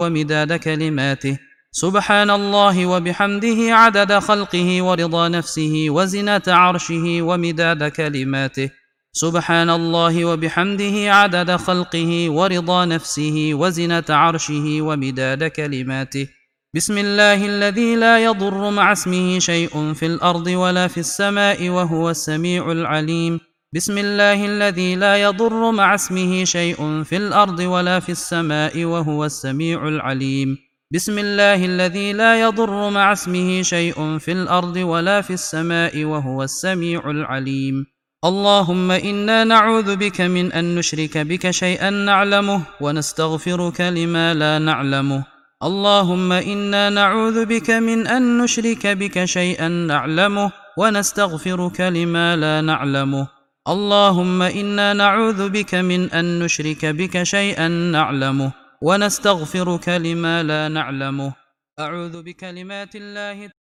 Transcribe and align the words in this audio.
ومداد 0.00 0.52
كلماته. 0.52 1.38
سبحان 1.72 2.30
الله 2.30 2.86
وبحمده 2.86 3.58
عدد 3.74 4.18
خلقه 4.18 4.82
ورضا 4.82 5.28
نفسه 5.28 5.86
وزنة 5.90 6.42
عرشه 6.48 7.22
ومداد 7.22 7.88
كلماته. 7.88 8.70
سبحان 9.12 9.70
الله 9.70 10.24
وبحمده 10.24 11.14
عدد 11.14 11.56
خلقه 11.56 12.30
ورضا 12.30 12.84
نفسه 12.84 13.50
وزنة 13.54 14.04
عرشه 14.10 14.66
ومداد 14.80 15.44
كلماته. 15.44 16.28
بسم 16.74 16.98
الله 16.98 17.46
الذي 17.46 17.96
لا 17.96 18.24
يضر 18.24 18.70
مع 18.70 18.92
اسمه 18.92 19.38
شيء 19.38 19.92
في 19.92 20.06
الأرض 20.06 20.46
ولا 20.46 20.88
في 20.88 21.00
السماء 21.00 21.68
وهو 21.68 22.10
السميع 22.10 22.72
العليم. 22.72 23.40
بسم 23.74 23.98
الله 23.98 24.46
الذي 24.46 24.94
لا 24.94 25.22
يضر 25.22 25.70
مع 25.70 25.94
اسمه 25.94 26.44
شيء 26.44 27.02
في 27.02 27.16
الأرض 27.16 27.58
ولا 27.58 28.00
في 28.00 28.12
السماء 28.12 28.84
وهو 28.84 29.24
السميع 29.24 29.88
العليم. 29.88 30.58
بسم 30.94 31.18
الله 31.18 31.64
الذي 31.64 32.12
لا 32.12 32.40
يضر 32.40 32.90
مع 32.90 33.12
اسمه 33.12 33.62
شيء 33.62 34.18
في 34.18 34.32
الأرض 34.32 34.76
ولا 34.76 35.20
في 35.20 35.32
السماء 35.32 36.04
وهو 36.04 36.42
السميع 36.42 37.10
العليم. 37.10 37.86
اللهم 38.24 38.90
إنا 38.90 39.44
نعوذ 39.44 39.96
بك 39.96 40.20
من 40.20 40.52
أن 40.52 40.74
نشرك 40.74 41.18
بك 41.18 41.50
شيئا 41.50 41.90
نعلمه 41.90 42.62
ونستغفرك 42.80 43.80
لما 43.80 44.34
لا 44.34 44.58
نعلمه. 44.58 45.24
اللهم 45.62 46.32
إنا 46.32 46.90
نعوذ 46.90 47.46
بك 47.46 47.70
من 47.70 48.06
أن 48.06 48.38
نشرك 48.38 48.86
بك 48.86 49.24
شيئا 49.24 49.68
نعلمه 49.68 50.52
ونستغفرك 50.78 51.80
لما 51.80 52.36
لا 52.36 52.60
نعلمه. 52.60 53.39
اللهم 53.68 54.42
إنا 54.42 54.92
نعوذ 54.96 55.52
بك 55.52 55.74
من 55.74 56.08
أن 56.12 56.40
نشرك 56.40 56.86
بك 56.96 57.22
شيئا 57.22 57.68
نعلمه 57.68 58.52
ونستغفرك 58.82 59.88
لما 59.88 60.42
لا 60.42 60.68
نعلمه 60.68 61.32
أعوذ 61.80 62.22
بكلمات 62.22 62.96
الله 62.96 63.52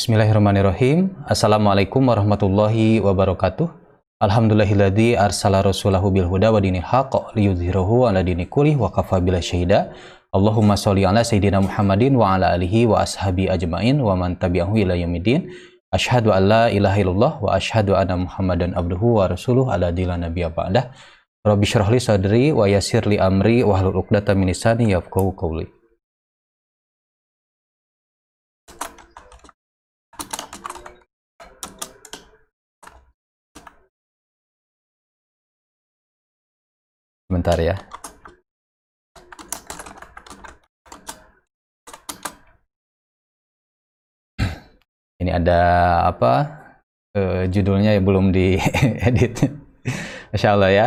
Bismillahirrahmanirrahim. 0.00 1.12
Assalamualaikum 1.28 2.00
warahmatullahi 2.08 3.04
wabarakatuh. 3.04 3.68
Alhamdulillahilladzi 4.18 5.14
arsala 5.14 5.60
rasulahu 5.62 6.08
bil 6.10 6.24
huda 6.24 6.50
wa 6.50 6.58
dinil 6.58 6.82
haqq 6.82 7.36
liyudhhirahu 7.36 8.08
ala 8.08 8.24
dini 8.24 8.48
kulli 8.48 8.74
wa 8.80 8.88
kafa 8.88 9.20
bila 9.20 9.44
syahida. 9.44 9.92
Allahumma 10.30 10.78
sholli 10.78 11.02
ala 11.02 11.26
sayyidina 11.26 11.58
Muhammadin 11.58 12.14
wa 12.14 12.38
ala 12.38 12.54
alihi 12.54 12.86
wa 12.86 13.02
ashabi 13.02 13.50
ajmain 13.50 13.98
wa 13.98 14.14
man 14.14 14.38
tabi'ahu 14.38 14.78
ila 14.78 14.94
yaumiddin. 14.94 15.50
Asyhadu 15.90 16.30
an 16.30 16.46
la 16.46 16.64
ilaha 16.70 17.02
illallah 17.02 17.32
wa 17.42 17.58
asyhadu 17.58 17.98
anna 17.98 18.14
Muhammadan 18.14 18.78
abduhu 18.78 19.18
wa 19.18 19.26
rasuluh 19.26 19.66
ala 19.66 19.90
dila 19.90 20.14
nabiyya 20.14 20.54
ba'dah. 20.54 20.94
Rabbi 21.42 21.66
syrah 21.66 21.90
li 21.90 21.98
sadri 21.98 22.44
wa 22.54 22.70
yassir 22.70 23.10
li 23.10 23.18
amri 23.18 23.66
wa 23.66 23.74
hlul 23.74 23.98
'uqdatam 23.98 24.38
min 24.38 24.54
lisani 24.54 24.94
yafqahu 24.94 25.34
qawli. 25.34 25.66
Bentar 37.26 37.58
ya. 37.58 37.74
Ini 45.20 45.36
ada 45.36 45.60
apa? 46.08 46.32
Eh, 47.12 47.52
judulnya 47.52 47.92
ya 47.92 48.00
belum 48.00 48.32
diedit. 48.32 49.52
Masya 50.32 50.48
Allah 50.56 50.70
ya. 50.72 50.86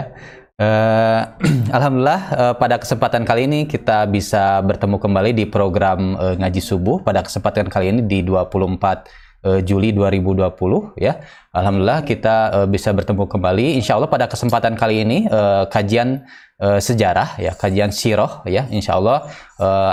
Eh, 0.58 1.22
Alhamdulillah 1.78 2.22
eh, 2.34 2.53
pada 2.58 2.81
kesempatan 2.81 3.30
kali 3.30 3.45
ini 3.45 3.70
kita 3.70 4.09
bisa 4.09 4.58
bertemu 4.66 4.98
kembali 4.98 5.31
di 5.38 5.45
program 5.45 6.18
eh, 6.18 6.35
ngaji 6.41 6.62
subuh. 6.66 7.06
Pada 7.06 7.22
kesempatan 7.22 7.69
kali 7.69 7.94
ini 7.94 8.02
di 8.09 8.25
24 8.25 9.22
eh, 9.44 9.62
Juli 9.68 9.92
2020 9.92 10.96
ya. 10.98 11.20
Alhamdulillah 11.54 12.02
kita 12.08 12.36
eh, 12.64 12.68
bisa 12.72 12.90
bertemu 12.96 13.30
kembali. 13.30 13.78
Insya 13.78 14.00
Allah 14.00 14.09
pada 14.09 14.26
kesempatan 14.26 14.74
kali 14.80 15.04
ini 15.06 15.18
eh, 15.28 15.64
kajian 15.70 16.24
eh, 16.58 16.80
sejarah 16.81 17.38
ya, 17.38 17.54
kajian 17.54 17.92
siroh 17.94 18.42
ya. 18.50 18.66
Insya 18.72 18.98
Allah 18.98 19.28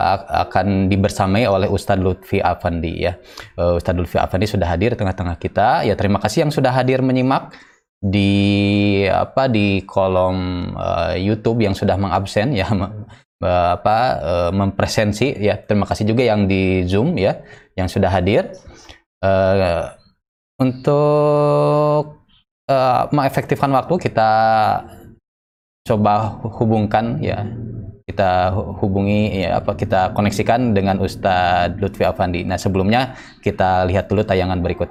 ak- 0.00 0.30
akan 0.50 0.88
dibersamai 0.88 1.44
oleh 1.46 1.68
Ustadz 1.68 2.00
Lutfi 2.02 2.40
Afandi 2.40 3.04
ya. 3.04 3.18
Eh, 3.58 3.78
Ustadz 3.78 3.98
Lutfi 3.98 4.16
Afandi 4.16 4.46
sudah 4.48 4.70
hadir 4.70 4.96
tengah-tengah 4.96 5.36
kita. 5.36 5.84
Ya 5.84 5.94
terima 5.98 6.22
kasih 6.22 6.48
yang 6.48 6.52
sudah 6.54 6.72
hadir 6.72 7.04
menyimak 7.04 7.52
di 8.00 9.04
apa 9.12 9.44
di 9.52 9.84
kolom 9.84 10.72
eh, 10.72 11.20
YouTube 11.20 11.60
yang 11.60 11.76
sudah 11.76 12.00
mengabsen 12.00 12.56
ya 12.56 12.70
apa 13.40 13.98
mempresensi 14.52 15.32
ya. 15.32 15.56
Terima 15.56 15.88
kasih 15.88 16.04
juga 16.12 16.20
yang 16.20 16.44
di 16.44 16.84
Zoom 16.84 17.16
ya 17.16 17.40
yang 17.72 17.88
sudah 17.88 18.12
hadir. 18.12 18.52
Eh, 19.20 19.84
untuk 20.56 22.24
eh, 22.64 23.02
mengefektifkan 23.12 23.68
waktu 23.68 23.94
kita 24.00 24.32
coba 25.84 26.40
hubungkan 26.56 27.20
ya 27.20 27.44
kita 28.08 28.52
hu- 28.52 28.80
hubungi 28.80 29.44
ya 29.44 29.60
apa 29.60 29.76
kita 29.76 30.16
koneksikan 30.16 30.72
dengan 30.72 30.96
Ustadz 31.04 31.76
Lutfi 31.80 32.04
Afandi. 32.04 32.48
Nah 32.48 32.56
sebelumnya 32.56 33.12
kita 33.44 33.84
lihat 33.88 34.08
dulu 34.08 34.24
tayangan 34.24 34.64
berikut. 34.64 34.88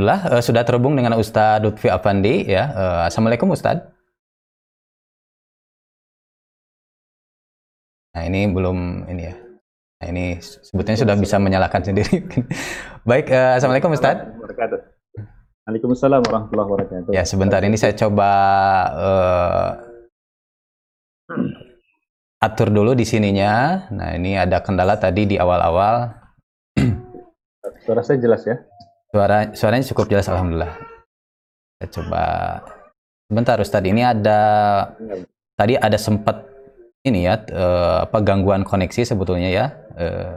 Alhamdulillah 0.00 0.40
eh, 0.40 0.40
sudah 0.40 0.62
terhubung 0.64 0.96
dengan 0.96 1.12
Ustadz 1.20 1.60
Lutfi 1.60 1.92
Afandi 1.92 2.48
ya. 2.48 2.72
Eh, 2.72 3.00
Assalamualaikum 3.12 3.52
Ustadz. 3.52 3.84
Nah 8.16 8.22
ini 8.24 8.48
belum 8.48 9.04
ini 9.12 9.22
ya. 9.28 9.36
Nah 10.00 10.06
ini 10.08 10.40
sebetulnya 10.40 11.04
sudah 11.04 11.16
bisa 11.20 11.36
menyalakan 11.36 11.84
sendiri. 11.84 12.16
Baik, 13.08 13.28
eh, 13.28 13.60
Assalamualaikum 13.60 13.92
Ustadz. 13.92 14.40
Waalaikumsalam 15.68 16.24
warahmatullahi 16.24 16.68
wabarakatuh. 16.72 17.12
Ya 17.12 17.28
sebentar 17.28 17.60
ini 17.60 17.76
saya 17.76 17.92
coba 17.92 18.30
eh, 18.96 19.68
atur 22.40 22.72
dulu 22.72 22.96
di 22.96 23.04
sininya. 23.04 23.84
Nah 23.92 24.16
ini 24.16 24.40
ada 24.40 24.64
kendala 24.64 24.96
tadi 24.96 25.28
di 25.28 25.36
awal-awal. 25.36 26.08
Suara 27.84 28.00
saya 28.00 28.16
jelas 28.16 28.48
ya? 28.48 28.56
Suara 29.10 29.50
suaranya 29.58 29.86
cukup 29.90 30.06
jelas 30.06 30.30
alhamdulillah. 30.30 30.74
Saya 31.82 31.88
coba 31.90 32.22
sebentar 33.26 33.58
Ustadz 33.58 33.90
ini 33.90 34.06
ada 34.06 34.40
tadi 35.58 35.74
ada 35.74 35.98
sempat 35.98 36.46
ini 37.02 37.26
ya 37.26 37.42
eh, 37.42 37.98
apa 38.06 38.22
gangguan 38.22 38.62
koneksi 38.62 39.02
sebetulnya 39.02 39.50
ya. 39.50 39.66
Eh, 39.98 40.36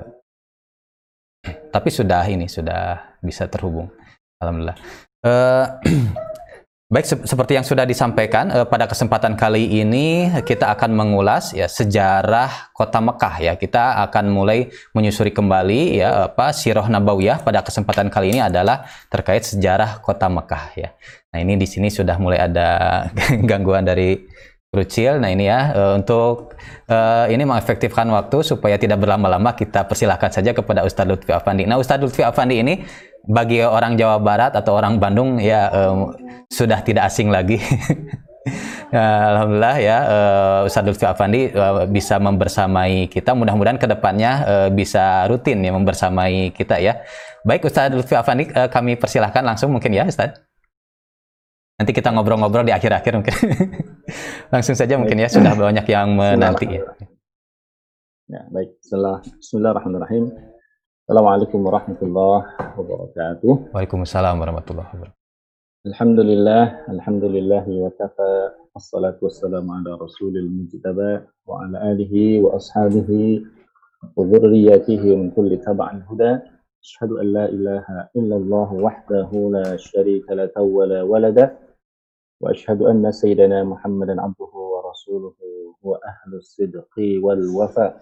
tapi 1.70 1.90
sudah 1.94 2.26
ini 2.26 2.50
sudah 2.50 3.18
bisa 3.22 3.46
terhubung. 3.46 3.94
Alhamdulillah. 4.42 4.78
Eh, 5.22 5.66
baik 6.94 7.06
se- 7.10 7.26
seperti 7.26 7.58
yang 7.58 7.66
sudah 7.66 7.90
disampaikan 7.90 8.54
eh, 8.54 8.68
pada 8.70 8.86
kesempatan 8.86 9.34
kali 9.34 9.82
ini 9.82 10.30
kita 10.46 10.70
akan 10.78 10.94
mengulas 10.94 11.50
ya 11.58 11.66
sejarah 11.66 12.70
kota 12.70 13.02
Mekah 13.02 13.36
ya. 13.42 13.54
Kita 13.58 13.98
akan 14.06 14.30
mulai 14.30 14.70
menyusuri 14.94 15.34
kembali 15.34 15.98
ya 15.98 16.30
apa 16.30 16.54
Sirah 16.54 16.86
Nabawiyah 16.86 17.42
pada 17.42 17.66
kesempatan 17.66 18.14
kali 18.14 18.38
ini 18.38 18.46
adalah 18.46 18.86
terkait 19.10 19.42
sejarah 19.42 20.06
kota 20.06 20.30
Mekah 20.30 20.66
ya. 20.78 20.90
Nah, 21.34 21.42
ini 21.42 21.58
di 21.58 21.66
sini 21.66 21.90
sudah 21.90 22.22
mulai 22.22 22.46
ada 22.46 23.10
gangguan 23.50 23.82
dari 23.82 24.30
Krucil. 24.70 25.22
Nah, 25.22 25.34
ini 25.34 25.50
ya 25.50 25.74
eh, 25.74 25.92
untuk 25.98 26.54
eh, 26.86 27.26
ini 27.34 27.42
mengefektifkan 27.42 28.06
waktu 28.14 28.46
supaya 28.46 28.78
tidak 28.78 29.02
berlama-lama 29.02 29.58
kita 29.58 29.90
persilahkan 29.90 30.30
saja 30.30 30.54
kepada 30.54 30.86
Ustadz 30.86 31.10
Lutfi 31.10 31.34
Afandi. 31.34 31.66
Nah, 31.66 31.82
Ustadz 31.82 32.06
Lutfi 32.06 32.22
Afandi 32.22 32.62
ini 32.62 32.86
bagi 33.24 33.64
orang 33.64 33.96
Jawa 33.96 34.20
Barat 34.20 34.52
atau 34.52 34.76
orang 34.76 35.00
Bandung 35.00 35.40
ya 35.40 35.72
eh, 35.72 35.96
sudah 36.52 36.84
tidak 36.84 37.08
asing 37.08 37.32
lagi. 37.32 37.60
Alhamdulillah 38.94 39.78
ya 39.82 39.98
uh, 40.06 40.68
Ustadz 40.70 40.94
Lutfi 40.94 41.08
Afandi 41.10 41.50
uh, 41.50 41.90
bisa 41.90 42.22
membersamai 42.22 43.10
kita. 43.10 43.34
Mudah-mudahan 43.34 43.82
ke 43.82 43.90
depannya 43.90 44.32
uh, 44.46 44.70
bisa 44.70 45.26
rutin 45.26 45.66
ya 45.66 45.74
membersamai 45.74 46.54
kita 46.54 46.78
ya. 46.78 47.02
Baik 47.42 47.66
Ustadz 47.66 47.98
Lutfi 47.98 48.14
Afandi, 48.14 48.54
uh, 48.54 48.70
kami 48.70 48.94
persilahkan 48.94 49.42
langsung 49.42 49.74
mungkin 49.74 49.98
ya 49.98 50.06
Ustadz. 50.06 50.38
Nanti 51.82 51.90
kita 51.90 52.14
ngobrol-ngobrol 52.14 52.70
di 52.70 52.74
akhir-akhir 52.76 53.14
mungkin. 53.18 53.36
langsung 54.54 54.78
saja 54.78 54.94
mungkin 54.94 55.18
ya 55.18 55.26
sudah 55.26 55.58
banyak 55.58 55.90
yang 55.90 56.14
menanti 56.14 56.78
ya. 56.78 56.86
Ya, 58.30 58.42
baik. 58.54 58.78
Bismillahirrahmanirrahim. 58.78 60.53
Assalamualaikum 61.04 61.68
warahmatullahi 61.68 62.48
wabarakatuh. 62.80 63.76
Waalaikumsalam 63.76 64.40
warahmatullahi 64.40 64.88
wabarakatuh. 64.88 65.20
Alhamdulillah, 65.84 66.64
alhamdulillah 66.88 67.64
wa 67.68 67.92
kafa 67.92 68.56
Assalatu 68.72 69.28
wassalamu 69.28 69.68
ala 69.68 70.00
rasulil 70.00 70.48
mujtaba 70.48 71.28
wa 71.44 71.60
ala 71.60 71.92
alihi 71.92 72.40
wa 72.40 72.56
ashabihi 72.56 73.44
wa 74.16 74.16
dhurriyyatihi 74.16 75.12
min 75.20 75.36
kulli 75.36 75.60
taba'in 75.60 76.08
huda 76.08 76.40
Ashhadu 76.80 77.20
an 77.20 77.36
la 77.36 77.46
ilaha 77.52 78.08
illallah 78.16 78.70
wahdahu 78.72 79.60
la 79.60 79.76
sharika 79.76 80.40
la 80.40 80.48
tawwala 80.56 81.04
walada 81.04 81.52
wa 82.40 82.56
ashhadu 82.56 82.88
anna 82.88 83.12
sayyidana 83.12 83.68
Muhammadan 83.68 84.24
abduhu 84.24 84.80
wa 84.80 84.88
rasuluhu 84.88 85.76
wa 85.84 86.00
ahlu 86.00 86.40
sidqi 86.40 87.20
wal 87.20 87.44
wafa 87.52 88.00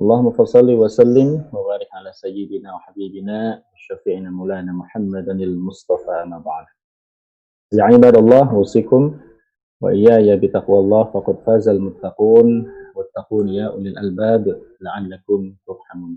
Allahumma 0.00 0.36
fasalli 0.36 0.76
wa 0.76 0.88
sallim 0.92 1.40
wa 1.48 1.60
barik 1.64 1.88
ala 1.96 2.12
sayyidina 2.12 2.68
wa 2.68 2.80
habibina 2.84 3.60
wa 3.60 3.76
syafi'ina 3.88 4.28
mulana 4.28 4.72
Muhammadan 4.72 5.40
al-Mustafa 5.40 6.28
ma 6.28 6.36
ba'd 6.40 6.68
Ya 7.72 7.88
ibadallah 7.90 8.52
usikum 8.52 9.26
وإياي 9.80 10.36
بتقوى 10.36 10.78
الله 10.78 11.04
فقد 11.04 11.36
فاز 11.44 11.68
المتقون 11.68 12.48
واتقون 12.96 13.48
يا 13.48 13.66
أولي 13.66 13.88
الألباب 13.88 14.44
لعلكم 14.80 15.40
ترحمون 15.66 16.14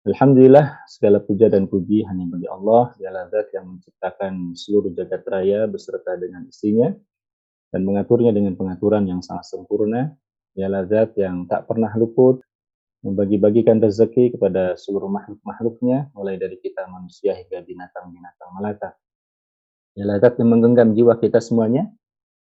Alhamdulillah 0.00 0.80
segala 0.88 1.20
puja 1.20 1.52
dan 1.52 1.68
puji 1.68 2.08
hanya 2.08 2.24
bagi 2.24 2.48
Allah 2.48 2.96
Dialah 2.96 3.28
zat 3.28 3.52
yang 3.52 3.76
menciptakan 3.76 4.56
seluruh 4.56 4.96
jagat 4.96 5.28
raya 5.28 5.68
beserta 5.68 6.16
dengan 6.16 6.48
isinya 6.48 6.88
dan 7.68 7.84
mengaturnya 7.84 8.32
dengan 8.32 8.56
pengaturan 8.56 9.04
yang 9.04 9.20
sangat 9.20 9.52
sempurna 9.52 10.16
Dialah 10.56 10.88
zat 10.88 11.20
yang 11.20 11.44
tak 11.44 11.68
pernah 11.68 11.92
luput 12.00 12.40
membagi-bagikan 13.05 13.77
rezeki 13.77 14.33
kepada 14.33 14.73
seluruh 14.73 15.07
makhluk-makhluknya 15.13 16.09
mulai 16.17 16.41
dari 16.41 16.57
kita 16.57 16.89
manusia 16.89 17.37
hingga 17.37 17.61
binatang-binatang 17.61 18.49
melata 18.57 18.97
zat 19.95 20.35
yang 20.41 20.49
menggenggam 20.51 20.91
jiwa 20.91 21.15
kita 21.21 21.39
semuanya 21.39 21.87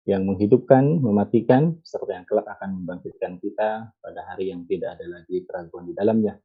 yang 0.09 0.25
menghidupkan, 0.25 1.05
mematikan, 1.05 1.77
serta 1.85 2.17
yang 2.17 2.25
kelak 2.25 2.49
akan 2.49 2.81
membangkitkan 2.83 3.37
kita 3.45 3.93
pada 3.93 4.21
hari 4.25 4.49
yang 4.49 4.65
tidak 4.65 4.97
ada 4.97 5.21
lagi 5.21 5.45
keraguan 5.45 5.85
di 5.85 5.93
dalamnya. 5.93 6.41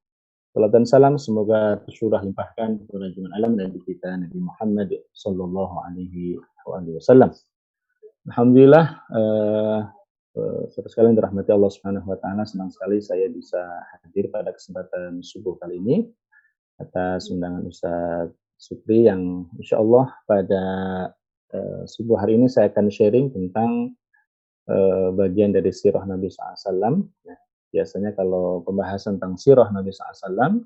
Salam 0.54 0.70
dan 0.70 0.84
salam 0.86 1.14
semoga 1.18 1.82
tersurah 1.88 2.22
limpahkan 2.22 2.86
kepada 2.86 3.10
junjungan 3.10 3.34
alam 3.34 3.58
dan 3.58 3.74
kita 3.74 4.20
Nabi 4.20 4.38
Muhammad 4.38 4.90
Sallallahu 5.16 5.76
Alaihi 5.80 6.38
Wasallam. 6.68 7.34
Alhamdulillah, 8.30 8.86
uh, 10.38 10.64
uh, 10.68 10.90
sekalian 10.90 11.18
dirahmati 11.18 11.50
Allah 11.54 11.72
Subhanahu 11.72 12.08
Wa 12.10 12.18
Taala, 12.22 12.44
senang 12.46 12.70
sekali 12.74 13.00
saya 13.02 13.30
bisa 13.30 13.62
hadir 14.04 14.30
pada 14.34 14.54
kesempatan 14.54 15.22
subuh 15.22 15.58
kali 15.62 15.80
ini 15.80 15.98
atas 16.82 17.30
undangan 17.30 17.64
Ustaz 17.70 18.34
Supri 18.58 19.06
yang 19.06 19.50
insya 19.60 19.82
Allah 19.82 20.14
pada 20.24 20.64
uh, 21.54 21.84
subuh 21.84 22.16
hari 22.16 22.40
ini 22.40 22.48
saya 22.48 22.72
akan 22.72 22.88
sharing 22.88 23.28
tentang 23.34 23.92
uh, 24.72 25.10
bagian 25.12 25.52
dari 25.52 25.70
sirah 25.74 26.04
Nabi 26.08 26.32
SAW. 26.32 27.04
Ya, 27.28 27.38
biasanya 27.74 28.16
kalau 28.16 28.64
pembahasan 28.64 29.20
tentang 29.20 29.36
sirah 29.36 29.68
Nabi 29.74 29.92
SAW, 29.92 30.64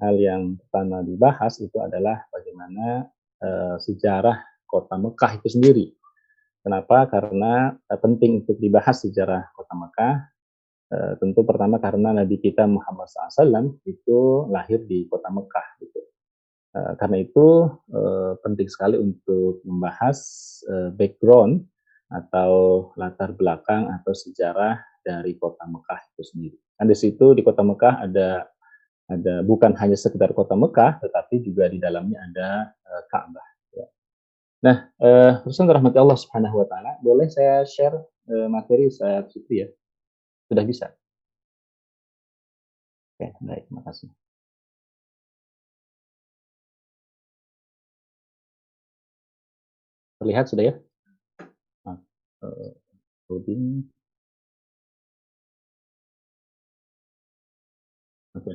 hal 0.00 0.14
yang 0.16 0.60
pertama 0.60 1.00
dibahas 1.04 1.60
itu 1.60 1.76
adalah 1.80 2.24
bagaimana 2.28 3.08
uh, 3.40 3.76
sejarah 3.80 4.40
kota 4.68 4.96
Mekah 4.96 5.32
itu 5.40 5.48
sendiri. 5.48 5.86
Kenapa? 6.60 7.08
Karena 7.08 7.72
uh, 7.72 7.98
penting 8.00 8.44
untuk 8.44 8.60
dibahas 8.60 9.00
sejarah 9.04 9.48
kota 9.56 9.74
Mekah. 9.76 10.14
Uh, 10.90 11.14
tentu 11.22 11.46
pertama 11.46 11.78
karena 11.78 12.10
Nabi 12.10 12.42
kita 12.42 12.66
Muhammad 12.66 13.06
SAW 13.06 13.78
itu 13.86 14.50
lahir 14.50 14.82
di 14.84 15.06
kota 15.08 15.32
Mekah. 15.32 15.66
Gitu. 15.80 16.00
Uh, 16.70 16.92
karena 17.00 17.16
itu 17.24 17.66
uh, 17.94 18.36
penting 18.44 18.68
sekali 18.68 19.00
untuk 19.00 19.64
membahas 19.64 20.18
uh, 20.68 20.90
background 20.92 21.64
atau 22.10 22.90
latar 22.98 23.32
belakang 23.34 23.86
atau 23.90 24.12
sejarah 24.12 24.82
dari 25.00 25.38
kota 25.38 25.64
Mekah 25.64 26.00
itu 26.12 26.22
sendiri. 26.26 26.58
Dan 26.76 26.90
di 26.90 26.96
situ 26.98 27.32
di 27.32 27.42
kota 27.42 27.64
Mekah 27.64 28.04
ada 28.04 28.46
ada 29.10 29.42
bukan 29.42 29.74
hanya 29.74 29.98
sekedar 29.98 30.30
kota 30.30 30.54
Mekah, 30.54 31.02
tetapi 31.02 31.42
juga 31.42 31.66
di 31.66 31.82
dalamnya 31.82 32.22
ada 32.30 32.48
uh, 32.70 33.02
Ka'bah. 33.10 33.49
Nah, 34.60 34.92
uh, 35.00 35.40
rahmati 35.48 35.96
Allah 35.96 36.18
Subhanahu 36.20 36.60
Wa 36.60 36.66
Taala, 36.68 36.92
boleh 37.00 37.32
saya 37.32 37.64
share 37.64 37.96
uh, 38.28 38.48
materi 38.52 38.92
saya 38.92 39.24
Sutri 39.32 39.64
ya? 39.64 39.68
Sudah 40.52 40.64
bisa? 40.68 40.92
Oke, 43.16 43.32
baik, 43.40 43.64
terima 43.72 43.82
kasih. 43.88 44.08
Terlihat 50.20 50.44
sudah 50.52 50.64
ya? 50.68 50.74
Nah, 51.88 51.96
loading. 53.32 53.88
Oke. 58.36 58.52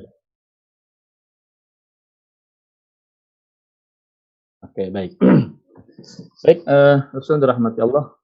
Oke, 4.62 4.82
baik. 4.94 5.18
baik, 6.44 6.60
uh, 6.64 7.08
Rasul 7.12 7.40
rahmati 7.40 7.80
Allah. 7.80 8.14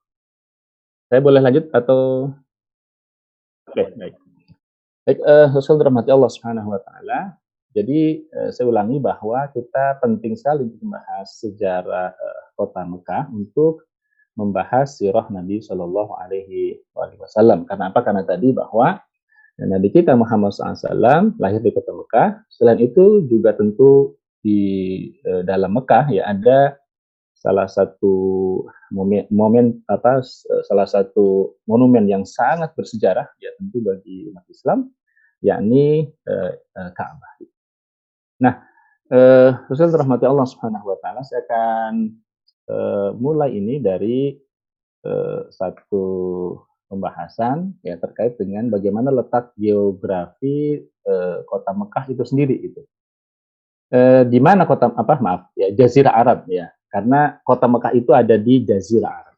Saya 1.09 1.19
boleh 1.21 1.41
lanjut 1.41 1.69
atau 1.69 2.31
Oke, 3.69 3.79
okay, 3.79 3.87
baik. 3.97 4.15
Baik, 5.03 5.19
uh, 5.23 5.47
Rasul 5.55 5.81
Allah 5.81 6.31
Subhanahu 6.31 6.73
wa 6.73 6.79
taala. 6.83 7.39
Jadi 7.73 8.29
uh, 8.29 8.53
saya 8.53 8.69
ulangi 8.69 9.01
bahwa 9.01 9.49
kita 9.49 9.97
penting 9.97 10.37
sekali 10.37 10.69
untuk 10.69 10.83
membahas 10.85 11.27
sejarah 11.41 12.13
uh, 12.13 12.43
kota 12.53 12.85
Mekah 12.85 13.33
untuk 13.33 13.89
membahas 14.37 14.97
sirah 14.97 15.25
Nabi 15.29 15.61
Shallallahu 15.61 16.13
Alaihi 16.17 16.81
Wasallam. 16.93 17.65
Karena 17.69 17.93
apa? 17.93 18.01
Karena 18.01 18.25
tadi 18.25 18.49
bahwa 18.49 18.97
Nabi 19.61 19.93
kita 19.93 20.17
Muhammad 20.17 20.49
SAW 20.49 21.37
lahir 21.37 21.61
di 21.61 21.69
kota 21.69 21.93
Mekah. 21.93 22.41
Selain 22.49 22.81
itu 22.81 23.21
juga 23.29 23.53
tentu 23.53 24.17
di 24.41 24.59
e, 25.21 25.45
dalam 25.45 25.77
Mekah 25.77 26.09
ya 26.09 26.25
ada 26.25 26.73
salah 27.43 27.67
satu 27.67 28.15
momen, 28.95 29.27
momen 29.27 29.83
apa 29.91 30.23
salah 30.63 30.87
satu 30.87 31.59
monumen 31.67 32.07
yang 32.07 32.23
sangat 32.23 32.71
bersejarah 32.71 33.27
ya 33.43 33.51
tentu 33.59 33.83
bagi 33.83 34.31
umat 34.31 34.47
Islam 34.47 34.87
yakni 35.43 36.07
e, 36.07 36.35
e, 36.55 36.81
Ka'bah. 36.95 37.35
Nah, 38.39 38.63
eh, 39.11 39.51
Rasul 39.67 39.91
rahmati 39.91 40.23
Allah 40.23 40.47
Subhanahu 40.47 40.87
wa 40.87 40.97
taala 41.03 41.21
saya 41.23 41.43
akan 41.47 42.11
uh, 42.71 43.09
mulai 43.15 43.55
ini 43.55 43.79
dari 43.79 44.35
uh, 45.05 45.47
satu 45.51 46.05
pembahasan 46.91 47.73
ya 47.81 47.95
terkait 47.97 48.35
dengan 48.37 48.67
bagaimana 48.69 49.09
letak 49.09 49.55
geografi 49.55 50.83
uh, 51.07 51.41
kota 51.47 51.71
Mekah 51.71 52.05
itu 52.11 52.23
sendiri 52.27 52.55
itu. 52.57 52.81
Uh, 53.93 54.25
di 54.25 54.41
mana 54.41 54.65
kota 54.65 54.89
apa 54.89 55.21
maaf 55.21 55.41
ya 55.53 55.69
Jazirah 55.69 56.17
Arab 56.17 56.49
ya 56.49 56.73
karena 56.93 57.41
kota 57.41 57.65
Mekah 57.65 57.93
itu 57.97 58.13
ada 58.13 58.37
di 58.37 58.61
Jazirah 58.61 59.09
Arab. 59.09 59.37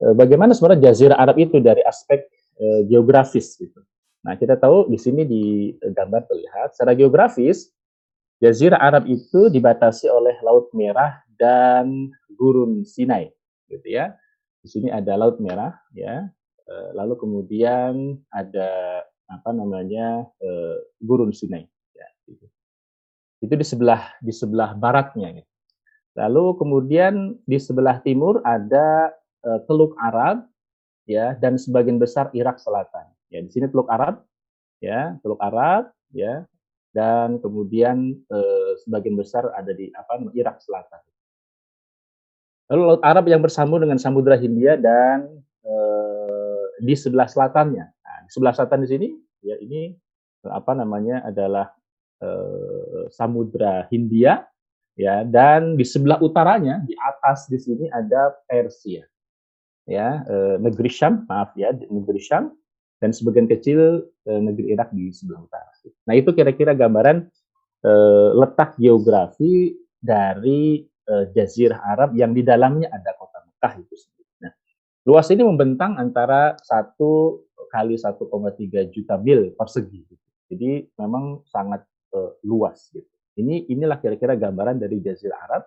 Uh, 0.00 0.14
bagaimana 0.16 0.56
sebenarnya 0.56 0.88
Jazirah 0.88 1.20
Arab 1.20 1.36
itu 1.36 1.60
dari 1.60 1.84
aspek 1.84 2.24
uh, 2.56 2.80
geografis 2.88 3.60
gitu. 3.60 3.84
Nah 4.24 4.32
kita 4.40 4.56
tahu 4.56 4.88
di 4.88 4.96
sini 4.96 5.28
di 5.28 5.76
gambar 5.84 6.24
terlihat 6.24 6.72
secara 6.72 6.96
geografis 6.96 7.68
Jazirah 8.38 8.78
Arab 8.78 9.10
itu 9.10 9.50
dibatasi 9.50 10.06
oleh 10.06 10.38
Laut 10.46 10.70
Merah 10.70 11.18
dan 11.34 12.14
gurun 12.38 12.86
Sinai 12.86 13.34
gitu 13.66 13.86
ya. 13.86 14.14
Di 14.62 14.68
sini 14.70 14.88
ada 14.94 15.18
Laut 15.18 15.42
Merah 15.42 15.74
ya. 15.90 16.30
Eh, 16.68 16.90
lalu 16.94 17.18
kemudian 17.18 18.14
ada 18.30 19.02
apa 19.26 19.50
namanya 19.50 20.22
eh, 20.38 20.76
gurun 21.02 21.34
Sinai 21.34 21.66
ya 21.90 22.08
gitu. 22.30 22.46
Itu 23.42 23.54
di 23.58 23.66
sebelah 23.66 24.14
di 24.22 24.30
sebelah 24.30 24.78
baratnya 24.78 25.34
gitu. 25.34 25.47
Lalu 26.16 26.56
kemudian 26.56 27.36
di 27.44 27.58
sebelah 27.60 28.00
timur 28.00 28.40
ada 28.46 29.12
uh, 29.44 29.60
Teluk 29.68 29.98
Arab 30.00 30.46
ya 31.04 31.36
dan 31.36 31.60
sebagian 31.60 32.00
besar 32.00 32.32
Irak 32.32 32.62
Selatan. 32.62 33.08
Ya, 33.28 33.44
di 33.44 33.50
sini 33.52 33.68
Teluk 33.68 33.90
Arab 33.92 34.24
ya, 34.80 35.18
Teluk 35.20 35.40
Arab 35.42 35.92
ya 36.14 36.48
dan 36.96 37.36
kemudian 37.44 38.16
uh, 38.32 38.72
sebagian 38.82 39.14
besar 39.14 39.52
ada 39.52 39.70
di 39.76 39.92
apa 39.92 40.18
Irak 40.32 40.64
Selatan. 40.64 41.02
Lalu 42.68 42.82
Laut 42.84 43.02
Arab 43.04 43.24
yang 43.32 43.40
bersambung 43.40 43.80
dengan 43.80 43.96
Samudra 43.96 44.36
Hindia 44.36 44.76
dan 44.76 45.40
di 46.78 46.94
sebelah 46.94 47.26
selatannya. 47.26 47.84
Nah, 47.84 48.18
di 48.24 48.30
sebelah 48.30 48.54
selatan 48.54 48.86
di 48.86 48.88
sini 48.88 49.08
ya 49.42 49.58
ini 49.58 49.92
apa 50.46 50.72
namanya 50.74 51.26
adalah 51.26 51.74
eh, 52.22 53.10
Samudra 53.10 53.86
Hindia 53.90 54.46
ya 54.98 55.22
dan 55.22 55.78
di 55.78 55.86
sebelah 55.86 56.18
utaranya 56.18 56.82
di 56.82 56.92
atas 56.98 57.46
di 57.46 57.56
sini 57.56 57.86
ada 57.88 58.34
Persia 58.44 59.06
ya 59.86 60.26
eh, 60.26 60.56
negeri 60.58 60.90
Syam 60.90 61.24
maaf 61.30 61.54
ya 61.54 61.70
negeri 61.70 62.18
Syam 62.18 62.50
dan 62.98 63.14
sebagian 63.14 63.46
kecil 63.46 64.10
eh, 64.26 64.40
negeri 64.42 64.74
Irak 64.74 64.90
di 64.90 65.14
sebelah 65.14 65.46
utara. 65.46 65.70
Nah 66.10 66.14
itu 66.18 66.34
kira-kira 66.34 66.74
gambaran 66.74 67.30
eh, 67.86 68.30
letak 68.34 68.74
geografi 68.76 69.78
dari 70.02 70.82
eh, 70.84 71.24
Jazirah 71.30 71.80
Arab 71.94 72.18
yang 72.18 72.34
di 72.34 72.42
dalamnya 72.42 72.90
ada 72.90 73.14
kota 73.14 73.38
Mekah 73.46 73.72
itu 73.78 73.94
sendiri. 73.94 74.30
Nah 74.42 74.52
luas 75.06 75.30
ini 75.30 75.42
membentang 75.46 75.94
antara 75.94 76.58
satu 76.58 77.42
kali 77.70 77.94
1,3 77.94 78.18
juta 78.90 79.14
mil 79.20 79.54
persegi. 79.54 80.00
Gitu. 80.04 80.26
Jadi 80.48 80.70
memang 80.96 81.44
sangat 81.44 81.84
uh, 82.16 82.32
luas 82.40 82.88
gitu. 82.88 83.04
Ini 83.38 83.70
inilah 83.70 84.02
kira-kira 84.02 84.34
gambaran 84.34 84.82
dari 84.82 84.98
Jazirah 84.98 85.40
Arab 85.46 85.62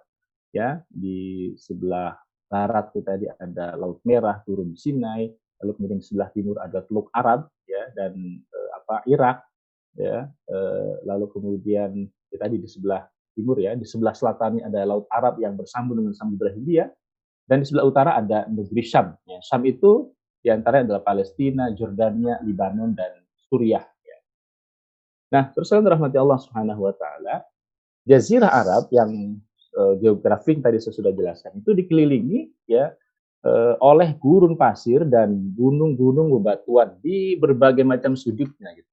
ya. 0.52 0.84
Di 0.92 1.52
sebelah 1.56 2.12
barat 2.52 2.92
kita 2.92 3.16
tadi 3.16 3.26
ada 3.32 3.80
Laut 3.80 4.04
Merah 4.04 4.44
turun 4.44 4.76
Sinai, 4.76 5.32
lalu 5.64 5.72
kemudian 5.80 6.00
di 6.04 6.06
sebelah 6.06 6.30
timur 6.36 6.60
ada 6.60 6.84
Teluk 6.84 7.08
Arab 7.16 7.48
ya 7.64 7.88
dan 7.96 8.14
uh, 8.52 8.70
apa 8.84 8.96
Irak 9.08 9.38
ya. 9.96 10.28
Uh, 10.52 11.00
lalu 11.08 11.32
kemudian 11.32 12.12
ya, 12.28 12.38
tadi 12.38 12.60
di 12.60 12.68
sebelah 12.68 13.08
timur 13.32 13.56
ya. 13.56 13.72
Di 13.80 13.88
sebelah 13.88 14.12
selatannya 14.12 14.68
ada 14.68 14.84
Laut 14.84 15.08
Arab 15.08 15.40
yang 15.40 15.56
bersambung 15.56 16.04
dengan 16.04 16.12
Samudra 16.12 16.52
Hindia 16.52 16.92
dan 17.48 17.64
di 17.64 17.66
sebelah 17.72 17.88
utara 17.88 18.12
ada 18.20 18.52
negeri 18.52 18.84
Syam 18.84 19.16
ya. 19.24 19.40
Syam 19.40 19.64
itu 19.64 20.12
di 20.44 20.52
antara 20.52 20.84
adalah 20.84 21.06
Palestina, 21.06 21.72
Jordania, 21.72 22.42
Lebanon 22.44 22.92
dan 22.92 23.16
Suriah 23.48 23.88
Nah, 25.32 25.48
terus 25.56 25.72
rahmati 25.72 26.20
Allah 26.20 26.40
Subhanahu 26.44 26.92
wa 26.92 26.92
taala, 26.92 27.48
jazirah 28.06 28.50
Arab 28.50 28.90
yang 28.90 29.38
uh, 29.78 29.94
geografik 30.02 30.60
tadi 30.60 30.82
saya 30.82 30.94
sudah 30.96 31.14
jelaskan 31.14 31.62
itu 31.62 31.72
dikelilingi 31.78 32.50
ya 32.66 32.92
uh, 33.46 33.76
oleh 33.82 34.18
gurun 34.18 34.58
pasir 34.58 35.06
dan 35.06 35.54
gunung-gunung 35.54 36.34
bebatuan 36.40 36.98
di 37.02 37.38
berbagai 37.38 37.86
macam 37.86 38.18
sudutnya 38.18 38.74
gitu. 38.74 38.90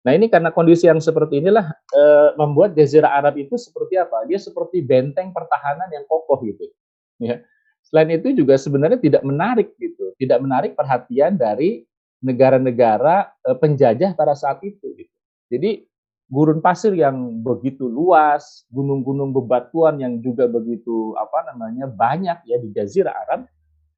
Nah, 0.00 0.16
ini 0.16 0.32
karena 0.32 0.48
kondisi 0.48 0.88
yang 0.88 0.96
seperti 0.96 1.44
inilah 1.44 1.76
uh, 1.92 2.32
membuat 2.40 2.72
jazirah 2.72 3.20
Arab 3.20 3.36
itu 3.36 3.60
seperti 3.60 4.00
apa? 4.00 4.24
Dia 4.24 4.40
seperti 4.40 4.80
benteng 4.80 5.28
pertahanan 5.28 5.92
yang 5.92 6.08
kokoh 6.08 6.40
gitu. 6.40 6.72
Ya. 7.20 7.44
Selain 7.84 8.08
itu 8.08 8.32
juga 8.32 8.56
sebenarnya 8.56 8.96
tidak 8.96 9.20
menarik 9.20 9.76
gitu, 9.76 10.16
tidak 10.16 10.40
menarik 10.40 10.72
perhatian 10.72 11.36
dari 11.36 11.84
negara-negara 12.24 13.32
penjajah 13.60 14.12
pada 14.16 14.32
saat 14.36 14.60
itu 14.64 14.88
gitu. 14.96 15.14
Jadi 15.52 15.89
gurun 16.30 16.62
pasir 16.62 16.94
yang 16.94 17.42
begitu 17.42 17.90
luas, 17.90 18.62
gunung-gunung 18.70 19.34
bebatuan 19.34 19.98
yang 19.98 20.22
juga 20.22 20.46
begitu 20.46 21.18
apa 21.18 21.50
namanya 21.50 21.90
banyak 21.90 22.46
ya 22.46 22.56
di 22.62 22.70
Jazirah 22.70 23.10
Arab, 23.26 23.50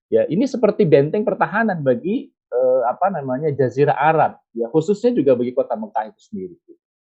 ya 0.08 0.24
ini 0.32 0.48
seperti 0.48 0.88
benteng 0.88 1.28
pertahanan 1.28 1.84
bagi 1.84 2.32
eh, 2.32 2.82
apa 2.88 3.12
namanya 3.12 3.52
Jazirah 3.52 3.94
Arab, 3.94 4.40
ya 4.56 4.64
khususnya 4.72 5.12
juga 5.12 5.36
bagi 5.36 5.52
kota 5.52 5.76
Mekah 5.76 6.08
itu 6.08 6.20
sendiri. 6.32 6.56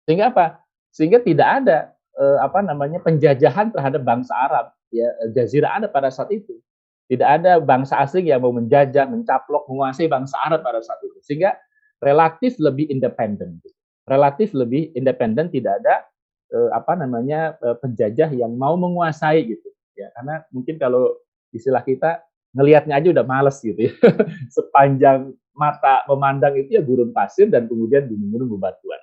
Sehingga 0.07 0.31
apa? 0.31 0.63
Sehingga 0.95 1.19
tidak 1.19 1.67
ada 1.67 1.79
eh, 2.15 2.39
apa 2.39 2.63
namanya 2.63 3.03
penjajahan 3.03 3.75
terhadap 3.75 4.07
bangsa 4.07 4.39
Arab, 4.39 4.71
ya 4.95 5.11
Jazirah 5.35 5.83
Arab 5.83 5.91
pada 5.91 6.15
saat 6.15 6.31
itu. 6.31 6.63
Tidak 7.09 7.25
ada 7.25 7.57
bangsa 7.59 8.05
asing 8.05 8.29
yang 8.29 8.45
mau 8.45 8.53
menjajah, 8.53 9.09
mencaplok, 9.09 9.65
menguasai 9.67 10.13
bangsa 10.13 10.37
Arab 10.45 10.61
pada 10.61 10.85
saat 10.85 11.01
itu. 11.01 11.17
Sehingga 11.25 11.57
relatif 12.05 12.61
lebih 12.61 12.85
independen. 12.93 13.57
Gitu 13.65 13.78
relatif 14.09 14.57
lebih 14.57 14.91
independen, 14.97 15.53
tidak 15.53 15.79
ada 15.85 16.09
eh, 16.53 16.71
apa 16.73 16.97
namanya 16.97 17.55
eh, 17.61 17.77
penjajah 17.79 18.33
yang 18.33 18.57
mau 18.57 18.75
menguasai 18.75 19.45
gitu. 19.45 19.69
Ya, 19.95 20.09
karena 20.17 20.47
mungkin 20.55 20.79
kalau 20.81 21.19
istilah 21.53 21.83
kita 21.83 22.23
ngelihatnya 22.55 22.95
aja 22.97 23.09
udah 23.13 23.27
males 23.27 23.59
gitu 23.61 23.77
ya. 23.77 23.93
Sepanjang 24.57 25.37
mata 25.53 26.07
memandang 26.07 26.55
itu 26.55 26.79
ya 26.79 26.83
gurun 26.83 27.11
pasir 27.11 27.51
dan 27.51 27.67
kemudian 27.67 28.07
gunung-gunung 28.07 28.57
bebatuan. 28.57 29.03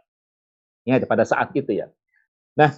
Ya, 0.87 1.01
pada 1.03 1.25
saat 1.27 1.51
itu 1.51 1.69
ya. 1.69 1.91
Nah, 2.55 2.71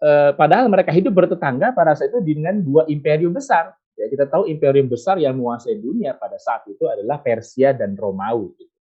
eh, 0.00 0.30
padahal 0.36 0.70
mereka 0.70 0.94
hidup 0.94 1.12
bertetangga 1.12 1.74
pada 1.74 1.96
saat 1.98 2.14
itu 2.14 2.22
dengan 2.22 2.60
dua 2.62 2.86
imperium 2.86 3.34
besar. 3.34 3.74
Ya, 3.96 4.12
kita 4.12 4.28
tahu 4.28 4.44
imperium 4.46 4.86
besar 4.92 5.16
yang 5.16 5.40
menguasai 5.40 5.80
dunia 5.80 6.12
pada 6.14 6.36
saat 6.36 6.68
itu 6.68 6.84
adalah 6.84 7.16
Persia 7.18 7.72
dan 7.72 7.96
Romawi. 7.96 8.52
Gitu. 8.54 8.74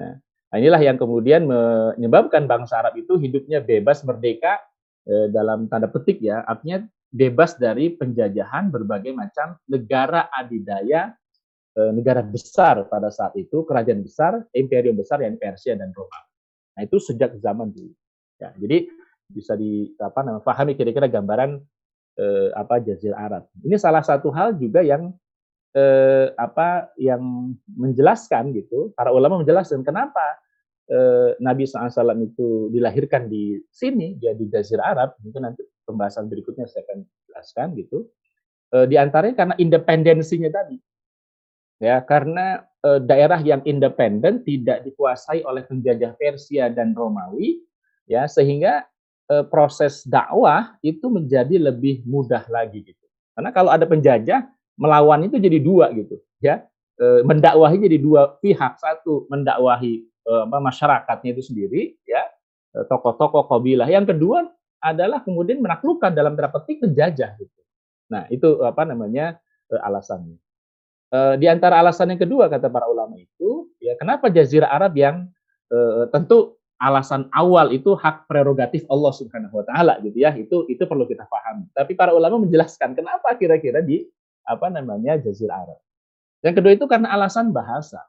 Nah, 0.00 0.16
Nah, 0.48 0.56
inilah 0.56 0.80
yang 0.80 0.96
kemudian 0.96 1.44
menyebabkan 1.44 2.48
bangsa 2.48 2.80
Arab 2.80 2.96
itu 2.96 3.20
hidupnya 3.20 3.60
bebas 3.60 4.00
merdeka 4.04 4.56
eh, 5.04 5.28
dalam 5.28 5.68
tanda 5.68 5.92
petik 5.92 6.24
ya, 6.24 6.40
artinya 6.48 6.88
bebas 7.12 7.56
dari 7.60 7.92
penjajahan 7.92 8.72
berbagai 8.72 9.12
macam 9.12 9.60
negara 9.68 10.32
adidaya, 10.32 11.12
eh, 11.76 11.92
negara 11.92 12.24
besar 12.24 12.88
pada 12.88 13.12
saat 13.12 13.36
itu, 13.36 13.64
kerajaan 13.68 14.00
besar, 14.00 14.40
imperium 14.56 14.96
besar 14.96 15.20
yang 15.20 15.36
Persia 15.36 15.76
dan 15.76 15.92
Roma. 15.92 16.20
Nah, 16.76 16.82
itu 16.84 16.96
sejak 16.96 17.36
zaman 17.44 17.68
dulu. 17.68 17.92
Ya, 18.40 18.54
jadi 18.56 18.88
bisa 19.28 19.52
di 19.52 19.92
apa 20.00 20.24
namanya 20.24 20.40
pahami 20.40 20.72
kira-kira 20.72 21.04
gambaran 21.12 21.60
eh, 22.16 22.48
apa 22.56 22.80
Jazirah 22.80 23.20
Arab. 23.20 23.44
Ini 23.60 23.76
salah 23.76 24.00
satu 24.00 24.32
hal 24.32 24.56
juga 24.56 24.80
yang 24.80 25.12
eh, 25.78 26.26
apa 26.34 26.90
yang 26.98 27.54
menjelaskan 27.70 28.50
gitu, 28.56 28.90
para 28.98 29.14
ulama 29.14 29.38
menjelaskan 29.38 29.86
kenapa 29.86 30.42
eh, 30.90 31.38
Nabi 31.38 31.68
SAW 31.68 32.18
itu 32.18 32.72
dilahirkan 32.74 33.30
di 33.30 33.62
sini, 33.70 34.18
dia 34.18 34.34
di 34.34 34.50
Jazirah 34.50 34.96
Arab, 34.96 35.14
mungkin 35.22 35.46
nanti 35.46 35.62
pembahasan 35.86 36.26
berikutnya 36.26 36.66
saya 36.66 36.82
akan 36.90 36.98
jelaskan 37.30 37.66
gitu. 37.78 38.08
Eh, 38.74 38.86
di 38.90 38.96
antaranya 38.98 39.36
karena 39.46 39.54
independensinya 39.56 40.50
tadi. 40.50 40.76
Ya, 41.78 42.02
karena 42.02 42.66
eh, 42.82 43.00
daerah 43.06 43.38
yang 43.38 43.62
independen 43.62 44.42
tidak 44.42 44.82
dikuasai 44.82 45.46
oleh 45.46 45.62
penjajah 45.62 46.18
Persia 46.18 46.66
dan 46.68 46.90
Romawi, 46.92 47.62
ya 48.10 48.26
sehingga 48.26 48.82
eh, 49.30 49.44
proses 49.46 50.02
dakwah 50.02 50.74
itu 50.82 51.06
menjadi 51.06 51.70
lebih 51.70 52.02
mudah 52.02 52.42
lagi 52.50 52.82
gitu. 52.82 53.06
Karena 53.38 53.54
kalau 53.54 53.70
ada 53.70 53.86
penjajah, 53.86 54.50
melawan 54.78 55.26
itu 55.26 55.36
jadi 55.36 55.58
dua 55.58 55.90
gitu 55.92 56.16
ya. 56.38 56.64
E, 56.96 57.26
mendakwahi 57.26 57.76
jadi 57.82 57.98
dua 57.98 58.38
pihak. 58.38 58.78
Satu 58.78 59.26
mendakwahi 59.28 60.06
e, 60.06 60.32
masyarakatnya 60.46 61.34
itu 61.34 61.42
sendiri 61.42 61.98
ya. 62.06 62.22
E, 62.72 62.86
tokoh-tokoh 62.86 63.50
kabilah. 63.50 63.90
Yang 63.90 64.16
kedua 64.16 64.46
adalah 64.78 65.26
kemudian 65.26 65.58
menaklukkan 65.58 66.14
dalam 66.14 66.38
tanda 66.38 66.54
petik 66.54 66.78
penjajah 66.78 67.34
gitu. 67.36 67.60
Nah 68.14 68.30
itu 68.30 68.62
apa 68.62 68.86
namanya 68.86 69.36
e, 69.66 69.74
alasannya. 69.74 70.38
E, 71.10 71.18
di 71.42 71.46
antara 71.50 71.82
alasan 71.82 72.14
yang 72.14 72.22
kedua 72.22 72.46
kata 72.46 72.70
para 72.70 72.86
ulama 72.86 73.18
itu 73.18 73.74
ya 73.82 73.98
kenapa 73.98 74.30
Jazirah 74.30 74.70
Arab 74.70 74.94
yang 74.94 75.26
e, 75.68 76.06
tentu 76.14 76.58
alasan 76.78 77.26
awal 77.34 77.74
itu 77.74 77.98
hak 77.98 78.30
prerogatif 78.30 78.86
Allah 78.86 79.10
Subhanahu 79.10 79.50
wa 79.58 79.64
taala 79.66 79.98
gitu 80.06 80.14
ya. 80.22 80.30
Itu 80.38 80.64
itu 80.70 80.86
perlu 80.86 81.04
kita 81.10 81.26
pahami. 81.26 81.66
Tapi 81.74 81.98
para 81.98 82.14
ulama 82.14 82.46
menjelaskan 82.46 82.94
kenapa 82.94 83.34
kira-kira 83.34 83.82
di 83.82 84.06
apa 84.48 84.72
namanya 84.72 85.20
Jazirah 85.20 85.68
Arab. 85.68 85.80
Yang 86.40 86.54
kedua 86.56 86.72
itu 86.72 86.86
karena 86.88 87.12
alasan 87.12 87.52
bahasa. 87.52 88.00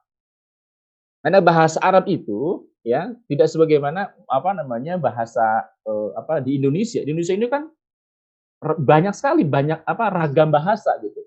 Karena 1.20 1.44
bahasa 1.44 1.84
Arab 1.84 2.08
itu 2.08 2.64
ya 2.80 3.12
tidak 3.28 3.52
sebagaimana 3.52 4.16
apa 4.32 4.56
namanya 4.56 4.96
bahasa 4.96 5.68
eh, 5.84 6.10
apa 6.16 6.40
di 6.40 6.56
Indonesia. 6.56 7.04
Di 7.04 7.12
Indonesia 7.12 7.36
ini 7.36 7.48
kan 7.52 7.68
banyak 8.64 9.12
sekali 9.16 9.44
banyak 9.44 9.84
apa 9.84 10.06
ragam 10.12 10.52
bahasa 10.52 10.96
gitu. 11.04 11.20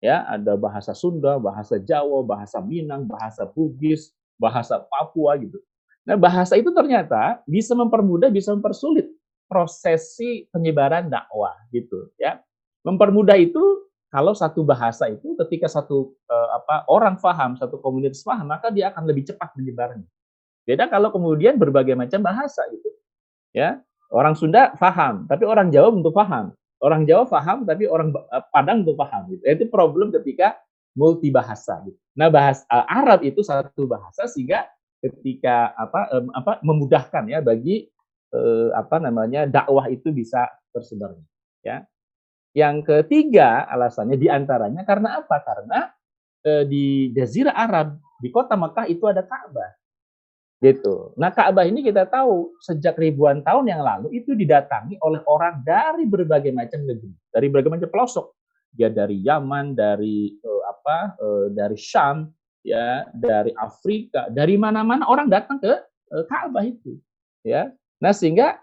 Ya, 0.00 0.24
ada 0.24 0.56
bahasa 0.56 0.96
Sunda, 0.96 1.36
bahasa 1.36 1.76
Jawa, 1.76 2.24
bahasa 2.24 2.56
Minang, 2.64 3.04
bahasa 3.04 3.44
Bugis, 3.44 4.16
bahasa 4.40 4.80
Papua 4.80 5.36
gitu. 5.36 5.60
Nah, 6.08 6.16
bahasa 6.16 6.56
itu 6.56 6.72
ternyata 6.72 7.44
bisa 7.44 7.76
mempermudah, 7.76 8.32
bisa 8.32 8.56
mempersulit 8.56 9.12
prosesi 9.44 10.48
penyebaran 10.48 11.12
dakwah 11.12 11.52
gitu 11.68 12.08
ya. 12.16 12.40
Mempermudah 12.80 13.36
itu 13.36 13.60
kalau 14.10 14.34
satu 14.34 14.66
bahasa 14.66 15.06
itu 15.06 15.38
ketika 15.46 15.70
satu 15.70 16.10
uh, 16.26 16.48
apa 16.58 16.82
orang 16.90 17.14
paham, 17.16 17.54
satu 17.54 17.78
komunitas 17.78 18.26
paham, 18.26 18.50
maka 18.50 18.68
dia 18.74 18.90
akan 18.90 19.06
lebih 19.06 19.30
cepat 19.30 19.54
menyebarnya. 19.54 20.06
Beda 20.66 20.90
kalau 20.90 21.14
kemudian 21.14 21.54
berbagai 21.56 21.94
macam 21.94 22.18
bahasa 22.20 22.66
gitu. 22.74 22.90
Ya, 23.54 23.78
orang 24.10 24.34
Sunda 24.34 24.74
paham, 24.74 25.30
tapi 25.30 25.46
orang 25.46 25.70
Jawa 25.70 25.94
belum 25.94 26.10
paham. 26.10 26.50
Orang 26.82 27.06
Jawa 27.06 27.26
paham, 27.30 27.62
tapi 27.62 27.86
orang 27.86 28.10
uh, 28.10 28.42
Padang 28.50 28.82
belum 28.82 28.98
paham 28.98 29.30
gitu. 29.30 29.42
Itu 29.46 29.64
problem 29.70 30.10
ketika 30.10 30.58
multi 30.98 31.30
bahasa 31.30 31.78
gitu. 31.86 31.98
Nah, 32.18 32.26
bahasa 32.34 32.66
uh, 32.66 32.86
Arab 32.90 33.22
itu 33.22 33.46
satu 33.46 33.86
bahasa 33.86 34.26
sehingga 34.26 34.66
ketika 35.00 35.72
apa 35.78 36.12
um, 36.12 36.28
apa 36.34 36.60
memudahkan 36.60 37.24
ya 37.30 37.38
bagi 37.40 37.88
uh, 38.34 38.74
apa 38.76 39.00
namanya 39.00 39.48
dakwah 39.48 39.88
itu 39.88 40.12
bisa 40.12 40.44
tersebar 40.70 41.16
ya 41.64 41.84
yang 42.50 42.82
ketiga 42.82 43.66
alasannya 43.70 44.18
di 44.18 44.26
antaranya 44.26 44.82
karena 44.82 45.22
apa? 45.22 45.36
Karena 45.42 45.78
e, 46.42 46.52
di 46.66 46.84
Jazirah 47.14 47.54
Arab 47.54 48.02
di 48.18 48.28
kota 48.28 48.58
Mekah 48.58 48.90
itu 48.90 49.06
ada 49.06 49.22
Ka'bah. 49.22 49.70
Gitu. 50.60 51.16
Nah, 51.16 51.32
Ka'bah 51.32 51.64
ini 51.64 51.80
kita 51.80 52.04
tahu 52.04 52.52
sejak 52.60 53.00
ribuan 53.00 53.40
tahun 53.40 53.70
yang 53.70 53.80
lalu 53.80 54.12
itu 54.12 54.36
didatangi 54.36 55.00
oleh 55.00 55.24
orang 55.24 55.64
dari 55.64 56.04
berbagai 56.04 56.52
macam 56.52 56.84
negeri, 56.84 57.14
dari 57.32 57.46
berbagai 57.48 57.80
macam 57.80 57.88
pelosok. 57.88 58.36
Ya 58.78 58.86
dari 58.86 59.18
Yaman, 59.24 59.74
dari 59.74 60.36
uh, 60.44 60.62
apa? 60.68 61.18
Uh, 61.18 61.46
dari 61.50 61.74
Syam, 61.74 62.30
ya, 62.62 63.08
dari 63.10 63.50
Afrika, 63.58 64.30
dari 64.30 64.54
mana-mana 64.54 65.08
orang 65.08 65.26
datang 65.26 65.58
ke 65.58 65.74
uh, 66.12 66.24
Ka'bah 66.28 66.62
itu. 66.62 66.98
Ya. 67.42 67.72
Nah, 67.98 68.12
sehingga 68.12 68.60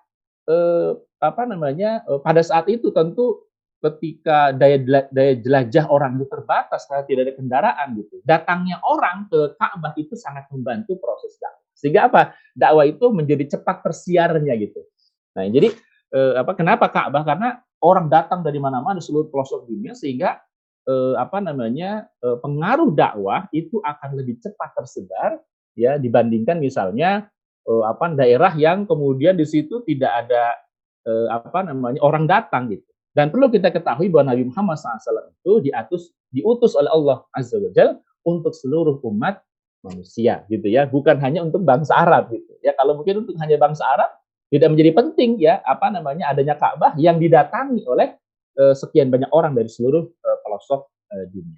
uh, 0.48 0.96
apa 1.18 1.50
namanya? 1.50 2.06
Uh, 2.06 2.22
pada 2.22 2.46
saat 2.46 2.70
itu 2.70 2.94
tentu 2.94 3.47
ketika 3.78 4.58
daya 4.58 4.82
daya 5.14 5.34
jelajah 5.38 5.86
orang 5.94 6.18
itu 6.18 6.26
terbatas 6.26 6.90
karena 6.90 7.04
tidak 7.06 7.22
ada 7.30 7.34
kendaraan 7.38 7.88
gitu. 7.94 8.16
Datangnya 8.26 8.82
orang 8.82 9.30
ke 9.30 9.54
Ka'bah 9.54 9.94
itu 9.94 10.18
sangat 10.18 10.50
membantu 10.50 10.98
proses 10.98 11.38
dakwah. 11.38 11.62
Sehingga 11.78 12.10
apa? 12.10 12.34
Dakwah 12.58 12.86
itu 12.90 13.06
menjadi 13.14 13.58
cepat 13.58 13.86
tersiarnya 13.86 14.54
gitu. 14.58 14.82
Nah, 15.38 15.46
jadi 15.46 15.70
eh, 16.10 16.34
apa 16.42 16.58
kenapa 16.58 16.90
Ka'bah? 16.90 17.22
Karena 17.22 17.62
orang 17.86 18.10
datang 18.10 18.42
dari 18.42 18.58
mana-mana 18.58 18.98
seluruh 18.98 19.30
pelosok 19.30 19.70
dunia 19.70 19.94
sehingga 19.94 20.42
eh, 20.90 21.14
apa 21.14 21.38
namanya? 21.38 22.10
Eh, 22.18 22.38
pengaruh 22.42 22.90
dakwah 22.98 23.46
itu 23.54 23.78
akan 23.86 24.18
lebih 24.18 24.42
cepat 24.42 24.74
tersebar 24.74 25.38
ya 25.78 26.02
dibandingkan 26.02 26.58
misalnya 26.58 27.30
eh, 27.70 27.84
apa 27.86 28.10
daerah 28.18 28.58
yang 28.58 28.90
kemudian 28.90 29.38
di 29.38 29.46
situ 29.46 29.86
tidak 29.86 30.26
ada 30.26 30.58
eh, 31.06 31.28
apa 31.30 31.62
namanya 31.62 32.02
orang 32.02 32.26
datang 32.26 32.74
gitu. 32.74 32.90
Dan 33.18 33.34
perlu 33.34 33.50
kita 33.50 33.74
ketahui 33.74 34.14
bahwa 34.14 34.38
Nabi 34.38 34.46
Muhammad 34.46 34.78
SAW 34.78 35.34
itu 35.34 35.66
diatus, 35.66 36.14
diutus 36.30 36.78
oleh 36.78 36.94
Allah 36.94 37.26
Azza 37.34 37.58
wa 37.58 37.74
Jal 37.74 37.98
untuk 38.22 38.54
seluruh 38.54 39.02
umat 39.10 39.42
manusia 39.82 40.46
gitu 40.54 40.70
ya, 40.70 40.86
bukan 40.86 41.18
hanya 41.18 41.42
untuk 41.42 41.66
bangsa 41.66 41.98
Arab 41.98 42.30
gitu. 42.30 42.54
Ya 42.62 42.78
kalau 42.78 42.94
mungkin 43.02 43.26
untuk 43.26 43.34
hanya 43.42 43.58
bangsa 43.58 43.90
Arab 43.90 44.14
tidak 44.54 44.70
menjadi 44.70 44.92
penting 44.94 45.42
ya 45.42 45.66
apa 45.66 45.90
namanya 45.90 46.30
adanya 46.30 46.54
Ka'bah 46.62 46.94
yang 47.02 47.18
didatangi 47.18 47.90
oleh 47.90 48.14
uh, 48.62 48.78
sekian 48.78 49.10
banyak 49.10 49.34
orang 49.34 49.58
dari 49.58 49.66
seluruh 49.66 50.06
uh, 50.06 50.38
pelosok 50.46 50.86
uh, 51.10 51.26
dunia. 51.34 51.58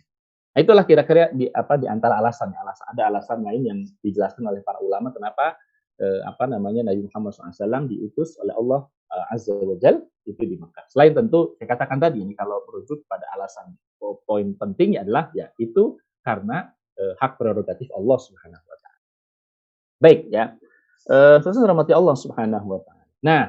Nah, 0.56 0.60
itulah 0.64 0.88
kira-kira 0.88 1.28
di 1.36 1.52
apa 1.52 1.76
di 1.76 1.92
antara 1.92 2.24
alasannya. 2.24 2.56
Alasan 2.56 2.86
ada 2.96 3.04
alasan 3.12 3.40
lain 3.44 3.62
yang 3.68 3.80
dijelaskan 4.00 4.48
oleh 4.48 4.64
para 4.64 4.80
ulama 4.80 5.12
kenapa 5.12 5.60
uh, 6.00 6.22
apa 6.26 6.48
namanya 6.48 6.90
Nabi 6.90 7.06
Muhammad 7.06 7.36
SAW 7.36 7.86
diutus 7.88 8.40
oleh 8.40 8.56
Allah 8.56 8.88
uh, 8.88 9.34
Azza 9.34 9.54
wa 9.56 9.76
Jal 9.78 10.02
itu 10.26 10.42
di 10.44 10.56
Mekah. 10.56 10.88
Selain 10.90 11.12
tentu 11.12 11.56
saya 11.60 11.68
katakan 11.76 12.00
tadi 12.00 12.24
ini 12.24 12.34
kalau 12.34 12.64
merujuk 12.68 13.04
pada 13.06 13.28
alasan 13.36 13.76
poin 14.00 14.56
pentingnya 14.56 15.04
adalah 15.04 15.30
ya 15.36 15.52
itu 15.60 16.00
karena 16.24 16.72
uh, 17.00 17.14
hak 17.20 17.36
prerogatif 17.36 17.92
Allah 17.94 18.18
Subhanahu 18.18 18.64
wa 18.64 18.78
taala. 18.80 19.00
Baik 20.00 20.20
ya. 20.32 20.46
Eh 21.10 21.40
uh, 21.40 21.66
rahmati 21.68 21.92
Allah 21.96 22.16
Subhanahu 22.16 22.68
wa 22.68 22.80
taala. 22.84 23.04
Nah, 23.20 23.44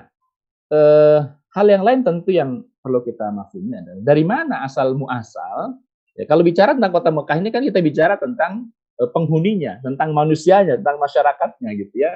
uh, 0.74 1.20
hal 1.54 1.66
yang 1.66 1.82
lain 1.86 2.00
tentu 2.02 2.30
yang 2.34 2.64
perlu 2.80 3.04
kita 3.04 3.28
maklumi 3.30 3.76
adalah 3.76 4.00
dari 4.00 4.24
mana 4.24 4.64
asal 4.64 4.96
muasal 4.96 5.76
ya 6.16 6.24
kalau 6.24 6.40
bicara 6.40 6.72
tentang 6.72 6.96
kota 6.96 7.12
Mekah 7.12 7.36
ini 7.36 7.48
kan 7.52 7.60
kita 7.60 7.80
bicara 7.84 8.16
tentang 8.16 8.72
uh, 9.00 9.08
penghuninya, 9.10 9.80
tentang 9.80 10.12
manusianya, 10.12 10.76
tentang 10.80 11.00
masyarakatnya 11.00 11.70
gitu 11.76 11.94
ya. 12.04 12.12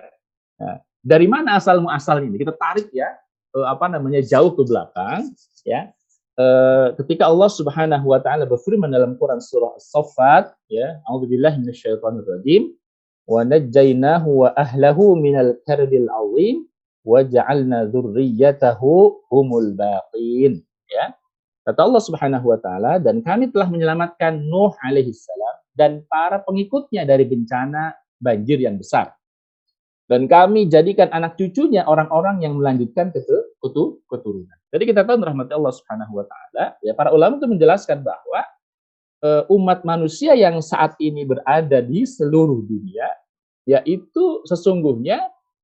Nah, 0.61 0.79
dari 1.05 1.27
mana 1.29 1.59
asal 1.59 1.83
muasal 1.85 2.25
ini? 2.25 2.41
Kita 2.41 2.55
tarik 2.57 2.89
ya 2.95 3.13
uh, 3.55 3.67
apa 3.71 3.87
namanya 3.91 4.25
jauh 4.25 4.53
ke 4.55 4.63
belakang 4.67 5.31
ya. 5.63 5.91
Uh, 6.35 6.91
ketika 6.99 7.31
Allah 7.31 7.47
Subhanahu 7.47 8.11
wa 8.11 8.19
taala 8.19 8.43
berfirman 8.43 8.91
dalam 8.91 9.15
Quran 9.15 9.39
surah 9.39 9.79
As-Saffat 9.79 10.51
ya 10.67 10.99
a'udzubillahi 11.07 11.63
minasyaitonir 11.63 12.27
rajim 12.27 12.75
wa 13.31 13.47
najjaynahu 13.47 14.43
wa 14.43 14.51
ahlahu 14.59 15.15
minal 15.15 15.55
karbil 15.63 16.11
azim 16.11 16.67
wa 17.07 17.23
ja'alna 17.23 17.87
dzurriyyatahu 17.87 19.31
humul 19.31 19.79
baqin. 19.79 20.59
Ya. 20.91 21.15
Kata 21.63 21.87
Allah 21.87 22.03
Subhanahu 22.03 22.51
wa 22.51 22.59
taala 22.59 22.99
dan 22.99 23.23
kami 23.23 23.55
telah 23.55 23.71
menyelamatkan 23.71 24.43
Nuh 24.51 24.75
alaihi 24.83 25.15
salam 25.15 25.57
dan 25.79 26.03
para 26.11 26.43
pengikutnya 26.43 27.07
dari 27.07 27.25
bencana 27.31 27.95
banjir 28.19 28.59
yang 28.59 28.75
besar 28.75 29.15
dan 30.05 30.29
kami 30.29 30.69
jadikan 30.69 31.09
anak 31.17 31.41
cucunya 31.41 31.81
orang-orang 31.89 32.45
yang 32.45 32.61
melanjutkan 32.61 33.09
keturunan. 33.09 34.59
Jadi 34.69 34.85
kita 34.85 35.01
tahu 35.01 35.25
rahmat 35.25 35.49
Allah 35.49 35.73
Subhanahu 35.73 36.21
wa 36.21 36.29
taala, 36.29 36.77
ya 36.85 36.93
para 36.93 37.09
ulama 37.09 37.41
itu 37.41 37.49
menjelaskan 37.49 38.05
bahwa 38.05 38.45
uh, 39.25 39.49
umat 39.49 39.81
manusia 39.89 40.37
yang 40.37 40.61
saat 40.61 40.93
ini 41.01 41.25
berada 41.25 41.81
di 41.81 42.05
seluruh 42.05 42.61
dunia 42.69 43.09
yaitu 43.65 44.45
sesungguhnya 44.45 45.25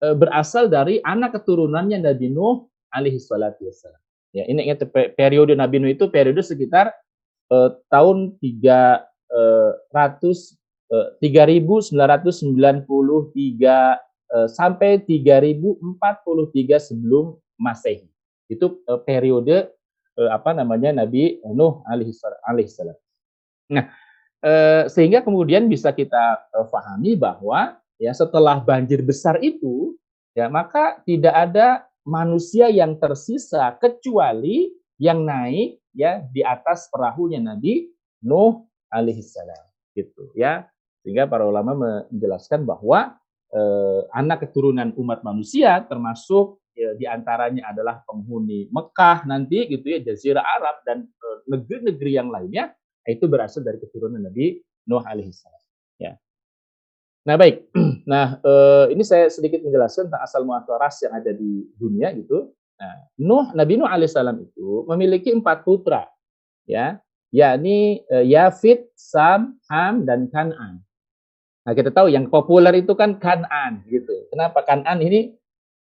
uh, 0.04 0.12
berasal 0.12 0.68
dari 0.68 1.00
anak 1.08 1.40
keturunannya 1.40 2.04
Nabi 2.04 2.28
Nuh 2.28 2.68
alaihi 2.92 3.16
salatu. 3.16 3.64
Ya, 4.36 4.44
ini 4.44 4.68
ingat 4.68 4.84
periode 5.16 5.56
Nabi 5.56 5.80
Nuh 5.80 5.88
itu 5.88 6.04
periode 6.12 6.44
sekitar 6.44 6.92
uh, 7.48 7.80
tahun 7.88 8.36
300 8.44 9.32
uh, 10.92 11.16
3993 11.16 11.96
Eh, 14.28 14.48
sampai 14.52 15.00
3043 15.08 16.76
sebelum 16.76 17.40
Masehi. 17.56 18.04
Itu 18.44 18.84
uh, 18.84 19.00
periode 19.00 19.72
uh, 20.20 20.30
apa 20.36 20.52
namanya 20.52 20.92
Nabi 20.92 21.40
Nuh 21.48 21.80
alaihissalam. 21.88 22.96
Nah, 23.72 23.84
sehingga 24.88 25.20
kemudian 25.20 25.68
bisa 25.68 25.92
kita 25.92 26.40
pahami 26.72 27.18
bahwa 27.18 27.76
ya 28.00 28.14
setelah 28.14 28.62
banjir 28.62 29.02
besar 29.04 29.36
itu 29.44 29.98
ya 30.32 30.46
maka 30.48 31.02
tidak 31.04 31.34
ada 31.34 31.84
manusia 32.06 32.70
yang 32.72 32.96
tersisa 32.96 33.74
kecuali 33.76 34.72
yang 34.96 35.26
naik 35.26 35.82
ya 35.92 36.22
di 36.32 36.40
atas 36.46 36.88
perahunya 36.88 37.42
Nabi 37.42 37.90
Nuh 38.24 38.64
alaihissalam 38.94 39.64
gitu 39.92 40.32
ya 40.32 40.64
sehingga 41.02 41.28
para 41.28 41.44
ulama 41.44 41.74
menjelaskan 42.08 42.62
bahwa 42.64 43.18
eh, 43.52 44.00
anak 44.12 44.48
keturunan 44.48 44.92
umat 44.96 45.24
manusia 45.24 45.80
termasuk 45.88 46.60
ya, 46.76 46.94
di 46.94 47.04
antaranya 47.08 47.72
adalah 47.72 48.04
penghuni 48.04 48.68
Mekah 48.68 49.24
nanti 49.24 49.66
gitu 49.66 49.86
ya 49.88 49.98
Jazirah 50.04 50.44
Arab 50.44 50.76
dan 50.84 51.08
eh, 51.08 51.38
negeri-negeri 51.48 52.10
yang 52.12 52.28
lainnya 52.28 52.72
itu 53.08 53.24
berasal 53.24 53.64
dari 53.64 53.80
keturunan 53.80 54.20
Nabi 54.20 54.60
Nuh 54.88 55.04
alaihissalam 55.04 55.62
ya. 56.00 56.12
Nah 57.24 57.36
baik. 57.36 57.68
Nah 58.08 58.40
eh, 58.40 58.96
ini 58.96 59.04
saya 59.04 59.28
sedikit 59.28 59.60
menjelaskan 59.60 60.08
tentang 60.08 60.24
asal 60.24 60.40
muasal 60.48 60.80
ras 60.80 60.96
yang 61.04 61.12
ada 61.12 61.28
di 61.28 61.68
dunia 61.76 62.08
gitu. 62.16 62.52
Nah 62.80 62.96
Nuh 63.20 63.52
Nabi 63.52 63.76
Nuh 63.76 63.88
alaihissalam 63.88 64.44
itu 64.44 64.88
memiliki 64.88 65.32
empat 65.32 65.64
putra 65.64 66.08
ya. 66.64 67.00
Yakni 67.28 68.00
eh, 68.08 68.24
Yafid, 68.24 68.88
Sam, 68.96 69.60
Ham 69.68 70.08
dan 70.08 70.32
Kanan 70.32 70.80
Nah, 71.66 71.72
kita 71.74 71.90
tahu 71.92 72.08
yang 72.12 72.30
populer 72.30 72.72
itu 72.80 72.94
kan 72.94 73.18
Kanan 73.18 73.82
gitu. 73.88 74.28
Kenapa 74.30 74.62
Kanan 74.64 75.02
ini 75.02 75.34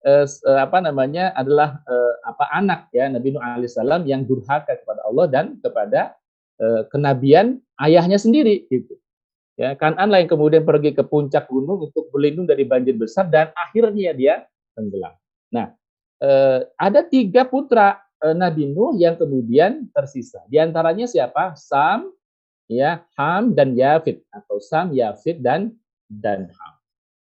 eh, 0.04 0.26
eh, 0.26 0.60
apa 0.60 0.78
namanya 0.82 1.32
adalah 1.34 1.80
eh, 1.86 2.14
apa 2.26 2.44
anak 2.52 2.90
ya 2.94 3.08
Nabi 3.10 3.34
Nuh 3.34 3.42
alaihissalam 3.42 4.06
yang 4.06 4.26
durhaka 4.26 4.78
kepada 4.78 5.02
Allah 5.06 5.26
dan 5.30 5.58
kepada 5.58 6.14
eh, 6.60 6.82
kenabian 6.90 7.58
ayahnya 7.82 8.18
sendiri 8.18 8.66
gitu. 8.68 8.98
Ya, 9.60 9.76
Kanan 9.76 10.08
lah 10.08 10.24
yang 10.24 10.32
kemudian 10.32 10.64
pergi 10.64 10.96
ke 10.96 11.04
puncak 11.04 11.46
gunung 11.46 11.90
untuk 11.90 12.08
berlindung 12.08 12.48
dari 12.48 12.64
banjir 12.64 12.96
besar 12.96 13.28
dan 13.28 13.52
akhirnya 13.52 14.16
dia 14.16 14.34
tenggelam. 14.72 15.12
Nah, 15.52 15.76
eh, 16.22 16.66
ada 16.80 17.00
tiga 17.04 17.44
putra 17.44 18.00
eh, 18.24 18.32
Nabi 18.32 18.72
Nuh 18.72 18.96
yang 18.96 19.20
kemudian 19.20 19.92
tersisa. 19.92 20.40
Di 20.48 20.56
antaranya 20.56 21.04
siapa? 21.04 21.52
Sam, 21.58 22.08
ya 22.72 23.04
Ham 23.20 23.52
dan 23.52 23.76
Yafid 23.76 24.24
atau 24.32 24.56
Sam, 24.58 24.96
Yafid 24.96 25.44
dan 25.44 25.76
dan 26.08 26.48
Ham. 26.48 26.74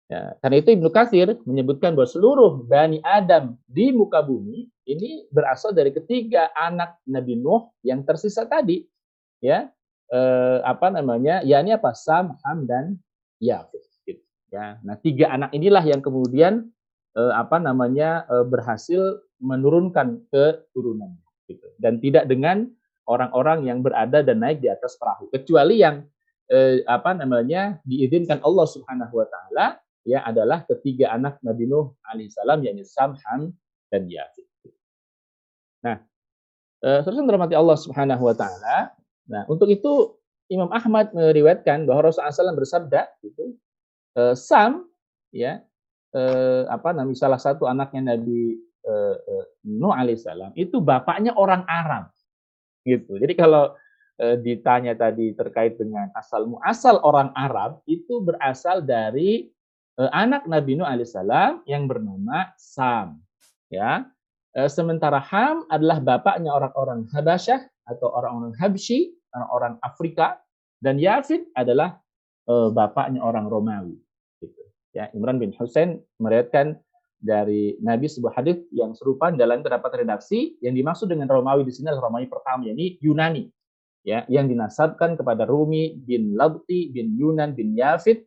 Ya, 0.09 0.33
karena 0.41 0.57
itu 0.57 0.73
Ibnu 0.73 0.89
Katsir 0.89 1.37
menyebutkan 1.45 1.93
bahwa 1.93 2.09
seluruh 2.09 2.65
Bani 2.65 2.97
Adam 3.05 3.61
di 3.69 3.93
muka 3.93 4.25
bumi 4.25 4.65
ini 4.89 5.29
berasal 5.29 5.69
dari 5.69 5.93
ketiga 5.93 6.49
anak 6.57 6.97
Nabi 7.05 7.37
Nuh 7.37 7.69
yang 7.85 8.01
tersisa 8.01 8.49
tadi. 8.49 8.89
Ya, 9.37 9.69
eh, 10.09 10.59
apa 10.65 10.89
namanya? 10.89 11.45
Ya 11.45 11.61
ini 11.61 11.77
apa? 11.77 11.93
Sam, 11.93 12.33
Ham 12.41 12.65
dan 12.65 12.97
Yafid. 13.37 13.85
Gitu. 14.01 14.25
Ya, 14.49 14.81
nah 14.81 14.97
tiga 14.97 15.29
anak 15.29 15.53
inilah 15.53 15.85
yang 15.85 16.01
kemudian 16.01 16.73
eh, 17.13 17.33
apa 17.37 17.61
namanya 17.61 18.25
eh, 18.33 18.45
berhasil 18.49 19.21
menurunkan 19.37 20.25
keturunannya. 20.33 21.21
Gitu. 21.45 21.69
Dan 21.77 22.01
tidak 22.01 22.25
dengan 22.25 22.65
orang-orang 23.09 23.65
yang 23.65 23.81
berada 23.81 24.21
dan 24.21 24.37
naik 24.37 24.61
di 24.61 24.69
atas 24.69 24.93
perahu 25.01 25.27
kecuali 25.33 25.81
yang 25.81 26.05
eh, 26.53 26.85
apa 26.85 27.17
namanya 27.17 27.81
diizinkan 27.81 28.39
Allah 28.45 28.69
Subhanahu 28.69 29.13
wa 29.17 29.27
taala 29.27 29.65
ya 30.05 30.21
adalah 30.21 30.63
ketiga 30.69 31.09
anak 31.11 31.41
Nabi 31.41 31.65
Nuh 31.65 31.97
alaihissalam 32.05 32.61
yakni 32.61 32.85
Sam, 32.85 33.17
Ham 33.25 33.51
dan 33.89 34.05
Yafid. 34.05 34.45
Nah, 35.81 35.97
eh, 36.85 36.99
terus 37.01 37.17
dirahmati 37.17 37.57
Allah 37.57 37.77
Subhanahu 37.81 38.23
wa 38.29 38.35
taala. 38.37 38.93
Nah, 39.29 39.45
untuk 39.49 39.69
itu 39.69 40.19
Imam 40.49 40.73
Ahmad 40.73 41.13
meriwayatkan 41.13 41.85
bahwa 41.85 42.09
Rasulullah 42.09 42.33
SAW 42.33 42.57
bersabda 42.57 43.05
gitu, 43.21 43.53
e, 44.17 44.33
Sam 44.33 44.89
ya 45.29 45.61
e, 46.09 46.21
apa 46.65 46.89
namanya 46.89 47.29
salah 47.29 47.37
satu 47.37 47.69
anaknya 47.69 48.17
Nabi 48.17 48.57
e, 48.81 48.93
e, 49.13 49.33
Nuh 49.69 49.93
alaihissalam 49.93 50.57
itu 50.57 50.81
bapaknya 50.81 51.37
orang 51.37 51.61
Arab 51.69 52.09
gitu. 52.85 53.19
Jadi 53.19 53.33
kalau 53.35 53.75
e, 54.19 54.39
ditanya 54.39 54.95
tadi 54.95 55.31
terkait 55.35 55.75
dengan 55.79 56.11
asal 56.15 56.47
muasal 56.47 56.99
orang 57.03 57.31
Arab 57.35 57.83
itu 57.89 58.23
berasal 58.23 58.83
dari 58.83 59.49
e, 59.97 60.01
anak 60.11 60.45
Nabi 60.45 60.79
Nuh 60.79 60.87
alaihissalam 60.87 61.63
yang 61.67 61.87
bernama 61.87 62.51
Sam 62.55 63.19
ya. 63.71 64.07
E, 64.53 64.67
sementara 64.67 65.19
Ham 65.19 65.67
adalah 65.71 65.99
bapaknya 66.03 66.51
orang-orang 66.51 67.07
Habasyah 67.11 67.65
atau 67.89 68.07
orang-orang 68.13 68.53
Habsyi 68.59 69.19
orang-orang 69.33 69.73
Afrika 69.85 70.41
dan 70.81 70.97
Yafid 70.97 71.45
adalah 71.53 71.99
uh, 72.49 72.69
bapaknya 72.73 73.21
orang 73.21 73.45
Romawi. 73.45 73.95
Gitu. 74.41 74.61
Ya, 74.95 75.11
Imran 75.13 75.37
bin 75.37 75.53
Husain 75.55 76.01
meriwayatkan 76.17 76.79
dari 77.19 77.75
Nabi 77.83 78.07
sebuah 78.07 78.39
hadis 78.39 78.63
yang 78.71 78.95
serupa 78.95 79.27
dalam 79.35 79.59
terdapat 79.59 80.03
redaksi 80.03 80.55
yang 80.63 80.71
dimaksud 80.71 81.11
dengan 81.11 81.27
Romawi 81.27 81.67
di 81.67 81.75
sini 81.75 81.91
adalah 81.91 82.07
Romawi 82.07 82.31
pertama 82.31 82.63
yakni 82.63 82.95
Yunani 83.03 83.43
ya 84.07 84.23
yang 84.31 84.47
dinasabkan 84.47 85.19
kepada 85.19 85.43
Rumi 85.43 85.99
bin 85.99 86.39
Labti 86.39 86.89
bin 86.89 87.19
Yunan 87.19 87.53
bin 87.53 87.75
Yafid 87.75 88.23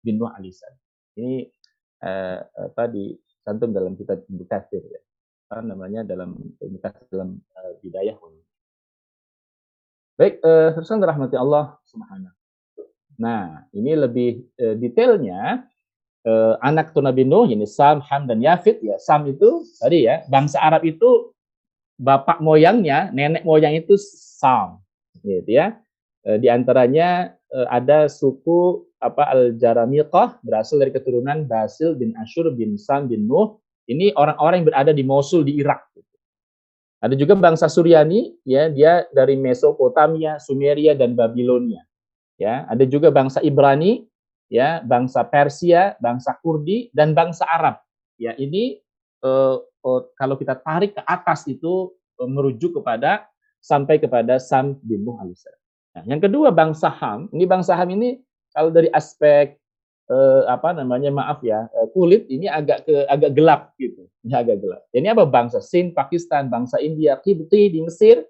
bin 0.00 0.22
Nuh 0.22 0.30
alisan. 0.30 0.70
Ini 1.18 1.50
uh, 2.06 2.38
apa 2.70 2.86
dicantum 2.86 3.74
dalam 3.74 3.98
kitab 3.98 4.22
Ibnu 4.30 4.46
ya. 4.70 5.00
Apa 5.50 5.62
namanya 5.66 6.06
dalam 6.06 6.38
dalam 7.10 7.42
uh, 7.58 7.72
bidayah 7.82 8.14
Baik, 10.16 10.40
eh, 10.40 10.72
rahmati 10.72 11.36
Allah 11.36 11.76
Subhanahu. 11.84 12.32
Nah, 13.20 13.68
ini 13.76 13.92
lebih 13.92 14.48
eh, 14.56 14.72
detailnya 14.72 15.60
eh, 16.26 16.54
anak 16.60 16.90
tuh 16.90 17.06
Nabi 17.06 17.22
Nuh 17.22 17.46
ini 17.46 17.64
Sam, 17.64 18.02
Ham 18.02 18.26
dan 18.26 18.42
Yafid 18.42 18.82
ya. 18.82 18.98
Sam 18.98 19.30
itu 19.30 19.62
tadi 19.78 20.10
ya, 20.10 20.26
bangsa 20.26 20.58
Arab 20.58 20.82
itu 20.82 21.30
bapak 21.96 22.42
moyangnya, 22.42 23.08
nenek 23.14 23.46
moyang 23.46 23.78
itu 23.78 23.94
Sam, 23.96 24.82
gitu 25.22 25.46
ya. 25.46 25.78
Eh, 26.26 26.42
di 26.42 26.50
antaranya 26.50 27.32
eh, 27.54 27.68
ada 27.70 28.10
suku 28.10 28.82
apa 28.98 29.30
Al-Jaramiqah 29.30 30.42
berasal 30.42 30.82
dari 30.82 30.90
keturunan 30.90 31.46
Basil 31.46 31.94
bin 31.94 32.12
Ashur 32.18 32.50
bin 32.50 32.74
Sam 32.74 33.06
bin 33.06 33.30
Nuh. 33.30 33.62
Ini 33.86 34.18
orang-orang 34.18 34.66
yang 34.66 34.68
berada 34.74 34.90
di 34.90 35.06
Mosul 35.06 35.46
di 35.46 35.62
Irak. 35.62 35.86
Ada 36.96 37.14
juga 37.14 37.38
bangsa 37.38 37.70
Suryani, 37.70 38.34
ya, 38.42 38.66
dia 38.66 39.06
dari 39.14 39.38
Mesopotamia, 39.38 40.42
Sumeria 40.42 40.96
dan 40.96 41.14
Babilonia. 41.14 41.84
Ya, 42.34 42.66
ada 42.66 42.82
juga 42.82 43.14
bangsa 43.14 43.38
Ibrani, 43.44 44.08
ya, 44.48 44.82
bangsa 44.82 45.26
Persia, 45.26 45.94
bangsa 45.98 46.36
Kurdi 46.38 46.90
dan 46.94 47.12
bangsa 47.12 47.46
Arab. 47.46 47.82
Ya, 48.16 48.32
ini 48.38 48.80
uh, 49.22 49.60
uh, 49.60 50.00
kalau 50.16 50.34
kita 50.40 50.56
tarik 50.60 50.96
ke 50.96 51.02
atas 51.04 51.44
itu 51.46 51.92
uh, 52.18 52.28
merujuk 52.28 52.80
kepada 52.80 53.28
sampai 53.60 53.98
kepada 53.98 54.38
Sam 54.38 54.78
bin 54.86 55.02
Nuh 55.02 55.18
Nah, 55.96 56.04
yang 56.04 56.20
kedua 56.20 56.52
bangsa 56.52 56.92
Ham, 56.92 57.32
ini 57.32 57.48
bangsa 57.48 57.72
Ham 57.72 57.88
ini 57.88 58.20
kalau 58.52 58.68
dari 58.68 58.92
aspek 58.92 59.56
eh, 60.12 60.42
apa 60.44 60.76
namanya 60.76 61.08
maaf 61.08 61.40
ya 61.40 61.66
eh, 61.72 61.88
kulit 61.96 62.28
ini 62.28 62.46
agak 62.46 62.84
ke 62.84 63.08
agak 63.08 63.32
gelap 63.32 63.72
gitu. 63.80 64.04
Ini 64.22 64.34
agak 64.36 64.56
gelap. 64.60 64.82
Ini 64.92 65.06
apa? 65.16 65.24
Bangsa 65.24 65.64
Sin 65.64 65.96
Pakistan 65.96 66.52
bangsa 66.52 66.78
India 66.84 67.16
Kibti 67.16 67.72
di 67.72 67.80
Mesir 67.80 68.22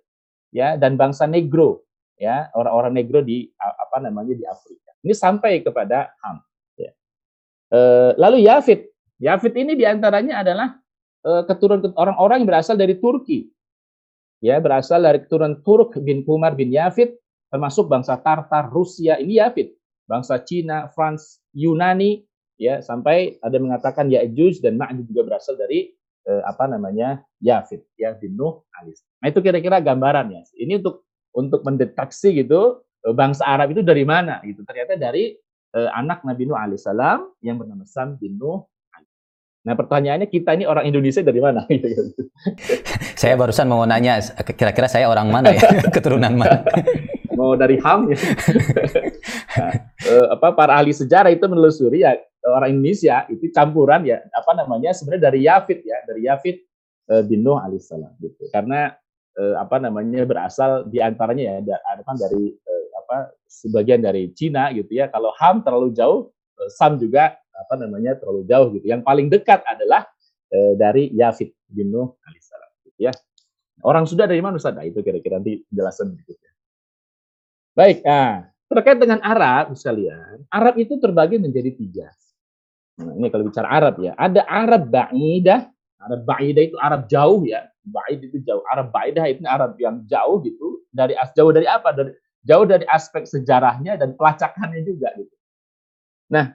ya 0.55 0.79
dan 0.79 0.95
bangsa 0.95 1.27
Negro 1.27 1.85
ya 2.17 2.49
orang-orang 2.55 3.03
Negro 3.03 3.21
di 3.21 3.51
apa 3.59 3.99
namanya 3.99 4.33
di 4.33 4.47
Afrika 4.47 4.86
ini 5.07 5.15
sampai 5.15 5.63
kepada 5.63 6.11
Ham. 6.27 6.43
Ya. 6.75 6.91
eh, 7.71 8.11
lalu 8.19 8.43
Yafid 8.43 8.91
Yafid 9.23 9.55
ini 9.57 9.73
di 9.79 9.87
antaranya 9.87 10.45
adalah 10.45 10.69
eh, 11.25 11.43
keturunan 11.49 11.95
orang-orang 11.97 12.45
yang 12.45 12.49
berasal 12.51 12.77
dari 12.77 12.99
Turki. 12.99 13.49
Ya 14.45 14.61
berasal 14.61 15.01
dari 15.01 15.25
keturunan 15.25 15.65
Turk 15.65 15.97
bin 16.05 16.21
Kumar 16.27 16.53
bin 16.53 16.69
Yafid 16.69 17.17
termasuk 17.49 17.89
bangsa 17.89 18.21
Tartar 18.21 18.69
Rusia. 18.69 19.17
Ini 19.17 19.47
Yafid 19.47 19.73
bangsa 20.05 20.43
Cina, 20.45 20.93
France, 20.93 21.41
Yunani, 21.57 22.23
ya 22.61 22.85
sampai 22.85 23.41
ada 23.41 23.57
mengatakan 23.57 24.13
Ya'juj 24.13 24.61
dan 24.61 24.77
Ma'juj 24.77 25.09
juga 25.09 25.33
berasal 25.33 25.57
dari 25.57 25.97
eh, 26.29 26.43
apa 26.45 26.69
namanya 26.69 27.25
Yafid, 27.41 27.81
ya 27.97 28.13
bin 28.13 28.37
Nuh 28.37 28.61
alis. 28.77 29.01
Nah 29.25 29.33
itu 29.33 29.41
kira-kira 29.41 29.81
gambarannya. 29.81 30.45
Ini 30.53 30.85
untuk 30.85 31.09
untuk 31.33 31.65
mendeteksi 31.65 32.45
gitu 32.45 32.85
bangsa 33.13 33.47
Arab 33.47 33.75
itu 33.75 33.83
dari 33.85 34.03
mana 34.03 34.41
gitu. 34.43 34.65
Ternyata 34.65 34.97
dari 34.99 35.37
eh, 35.77 35.91
anak 35.93 36.25
Nabi 36.25 36.43
Nuh 36.49 36.59
alaihissalam 36.59 37.43
yang 37.45 37.61
bernama 37.61 37.85
Sam 37.85 38.17
bin 38.17 38.41
Nuh 38.41 38.65
Nah 39.67 39.75
pertanyaannya 39.75 40.31
kita 40.31 40.55
ini 40.55 40.63
orang 40.63 40.87
Indonesia 40.87 41.27
dari 41.27 41.43
mana? 41.43 41.67
saya 43.21 43.35
barusan 43.35 43.67
mau 43.67 43.83
nanya, 43.83 44.23
kira-kira 44.55 44.87
saya 44.87 45.11
orang 45.11 45.27
mana 45.27 45.51
ya, 45.51 45.67
keturunan 45.95 46.39
mana? 46.39 46.63
mau 47.37 47.53
dari 47.53 47.77
HAM 47.77 48.09
ya. 48.09 48.19
nah, 49.61 49.73
eh, 50.09 50.27
apa 50.33 50.57
para 50.57 50.73
ahli 50.81 50.97
sejarah 50.97 51.29
itu 51.29 51.45
menelusuri 51.45 52.01
ya 52.01 52.17
orang 52.49 52.81
Indonesia 52.81 53.29
itu 53.29 53.53
campuran 53.53 54.09
ya 54.09 54.25
apa 54.33 54.57
namanya 54.57 54.97
sebenarnya 54.97 55.29
dari 55.29 55.41
Yafid 55.45 55.85
ya 55.85 56.01
dari 56.09 56.25
Yafid 56.25 56.57
eh, 57.13 57.23
bin 57.29 57.45
Nuh 57.45 57.61
alaihissalam 57.61 58.17
gitu 58.25 58.49
karena 58.49 58.97
eh, 59.37 59.55
apa 59.61 59.77
namanya 59.77 60.25
berasal 60.25 60.89
di 60.89 60.97
antaranya 60.97 61.61
ya 61.61 61.77
ada 61.77 62.03
kan 62.09 62.17
dari 62.17 62.57
eh, 62.57 62.85
apa 63.07 63.31
sebagian 63.47 64.03
dari 64.03 64.35
Cina 64.35 64.75
gitu 64.75 64.91
ya 64.91 65.07
kalau 65.07 65.31
Ham 65.39 65.63
terlalu 65.63 65.95
jauh 65.95 66.35
eh, 66.59 66.71
Sam 66.75 66.99
juga 66.99 67.39
apa 67.55 67.75
namanya 67.79 68.19
terlalu 68.19 68.43
jauh 68.51 68.69
gitu 68.75 68.91
yang 68.91 69.07
paling 69.07 69.31
dekat 69.31 69.63
adalah 69.63 70.05
eh, 70.51 70.75
dari 70.75 71.15
Yafid 71.15 71.55
bin 71.71 71.95
Nuh 71.95 72.19
alaihissalam 72.27 72.71
gitu 72.91 73.01
ya 73.07 73.15
orang 73.87 74.05
sudah 74.09 74.25
dari 74.25 74.43
mana 74.43 74.57
Ustaz? 74.57 74.73
Nah, 74.73 74.87
itu 74.87 75.03
kira-kira 75.05 75.39
nanti 75.39 75.63
jelasan 75.69 76.11
berikutnya. 76.11 76.53
Baik, 77.77 77.99
nah, 78.03 78.49
terkait 78.73 78.99
dengan 78.99 79.21
Arab, 79.21 79.77
sekalian, 79.77 80.43
Arab 80.49 80.75
itu 80.81 80.97
terbagi 80.97 81.37
menjadi 81.37 81.71
tiga. 81.77 82.09
Nah, 82.99 83.13
ini 83.21 83.29
kalau 83.29 83.45
bicara 83.53 83.69
Arab 83.69 84.01
ya, 84.01 84.17
ada 84.17 84.43
Arab 84.49 84.89
Ba'idah, 84.89 85.69
Arab 86.01 86.21
Ba'idah 86.25 86.63
itu 86.65 86.77
Arab 86.81 87.05
jauh 87.05 87.45
ya, 87.45 87.69
Ba'id 87.85 88.25
itu 88.25 88.41
jauh, 88.43 88.65
Arab 88.73 88.89
Ba'idah 88.91 89.29
itu 89.29 89.45
Arab 89.45 89.77
yang 89.77 90.01
jauh 90.09 90.41
gitu, 90.41 90.83
dari 90.89 91.13
jauh 91.37 91.53
dari 91.53 91.69
apa? 91.69 91.93
Dari 91.93 92.11
jauh 92.47 92.65
dari 92.65 92.87
aspek 92.87 93.27
sejarahnya 93.27 93.99
dan 93.99 94.15
pelacakannya 94.15 94.87
juga 94.87 95.11
gitu. 95.19 95.35
Nah, 96.31 96.55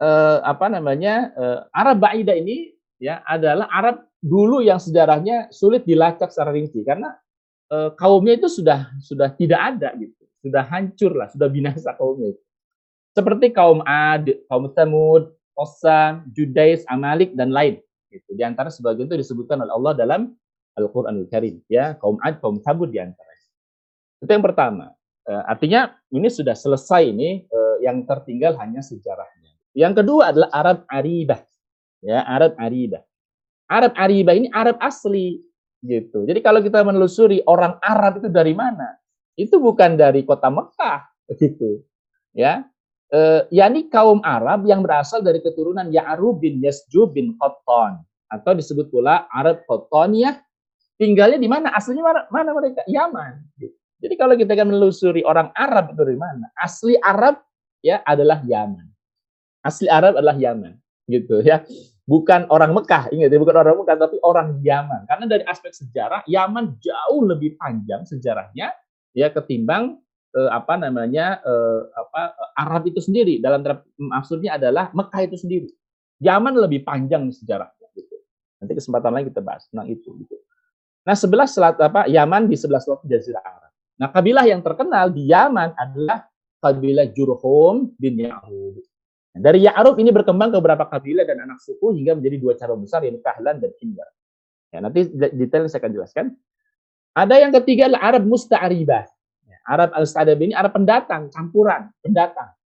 eh, 0.00 0.38
apa 0.40 0.66
namanya 0.72 1.30
eh, 1.36 1.58
Arab 1.76 2.00
Ba'idah 2.00 2.36
ini 2.40 2.72
ya 2.96 3.20
adalah 3.28 3.68
Arab 3.68 4.08
dulu 4.20 4.64
yang 4.64 4.80
sejarahnya 4.80 5.52
sulit 5.52 5.84
dilacak 5.84 6.32
secara 6.32 6.56
rinci 6.56 6.80
karena 6.84 7.20
Eh, 7.70 7.90
kaumnya 7.94 8.34
itu 8.34 8.50
sudah 8.50 8.90
sudah 8.98 9.30
tidak 9.38 9.60
ada 9.62 9.94
gitu, 9.94 10.26
sudah 10.42 10.66
hancur 10.66 11.14
lah, 11.14 11.30
sudah 11.30 11.46
binasa 11.46 11.94
kaumnya 11.94 12.34
itu. 12.34 12.42
Seperti 13.14 13.54
kaum 13.54 13.78
Ad, 13.86 14.26
kaum 14.50 14.66
Samud, 14.74 15.30
Qasam, 15.54 16.26
Judais, 16.34 16.82
Amalik 16.90 17.30
dan 17.38 17.54
lain. 17.54 17.78
Gitu. 18.10 18.26
Di 18.34 18.42
antara 18.42 18.74
sebagian 18.74 19.06
itu 19.06 19.22
disebutkan 19.22 19.62
oleh 19.62 19.70
Allah 19.70 19.94
dalam 19.94 20.34
Al-Qur'anul 20.74 21.30
Karim, 21.30 21.62
ya, 21.70 21.94
kaum 22.02 22.18
Ad, 22.26 22.42
kaum 22.42 22.58
Samud 22.58 22.90
di 22.90 22.98
antara. 22.98 23.29
Itu 24.20 24.30
yang 24.30 24.44
pertama. 24.44 24.92
Uh, 25.24 25.42
artinya 25.48 25.96
ini 26.12 26.28
sudah 26.28 26.56
selesai 26.56 27.08
ini 27.08 27.44
uh, 27.48 27.76
yang 27.84 28.04
tertinggal 28.04 28.56
hanya 28.60 28.84
sejarahnya. 28.84 29.52
Yang 29.76 30.04
kedua 30.04 30.32
adalah 30.32 30.50
Arab 30.52 30.78
Aribah. 30.88 31.40
Ya, 32.00 32.24
Arab 32.24 32.56
Aribah. 32.56 33.04
Arab 33.70 33.92
Aribah 33.94 34.34
ini 34.34 34.48
Arab 34.50 34.76
asli 34.82 35.38
gitu. 35.80 36.26
Jadi 36.28 36.40
kalau 36.44 36.60
kita 36.60 36.82
menelusuri 36.82 37.40
orang 37.46 37.78
Arab 37.80 38.20
itu 38.20 38.28
dari 38.28 38.52
mana? 38.52 38.98
Itu 39.38 39.62
bukan 39.62 39.96
dari 39.96 40.26
kota 40.26 40.50
Mekah 40.52 41.06
gitu. 41.40 41.80
Ya. 42.34 42.66
E, 43.10 43.46
yakni 43.54 43.90
kaum 43.90 44.22
Arab 44.22 44.66
yang 44.66 44.82
berasal 44.84 45.22
dari 45.22 45.42
keturunan 45.42 45.90
Ya'rub 45.90 46.38
bin 46.42 46.62
Yasjub 46.62 47.14
bin 47.14 47.34
Qattan 47.38 48.02
atau 48.30 48.52
disebut 48.54 48.86
pula 48.90 49.26
Arab 49.30 49.66
Qattaniyah 49.66 50.38
tinggalnya 51.00 51.38
di 51.40 51.48
mana? 51.48 51.74
Aslinya 51.74 52.04
mana, 52.04 52.20
mana 52.30 52.50
mereka? 52.54 52.82
Yaman. 52.86 53.40
Gitu. 53.56 53.79
Jadi 54.00 54.14
kalau 54.16 54.34
kita 54.34 54.56
akan 54.56 54.72
menelusuri 54.72 55.20
orang 55.22 55.52
Arab 55.52 55.92
itu 55.92 56.00
dari 56.00 56.16
mana? 56.16 56.48
Asli 56.56 56.96
Arab 57.00 57.40
ya 57.84 58.00
adalah 58.02 58.40
Yaman. 58.40 58.88
Asli 59.60 59.92
Arab 59.92 60.16
adalah 60.16 60.40
Yaman, 60.40 60.72
gitu 61.04 61.44
ya 61.44 61.60
bukan 62.10 62.50
orang 62.50 62.74
Mekah, 62.74 63.06
ingat 63.14 63.30
ya, 63.30 63.38
bukan 63.38 63.54
orang 63.54 63.78
Mekah, 63.78 63.96
tapi 64.02 64.18
orang 64.26 64.58
Yaman. 64.66 65.06
Karena 65.06 65.24
dari 65.30 65.46
aspek 65.46 65.70
sejarah, 65.70 66.26
Yaman 66.26 66.74
jauh 66.82 67.22
lebih 67.22 67.54
panjang 67.54 68.02
sejarahnya 68.02 68.74
ya 69.14 69.30
ketimbang 69.30 70.02
eh, 70.34 70.50
apa 70.50 70.74
namanya 70.74 71.38
eh, 71.38 71.80
apa 71.94 72.34
Arab 72.58 72.90
itu 72.90 72.98
sendiri. 72.98 73.38
Dalam 73.38 73.62
maksudnya 73.94 74.58
adalah 74.58 74.90
Mekah 74.90 75.22
itu 75.22 75.38
sendiri. 75.38 75.70
Yaman 76.18 76.58
lebih 76.58 76.82
panjang 76.82 77.30
sejarahnya. 77.30 77.86
Gitu. 77.94 78.16
Nanti 78.58 78.72
kesempatan 78.74 79.14
lain 79.14 79.30
kita 79.30 79.40
bahas 79.40 79.70
tentang 79.70 79.86
itu. 79.86 80.10
Gitu. 80.26 80.34
Nah 81.06 81.14
sebelah 81.14 81.46
selat 81.46 81.78
apa 81.78 82.10
Yaman 82.10 82.50
di 82.50 82.58
sebelah 82.58 82.82
selat 82.82 83.00
Jazirah. 83.06 83.40
Nah, 84.00 84.08
kabilah 84.08 84.48
yang 84.48 84.64
terkenal 84.64 85.12
di 85.12 85.28
Yaman 85.28 85.76
adalah 85.76 86.24
kabilah 86.64 87.12
Jurhum 87.12 87.92
bin 88.00 88.16
Ya'rub. 88.16 88.80
Nah, 89.36 89.40
dari 89.44 89.68
Ya'rub 89.68 90.00
ini 90.00 90.08
berkembang 90.08 90.48
ke 90.48 90.56
beberapa 90.56 90.88
kabilah 90.88 91.28
dan 91.28 91.44
anak 91.44 91.60
suku 91.60 91.92
hingga 92.00 92.16
menjadi 92.16 92.36
dua 92.40 92.52
cabang 92.56 92.80
besar 92.80 93.04
yaitu 93.04 93.20
Kahlan 93.20 93.60
dan 93.60 93.72
Hindar. 93.76 94.08
Ya, 94.72 94.78
nanti 94.80 95.04
detail 95.36 95.68
saya 95.68 95.84
akan 95.84 95.92
jelaskan. 95.92 96.26
Ada 97.12 97.44
yang 97.44 97.52
ketiga 97.60 97.92
adalah 97.92 98.16
Arab 98.16 98.24
Musta'aribah. 98.24 99.04
Ya, 99.44 99.58
Arab 99.68 99.90
al-Stadab 99.92 100.38
ini 100.40 100.56
Arab 100.56 100.72
pendatang, 100.72 101.28
campuran, 101.28 101.92
pendatang. 102.00 102.56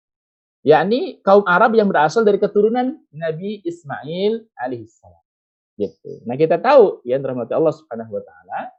Yakni 0.64 1.20
kaum 1.20 1.44
Arab 1.44 1.76
yang 1.76 1.90
berasal 1.90 2.24
dari 2.24 2.40
keturunan 2.40 2.96
Nabi 3.12 3.60
Ismail 3.66 4.48
alaihissalam. 4.56 5.24
Gitu. 5.76 6.22
Nah 6.24 6.38
kita 6.38 6.56
tahu 6.56 7.04
ya 7.04 7.18
rahmat 7.20 7.50
Allah 7.52 7.74
subhanahu 7.74 8.16
wa 8.16 8.22
taala, 8.22 8.72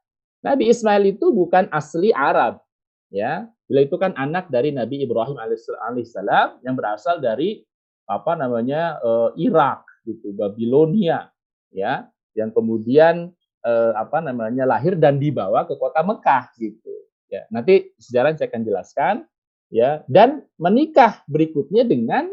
Nabi 0.45 0.69
Ismail 0.69 1.17
itu 1.17 1.33
bukan 1.33 1.65
asli 1.73 2.13
Arab, 2.13 2.61
ya. 3.09 3.49
Bila 3.65 3.81
itu 3.81 3.97
kan 3.97 4.13
anak 4.13 4.53
dari 4.53 4.69
Nabi 4.69 5.01
Ibrahim 5.01 5.41
alaihissalam 5.41 6.61
yang 6.61 6.77
berasal 6.77 7.17
dari 7.17 7.65
apa 8.05 8.37
namanya 8.37 9.01
uh, 9.01 9.33
Irak 9.33 9.81
gitu, 10.05 10.37
Babilonia, 10.37 11.33
ya, 11.73 12.05
yang 12.37 12.53
kemudian 12.53 13.33
uh, 13.65 13.91
apa 13.97 14.21
namanya 14.21 14.69
lahir 14.69 14.93
dan 14.93 15.17
dibawa 15.17 15.65
ke 15.65 15.73
kota 15.81 16.05
Mekah 16.05 16.53
gitu. 16.61 16.93
Ya, 17.25 17.49
nanti 17.49 17.89
sejarah 17.97 18.37
saya 18.37 18.53
akan 18.53 18.63
jelaskan, 18.69 19.15
ya, 19.73 20.05
dan 20.05 20.45
menikah 20.61 21.25
berikutnya 21.25 21.89
dengan 21.89 22.29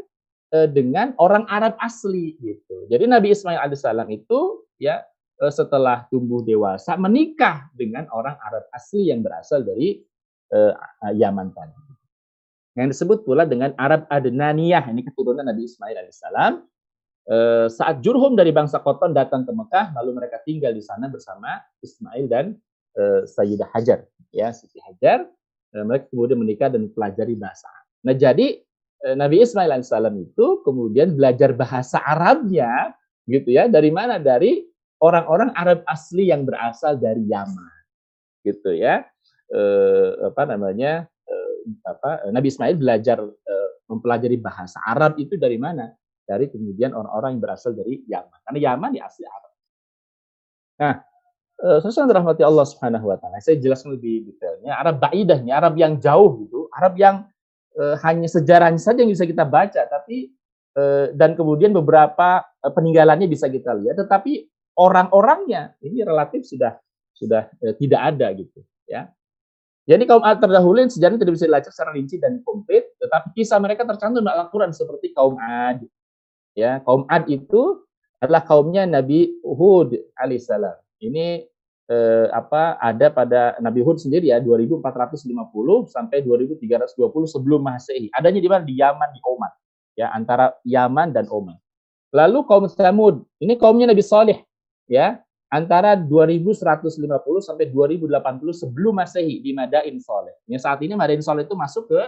uh, 0.52 0.68
dengan 0.68 1.16
orang 1.16 1.48
Arab 1.48 1.80
asli 1.80 2.36
gitu. 2.44 2.84
Jadi 2.92 3.08
Nabi 3.08 3.32
Ismail 3.32 3.56
alaihissalam 3.56 4.12
itu 4.12 4.68
ya 4.76 5.00
setelah 5.50 6.06
tumbuh 6.12 6.44
dewasa 6.44 6.94
menikah 6.94 7.66
dengan 7.74 8.06
orang 8.12 8.38
Arab 8.38 8.68
asli 8.70 9.10
yang 9.10 9.24
berasal 9.24 9.66
dari 9.66 9.98
uh, 10.54 10.76
Yaman 11.10 11.50
tadi. 11.50 11.80
Yang 12.72 12.96
disebut 12.96 13.28
pula 13.28 13.44
dengan 13.44 13.76
Arab 13.76 14.08
Adnaniyah, 14.08 14.88
ini 14.88 15.04
keturunan 15.04 15.44
Nabi 15.44 15.66
Ismail 15.66 15.98
alaihissalam. 15.98 16.52
Uh, 17.22 17.70
saat 17.70 18.02
Jurhum 18.02 18.34
dari 18.34 18.50
bangsa 18.50 18.82
Koton 18.82 19.14
datang 19.14 19.46
ke 19.46 19.52
Mekah, 19.54 19.94
lalu 19.94 20.22
mereka 20.22 20.42
tinggal 20.42 20.74
di 20.74 20.82
sana 20.82 21.06
bersama 21.06 21.60
Ismail 21.84 22.24
dan 22.26 22.58
uh, 22.98 23.22
Sayyidah 23.28 23.70
Hajar, 23.70 24.08
ya 24.34 24.50
Siti 24.50 24.80
Hajar. 24.82 25.28
Uh, 25.70 25.84
mereka 25.86 26.10
kemudian 26.10 26.40
menikah 26.40 26.72
dan 26.72 26.88
pelajari 26.90 27.38
bahasa. 27.38 27.70
Nah 28.02 28.16
jadi 28.16 28.58
uh, 29.06 29.14
Nabi 29.14 29.44
Ismail 29.44 29.70
alaihissalam 29.70 30.16
itu 30.18 30.64
kemudian 30.66 31.14
belajar 31.14 31.54
bahasa 31.54 32.00
Arabnya, 32.02 32.96
gitu 33.28 33.52
ya. 33.54 33.70
Dari 33.70 33.92
mana? 33.94 34.18
Dari 34.18 34.71
orang-orang 35.02 35.50
Arab 35.58 35.82
asli 35.90 36.30
yang 36.30 36.46
berasal 36.46 36.96
dari 36.96 37.26
Yaman, 37.26 37.74
gitu 38.46 38.70
ya 38.72 39.02
eh, 39.52 40.10
apa 40.24 40.42
namanya 40.48 41.06
eh, 41.28 41.58
apa 41.84 42.30
Nabi 42.32 42.48
Ismail 42.48 42.76
belajar 42.80 43.18
eh, 43.20 43.70
mempelajari 43.92 44.40
bahasa 44.40 44.80
Arab 44.88 45.20
itu 45.20 45.36
dari 45.36 45.60
mana? 45.60 45.92
Dari 46.24 46.48
kemudian 46.48 46.96
orang-orang 46.96 47.36
yang 47.36 47.42
berasal 47.44 47.76
dari 47.76 48.00
Yaman. 48.08 48.38
Karena 48.48 48.58
Yaman 48.72 48.90
di 48.96 49.00
asli 49.02 49.24
Arab. 49.28 49.52
Nah, 50.80 50.94
eh, 51.60 51.78
sesuai 51.84 52.08
rahmati 52.08 52.42
Allah 52.46 52.64
Subhanahu 52.64 53.12
wa 53.12 53.16
taala. 53.20 53.42
Saya 53.44 53.60
jelaskan 53.60 54.00
lebih 54.00 54.32
detailnya. 54.32 54.80
Arab 54.80 54.96
baidahnya, 55.02 55.52
Arab 55.60 55.74
yang 55.76 56.00
jauh 56.00 56.40
gitu, 56.46 56.72
Arab 56.72 56.96
yang 56.96 57.28
eh, 57.76 57.96
hanya 58.00 58.28
sejarahnya 58.30 58.80
saja 58.80 59.04
yang 59.04 59.12
bisa 59.12 59.28
kita 59.28 59.44
baca, 59.44 59.84
tapi 59.90 60.32
eh, 60.78 61.06
dan 61.12 61.36
kemudian 61.36 61.76
beberapa 61.76 62.40
eh, 62.64 62.72
peninggalannya 62.72 63.28
bisa 63.28 63.52
kita 63.52 63.76
lihat, 63.76 64.00
tetapi 64.00 64.48
orang-orangnya 64.82 65.78
ini 65.78 66.02
relatif 66.02 66.42
sudah 66.42 66.74
sudah 67.14 67.46
eh, 67.62 67.74
tidak 67.78 68.00
ada 68.02 68.34
gitu, 68.34 68.58
ya. 68.90 69.06
Jadi 69.82 70.06
kaum 70.06 70.22
Ad 70.22 70.38
terdahulu 70.38 70.78
yang 70.78 70.90
sejarahnya 70.90 71.26
tidak 71.26 71.34
bisa 71.34 71.46
dilacak 71.50 71.72
secara 71.74 71.90
rinci 71.90 72.14
dan 72.22 72.38
komplit, 72.46 72.86
tetapi 73.02 73.34
kisah 73.34 73.58
mereka 73.58 73.82
tercantum 73.82 74.22
dalam 74.22 74.46
Al-Quran 74.46 74.70
seperti 74.70 75.10
kaum 75.10 75.34
Ad. 75.42 75.82
Ya, 76.54 76.78
kaum 76.86 77.02
Ad 77.10 77.26
itu 77.26 77.82
adalah 78.22 78.46
kaumnya 78.46 78.86
Nabi 78.86 79.34
Hud 79.42 79.98
alaihissalam. 80.14 80.78
Ini 81.02 81.42
eh, 81.90 82.26
apa 82.30 82.78
ada 82.78 83.10
pada 83.10 83.58
Nabi 83.58 83.82
Hud 83.82 83.98
sendiri 83.98 84.30
ya 84.30 84.38
2450 84.38 85.90
sampai 85.90 86.22
2320 86.22 86.94
sebelum 87.26 87.58
Masehi. 87.58 88.06
Adanya 88.14 88.38
di 88.38 88.46
mana? 88.46 88.62
Di 88.62 88.78
Yaman 88.78 89.08
di 89.10 89.20
Oman. 89.26 89.52
Ya, 89.98 90.14
antara 90.14 90.54
Yaman 90.62 91.10
dan 91.10 91.26
Oman. 91.26 91.58
Lalu 92.14 92.46
kaum 92.46 92.70
Samud, 92.70 93.26
ini 93.42 93.58
kaumnya 93.58 93.90
Nabi 93.90 94.04
Saleh 94.04 94.46
ya 94.92 95.16
antara 95.48 95.96
2150 95.96 97.08
sampai 97.40 97.68
2080 97.72 98.08
sebelum 98.52 99.00
Masehi 99.00 99.40
di 99.40 99.56
Madain 99.56 99.96
Soleh. 100.00 100.36
Ya, 100.44 100.60
saat 100.60 100.80
ini 100.84 100.92
Madain 100.92 101.20
Soleh 101.24 101.48
itu 101.48 101.56
masuk 101.56 101.88
ke 101.88 102.00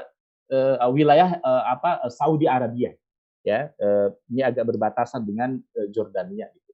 uh, 0.53 0.89
wilayah 0.93 1.41
uh, 1.41 1.65
apa 1.73 2.05
Saudi 2.13 2.45
Arabia. 2.45 2.93
Ya, 3.45 3.73
uh, 3.81 4.09
ini 4.33 4.41
agak 4.41 4.65
berbatasan 4.69 5.25
dengan 5.25 5.61
uh, 5.77 5.89
Jordania. 5.93 6.49
Gitu. 6.53 6.73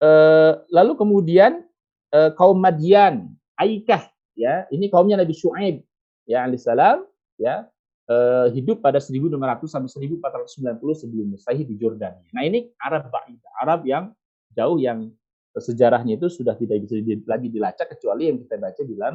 Uh, 0.00 0.60
lalu 0.68 0.92
kemudian 0.96 1.64
uh, 2.12 2.32
kaum 2.36 2.60
Madian, 2.60 3.32
Aikah, 3.56 4.12
ya, 4.36 4.68
ini 4.68 4.92
kaumnya 4.92 5.16
Nabi 5.16 5.32
Shu'aib, 5.32 5.80
ya, 6.28 6.44
alaihissalam, 6.44 7.08
ya, 7.40 7.64
uh, 8.12 8.52
hidup 8.52 8.84
pada 8.84 9.00
1200 9.00 9.32
sampai 9.64 9.88
1490 9.88 11.00
sebelum 11.00 11.32
Masehi 11.32 11.64
di 11.64 11.80
Jordania. 11.80 12.28
Nah 12.36 12.44
ini 12.44 12.68
Arab 12.76 13.08
Ba'idah, 13.08 13.52
Arab 13.64 13.88
yang 13.88 14.12
jauh 14.56 14.78
yang 14.80 15.12
sejarahnya 15.60 16.16
itu 16.16 16.32
sudah 16.32 16.56
tidak 16.56 16.80
bisa 16.88 16.96
lagi 17.28 17.52
dilacak 17.52 17.92
kecuali 17.92 18.32
yang 18.32 18.40
kita 18.40 18.56
baca 18.56 18.80
dalam 18.80 19.14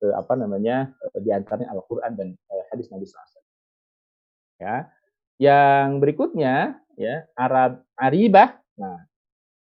eh, 0.00 0.14
apa 0.16 0.32
namanya 0.38 0.88
eh, 1.12 1.20
di 1.20 1.28
Al-Qur'an 1.28 2.16
dan 2.16 2.32
eh, 2.32 2.64
hadis 2.72 2.88
Nabi 2.88 3.04
SAW. 3.04 3.44
Ya. 4.62 4.88
Yang 5.36 5.88
berikutnya 6.00 6.78
ya 6.96 7.26
Arab 7.36 7.84
Aribah. 7.98 8.56
Nah, 8.80 9.04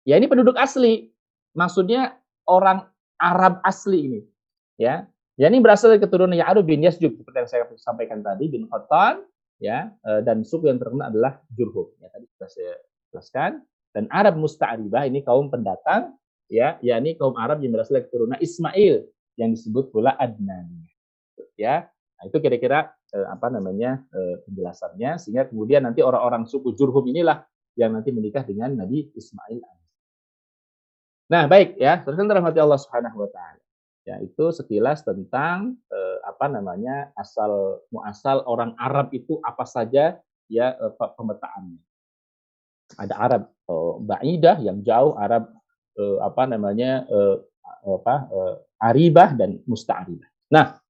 ya 0.02 0.18
ini 0.18 0.26
penduduk 0.26 0.56
asli. 0.58 1.12
Maksudnya 1.54 2.16
orang 2.48 2.90
Arab 3.20 3.62
asli 3.62 3.98
ini. 4.10 4.20
Ya. 4.80 5.06
Ya 5.38 5.48
ini 5.48 5.56
berasal 5.62 5.96
dari 5.96 6.04
keturunan 6.04 6.36
Ya'rub 6.36 6.68
bin 6.68 6.84
Yasjub 6.84 7.16
seperti 7.16 7.36
yang 7.40 7.48
saya 7.48 7.64
sampaikan 7.80 8.20
tadi 8.20 8.52
bin 8.52 8.68
Qattan 8.68 9.24
ya 9.56 9.88
dan 10.04 10.44
suku 10.44 10.68
yang 10.68 10.76
terkenal 10.76 11.08
adalah 11.08 11.40
Jurhum. 11.56 11.88
Ya 11.96 12.12
tadi 12.12 12.28
sudah 12.36 12.48
saya 12.52 12.74
jelaskan. 13.08 13.64
Dan 13.90 14.06
Arab 14.10 14.38
Musta'ribah 14.38 15.06
ini 15.10 15.26
kaum 15.26 15.50
pendatang, 15.50 16.14
ya, 16.46 16.78
yakni 16.78 17.18
kaum 17.18 17.34
Arab 17.34 17.58
yang 17.62 17.74
berasal 17.74 17.98
dari 17.98 18.06
keturunan 18.06 18.38
Ismail 18.38 19.02
yang 19.34 19.50
disebut 19.50 19.90
pula 19.90 20.14
Adnan. 20.14 20.70
Ya, 21.58 21.90
nah, 21.90 22.24
itu 22.30 22.38
kira-kira 22.38 22.94
eh, 23.10 23.26
apa 23.26 23.50
namanya 23.50 24.00
eh, 24.14 24.40
penjelasannya 24.46 25.18
sehingga 25.18 25.50
kemudian 25.50 25.84
nanti 25.84 26.00
orang-orang 26.00 26.46
suku 26.46 26.72
Jurhum 26.72 27.04
inilah 27.10 27.42
yang 27.74 27.92
nanti 27.92 28.14
menikah 28.14 28.46
dengan 28.46 28.78
Nabi 28.78 29.10
Ismail. 29.12 29.60
Nah, 31.30 31.46
baik 31.46 31.78
ya, 31.78 32.02
terus 32.02 32.18
rahmati 32.18 32.58
Allah 32.58 32.78
Subhanahu 32.78 33.26
wa 33.26 33.30
taala. 33.30 33.62
Ya, 34.08 34.16
itu 34.22 34.50
sekilas 34.54 35.02
tentang 35.02 35.76
eh, 35.90 36.18
apa 36.24 36.46
namanya 36.46 37.10
asal 37.18 37.82
muasal 37.92 38.42
orang 38.46 38.72
Arab 38.80 39.12
itu 39.12 39.38
apa 39.44 39.66
saja 39.66 40.18
ya 40.48 40.66
eh, 40.74 40.92
pemetaannya 40.96 41.89
ada 42.98 43.14
Arab 43.18 43.42
uh, 43.70 44.00
Ba'idah 44.02 44.58
yang 44.58 44.82
jauh, 44.82 45.14
Arab 45.14 45.52
uh, 45.98 46.18
apa 46.24 46.42
namanya 46.48 47.06
uh, 47.06 47.38
apa 47.86 48.14
uh, 48.30 48.54
Aribah 48.80 49.36
dan 49.36 49.60
Musta'ribah. 49.68 50.26
Nah, 50.50 50.80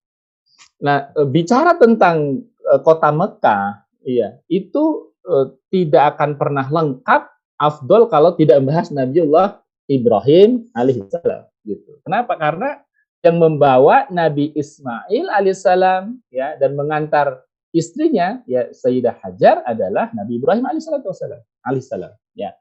nah 0.80 1.10
uh, 1.12 1.28
bicara 1.28 1.76
tentang 1.76 2.46
uh, 2.70 2.80
kota 2.80 3.10
Mekah, 3.12 3.84
iya, 4.06 4.38
itu 4.48 5.12
uh, 5.26 5.52
tidak 5.68 6.16
akan 6.16 6.38
pernah 6.38 6.66
lengkap 6.70 7.22
afdol 7.60 8.08
kalau 8.08 8.32
tidak 8.38 8.62
membahas 8.62 8.88
Nabiullah 8.88 9.60
Ibrahim 9.90 10.70
alaihissalam 10.72 11.44
gitu. 11.66 12.00
Kenapa? 12.06 12.38
Karena 12.40 12.80
yang 13.20 13.36
membawa 13.36 14.08
Nabi 14.08 14.48
Ismail 14.56 15.28
alaihissalam 15.28 16.16
ya 16.32 16.56
dan 16.56 16.72
mengantar 16.72 17.44
istrinya 17.70 18.40
ya 18.48 18.72
Sayyidah 18.72 19.20
Hajar 19.20 19.60
adalah 19.68 20.08
Nabi 20.16 20.40
Ibrahim 20.40 20.64
alaihissalam 20.64 21.44
alaihissalam. 21.66 22.12
Ya. 22.36 22.54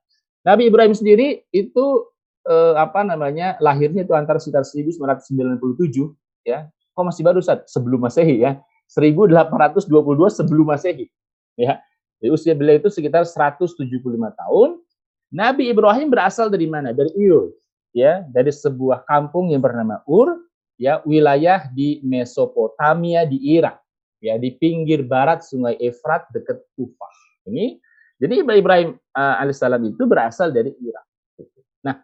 Nabi 0.44 0.72
Ibrahim 0.72 0.96
sendiri 0.96 1.44
itu 1.52 1.86
eh, 2.48 2.76
apa 2.76 3.04
namanya 3.04 3.60
lahirnya 3.60 4.04
itu 4.08 4.14
antara 4.16 4.40
sekitar 4.40 4.64
1997 4.64 5.60
ya. 6.48 6.68
Kok 6.96 7.06
masih 7.06 7.24
baru 7.24 7.40
saat 7.40 7.68
sebelum 7.70 8.04
Masehi 8.04 8.44
ya. 8.44 8.60
1822 8.90 9.88
sebelum 10.34 10.66
Masehi. 10.68 11.08
Ya. 11.56 11.80
Jadi 12.20 12.30
usia 12.36 12.54
beliau 12.56 12.80
itu 12.80 12.92
sekitar 12.92 13.24
175 13.24 13.80
tahun. 14.36 14.70
Nabi 15.30 15.72
Ibrahim 15.72 16.12
berasal 16.12 16.52
dari 16.52 16.68
mana? 16.68 16.92
Dari 16.92 17.14
Ur, 17.16 17.54
ya, 17.96 18.26
dari 18.28 18.52
sebuah 18.52 19.08
kampung 19.08 19.54
yang 19.54 19.64
bernama 19.64 20.04
Ur, 20.10 20.42
ya, 20.76 21.00
wilayah 21.08 21.70
di 21.72 22.04
Mesopotamia 22.04 23.24
di 23.24 23.40
Irak, 23.56 23.80
ya, 24.20 24.36
di 24.36 24.52
pinggir 24.58 25.06
barat 25.06 25.46
Sungai 25.46 25.78
Efrat 25.80 26.28
dekat 26.34 26.60
Kufah. 26.76 27.16
Ini 27.48 27.80
jadi 28.20 28.44
Ibrahim 28.44 29.00
uh, 29.16 29.36
alaihissalam 29.40 29.82
itu 29.88 30.04
berasal 30.04 30.52
dari 30.52 30.76
Irak. 30.84 31.08
Nah, 31.82 32.04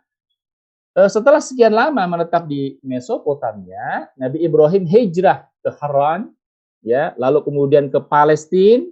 Eh, 0.95 1.11
setelah 1.11 1.43
sekian 1.43 1.75
lama 1.75 2.07
menetap 2.07 2.47
di 2.47 2.79
Mesopotamia, 2.79 4.07
Nabi 4.15 4.47
Ibrahim 4.47 4.87
hijrah 4.87 5.43
ke 5.59 5.67
Haran, 5.75 6.31
ya, 6.79 7.11
lalu 7.19 7.43
kemudian 7.43 7.91
ke 7.91 7.99
Palestina 7.99 8.87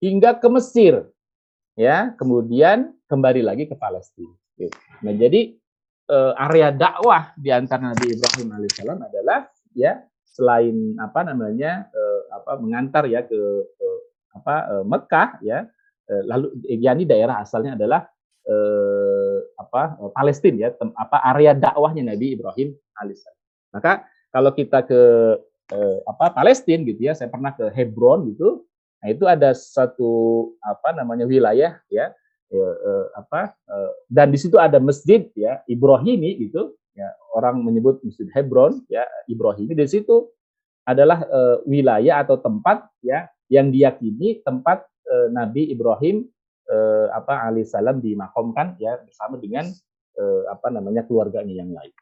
hingga 0.00 0.40
ke 0.40 0.48
Mesir, 0.48 1.12
ya, 1.76 2.16
kemudian 2.16 2.96
kembali 3.04 3.44
lagi 3.44 3.68
ke 3.68 3.76
Palestina. 3.76 4.32
Nah, 5.04 5.12
jadi 5.12 5.52
eh, 6.08 6.32
area 6.40 6.72
dakwah 6.72 7.36
di 7.36 7.52
antara 7.52 7.92
Nabi 7.92 8.16
Ibrahim 8.16 8.48
alaihissalam 8.56 8.98
adalah 9.12 9.44
ya 9.76 10.00
selain 10.24 10.96
apa 10.96 11.20
namanya 11.20 11.84
eh, 11.92 12.20
apa 12.32 12.56
mengantar 12.64 13.04
ya 13.12 13.28
ke, 13.28 13.36
ke 13.76 13.88
apa 14.40 14.54
eh, 14.72 14.84
Mekah 14.88 15.28
ya, 15.44 15.68
lalu 16.26 16.46
yakni 16.68 17.08
daerah 17.08 17.40
asalnya 17.40 17.74
adalah 17.78 18.06
eh, 18.46 19.38
apa 19.58 19.82
eh, 19.98 20.10
Palestina 20.12 20.56
ya 20.68 20.70
tem, 20.74 20.90
apa 20.94 21.16
area 21.34 21.52
dakwahnya 21.54 22.14
Nabi 22.14 22.34
Ibrahim 22.34 22.74
alaihissalam. 22.98 23.40
Maka 23.72 23.92
kalau 24.32 24.50
kita 24.52 24.84
ke 24.84 25.00
eh, 25.72 25.98
apa 26.08 26.34
Palestina 26.34 26.82
gitu 26.84 27.00
ya, 27.08 27.12
saya 27.16 27.30
pernah 27.30 27.54
ke 27.54 27.70
Hebron 27.72 28.28
gitu. 28.34 28.66
Nah, 29.02 29.10
itu 29.10 29.26
ada 29.26 29.50
satu 29.50 30.10
apa 30.62 30.94
namanya 30.94 31.26
wilayah 31.26 31.74
ya, 31.90 32.04
ya 32.52 32.68
eh, 32.70 33.06
apa 33.18 33.56
eh, 33.56 33.92
dan 34.06 34.30
di 34.30 34.38
situ 34.38 34.60
ada 34.60 34.78
masjid 34.78 35.26
ya 35.34 35.58
Ibrahimi 35.66 36.38
gitu 36.38 36.76
ya 36.92 37.08
orang 37.34 37.64
menyebut 37.64 37.98
masjid 38.04 38.28
Hebron 38.30 38.84
ya 38.86 39.02
Ibrahimi 39.26 39.74
di 39.74 39.88
situ 39.88 40.30
adalah 40.86 41.24
eh, 41.24 41.56
wilayah 41.66 42.22
atau 42.22 42.38
tempat 42.38 42.86
ya 43.02 43.26
yang 43.50 43.74
diyakini 43.74 44.44
tempat 44.46 44.86
eh, 45.12 45.28
Nabi 45.28 45.68
Ibrahim 45.68 46.24
eh, 46.72 47.06
apa 47.12 47.52
alaihissalam 47.52 48.00
dimakamkan 48.00 48.80
ya 48.80 48.96
bersama 49.04 49.36
dengan 49.36 49.68
eh, 50.16 50.42
apa 50.48 50.72
namanya 50.72 51.04
keluarganya 51.04 51.52
yang 51.52 51.70
lain. 51.76 51.92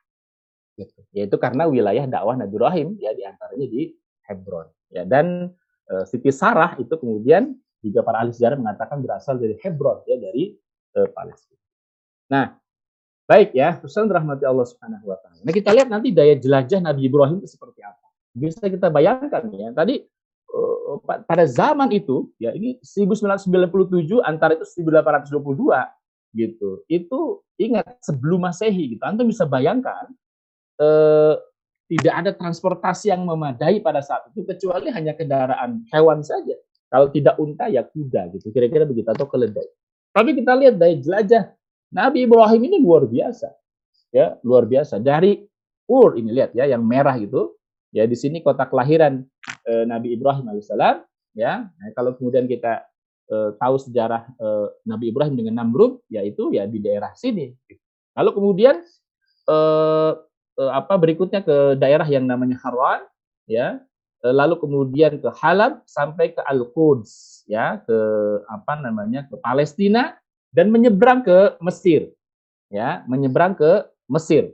Gitu. 0.79 1.01
Yaitu 1.12 1.37
karena 1.37 1.66
wilayah 1.66 2.07
dakwah 2.07 2.38
Nabi 2.38 2.55
Ibrahim 2.55 2.88
ya 3.03 3.11
di 3.12 3.27
antaranya 3.27 3.66
di 3.66 3.83
Hebron. 4.25 4.70
Ya 4.94 5.03
dan 5.03 5.51
eh, 5.90 6.05
Siti 6.07 6.31
Sarah 6.31 6.79
itu 6.79 6.94
kemudian 6.94 7.59
juga 7.83 8.07
para 8.07 8.23
ahli 8.23 8.31
sejarah 8.31 8.61
mengatakan 8.61 9.03
berasal 9.03 9.40
dari 9.40 9.59
Hebron 9.59 10.05
ya 10.05 10.20
dari 10.20 10.53
Palestina. 10.90 11.62
Nah, 12.31 12.59
baik 13.31 13.55
ya, 13.55 13.79
pesan 13.79 14.11
rahmati 14.11 14.42
Allah 14.42 14.66
Subhanahu 14.66 15.07
wa 15.07 15.18
taala. 15.23 15.38
Nah, 15.42 15.55
kita 15.55 15.70
lihat 15.70 15.87
nanti 15.87 16.11
daya 16.11 16.35
jelajah 16.35 16.83
Nabi 16.83 17.07
Ibrahim 17.07 17.38
itu 17.42 17.51
seperti 17.51 17.83
apa. 17.83 18.07
Bisa 18.31 18.66
kita 18.66 18.90
bayangkan 18.90 19.46
ya. 19.55 19.70
Tadi 19.70 20.03
pada 21.06 21.44
zaman 21.46 21.90
itu 21.94 22.30
ya 22.42 22.50
ini 22.54 22.78
1997 22.82 24.20
antara 24.26 24.58
itu 24.58 24.66
1822 24.66 25.70
gitu. 26.34 26.82
Itu 26.86 27.42
ingat 27.58 28.02
sebelum 28.02 28.46
Masehi 28.46 28.96
gitu. 28.96 29.02
Anda 29.06 29.22
bisa 29.26 29.46
bayangkan 29.46 30.10
eh, 30.78 31.34
tidak 31.90 32.14
ada 32.14 32.30
transportasi 32.34 33.10
yang 33.10 33.26
memadai 33.26 33.82
pada 33.82 33.98
saat 33.98 34.30
itu 34.30 34.46
kecuali 34.46 34.90
hanya 34.94 35.14
kendaraan 35.14 35.82
hewan 35.90 36.22
saja. 36.22 36.54
Kalau 36.90 37.10
tidak 37.10 37.38
unta 37.38 37.70
ya 37.70 37.86
kuda 37.86 38.30
gitu. 38.34 38.50
Kira-kira 38.50 38.86
begitu 38.86 39.10
atau 39.10 39.26
keledai. 39.26 39.66
Tapi 40.10 40.34
kita 40.34 40.58
lihat 40.58 40.74
daya 40.74 40.98
jelajah 40.98 41.44
Nabi 41.94 42.26
Ibrahim 42.26 42.62
ini 42.66 42.78
luar 42.82 43.06
biasa. 43.06 43.50
Ya, 44.10 44.38
luar 44.42 44.66
biasa. 44.66 44.98
Dari 44.98 45.46
Ur 45.90 46.14
ini 46.14 46.30
lihat 46.30 46.54
ya 46.54 46.70
yang 46.70 46.86
merah 46.86 47.18
itu 47.18 47.54
Ya 47.90 48.07
di 48.07 48.14
sini 48.14 48.38
kota 48.38 48.66
kelahiran 48.70 49.26
e, 49.66 49.72
Nabi 49.87 50.14
Ibrahim 50.14 50.46
alaihissalam. 50.46 51.03
Ya, 51.35 51.70
nah, 51.70 51.90
kalau 51.94 52.14
kemudian 52.18 52.50
kita 52.50 52.87
e, 53.31 53.55
tahu 53.59 53.79
sejarah 53.79 54.26
e, 54.35 54.46
Nabi 54.87 55.11
Ibrahim 55.11 55.35
dengan 55.38 55.62
Namrud, 55.62 56.03
yaitu 56.11 56.50
ya 56.55 56.66
di 56.66 56.83
daerah 56.83 57.14
sini. 57.14 57.55
Lalu 58.18 58.31
kemudian 58.35 58.83
e, 59.46 59.59
e, 60.59 60.62
apa 60.70 60.94
berikutnya 60.98 61.42
ke 61.42 61.79
daerah 61.79 62.07
yang 62.07 62.26
namanya 62.26 62.59
Harwan, 62.62 63.07
ya. 63.46 63.79
E, 64.22 64.26
lalu 64.31 64.59
kemudian 64.59 65.22
ke 65.22 65.31
Halab 65.38 65.87
sampai 65.87 66.35
ke 66.35 66.42
Al-Quds, 66.42 67.42
ya, 67.46 67.79
ke 67.83 67.98
apa 68.50 68.79
namanya 68.79 69.26
ke 69.31 69.38
Palestina 69.38 70.18
dan 70.50 70.74
menyeberang 70.74 71.22
ke 71.22 71.59
Mesir, 71.62 72.11
ya, 72.74 73.07
menyeberang 73.07 73.55
ke 73.55 73.87
Mesir, 74.11 74.50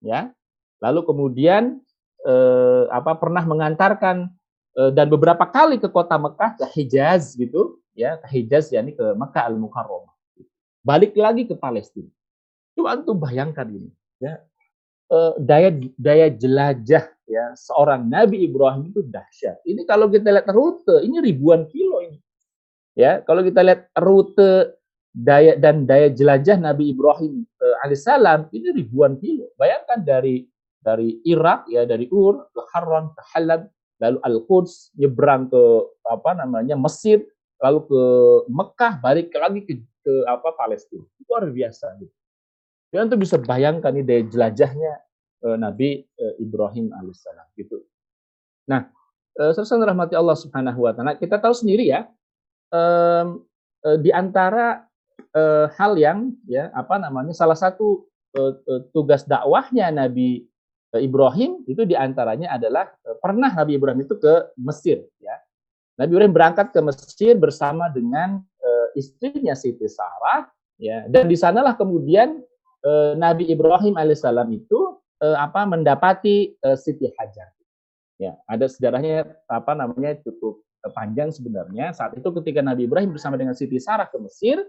ya. 0.00 0.32
Lalu 0.80 1.04
kemudian 1.04 1.83
eh, 2.24 2.84
apa 2.88 3.16
pernah 3.20 3.44
mengantarkan 3.44 4.28
eh, 4.80 4.90
dan 4.96 5.06
beberapa 5.12 5.44
kali 5.46 5.76
ke 5.78 5.88
kota 5.92 6.16
Mekah 6.16 6.58
ke 6.58 6.64
Hijaz 6.74 7.36
gitu 7.36 7.78
ya 7.94 8.16
ke 8.18 8.26
Hijaz 8.32 8.72
yakni 8.72 8.96
ke 8.96 9.04
Mekah 9.14 9.48
Al 9.48 9.56
Mukarramah 9.60 10.14
balik 10.84 11.16
lagi 11.16 11.48
ke 11.48 11.56
Palestina. 11.56 12.12
Coba 12.76 13.00
antum 13.00 13.16
bayangkan 13.16 13.64
ini 13.72 13.90
ya. 14.20 14.36
Eh, 15.04 15.34
daya 15.40 15.68
daya 16.00 16.28
jelajah 16.32 17.04
ya 17.28 17.44
seorang 17.56 18.08
Nabi 18.08 18.44
Ibrahim 18.44 18.92
itu 18.92 19.00
dahsyat. 19.04 19.64
Ini 19.64 19.84
kalau 19.88 20.12
kita 20.12 20.28
lihat 20.28 20.48
rute 20.52 21.00
ini 21.04 21.20
ribuan 21.24 21.64
kilo 21.68 22.04
ini. 22.04 22.20
Ya 22.94 23.24
kalau 23.24 23.44
kita 23.44 23.64
lihat 23.64 23.88
rute 23.96 24.76
daya 25.12 25.56
dan 25.60 25.84
daya 25.88 26.08
jelajah 26.12 26.56
Nabi 26.60 26.92
Ibrahim 26.92 27.44
eh, 27.44 27.76
alaihissalam 27.84 28.52
ini 28.52 28.68
ribuan 28.76 29.16
kilo. 29.20 29.52
Bayangkan 29.60 30.04
dari 30.04 30.44
dari 30.84 31.18
Irak 31.24 31.64
ya 31.72 31.88
dari 31.88 32.06
Ur 32.12 32.52
ke 32.52 32.60
Haran 32.76 33.16
ke 33.16 33.22
Halab 33.32 33.72
lalu 34.04 34.18
Al-Quds 34.20 34.92
nyebrang 35.00 35.48
ke 35.48 35.62
apa 36.04 36.36
namanya 36.36 36.76
Mesir 36.76 37.24
lalu 37.64 37.88
ke 37.88 38.02
Mekah 38.52 39.00
balik 39.00 39.32
lagi 39.32 39.64
ke, 39.64 39.74
ke 39.80 40.12
apa 40.28 40.52
Palestina 40.52 41.00
itu 41.00 41.22
luar 41.24 41.48
biasa 41.48 41.96
gitu. 41.96 42.14
Dan 42.92 43.10
tuh 43.10 43.18
bisa 43.18 43.40
bayangkan 43.40 43.90
nih 43.90 44.04
daya 44.06 44.22
jelajahnya 44.28 44.92
eh, 45.48 45.56
Nabi 45.58 46.04
eh, 46.04 46.34
Ibrahim 46.38 46.94
alaihissalam 46.94 47.48
gitu. 47.58 47.82
Nah, 48.70 48.86
eh, 49.40 49.52
sersan 49.56 49.82
rahmati 49.82 50.14
Allah 50.14 50.36
subhanahu 50.36 50.84
wa 50.84 50.92
taala 50.92 51.16
kita 51.16 51.40
tahu 51.40 51.56
sendiri 51.56 51.88
ya 51.88 52.06
eh, 52.74 53.24
di 54.04 54.10
antara 54.12 54.84
eh, 55.32 55.66
hal 55.80 55.96
yang 55.96 56.36
ya 56.44 56.68
apa 56.76 57.00
namanya 57.00 57.32
salah 57.32 57.56
satu 57.56 58.04
eh 58.34 58.82
tugas 58.90 59.22
dakwahnya 59.30 59.94
Nabi 59.94 60.42
Ibrahim 61.02 61.64
itu 61.66 61.82
di 61.82 61.98
antaranya 61.98 62.54
adalah 62.54 62.90
e, 63.02 63.18
pernah 63.18 63.50
Nabi 63.50 63.78
Ibrahim 63.78 64.04
itu 64.04 64.14
ke 64.18 64.54
Mesir 64.60 65.02
ya. 65.18 65.34
Nabi 65.94 66.10
Ibrahim 66.18 66.34
berangkat 66.34 66.74
ke 66.74 66.80
Mesir 66.82 67.38
bersama 67.38 67.86
dengan 67.86 68.42
uh, 68.42 68.86
istrinya 68.98 69.54
Siti 69.54 69.86
Sarah 69.86 70.50
ya. 70.74 71.06
Dan 71.06 71.30
di 71.30 71.38
sanalah 71.38 71.78
kemudian 71.78 72.42
uh, 72.82 73.14
Nabi 73.14 73.46
Ibrahim 73.46 73.94
alaihissalam 73.94 74.50
itu 74.50 74.98
uh, 75.22 75.38
apa 75.38 75.62
mendapati 75.62 76.58
uh, 76.66 76.74
Siti 76.74 77.06
Hajar. 77.14 77.54
Ya 78.18 78.34
ada 78.50 78.66
sejarahnya 78.66 79.38
apa 79.46 79.74
namanya 79.78 80.18
cukup 80.26 80.66
panjang 80.94 81.30
sebenarnya. 81.30 81.94
Saat 81.94 82.18
itu 82.18 82.26
ketika 82.42 82.58
Nabi 82.58 82.90
Ibrahim 82.90 83.14
bersama 83.14 83.38
dengan 83.38 83.54
Siti 83.54 83.78
Sarah 83.78 84.10
ke 84.10 84.18
Mesir 84.18 84.62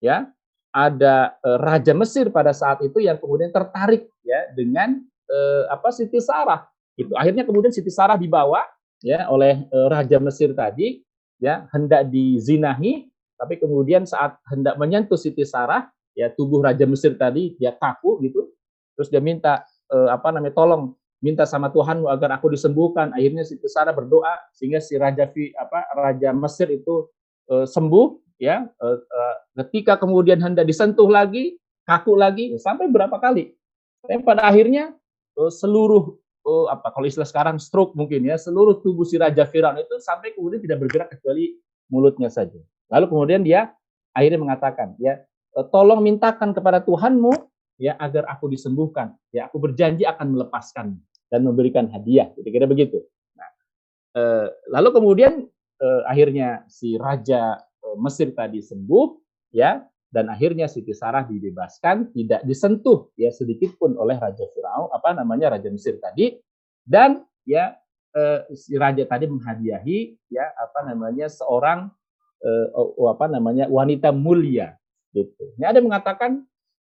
ya 0.00 0.24
ada 0.72 1.36
raja 1.60 1.92
Mesir 1.92 2.32
pada 2.32 2.56
saat 2.56 2.80
itu 2.80 2.96
yang 2.96 3.20
kemudian 3.20 3.52
tertarik 3.52 4.08
ya 4.24 4.48
dengan 4.56 5.04
eh, 5.32 5.62
apa 5.72 5.88
Siti 5.88 6.20
Sarah. 6.20 6.68
Itu 6.92 7.16
akhirnya 7.16 7.48
kemudian 7.48 7.72
Siti 7.72 7.88
Sarah 7.88 8.20
dibawa 8.20 8.60
ya 9.00 9.26
oleh 9.32 9.64
eh, 9.64 9.86
raja 9.88 10.20
Mesir 10.20 10.52
tadi 10.52 11.00
ya 11.40 11.64
hendak 11.72 12.12
dizinahi. 12.12 13.08
Tapi 13.40 13.58
kemudian 13.58 14.06
saat 14.06 14.38
hendak 14.46 14.78
menyentuh 14.78 15.18
Siti 15.18 15.42
Sarah 15.42 15.90
ya 16.14 16.30
tubuh 16.30 16.62
raja 16.62 16.84
Mesir 16.84 17.16
tadi 17.16 17.56
dia 17.56 17.72
kaku 17.74 18.20
gitu. 18.22 18.52
Terus 18.94 19.08
dia 19.08 19.24
minta 19.24 19.64
eh, 19.90 20.08
apa 20.12 20.30
namanya 20.30 20.54
tolong 20.54 20.94
minta 21.22 21.46
sama 21.46 21.70
Tuhanmu 21.70 22.10
agar 22.10 22.36
aku 22.36 22.52
disembuhkan. 22.52 23.14
Akhirnya 23.16 23.42
Siti 23.42 23.66
Sarah 23.66 23.94
berdoa 23.94 24.36
sehingga 24.52 24.78
si 24.82 24.94
raja 24.98 25.26
apa 25.58 25.78
raja 25.96 26.30
Mesir 26.36 26.68
itu 26.70 27.08
eh, 27.48 27.66
sembuh 27.66 28.36
ya. 28.38 28.62
Eh, 28.66 28.98
eh, 29.00 29.36
ketika 29.64 29.96
kemudian 29.98 30.38
hendak 30.42 30.68
disentuh 30.68 31.08
lagi 31.08 31.56
kaku 31.86 32.14
lagi 32.14 32.54
sampai 32.58 32.90
berapa 32.90 33.14
kali. 33.18 33.54
Tapi 34.02 34.22
pada 34.26 34.50
akhirnya 34.50 34.94
seluruh 35.36 36.16
uh, 36.46 36.66
apa 36.70 36.90
kalau 36.92 37.06
istilah 37.06 37.28
sekarang 37.28 37.56
stroke 37.56 37.94
mungkin 37.94 38.26
ya 38.26 38.36
seluruh 38.36 38.82
tubuh 38.82 39.06
si 39.06 39.16
raja 39.18 39.46
Firaun 39.46 39.78
itu 39.78 39.98
sampai 40.02 40.34
kemudian 40.34 40.60
tidak 40.62 40.78
bergerak 40.86 41.08
kecuali 41.16 41.56
mulutnya 41.88 42.28
saja. 42.28 42.58
Lalu 42.92 43.06
kemudian 43.08 43.40
dia 43.44 43.72
akhirnya 44.12 44.40
mengatakan 44.40 44.94
ya 45.00 45.20
uh, 45.56 45.66
tolong 45.72 46.04
mintakan 46.04 46.52
kepada 46.52 46.82
Tuhanmu 46.84 47.32
ya 47.80 47.96
agar 47.96 48.28
aku 48.28 48.52
disembuhkan 48.52 49.16
ya 49.32 49.48
aku 49.48 49.58
berjanji 49.58 50.04
akan 50.04 50.36
melepaskan 50.36 50.86
dan 51.32 51.40
memberikan 51.48 51.88
hadiah 51.88 52.28
kira-kira 52.36 52.68
begitu. 52.68 53.00
Nah, 53.38 53.50
uh, 54.20 54.46
lalu 54.68 54.88
kemudian 55.00 55.32
uh, 55.80 56.02
akhirnya 56.04 56.68
si 56.68 57.00
raja 57.00 57.56
uh, 57.58 57.96
Mesir 57.96 58.36
tadi 58.36 58.60
sembuh 58.60 59.06
ya 59.52 59.80
dan 60.12 60.28
akhirnya 60.28 60.68
Siti 60.68 60.92
Sarah 60.92 61.24
dibebaskan, 61.24 62.12
tidak 62.12 62.44
disentuh 62.44 63.08
ya 63.16 63.32
sedikit 63.32 63.74
pun 63.80 63.96
oleh 63.96 64.20
Raja 64.20 64.44
Firaun, 64.52 64.92
apa 64.92 65.16
namanya 65.16 65.56
Raja 65.56 65.72
Mesir 65.72 65.96
tadi, 65.96 66.36
dan 66.84 67.24
ya 67.48 67.72
eh, 68.12 68.44
si 68.52 68.76
raja 68.76 69.02
tadi 69.08 69.24
menghadiahi 69.26 70.28
ya 70.28 70.44
apa 70.52 70.84
namanya 70.84 71.32
seorang 71.32 71.88
eh, 72.44 72.68
apa 73.08 73.26
namanya 73.32 73.72
wanita 73.72 74.12
mulia 74.12 74.76
gitu. 75.16 75.56
Ini 75.56 75.64
ada 75.64 75.80
mengatakan 75.80 76.44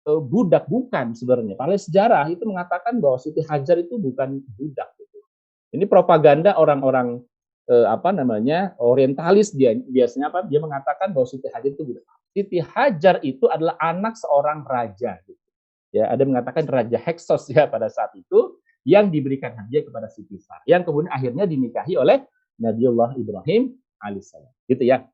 uh, 0.06 0.20
budak 0.22 0.66
bukan 0.66 1.14
sebenarnya. 1.14 1.54
Pada 1.54 1.76
sejarah 1.78 2.26
itu 2.30 2.42
mengatakan 2.46 2.98
bahwa 2.98 3.18
Siti 3.18 3.42
Hajar 3.42 3.82
itu 3.82 3.98
bukan 3.98 4.42
budak 4.58 4.88
gitu. 4.98 5.18
Ini 5.74 5.84
propaganda 5.86 6.54
orang-orang 6.58 7.22
uh, 7.70 7.86
apa 7.90 8.10
namanya? 8.14 8.74
orientalis 8.78 9.54
dia 9.54 9.74
biasanya 9.76 10.30
apa? 10.30 10.46
Dia 10.46 10.62
mengatakan 10.62 11.14
bahwa 11.14 11.26
Siti 11.28 11.46
Hajar 11.50 11.70
itu 11.70 11.82
budak. 11.86 12.04
Siti 12.32 12.58
Hajar 12.64 13.20
itu 13.20 13.44
adalah 13.52 13.76
anak 13.76 14.16
seorang 14.16 14.64
raja 14.64 15.20
gitu. 15.28 15.38
Ya, 15.92 16.08
ada 16.08 16.24
mengatakan 16.24 16.64
Raja 16.64 16.96
Heksos 16.96 17.52
ya 17.52 17.68
pada 17.68 17.92
saat 17.92 18.16
itu 18.16 18.56
yang 18.88 19.12
diberikan 19.12 19.52
hadiah 19.52 19.84
kepada 19.84 20.08
Siti 20.08 20.40
Sarah, 20.40 20.64
yang 20.64 20.82
kemudian 20.82 21.12
akhirnya 21.12 21.44
dinikahi 21.44 22.00
oleh 22.00 22.24
Nabiullah 22.56 23.12
Ibrahim 23.20 23.76
alaihissalam. 24.00 24.48
Gitu 24.66 24.88
ya. 24.88 25.04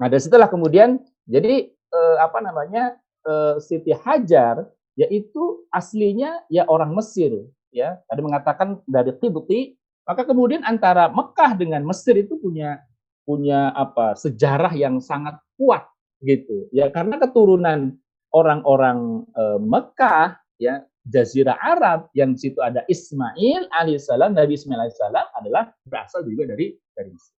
Nah, 0.00 0.08
dari 0.08 0.24
situlah 0.24 0.48
kemudian 0.48 0.96
jadi 1.28 1.68
eh, 1.68 2.16
apa 2.18 2.40
namanya 2.40 2.96
eh, 3.28 3.60
Siti 3.60 3.92
Hajar 3.92 4.64
yaitu 4.98 5.62
aslinya 5.70 6.42
ya 6.48 6.64
orang 6.66 6.96
Mesir 6.96 7.44
ya. 7.70 8.00
Ada 8.08 8.20
mengatakan 8.24 8.80
dari 8.88 9.12
Qibti, 9.12 9.76
maka 10.08 10.24
kemudian 10.24 10.64
antara 10.64 11.12
Mekah 11.12 11.52
dengan 11.54 11.84
Mesir 11.84 12.16
itu 12.16 12.40
punya 12.40 12.80
punya 13.28 13.76
apa 13.76 14.16
sejarah 14.16 14.72
yang 14.72 15.04
sangat 15.04 15.36
kuat 15.60 15.84
gitu 16.22 16.66
ya 16.74 16.90
karena 16.90 17.18
keturunan 17.18 17.94
orang-orang 18.34 19.24
e, 19.32 19.42
Mekah 19.62 20.36
ya 20.58 20.82
Jazirah 21.08 21.56
Arab 21.56 22.12
yang 22.12 22.36
situ 22.36 22.60
ada 22.60 22.84
Ismail 22.90 23.70
alaihissalam 23.72 24.36
Nabi 24.36 24.58
Ismail 24.58 24.84
alaihissalam 24.84 25.26
adalah 25.40 25.72
berasal 25.88 26.26
juga 26.28 26.52
dari 26.52 26.76
dari 26.92 27.08
Mesir. 27.08 27.32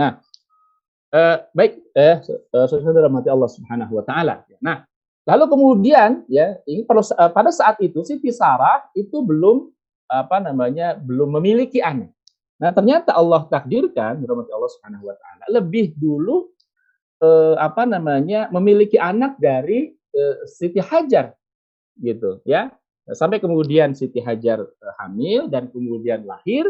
Nah, 0.00 0.16
e, 1.12 1.20
baik 1.52 1.72
eh 1.92 2.16
saudara 2.70 3.12
mati 3.12 3.28
Allah 3.28 3.50
Subhanahu 3.52 4.00
wa 4.00 4.04
taala. 4.06 4.46
Nah, 4.64 4.86
lalu 5.28 5.44
kemudian 5.50 6.24
ya 6.30 6.56
ini 6.64 6.88
pada, 6.88 7.04
pada 7.34 7.50
saat 7.52 7.76
itu 7.84 8.00
Siti 8.06 8.32
Sarah 8.32 8.88
itu 8.96 9.20
belum 9.20 9.68
apa 10.08 10.40
namanya 10.40 10.96
belum 10.96 11.36
memiliki 11.36 11.82
anak. 11.82 12.14
Nah, 12.56 12.72
ternyata 12.72 13.12
Allah 13.12 13.44
takdirkan 13.52 14.24
rahmat 14.24 14.48
Allah 14.48 14.70
Subhanahu 14.80 15.04
wa 15.04 15.16
taala 15.20 15.44
lebih 15.60 15.92
dulu 16.00 16.55
eh, 17.22 17.54
apa 17.56 17.86
namanya 17.88 18.48
memiliki 18.52 18.96
anak 19.00 19.38
dari 19.40 19.92
eh, 19.92 20.36
Siti 20.48 20.80
Hajar 20.82 21.32
gitu 22.00 22.40
ya. 22.44 22.72
Sampai 23.06 23.38
kemudian 23.38 23.94
Siti 23.94 24.18
Hajar 24.18 24.60
eh, 24.64 24.94
hamil 25.00 25.46
dan 25.48 25.70
kemudian 25.70 26.26
lahir 26.26 26.66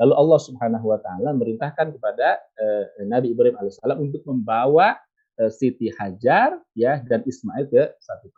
lalu 0.00 0.16
Allah 0.16 0.40
Subhanahu 0.40 0.88
wa 0.88 0.96
taala 1.04 1.36
merintahkan 1.36 1.92
kepada 1.92 2.40
eh, 2.56 3.04
Nabi 3.04 3.36
Ibrahim 3.36 3.60
alaihissalam 3.60 4.00
untuk 4.00 4.24
membawa 4.24 4.96
eh, 5.36 5.52
Siti 5.52 5.92
Hajar 5.92 6.56
ya 6.72 7.04
dan 7.04 7.20
Ismail 7.28 7.68
ke 7.68 7.92
satu 8.00 8.32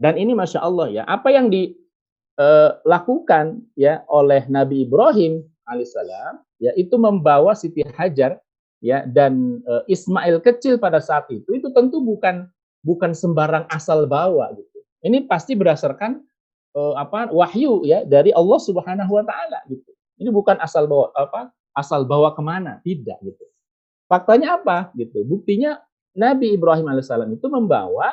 dan 0.00 0.16
ini 0.16 0.32
masya 0.32 0.64
Allah 0.64 0.88
ya 0.88 1.04
apa 1.04 1.28
yang 1.28 1.52
dilakukan 1.52 3.44
eh, 3.76 3.84
ya 3.84 4.00
oleh 4.08 4.48
Nabi 4.48 4.88
Ibrahim 4.88 5.44
alaihissalam 5.68 6.40
ya 6.64 6.72
itu 6.80 6.96
membawa 6.96 7.52
Siti 7.52 7.84
Hajar 7.84 8.40
ya 8.78 9.02
dan 9.06 9.62
uh, 9.66 9.82
Ismail 9.90 10.38
kecil 10.42 10.78
pada 10.78 11.02
saat 11.02 11.26
itu 11.30 11.50
itu 11.54 11.68
tentu 11.74 11.98
bukan 12.02 12.46
bukan 12.86 13.12
sembarang 13.14 13.66
asal 13.70 14.06
bawa 14.06 14.54
gitu. 14.54 14.78
Ini 15.02 15.26
pasti 15.30 15.54
berdasarkan 15.54 16.22
uh, 16.74 16.94
apa 16.98 17.30
wahyu 17.30 17.82
ya 17.86 18.06
dari 18.06 18.30
Allah 18.34 18.58
Subhanahu 18.62 19.12
wa 19.12 19.24
taala 19.26 19.58
gitu. 19.70 19.90
Ini 20.18 20.30
bukan 20.34 20.58
asal 20.58 20.90
bawa 20.90 21.10
apa 21.14 21.50
asal 21.78 22.02
bawa 22.02 22.34
ke 22.34 22.42
mana, 22.42 22.82
tidak 22.82 23.18
gitu. 23.22 23.44
Faktanya 24.10 24.58
apa 24.58 24.90
gitu? 24.98 25.22
Buktinya 25.22 25.78
Nabi 26.18 26.58
Ibrahim 26.58 26.90
alaihissalam 26.90 27.30
itu 27.30 27.46
membawa 27.46 28.10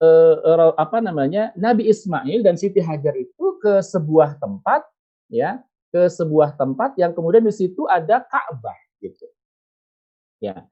uh, 0.00 0.72
apa 0.78 1.02
namanya 1.04 1.52
Nabi 1.58 1.90
Ismail 1.90 2.40
dan 2.40 2.56
Siti 2.56 2.80
Hajar 2.80 3.12
itu 3.18 3.60
ke 3.60 3.84
sebuah 3.84 4.40
tempat 4.40 4.86
ya 5.28 5.60
ke 5.92 6.08
sebuah 6.08 6.56
tempat 6.56 6.96
yang 7.00 7.12
kemudian 7.12 7.44
di 7.44 7.52
situ 7.52 7.84
ada 7.88 8.24
Ka'bah 8.24 8.76
Ya. 10.38 10.66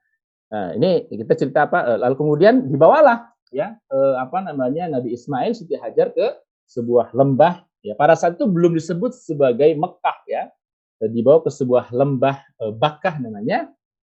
Nah, 0.46 0.78
ini 0.78 1.10
kita 1.10 1.34
cerita 1.34 1.66
apa? 1.66 1.82
Eh, 1.94 1.98
lalu 1.98 2.14
kemudian 2.14 2.70
dibawalah 2.70 3.34
ya 3.50 3.74
eh, 3.74 4.14
apa 4.18 4.42
namanya 4.42 4.90
Nabi 4.90 5.14
Ismail 5.14 5.54
Siti 5.54 5.74
Hajar 5.74 6.14
ke 6.14 6.38
sebuah 6.70 7.14
lembah 7.14 7.66
ya. 7.82 7.98
Pada 7.98 8.14
saat 8.14 8.38
itu 8.38 8.46
belum 8.46 8.74
disebut 8.78 9.14
sebagai 9.14 9.74
Mekah 9.74 10.18
ya. 10.30 10.50
Dibawa 10.96 11.44
ke 11.44 11.50
sebuah 11.52 11.90
lembah 11.90 12.36
eh, 12.62 12.72
Bakah 12.72 13.18
namanya 13.18 13.70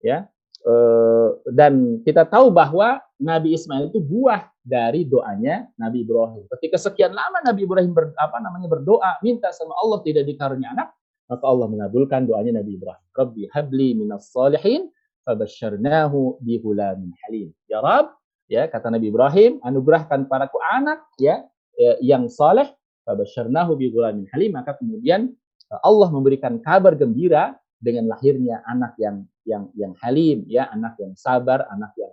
ya. 0.05 0.29
Eh, 0.59 1.29
dan 1.55 2.03
kita 2.03 2.27
tahu 2.27 2.51
bahwa 2.51 2.99
Nabi 3.15 3.55
Ismail 3.55 3.89
itu 3.89 3.99
buah 4.03 4.51
dari 4.59 5.07
doanya 5.07 5.65
Nabi 5.79 6.03
Ibrahim. 6.03 6.45
Ketika 6.51 6.77
sekian 6.77 7.15
lama 7.15 7.39
Nabi 7.41 7.63
Ibrahim 7.63 7.91
ber, 7.95 8.11
apa 8.19 8.37
namanya 8.43 8.67
berdoa 8.67 9.17
minta 9.25 9.49
sama 9.55 9.73
Allah 9.79 10.03
tidak 10.03 10.27
dikarunia 10.27 10.71
anak, 10.75 10.91
maka 11.31 11.43
Allah 11.47 11.67
mengabulkan 11.71 12.27
doanya 12.27 12.59
Nabi 12.59 12.75
Ibrahim. 12.75 13.07
Rabbi 13.15 13.43
habli 13.55 13.87
minas 13.95 14.29
salihin 14.29 14.91
fabasyarnahu 15.29 16.41
bihulamin 16.41 17.13
halim. 17.21 17.53
Ya 17.69 17.85
Rab, 17.85 18.17
ya 18.49 18.65
kata 18.65 18.89
Nabi 18.89 19.13
Ibrahim, 19.13 19.61
anugerahkan 19.61 20.25
padaku 20.25 20.57
anak 20.65 21.05
ya, 21.21 21.45
ya 21.77 21.93
yang 22.01 22.25
saleh, 22.25 22.65
fabasyarnahu 23.05 23.77
bihulamin 23.77 24.25
halim, 24.33 24.57
maka 24.57 24.73
kemudian 24.73 25.29
eh, 25.69 25.81
Allah 25.85 26.09
memberikan 26.09 26.57
kabar 26.57 26.97
gembira 26.97 27.53
dengan 27.77 28.09
lahirnya 28.09 28.65
anak 28.65 28.97
yang 28.97 29.21
yang 29.45 29.69
yang 29.77 29.93
halim 30.01 30.49
ya, 30.49 30.65
anak 30.73 30.97
yang 30.97 31.13
sabar, 31.13 31.69
anak 31.69 31.93
yang 31.93 32.09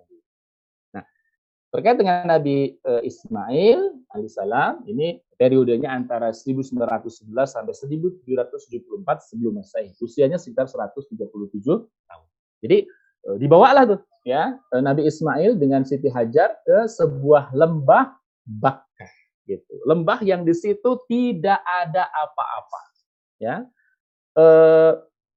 Nah, 0.94 1.04
terkait 1.68 2.00
dengan 2.00 2.24
Nabi 2.24 2.80
uh, 2.88 3.04
Ismail 3.04 4.08
alaihissalam 4.08 4.88
ini 4.88 5.20
periodenya 5.36 5.92
antara 5.92 6.32
1911 6.32 6.72
sampai 7.44 7.74
1774 7.76 9.28
sebelum 9.28 9.60
Masehi. 9.60 9.92
Usianya 10.00 10.40
sekitar 10.40 10.72
137 10.72 11.20
tahun. 12.08 12.26
Jadi 12.64 12.88
Eh, 12.88 13.05
dibawalah 13.34 13.82
tuh 13.90 14.00
ya 14.22 14.54
eh, 14.54 14.82
Nabi 14.82 15.06
Ismail 15.06 15.58
dengan 15.58 15.82
Siti 15.82 16.06
Hajar 16.06 16.58
ke 16.62 16.86
sebuah 16.86 17.50
lembah 17.50 18.14
Bakkah 18.46 19.10
gitu. 19.46 19.74
Lembah 19.86 20.22
yang 20.22 20.46
di 20.46 20.54
situ 20.54 20.98
tidak 21.10 21.58
ada 21.62 22.06
apa-apa. 22.10 22.80
Ya. 23.42 23.66
E, 24.38 24.46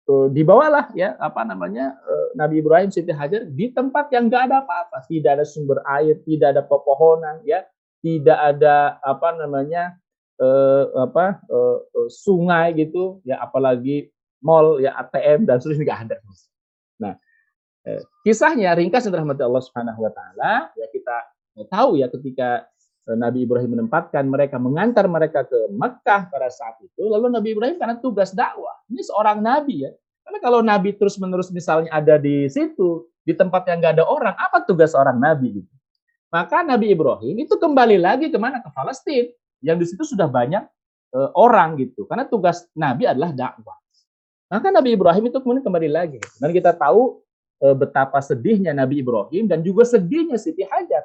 e, 0.05 0.13
dibawalah 0.33 0.93
ya 0.93 1.17
apa 1.17 1.41
namanya 1.41 1.97
e, 2.05 2.13
Nabi 2.37 2.61
Ibrahim 2.61 2.93
Siti 2.93 3.09
Hajar 3.09 3.49
di 3.49 3.73
tempat 3.73 4.13
yang 4.13 4.29
enggak 4.29 4.49
ada 4.49 4.61
apa-apa, 4.61 5.09
tidak 5.09 5.41
ada 5.41 5.45
sumber 5.45 5.81
air, 5.89 6.21
tidak 6.25 6.57
ada 6.57 6.61
pepohonan 6.65 7.41
ya, 7.45 7.65
tidak 8.05 8.37
ada 8.37 9.01
apa 9.01 9.29
namanya 9.41 9.97
e, 10.37 10.47
apa 10.93 11.41
e, 11.49 11.57
sungai 12.09 12.77
gitu 12.77 13.21
ya 13.25 13.41
apalagi 13.41 14.09
mall 14.41 14.77
ya 14.77 14.93
ATM 15.01 15.49
dan 15.49 15.57
seterusnya 15.57 15.85
enggak 15.85 16.01
ada. 16.05 16.15
Nah, 17.01 17.13
Eh, 17.13 17.15
kisahnya 18.25 18.75
ringkas 18.77 19.07
yang 19.07 19.13
dirahmati 19.17 19.43
Allah 19.45 19.63
Subhanahu 19.63 19.99
wa 20.03 20.11
taala, 20.11 20.53
ya 20.75 20.87
kita 20.91 21.15
tahu 21.69 21.99
ya 21.99 22.07
ketika 22.11 22.67
eh, 23.09 23.17
Nabi 23.17 23.43
Ibrahim 23.43 23.79
menempatkan 23.79 24.27
mereka 24.27 24.61
mengantar 24.61 25.05
mereka 25.09 25.45
ke 25.47 25.69
Mekah 25.73 26.29
pada 26.29 26.49
saat 26.53 26.77
itu, 26.83 27.07
lalu 27.09 27.31
Nabi 27.33 27.57
Ibrahim 27.57 27.75
karena 27.79 27.97
tugas 27.97 28.31
dakwah. 28.35 28.75
Ini 28.89 29.01
seorang 29.05 29.39
nabi 29.41 29.85
ya. 29.85 29.91
Karena 30.25 30.39
kalau 30.41 30.59
nabi 30.61 30.93
terus-menerus 30.93 31.49
misalnya 31.49 31.89
ada 31.89 32.21
di 32.21 32.45
situ, 32.49 33.09
di 33.25 33.33
tempat 33.33 33.65
yang 33.65 33.81
nggak 33.81 33.93
ada 33.97 34.05
orang, 34.05 34.35
apa 34.37 34.61
tugas 34.61 34.93
seorang 34.93 35.17
nabi 35.17 35.61
gitu? 35.61 35.73
Maka 36.29 36.61
Nabi 36.61 36.93
Ibrahim 36.93 37.41
itu 37.41 37.57
kembali 37.57 37.97
lagi 37.97 38.29
ke 38.29 38.37
mana? 38.37 38.61
Ke 38.61 38.69
Palestina. 38.69 39.33
Yang 39.65 39.77
di 39.81 39.85
situ 39.93 40.03
sudah 40.13 40.29
banyak 40.29 40.61
e, 41.09 41.19
orang 41.33 41.75
gitu. 41.81 42.05
Karena 42.05 42.29
tugas 42.29 42.69
nabi 42.77 43.09
adalah 43.09 43.33
dakwah. 43.33 43.75
Maka 44.49 44.73
Nabi 44.73 44.97
Ibrahim 44.97 45.29
itu 45.29 45.37
kemudian 45.41 45.65
kembali 45.65 45.89
lagi. 45.89 46.21
Dan 46.37 46.53
kita 46.53 46.73
tahu 46.73 47.21
betapa 47.59 48.23
sedihnya 48.23 48.71
Nabi 48.71 49.03
Ibrahim 49.03 49.51
dan 49.51 49.59
juga 49.59 49.83
sedihnya 49.83 50.39
Siti 50.39 50.63
Hajar 50.63 51.03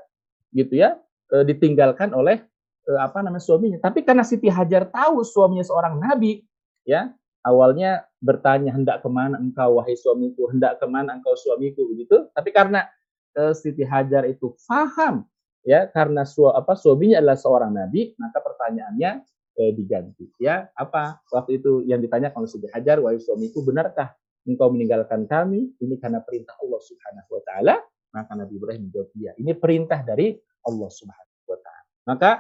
gitu 0.55 0.79
ya 0.79 0.95
e, 1.35 1.43
ditinggalkan 1.43 2.15
oleh 2.15 2.47
e, 2.87 2.93
apa 2.95 3.21
namanya 3.21 3.43
suaminya. 3.43 3.79
Tapi 3.83 4.07
karena 4.07 4.23
Siti 4.23 4.47
Hajar 4.47 4.87
tahu 4.87 5.27
suaminya 5.27 5.67
seorang 5.67 5.99
nabi 5.99 6.47
ya 6.87 7.11
awalnya 7.43 8.07
bertanya 8.23 8.71
hendak 8.71 9.03
ke 9.03 9.11
mana 9.11 9.37
engkau 9.43 9.83
wahai 9.83 9.99
suamiku? 9.99 10.47
Hendak 10.55 10.79
ke 10.79 10.87
mana 10.87 11.19
engkau 11.19 11.35
suamiku? 11.35 11.91
Begitu. 11.91 12.31
Tapi 12.31 12.51
karena 12.55 12.87
Siti 13.35 13.83
Hajar 13.83 14.31
itu 14.31 14.55
faham 14.63 15.27
ya 15.67 15.91
karena 15.91 16.23
su 16.23 16.47
apa 16.47 16.79
suaminya 16.79 17.19
adalah 17.19 17.35
seorang 17.35 17.75
nabi 17.75 18.15
maka 18.15 18.39
pertanyaannya 18.39 19.11
e, 19.59 19.63
diganti 19.75 20.31
ya. 20.39 20.71
Apa? 20.79 21.19
Waktu 21.35 21.59
itu 21.59 21.83
yang 21.83 21.99
ditanya 21.99 22.31
oleh 22.31 22.47
Siti 22.47 22.71
Hajar 22.71 23.03
wahai 23.03 23.19
suamiku 23.19 23.67
benarkah 23.67 24.15
engkau 24.45 24.68
meninggalkan 24.72 25.24
kami 25.24 25.72
ini 25.80 25.97
karena 25.97 26.20
perintah 26.20 26.57
Allah 26.61 26.80
Subhanahu 26.80 27.28
wa 27.32 27.42
taala 27.45 27.74
maka 28.14 28.32
Nabi 28.38 28.55
Ibrahim 28.61 28.88
menjawab 28.88 29.11
iya 29.18 29.32
ini 29.40 29.53
perintah 29.57 30.01
dari 30.07 30.38
Allah 30.64 30.90
Subhanahu 30.90 31.45
wa 31.51 31.59
taala. 31.61 31.90
Maka 32.09 32.30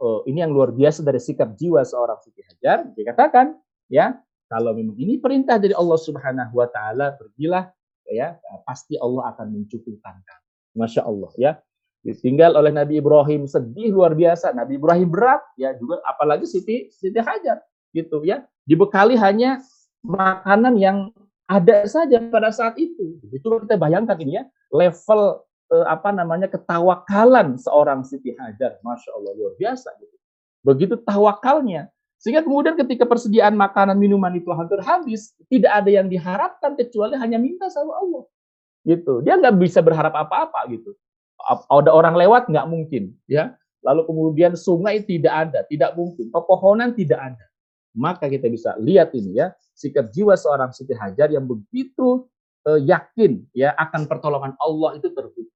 oh, 0.00 0.22
ini 0.28 0.40
yang 0.44 0.52
luar 0.52 0.72
biasa 0.72 1.02
dari 1.04 1.20
sikap 1.20 1.56
jiwa 1.58 1.82
seorang 1.82 2.20
Siti 2.24 2.40
Hajar 2.46 2.88
dikatakan 2.94 3.56
ya 3.90 4.16
kalau 4.46 4.72
memang 4.72 4.94
ini 4.96 5.18
perintah 5.18 5.58
dari 5.58 5.74
Allah 5.74 5.98
Subhanahu 5.98 6.54
wa 6.54 6.68
taala 6.70 7.18
pergilah 7.18 7.68
ya 8.06 8.38
pasti 8.62 8.94
Allah 9.02 9.34
akan 9.34 9.46
mencukupkan 9.50 10.16
kamu. 10.22 10.46
Masya 10.76 11.02
Allah 11.02 11.32
ya. 11.40 11.52
Ditinggal 12.06 12.54
oleh 12.54 12.70
Nabi 12.70 13.02
Ibrahim 13.02 13.50
sedih 13.50 13.90
luar 13.90 14.14
biasa. 14.14 14.54
Nabi 14.54 14.78
Ibrahim 14.78 15.10
berat 15.10 15.42
ya 15.58 15.74
juga 15.74 15.98
apalagi 16.06 16.46
Siti 16.46 16.86
Siti 16.94 17.18
Hajar 17.18 17.58
gitu 17.90 18.22
ya. 18.22 18.46
Dibekali 18.62 19.18
hanya 19.18 19.58
makanan 20.06 20.78
yang 20.78 21.10
ada 21.46 21.86
saja 21.86 22.18
pada 22.26 22.50
saat 22.50 22.74
itu. 22.76 23.18
Itu 23.30 23.46
kita 23.62 23.78
bayangkan 23.78 24.18
ini 24.18 24.42
ya 24.42 24.44
level 24.74 25.46
eh, 25.70 25.86
apa 25.86 26.10
namanya 26.10 26.50
ketawakalan 26.50 27.54
seorang 27.56 28.02
Siti 28.02 28.34
Hajar. 28.34 28.82
Masya 28.82 29.10
Allah 29.14 29.32
luar 29.38 29.54
biasa 29.54 29.94
gitu. 30.02 30.16
Begitu 30.66 30.94
tawakalnya 31.06 31.90
sehingga 32.18 32.42
kemudian 32.42 32.74
ketika 32.74 33.06
persediaan 33.06 33.54
makanan 33.54 33.94
minuman 33.94 34.34
itu 34.34 34.50
hampir 34.50 34.82
habis 34.82 35.36
tidak 35.46 35.70
ada 35.84 35.90
yang 35.92 36.10
diharapkan 36.10 36.74
kecuali 36.74 37.14
hanya 37.14 37.38
minta 37.38 37.70
sama 37.70 37.94
Allah. 38.02 38.24
Gitu. 38.82 39.22
Dia 39.22 39.38
nggak 39.38 39.54
bisa 39.62 39.78
berharap 39.78 40.14
apa-apa 40.14 40.66
gitu. 40.74 40.90
Ada 41.70 41.94
orang 41.94 42.18
lewat 42.18 42.50
nggak 42.50 42.66
mungkin 42.66 43.14
ya. 43.30 43.54
Lalu 43.86 44.02
kemudian 44.10 44.58
sungai 44.58 45.06
tidak 45.06 45.30
ada 45.30 45.62
tidak 45.70 45.94
mungkin. 45.94 46.26
Pepohonan 46.34 46.98
tidak 46.98 47.22
ada 47.22 47.45
maka 47.96 48.28
kita 48.28 48.46
bisa 48.52 48.76
lihat 48.76 49.16
ini 49.16 49.40
ya 49.40 49.56
sikap 49.72 50.12
jiwa 50.12 50.36
seorang 50.36 50.70
Siti 50.76 50.92
Hajar 50.92 51.32
yang 51.32 51.48
begitu 51.48 52.28
uh, 52.68 52.80
yakin 52.80 53.42
ya 53.56 53.72
akan 53.74 54.04
pertolongan 54.04 54.52
Allah 54.60 55.00
itu 55.00 55.08
terbukti. 55.10 55.48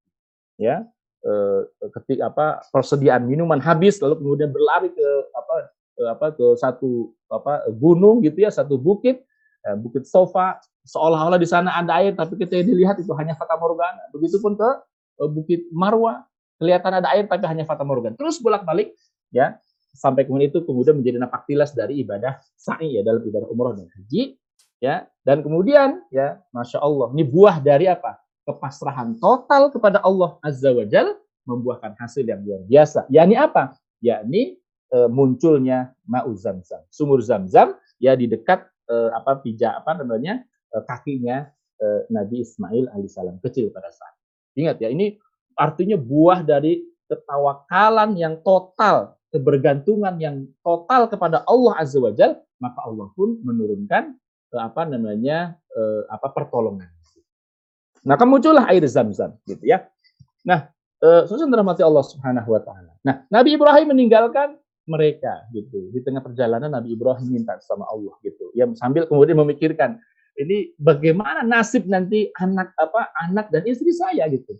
Ya 0.56 0.88
uh, 1.28 1.68
ketika 2.00 2.32
apa 2.32 2.46
persediaan 2.72 3.28
minuman 3.28 3.60
habis 3.60 4.00
lalu 4.00 4.18
kemudian 4.18 4.50
berlari 4.50 4.88
ke 4.90 5.08
apa 5.36 5.54
ke 5.92 6.02
apa 6.08 6.26
ke 6.32 6.46
satu 6.56 7.12
apa 7.28 7.68
gunung 7.76 8.24
gitu 8.24 8.40
ya 8.40 8.50
satu 8.50 8.80
bukit. 8.80 9.22
Ya, 9.60 9.76
bukit 9.76 10.08
sofa 10.08 10.56
seolah-olah 10.88 11.36
di 11.36 11.44
sana 11.44 11.76
ada 11.76 12.00
air 12.00 12.16
tapi 12.16 12.32
kita 12.40 12.64
dilihat 12.64 12.96
itu 12.96 13.12
hanya 13.12 13.36
fata 13.36 13.60
morgana. 13.60 14.08
Begitupun 14.08 14.56
ke 14.56 14.68
Eh, 15.20 15.28
Bukit 15.28 15.68
Marwa, 15.68 16.24
kelihatan 16.56 16.96
ada 16.96 17.12
air 17.12 17.28
tapi 17.28 17.44
hanya 17.44 17.68
fata 17.68 17.84
morgan. 17.84 18.16
Terus 18.16 18.40
bolak-balik 18.40 18.96
ya 19.28 19.60
sampai 19.94 20.24
kemudian 20.26 20.50
itu 20.52 20.62
kemudian 20.62 20.98
menjadi 20.98 21.18
napak 21.20 21.46
tilas 21.50 21.74
dari 21.74 22.00
ibadah 22.02 22.38
sa'i 22.54 22.98
ya 22.98 23.02
dalam 23.02 23.22
ibadah 23.26 23.48
umroh 23.50 23.74
dan 23.74 23.88
haji 23.90 24.38
ya. 24.80 25.06
Dan 25.22 25.44
kemudian 25.44 26.02
ya 26.10 26.40
masya 26.54 26.80
Allah 26.80 27.12
ini 27.12 27.24
buah 27.26 27.60
dari 27.60 27.90
apa? 27.90 28.18
Kepasrahan 28.48 29.18
total 29.20 29.68
kepada 29.70 30.00
Allah 30.02 30.40
azza 30.40 30.72
wajal 30.72 31.14
membuahkan 31.44 31.94
hasil 31.98 32.24
yang 32.24 32.40
luar 32.42 32.64
biasa. 32.66 33.06
Yakni 33.12 33.36
apa? 33.36 33.76
Yakni 34.00 34.56
e, 34.90 34.98
munculnya 35.12 35.92
ma'u 36.08 36.32
zamzam. 36.34 36.80
Sumur 36.88 37.20
zamzam 37.20 37.76
ya 38.00 38.16
di 38.16 38.26
dekat 38.26 38.64
e, 38.88 38.94
apa 39.14 39.38
pijak 39.44 39.84
apa 39.84 40.00
namanya 40.02 40.42
e, 40.72 40.76
kakinya 40.88 41.52
e, 41.78 41.86
Nabi 42.10 42.42
Ismail 42.42 42.90
alaihissalam 42.90 43.38
kecil 43.44 43.70
pada 43.70 43.92
saat. 43.92 44.14
Ingat 44.58 44.82
ya, 44.82 44.88
ini 44.90 45.14
artinya 45.54 45.94
buah 45.94 46.42
dari 46.42 46.82
ketawakalan 47.06 48.14
yang 48.18 48.38
total, 48.42 49.18
kebergantungan 49.30 50.18
yang 50.18 50.46
total 50.62 51.06
kepada 51.06 51.42
Allah 51.46 51.78
Azza 51.78 51.98
wa 52.02 52.12
Jal, 52.14 52.38
maka 52.58 52.78
Allah 52.82 53.08
pun 53.14 53.38
menurunkan 53.42 54.14
eh, 54.54 54.62
apa 54.62 54.86
namanya 54.86 55.54
eh, 55.74 56.02
apa 56.10 56.30
pertolongan. 56.34 56.90
Nah, 58.00 58.16
muncullah 58.24 58.64
air 58.72 58.82
zam-zam 58.88 59.36
gitu 59.44 59.60
ya. 59.64 59.86
Nah, 60.42 60.68
eh, 61.04 61.22
rahmati 61.30 61.84
Allah 61.84 62.04
Subhanahu 62.04 62.48
wa 62.48 62.60
taala. 62.64 62.92
Nah, 63.04 63.24
Nabi 63.28 63.54
Ibrahim 63.54 63.92
meninggalkan 63.92 64.56
mereka 64.88 65.46
gitu. 65.54 65.92
Di 65.94 66.00
tengah 66.02 66.24
perjalanan 66.24 66.72
Nabi 66.72 66.96
Ibrahim 66.96 67.28
minta 67.30 67.60
sama 67.62 67.86
Allah 67.86 68.16
gitu. 68.24 68.50
Ya 68.56 68.66
sambil 68.74 69.06
kemudian 69.06 69.38
memikirkan 69.38 70.00
ini 70.40 70.72
bagaimana 70.80 71.44
nasib 71.44 71.84
nanti 71.84 72.32
anak 72.40 72.72
apa 72.80 73.12
anak 73.28 73.52
dan 73.52 73.66
istri 73.68 73.92
saya 73.92 74.24
gitu 74.32 74.56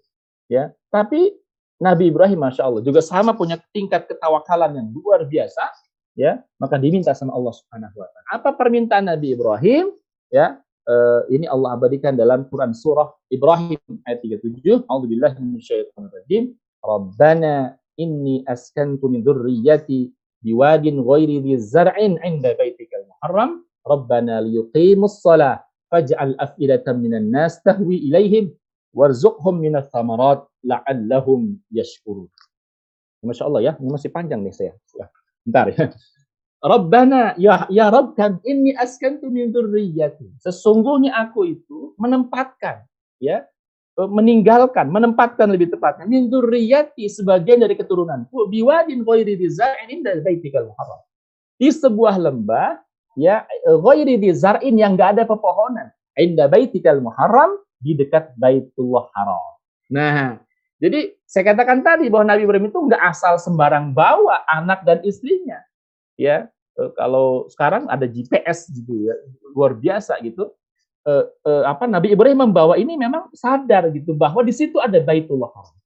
ya 0.51 0.75
tapi 0.93 1.33
Nabi 1.81 2.13
Ibrahim 2.13 2.45
masya 2.45 2.69
Allah 2.69 2.85
juga 2.85 3.01
sama 3.01 3.33
punya 3.33 3.57
tingkat 3.73 4.05
ketawakalan 4.05 4.77
yang 4.77 4.89
luar 4.93 5.25
biasa 5.25 5.65
ya 6.13 6.45
maka 6.61 6.77
diminta 6.77 7.17
sama 7.17 7.33
Allah 7.33 7.57
Subhanahu 7.57 7.97
Wa 7.97 8.09
Taala. 8.13 8.29
Apa 8.37 8.51
permintaan 8.53 9.09
Nabi 9.09 9.33
Ibrahim? 9.33 9.97
Ya 10.29 10.61
uh, 10.87 11.25
ini 11.33 11.49
Allah 11.49 11.75
abadikan 11.75 12.15
dalam 12.15 12.47
Quran 12.53 12.77
surah 12.77 13.11
Ibrahim 13.33 13.81
ayat 14.05 14.21
37 14.23 14.85
A'udzubillahi 14.87 15.41
minasyaitonirrajim. 15.41 16.53
Rabbana 16.85 17.81
inni 17.97 18.45
askantu 18.45 19.09
min 19.09 19.25
dzurriyyati 19.25 20.13
biwadin 20.45 21.01
ghairi 21.05 21.41
dzi 21.45 21.85
'inda 21.97 22.57
baitikal 22.57 23.05
muharram 23.09 23.65
Rabbana 23.85 24.45
liyuqimus 24.45 25.21
shalah 25.21 25.61
faj'al 25.93 26.37
af'idatan 26.41 27.01
minan 27.01 27.29
nas 27.29 27.61
tahwi 27.61 28.01
ilaihim 28.09 28.53
warzuqhum 28.97 29.61
minas 29.61 29.89
thamarat 29.93 30.45
la'allahum 30.65 31.57
yashkurun. 31.73 32.29
Masya 33.21 33.45
Allah 33.45 33.61
ya, 33.61 33.73
ini 33.77 33.91
masih 33.93 34.09
panjang 34.09 34.41
nih 34.41 34.55
saya. 34.57 34.73
Ya, 34.97 35.07
bentar 35.45 35.67
ya. 35.73 35.93
Rabbana 36.61 37.33
ya 37.41 37.65
ya 37.73 37.89
Rabb 37.89 38.21
kan 38.21 38.37
inni 38.45 38.77
askantu 38.77 39.33
min 39.33 39.49
dzurriyyati. 39.49 40.37
Sesungguhnya 40.45 41.17
aku 41.17 41.57
itu 41.57 41.97
menempatkan 41.97 42.85
ya 43.17 43.49
meninggalkan, 43.97 44.89
menempatkan 44.93 45.49
lebih 45.53 45.73
tepatnya 45.73 46.05
min 46.05 46.29
dzurriyyati 46.29 47.09
sebagian 47.09 47.65
dari 47.65 47.77
keturunanku 47.77 48.49
biwadin 48.53 49.05
ghairi 49.05 49.41
dzar'in 49.41 49.89
inda 49.89 50.21
baitikal 50.21 50.69
muharram. 50.69 51.01
Di 51.57 51.73
sebuah 51.73 52.21
lembah 52.21 52.77
ya 53.17 53.49
ghairi 53.65 54.21
di 54.21 54.29
zar'in 54.37 54.77
yang 54.77 55.01
enggak 55.01 55.17
ada 55.17 55.25
pepohonan 55.25 55.89
inda 56.21 56.45
baitikal 56.45 57.01
muharram 57.01 57.57
di 57.81 57.97
dekat 57.97 58.37
Baitullah 58.37 59.09
Haram. 59.17 59.57
Nah, 59.89 60.37
jadi 60.81 61.13
saya 61.29 61.53
katakan 61.53 61.85
tadi 61.85 62.09
bahwa 62.09 62.33
Nabi 62.33 62.49
Ibrahim 62.49 62.73
itu 62.73 62.81
enggak 62.81 63.05
asal 63.05 63.37
sembarang 63.37 63.93
bawa 63.93 64.49
anak 64.49 64.81
dan 64.89 65.05
istrinya. 65.05 65.61
Ya, 66.17 66.49
e, 66.73 66.83
kalau 66.97 67.53
sekarang 67.53 67.85
ada 67.93 68.09
GPS 68.09 68.73
gitu 68.73 69.13
ya, 69.13 69.15
luar 69.53 69.77
biasa 69.77 70.17
gitu. 70.25 70.49
E, 71.05 71.13
e, 71.45 71.51
apa 71.69 71.85
Nabi 71.85 72.17
Ibrahim 72.17 72.49
membawa 72.49 72.81
ini 72.81 72.97
memang 72.97 73.29
sadar 73.37 73.93
gitu 73.93 74.17
bahwa 74.17 74.41
di 74.41 74.57
situ 74.57 74.81
ada 74.81 74.97
Baitullah 75.05 75.53
Haram. 75.53 75.77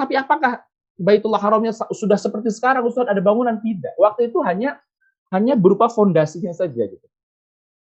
Tapi 0.00 0.16
apakah 0.16 0.64
Baitullah 0.96 1.40
Haramnya 1.40 1.76
sudah 1.92 2.16
seperti 2.16 2.48
sekarang 2.48 2.88
Ustaz 2.88 3.04
ada 3.04 3.20
bangunan 3.20 3.60
tidak? 3.60 3.92
Waktu 4.00 4.32
itu 4.32 4.40
hanya 4.48 4.80
hanya 5.28 5.60
berupa 5.60 5.92
fondasinya 5.92 6.56
saja 6.56 6.88
gitu. 6.88 7.06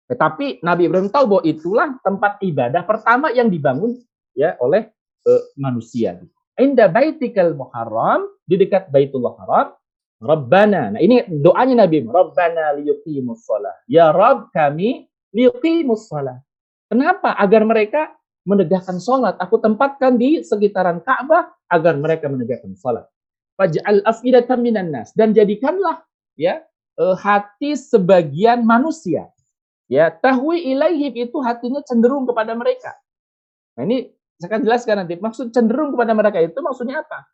Tetapi 0.06 0.62
Nabi 0.62 0.86
Ibrahim 0.86 1.10
tahu 1.10 1.26
bahwa 1.26 1.44
itulah 1.50 1.98
tempat 2.06 2.38
ibadah 2.46 2.86
pertama 2.86 3.34
yang 3.34 3.50
dibangun 3.50 3.98
ya 4.38 4.54
oleh 4.62 4.94
manusia. 5.58 6.22
Inda 6.56 6.88
baitikal 6.88 7.52
muharram 7.52 8.32
di 8.48 8.56
dekat 8.56 8.88
Baitullah 8.88 9.36
Haram, 9.44 9.68
Rabbana. 10.24 10.96
Nah, 10.96 11.02
ini 11.04 11.28
doanya 11.28 11.84
Nabi 11.84 12.08
Rabbana 12.08 12.80
liyuqimus 12.80 13.44
shalah. 13.44 13.76
Ya 13.92 14.16
Rabb 14.16 14.56
kami 14.56 15.12
liyuqimus 15.36 16.08
shalah. 16.08 16.40
Kenapa? 16.88 17.36
Agar 17.36 17.68
mereka 17.68 18.16
menegakkan 18.46 19.02
sholat. 19.02 19.36
Aku 19.42 19.58
tempatkan 19.58 20.16
di 20.16 20.46
sekitaran 20.46 21.02
Ka'bah 21.02 21.50
agar 21.68 21.98
mereka 21.98 22.30
menegakkan 22.30 22.78
sholat. 22.78 23.04
Faj'al 23.58 24.06
afidatan 24.06 24.62
minan 24.62 24.94
nas. 24.94 25.12
Dan 25.18 25.34
jadikanlah 25.34 26.06
ya 26.38 26.62
uh, 27.02 27.18
hati 27.18 27.74
sebagian 27.76 28.64
manusia. 28.64 29.28
Ya, 29.86 30.10
tahwi 30.10 30.66
ilaihim 30.74 31.14
itu 31.30 31.38
hatinya 31.46 31.82
cenderung 31.86 32.26
kepada 32.26 32.58
mereka. 32.58 32.98
Nah, 33.78 33.86
ini 33.86 34.10
saya 34.40 34.48
akan 34.52 34.62
jelaskan 34.68 34.96
nanti. 35.04 35.16
Maksud 35.20 35.56
cenderung 35.56 35.96
kepada 35.96 36.12
mereka 36.12 36.44
itu 36.44 36.60
maksudnya 36.60 37.02
apa? 37.04 37.28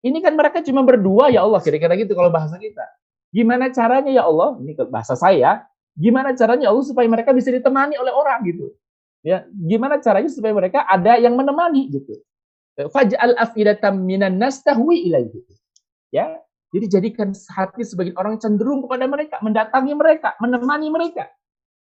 Ini 0.00 0.16
kan 0.24 0.32
mereka 0.32 0.64
cuma 0.64 0.80
berdua 0.80 1.28
ya 1.28 1.44
Allah, 1.44 1.60
kira-kira 1.60 1.92
gitu 2.00 2.16
kalau 2.16 2.32
bahasa 2.32 2.56
kita. 2.56 2.84
Gimana 3.30 3.68
caranya 3.68 4.10
ya 4.10 4.24
Allah? 4.24 4.56
Ini 4.58 4.72
bahasa 4.88 5.12
saya. 5.12 5.68
Gimana 5.92 6.32
caranya 6.32 6.66
ya 6.66 6.70
Allah 6.72 6.86
supaya 6.86 7.04
mereka 7.04 7.36
bisa 7.36 7.52
ditemani 7.52 8.00
oleh 8.00 8.12
orang 8.14 8.40
gitu. 8.48 8.72
Ya, 9.20 9.44
gimana 9.52 10.00
caranya 10.00 10.32
supaya 10.32 10.56
mereka 10.56 10.88
ada 10.88 11.20
yang 11.20 11.36
menemani 11.36 11.92
gitu. 11.92 12.16
Faj'al 12.80 13.36
afidatam 13.36 14.00
minan 14.00 14.40
nas 14.40 14.64
tahwi 14.64 15.12
ilaihim. 15.12 15.44
Ya, 16.08 16.40
jadi 16.72 16.86
jadikan 16.88 17.36
hati 17.36 17.84
sebagian 17.84 18.16
orang 18.16 18.40
cenderung 18.40 18.80
kepada 18.86 19.04
mereka, 19.04 19.36
mendatangi 19.44 19.92
mereka, 19.92 20.32
menemani 20.40 20.88
mereka. 20.88 21.28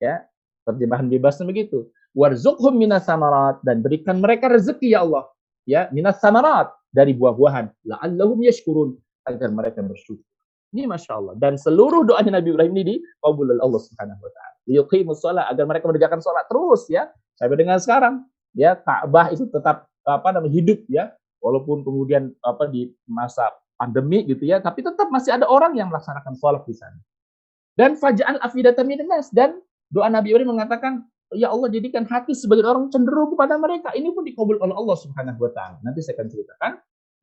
Ya, 0.01 0.25
terjemahan 0.65 1.13
bebasnya 1.13 1.45
begitu. 1.45 1.93
Warzuqhum 2.17 2.81
minas 2.81 3.05
samarat 3.05 3.61
dan 3.61 3.85
berikan 3.85 4.25
mereka 4.25 4.49
rezeki 4.49 4.97
ya 4.97 5.05
Allah. 5.05 5.29
Ya, 5.69 5.93
minas 5.93 6.17
samarat 6.17 6.73
dari 6.89 7.13
buah-buahan. 7.13 7.69
La'allahum 7.85 8.41
yashkurun 8.41 8.97
agar 9.29 9.53
mereka 9.53 9.85
bersyukur. 9.85 10.25
Ini 10.73 10.89
masya 10.89 11.21
Allah. 11.21 11.35
Dan 11.37 11.61
seluruh 11.61 12.09
doanya 12.09 12.41
Nabi 12.41 12.57
Ibrahim 12.57 12.73
ini 12.81 12.83
dikabul 12.97 13.53
oleh 13.53 13.61
Allah 13.61 13.81
Subhanahu 13.85 14.21
Wa 14.21 14.31
Taala. 14.33 14.57
Yuqimus 14.67 15.21
sholat 15.23 15.47
agar 15.53 15.65
mereka 15.69 15.85
menegakkan 15.87 16.21
sholat 16.25 16.45
terus 16.51 16.89
ya 16.91 17.07
sampai 17.37 17.57
dengan 17.61 17.79
sekarang. 17.79 18.25
Ya, 18.57 18.73
Ka'bah 18.73 19.29
itu 19.31 19.45
tetap 19.53 19.85
apa 20.09 20.29
namanya 20.33 20.57
hidup 20.57 20.81
ya, 20.89 21.13
walaupun 21.45 21.85
kemudian 21.85 22.33
apa 22.41 22.65
di 22.73 22.89
masa 23.05 23.53
pandemi 23.77 24.25
gitu 24.25 24.49
ya, 24.49 24.57
tapi 24.65 24.81
tetap 24.81 25.13
masih 25.13 25.37
ada 25.37 25.45
orang 25.45 25.77
yang 25.77 25.93
melaksanakan 25.93 26.33
sholat 26.41 26.65
di 26.65 26.73
sana. 26.73 26.97
Dan 27.77 28.01
faja'al 28.01 28.41
afidatan 28.41 28.89
minas 28.89 29.29
dan 29.29 29.61
doa 29.93 30.09
Nabi 30.09 30.33
Ibrahim 30.33 30.57
mengatakan, 30.57 31.05
ya 31.35 31.51
Allah 31.51 31.69
jadikan 31.73 32.07
hati 32.07 32.37
sebagai 32.37 32.63
orang 32.67 32.93
cenderung 32.93 33.35
kepada 33.35 33.59
mereka. 33.59 33.91
Ini 33.97 34.15
pun 34.15 34.23
dikabul 34.23 34.63
oleh 34.63 34.75
Allah 34.75 34.97
Subhanahu 34.99 35.41
wa 35.43 35.51
taala. 35.51 35.83
Nanti 35.83 36.05
saya 36.05 36.21
akan 36.21 36.29
ceritakan 36.31 36.73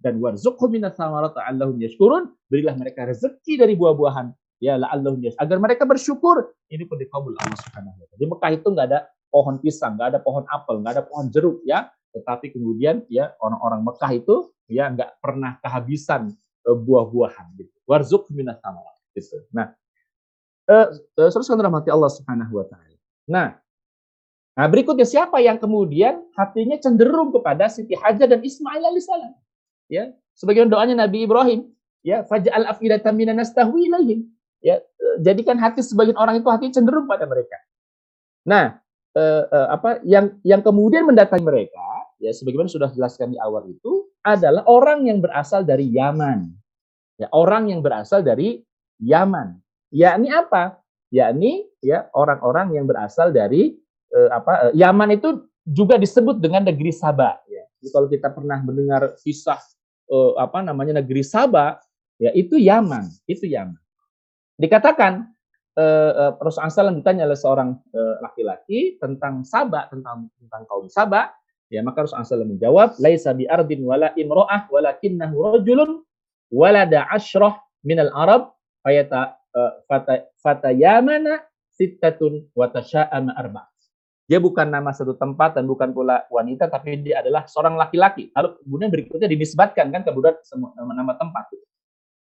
dan 0.03 0.19
warzuqhum 0.19 0.67
minas 0.67 0.99
samarati 0.99 1.39
allahum 1.39 1.79
yashkurun 1.79 2.35
berilah 2.51 2.75
mereka 2.75 3.07
rezeki 3.07 3.55
dari 3.55 3.79
buah-buahan 3.79 4.35
ya 4.59 4.75
la'allahum 4.75 5.23
yas 5.23 5.35
agar 5.39 5.63
mereka 5.63 5.87
bersyukur 5.87 6.51
ini 6.67 6.83
pun 6.83 6.99
dikabul 6.99 7.31
Allah 7.39 7.59
Subhanahu 7.63 7.95
wa 7.95 8.05
taala. 8.11 8.19
Di 8.19 8.27
Mekah 8.27 8.51
itu 8.51 8.67
nggak 8.67 8.87
ada 8.91 8.99
pohon 9.31 9.55
pisang, 9.63 9.95
nggak 9.95 10.07
ada 10.13 10.19
pohon 10.19 10.43
apel, 10.51 10.75
nggak 10.83 10.93
ada 10.99 11.03
pohon 11.07 11.25
jeruk 11.31 11.63
ya, 11.63 11.87
tetapi 12.11 12.51
kemudian 12.51 13.07
ya 13.07 13.31
orang-orang 13.39 13.81
Mekah 13.87 14.11
itu 14.11 14.35
ya 14.67 14.91
nggak 14.91 15.23
pernah 15.23 15.57
kehabisan 15.63 16.35
uh, 16.67 16.77
buah-buahan 16.77 17.55
gitu. 17.57 17.75
Warzuq 17.87 18.27
minas 18.35 18.59
samarat 18.59 18.99
gitu. 19.15 19.39
Nah, 19.55 19.71
uh, 20.67 20.87
uh, 20.91 21.29
kan 21.31 21.59
rahmati 21.59 21.89
Allah 21.89 22.11
Subhanahu 22.11 22.53
wa 22.59 22.65
taala. 22.67 22.97
Nah, 23.23 23.62
Nah, 24.53 24.69
berikutnya 24.69 25.05
siapa 25.05 25.41
yang 25.41 25.57
kemudian 25.57 26.29
hatinya 26.37 26.77
cenderung 26.77 27.33
kepada 27.33 27.65
Siti 27.69 27.97
Hajar 27.97 28.29
dan 28.29 28.41
Ismail 28.45 28.85
alaihissalam? 28.85 29.33
Ya, 29.89 30.13
sebagian 30.37 30.69
doanya 30.69 30.93
Nabi 31.05 31.25
Ibrahim, 31.25 31.73
ya, 32.05 32.21
faj'al 32.21 32.69
afidatan 32.69 33.17
minan 33.17 33.41
nastahwi 33.41 33.89
ilaihim 33.89 34.29
ya 34.63 34.79
jadikan 35.19 35.59
hati 35.59 35.83
sebagian 35.83 36.15
orang 36.15 36.39
itu 36.39 36.47
hati 36.47 36.71
cenderung 36.71 37.05
pada 37.05 37.27
mereka. 37.27 37.59
Nah, 38.47 38.79
eh, 39.13 39.43
eh, 39.43 39.67
apa 39.69 39.99
yang 40.07 40.39
yang 40.41 40.63
kemudian 40.63 41.03
mendatangi 41.03 41.43
mereka 41.43 41.83
ya 42.23 42.31
sebagaimana 42.31 42.71
sudah 42.71 42.89
jelaskan 42.95 43.35
di 43.35 43.37
awal 43.37 43.67
itu 43.67 44.07
adalah 44.23 44.63
orang 44.71 45.03
yang 45.03 45.19
berasal 45.19 45.67
dari 45.67 45.91
Yaman. 45.91 46.47
Ya, 47.19 47.27
orang 47.35 47.69
yang 47.69 47.83
berasal 47.83 48.23
dari 48.23 48.63
Yaman. 49.03 49.59
Yakni 49.91 50.31
apa? 50.31 50.79
Yakni 51.13 51.67
ya 51.83 52.09
orang-orang 52.15 52.73
yang 52.73 52.87
berasal 52.89 53.29
dari 53.35 53.77
eh, 54.13 54.29
apa 54.29 54.69
eh, 54.69 54.73
Yaman 54.77 55.17
itu 55.17 55.49
juga 55.65 55.97
disebut 55.97 56.39
dengan 56.39 56.63
negeri 56.69 56.93
Sabah 56.93 57.41
ya. 57.49 57.65
Jadi 57.81 57.89
kalau 57.91 58.07
kita 58.07 58.31
pernah 58.31 58.61
mendengar 58.63 59.17
kisah 59.19 59.59
eh, 60.07 60.33
apa 60.39 60.61
namanya 60.61 61.01
negeri 61.01 61.25
Sabah 61.25 61.81
ya 62.21 62.31
itu 62.37 62.55
Yaman, 62.55 63.09
itu 63.25 63.49
Yaman. 63.49 63.79
Dikatakan 64.53 65.33
uh, 65.77 66.37
Rasulullah 66.37 66.69
SAW 66.69 66.97
ditanya 66.97 67.25
oleh 67.25 67.37
seorang 67.37 67.73
uh, 67.93 68.15
laki-laki 68.21 68.97
tentang 69.01 69.41
Saba, 69.41 69.89
tentang 69.89 70.29
tentang 70.37 70.61
kaum 70.69 70.87
Saba, 70.89 71.33
ya 71.73 71.81
maka 71.81 72.05
Rasulullah 72.05 72.45
SAW 72.45 72.51
menjawab, 72.53 72.89
"Laisa 73.01 73.33
bi 73.33 73.49
ardin 73.49 73.81
wala 73.81 74.13
imra'ah 74.13 74.69
walakinnahu 74.69 75.57
rajulun 75.57 76.05
walada 76.53 77.09
ashrah 77.09 77.57
minal 77.81 78.13
Arab 78.13 78.53
fayata 78.85 79.37
uh, 79.57 79.81
fata, 79.89 80.29
fatayamana 80.41 81.41
sittatun 81.73 82.45
wa 82.53 82.69
tasha'ama 82.69 83.33
arba'." 83.33 83.72
Dia 84.23 84.39
bukan 84.39 84.71
nama 84.71 84.95
satu 84.95 85.19
tempat 85.19 85.59
dan 85.59 85.67
bukan 85.67 85.91
pula 85.91 86.23
wanita, 86.31 86.71
tapi 86.71 86.95
dia 87.03 87.19
adalah 87.19 87.43
seorang 87.43 87.75
laki-laki. 87.75 88.31
Lalu 88.31 88.63
kemudian 88.63 88.89
berikutnya 88.89 89.27
dinisbatkan 89.27 89.91
kan 89.91 90.01
kemudian 90.07 90.39
nama-nama 90.79 91.19
tempat 91.19 91.51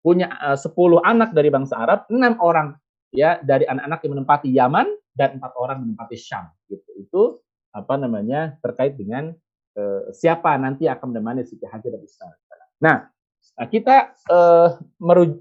punya 0.04 0.30
eh, 0.30 0.58
sepuluh 0.60 1.02
anak 1.02 1.34
dari 1.34 1.50
bangsa 1.50 1.80
Arab, 1.82 2.06
enam 2.12 2.38
orang 2.38 2.76
ya 3.10 3.40
dari 3.42 3.66
anak-anak 3.66 3.98
yang 4.04 4.12
menempati 4.12 4.48
Yaman 4.52 4.86
dan 5.16 5.40
empat 5.40 5.52
orang 5.56 5.82
menempati 5.82 6.14
Syam. 6.14 6.46
Gitu. 6.68 6.90
Itu 7.00 7.22
apa 7.72 7.96
namanya 8.00 8.56
terkait 8.64 8.96
dengan 8.96 9.36
uh, 9.76 10.08
siapa 10.08 10.56
nanti 10.56 10.88
akan 10.88 11.12
menemani 11.12 11.44
Siti 11.44 11.68
Hajar 11.68 11.92
dan 11.92 12.00
Islam. 12.00 12.32
Nah, 12.80 12.96
kita 13.68 14.16
uh, 14.32 14.80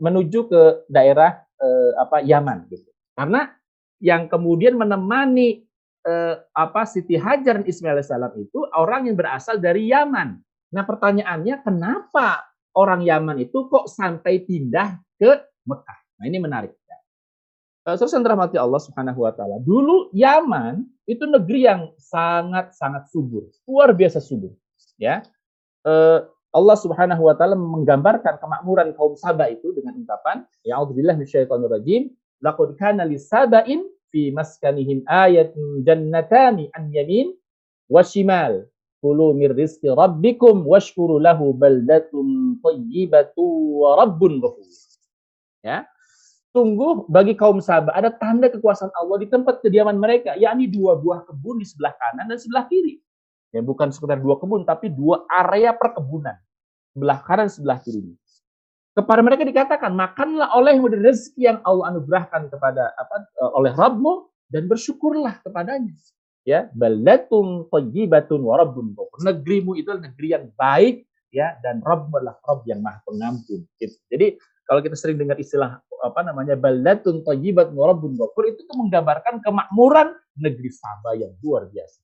menuju 0.04 0.52
ke 0.52 0.62
daerah 0.92 1.40
uh, 1.60 1.92
apa 1.96 2.20
Yaman 2.28 2.68
gitu. 2.68 2.92
Karena 3.16 3.56
yang 4.04 4.28
kemudian 4.28 4.76
menemani 4.76 5.64
uh, 6.06 6.36
apa 6.54 6.86
Siti 6.86 7.18
Hajar 7.18 7.62
dan 7.62 7.66
Ismail 7.66 8.00
salam 8.06 8.32
itu 8.38 8.64
orang 8.78 9.10
yang 9.10 9.18
berasal 9.18 9.58
dari 9.58 9.90
Yaman. 9.90 10.38
Nah, 10.74 10.84
pertanyaannya 10.86 11.66
kenapa 11.66 12.46
orang 12.78 13.02
Yaman 13.04 13.42
itu 13.42 13.68
kok 13.68 13.90
sampai 13.90 14.46
pindah 14.46 15.02
ke 15.18 15.32
Mekah. 15.66 16.00
Nah 16.22 16.26
ini 16.30 16.38
menarik. 16.40 16.72
Ya. 16.86 16.98
Terus 17.98 18.14
yang 18.14 18.24
dirahmati 18.24 18.56
Allah 18.56 18.82
Subhanahu 18.82 19.26
Wa 19.26 19.34
Taala. 19.34 19.58
Dulu 19.62 20.14
Yaman 20.14 20.86
itu 21.06 21.26
negeri 21.26 21.68
yang 21.68 21.82
sangat 22.00 22.74
sangat 22.74 23.10
subur, 23.10 23.46
luar 23.70 23.94
biasa 23.94 24.18
subur. 24.22 24.54
Ya, 24.96 25.28
Allah 26.56 26.78
Subhanahu 26.80 27.28
Wa 27.30 27.36
Taala 27.36 27.54
menggambarkan 27.60 28.40
kemakmuran 28.40 28.96
kaum 28.96 29.14
Sabah 29.20 29.52
itu 29.52 29.76
dengan 29.76 30.00
ungkapan, 30.00 30.48
Ya 30.64 30.80
Allah 30.80 30.96
minasyaitonir 30.96 31.70
rajim. 31.70 32.16
Laqad 32.40 32.76
kana 32.80 33.04
lisabain 33.08 33.86
fi 34.16 34.32
maskanihim 34.32 35.04
ayatun 35.04 35.84
jannatani 35.84 36.72
an 36.72 36.88
yamin 36.96 37.36
wa 37.92 38.00
shimal 38.00 38.64
kulu 39.04 39.36
mir 39.36 39.52
rizqi 39.52 39.92
rabbikum 39.92 40.64
washkuru 40.64 41.20
lahu 41.20 41.52
baldatun 41.52 42.56
thayyibatu 42.64 43.44
wa 43.84 44.00
rabbun 44.00 44.40
ghafur. 44.40 44.64
Ya. 45.60 45.84
Tunggu 46.56 47.04
bagi 47.12 47.36
kaum 47.36 47.60
sahabat 47.60 47.92
ada 47.92 48.16
tanda 48.16 48.48
kekuasaan 48.48 48.88
Allah 48.96 49.20
di 49.20 49.28
tempat 49.28 49.60
kediaman 49.60 50.00
mereka, 50.00 50.40
yakni 50.40 50.72
dua 50.72 50.96
buah 50.96 51.28
kebun 51.28 51.60
di 51.60 51.68
sebelah 51.68 51.92
kanan 52.00 52.32
dan 52.32 52.40
sebelah 52.40 52.64
kiri. 52.72 53.04
Ya, 53.52 53.60
bukan 53.60 53.92
sekedar 53.92 54.24
dua 54.24 54.40
kebun, 54.40 54.64
tapi 54.64 54.88
dua 54.88 55.28
area 55.28 55.76
perkebunan. 55.76 56.40
Sebelah 56.96 57.20
kanan, 57.28 57.52
sebelah 57.52 57.84
kiri. 57.84 58.16
Kepada 58.96 59.20
mereka 59.20 59.44
dikatakan, 59.44 59.92
makanlah 59.92 60.56
oleh 60.56 60.80
rezeki 60.80 61.52
yang 61.52 61.60
Allah 61.68 61.92
anugerahkan 61.92 62.48
kepada 62.48 62.96
apa 62.96 63.28
oleh 63.60 63.76
Rabbmu 63.76 64.32
dan 64.48 64.72
bersyukurlah 64.72 65.44
kepadanya. 65.44 65.92
Ya 66.48 66.72
baldatun 66.72 67.68
thayyibatun 67.74 68.40
wa 68.40 68.62
rabbun 68.62 68.94
negerimu 68.96 69.76
itu 69.82 69.90
negeri 69.98 70.38
yang 70.38 70.46
baik 70.54 71.04
ya 71.34 71.58
dan 71.60 71.82
Rabb 71.82 72.14
adalah 72.14 72.38
Rabb 72.46 72.70
yang 72.70 72.86
maha 72.86 73.02
pengampun 73.02 73.66
gitu. 73.82 73.98
jadi 74.14 74.38
kalau 74.70 74.86
kita 74.86 74.94
sering 74.94 75.18
dengar 75.18 75.42
istilah 75.42 75.82
apa 76.06 76.22
namanya 76.22 76.54
baldatun 76.54 77.26
thayyibatun 77.26 77.74
wa 77.74 77.90
rabbun 77.90 78.14
itu 78.46 78.62
tuh 78.62 78.78
menggambarkan 78.78 79.42
kemakmuran 79.42 80.14
negeri 80.38 80.70
Sabah 80.70 81.18
yang 81.18 81.34
luar 81.42 81.66
biasa. 81.66 82.00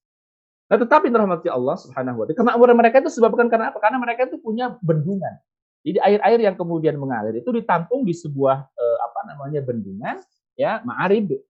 Nah 0.73 0.77
tetapi 0.81 1.13
rahmati 1.13 1.45
Allah 1.45 1.77
Subhanahu 1.77 2.17
wa 2.19 2.25
taala 2.25 2.41
kemakmuran 2.41 2.75
mereka 2.81 2.97
itu 2.97 3.13
sebabkan 3.13 3.45
karena 3.45 3.69
apa? 3.69 3.77
Karena 3.77 4.01
mereka 4.01 4.25
itu 4.25 4.41
punya 4.41 4.73
bendungan 4.81 5.37
jadi 5.81 5.97
air-air 6.01 6.39
yang 6.45 6.55
kemudian 6.57 6.95
mengalir 6.97 7.41
itu 7.41 7.49
ditampung 7.49 8.05
di 8.05 8.13
sebuah 8.13 8.57
eh, 8.69 8.97
apa 9.01 9.19
namanya 9.33 9.61
bendungan 9.65 10.21
ya 10.53 10.81
ma'arib 10.85 11.41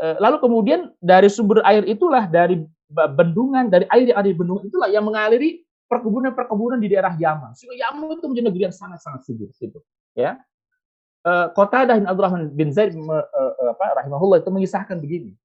Eh, 0.00 0.16
lalu 0.16 0.36
kemudian 0.40 0.80
dari 1.02 1.26
sumber 1.26 1.60
air 1.66 1.84
itulah 1.84 2.24
dari 2.24 2.62
bendungan 2.90 3.68
dari 3.68 3.84
air 3.92 4.14
yang 4.14 4.18
ada 4.22 4.28
di 4.30 4.36
bendungan 4.38 4.64
itulah 4.70 4.88
yang 4.88 5.04
mengaliri 5.04 5.60
perkebunan-perkebunan 5.90 6.78
di 6.80 6.88
daerah 6.88 7.12
Yaman. 7.18 7.52
Sehingga 7.52 7.76
Yaman 7.76 8.16
itu 8.16 8.26
menjadi 8.30 8.46
negeri 8.48 8.62
yang 8.70 8.76
sangat-sangat 8.76 9.26
subur 9.28 9.50
gitu. 9.58 9.82
Ya. 10.16 10.40
Uh, 11.20 11.52
Kota 11.52 11.84
Dahin 11.84 12.08
Abdurrahman 12.08 12.48
bin 12.54 12.72
Zaid 12.72 12.96
uh, 12.96 13.26
apa 13.76 14.00
rahimahullah 14.00 14.40
itu 14.40 14.48
mengisahkan 14.48 14.96
begini. 14.96 15.36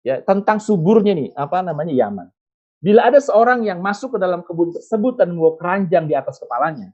Ya, 0.00 0.18
tentang 0.24 0.58
suburnya 0.58 1.12
nih, 1.12 1.30
apa 1.36 1.60
namanya 1.60 1.92
Yaman. 1.92 2.32
Bila 2.80 3.12
ada 3.12 3.20
seorang 3.20 3.62
yang 3.68 3.84
masuk 3.84 4.16
ke 4.16 4.18
dalam 4.18 4.40
kebun 4.40 4.72
tersebut 4.72 5.20
dan 5.20 5.30
membawa 5.36 5.60
keranjang 5.60 6.08
di 6.08 6.16
atas 6.16 6.40
kepalanya, 6.40 6.88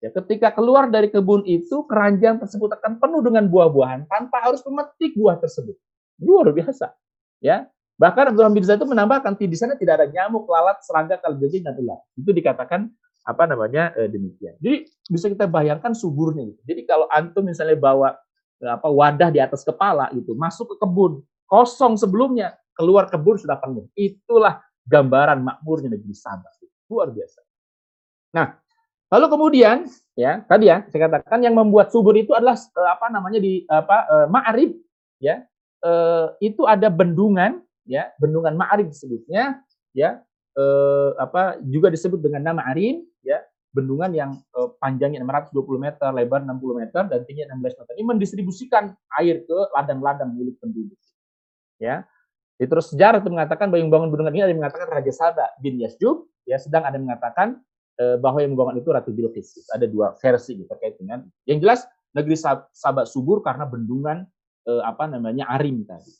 ya 0.00 0.08
ketika 0.08 0.48
keluar 0.56 0.88
dari 0.88 1.12
kebun 1.12 1.44
itu 1.44 1.84
keranjang 1.84 2.40
tersebut 2.40 2.72
akan 2.80 2.96
penuh 2.96 3.20
dengan 3.20 3.44
buah-buahan 3.46 4.08
tanpa 4.08 4.40
harus 4.48 4.64
memetik 4.64 5.12
buah 5.16 5.36
tersebut. 5.36 5.76
Luar 6.20 6.52
biasa. 6.52 6.92
Ya. 7.40 7.68
Bahkan 8.00 8.32
Abdullah 8.32 8.48
bin 8.48 8.64
Zaid 8.64 8.80
itu 8.80 8.88
menambahkan 8.88 9.36
di 9.36 9.52
sana 9.52 9.76
tidak 9.76 10.00
ada 10.00 10.06
nyamuk, 10.08 10.48
lalat, 10.48 10.80
serangga, 10.80 11.20
kalajengking 11.20 11.68
dan 11.68 11.76
ular. 11.76 12.00
Itu 12.16 12.32
dikatakan 12.32 12.88
apa 13.28 13.44
namanya 13.44 13.92
e, 13.92 14.08
demikian. 14.08 14.56
Jadi 14.56 14.88
bisa 15.04 15.28
kita 15.28 15.44
bayangkan 15.44 15.92
suburnya 15.92 16.48
gitu. 16.48 16.60
Jadi 16.64 16.88
kalau 16.88 17.04
antum 17.12 17.44
misalnya 17.44 17.76
bawa 17.76 18.16
eh, 18.64 18.72
apa 18.72 18.88
wadah 18.88 19.28
di 19.28 19.36
atas 19.36 19.60
kepala 19.68 20.08
gitu, 20.16 20.32
masuk 20.32 20.72
ke 20.72 20.76
kebun, 20.80 21.20
kosong 21.44 22.00
sebelumnya, 22.00 22.56
keluar 22.72 23.04
kebun 23.12 23.36
sudah 23.36 23.60
penuh. 23.60 23.84
Itulah 23.92 24.64
gambaran 24.88 25.44
makmurnya 25.44 25.92
negeri 25.92 26.16
Sabah. 26.16 26.48
Luar 26.88 27.12
biasa. 27.12 27.40
Nah, 28.32 28.56
lalu 29.10 29.26
kemudian 29.26 29.90
ya, 30.14 30.42
tadi 30.46 30.70
ya 30.70 30.86
saya 30.88 31.10
katakan 31.10 31.42
yang 31.42 31.58
membuat 31.58 31.90
subur 31.90 32.14
itu 32.14 32.32
adalah 32.32 32.54
eh, 32.54 32.90
apa 32.90 33.06
namanya 33.10 33.42
di 33.42 33.66
apa 33.66 34.06
e, 34.06 34.16
ma'rib 34.30 34.70
ya. 35.20 35.42
Eh, 35.80 36.26
itu 36.44 36.68
ada 36.68 36.92
bendungan 36.92 37.64
ya 37.88 38.12
bendungan 38.22 38.54
Ma'arib 38.54 38.90
disebutnya 38.90 39.58
ya. 39.90 40.22
Eh, 40.54 41.10
apa 41.18 41.62
juga 41.62 41.88
disebut 41.90 42.18
dengan 42.22 42.42
nama 42.52 42.62
Arim 42.70 43.02
ya. 43.22 43.42
Bendungan 43.70 44.10
yang 44.10 44.30
eh, 44.38 44.68
panjangnya 44.82 45.22
620 45.22 45.78
meter 45.78 46.08
lebar 46.10 46.42
60 46.42 46.80
meter 46.80 47.02
dan 47.06 47.20
tingginya 47.26 47.54
16 47.54 47.80
meter. 47.82 47.92
Ini 47.98 48.06
mendistribusikan 48.06 48.84
air 49.18 49.46
ke 49.46 49.58
ladang-ladang 49.74 50.34
milik 50.34 50.58
penduduk 50.58 50.98
ya. 51.78 52.04
Di 52.60 52.68
terus 52.68 52.92
sejarah 52.92 53.24
itu 53.24 53.32
mengatakan 53.32 53.72
bahwa 53.72 53.88
membangun 53.88 54.08
bendungan 54.12 54.34
ini 54.36 54.42
ada 54.44 54.52
yang 54.52 54.60
mengatakan 54.60 54.88
Raja 54.92 55.12
Saba 55.14 55.46
bin 55.62 55.80
Yasjub 55.80 56.28
ya. 56.44 56.60
Sedang 56.60 56.84
ada 56.84 56.98
yang 56.98 57.08
mengatakan 57.08 57.56
eh, 57.56 57.69
bahwa 57.98 58.40
yang 58.40 58.56
membangun 58.56 58.80
itu 58.80 58.88
Ratu 58.88 59.12
Bilqis 59.12 59.68
ada 59.76 59.84
dua 59.84 60.16
versi 60.16 60.56
terkait 60.64 60.96
dengan 60.96 61.20
yang 61.44 61.60
jelas 61.60 61.84
negeri 62.16 62.36
Sabak 62.72 63.06
subur 63.06 63.40
karena 63.44 63.66
bendungan 63.66 64.26
eh, 64.66 64.82
apa 64.82 65.06
namanya 65.06 65.46
arim 65.50 65.86
tadi. 65.86 66.12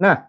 Nah, 0.00 0.26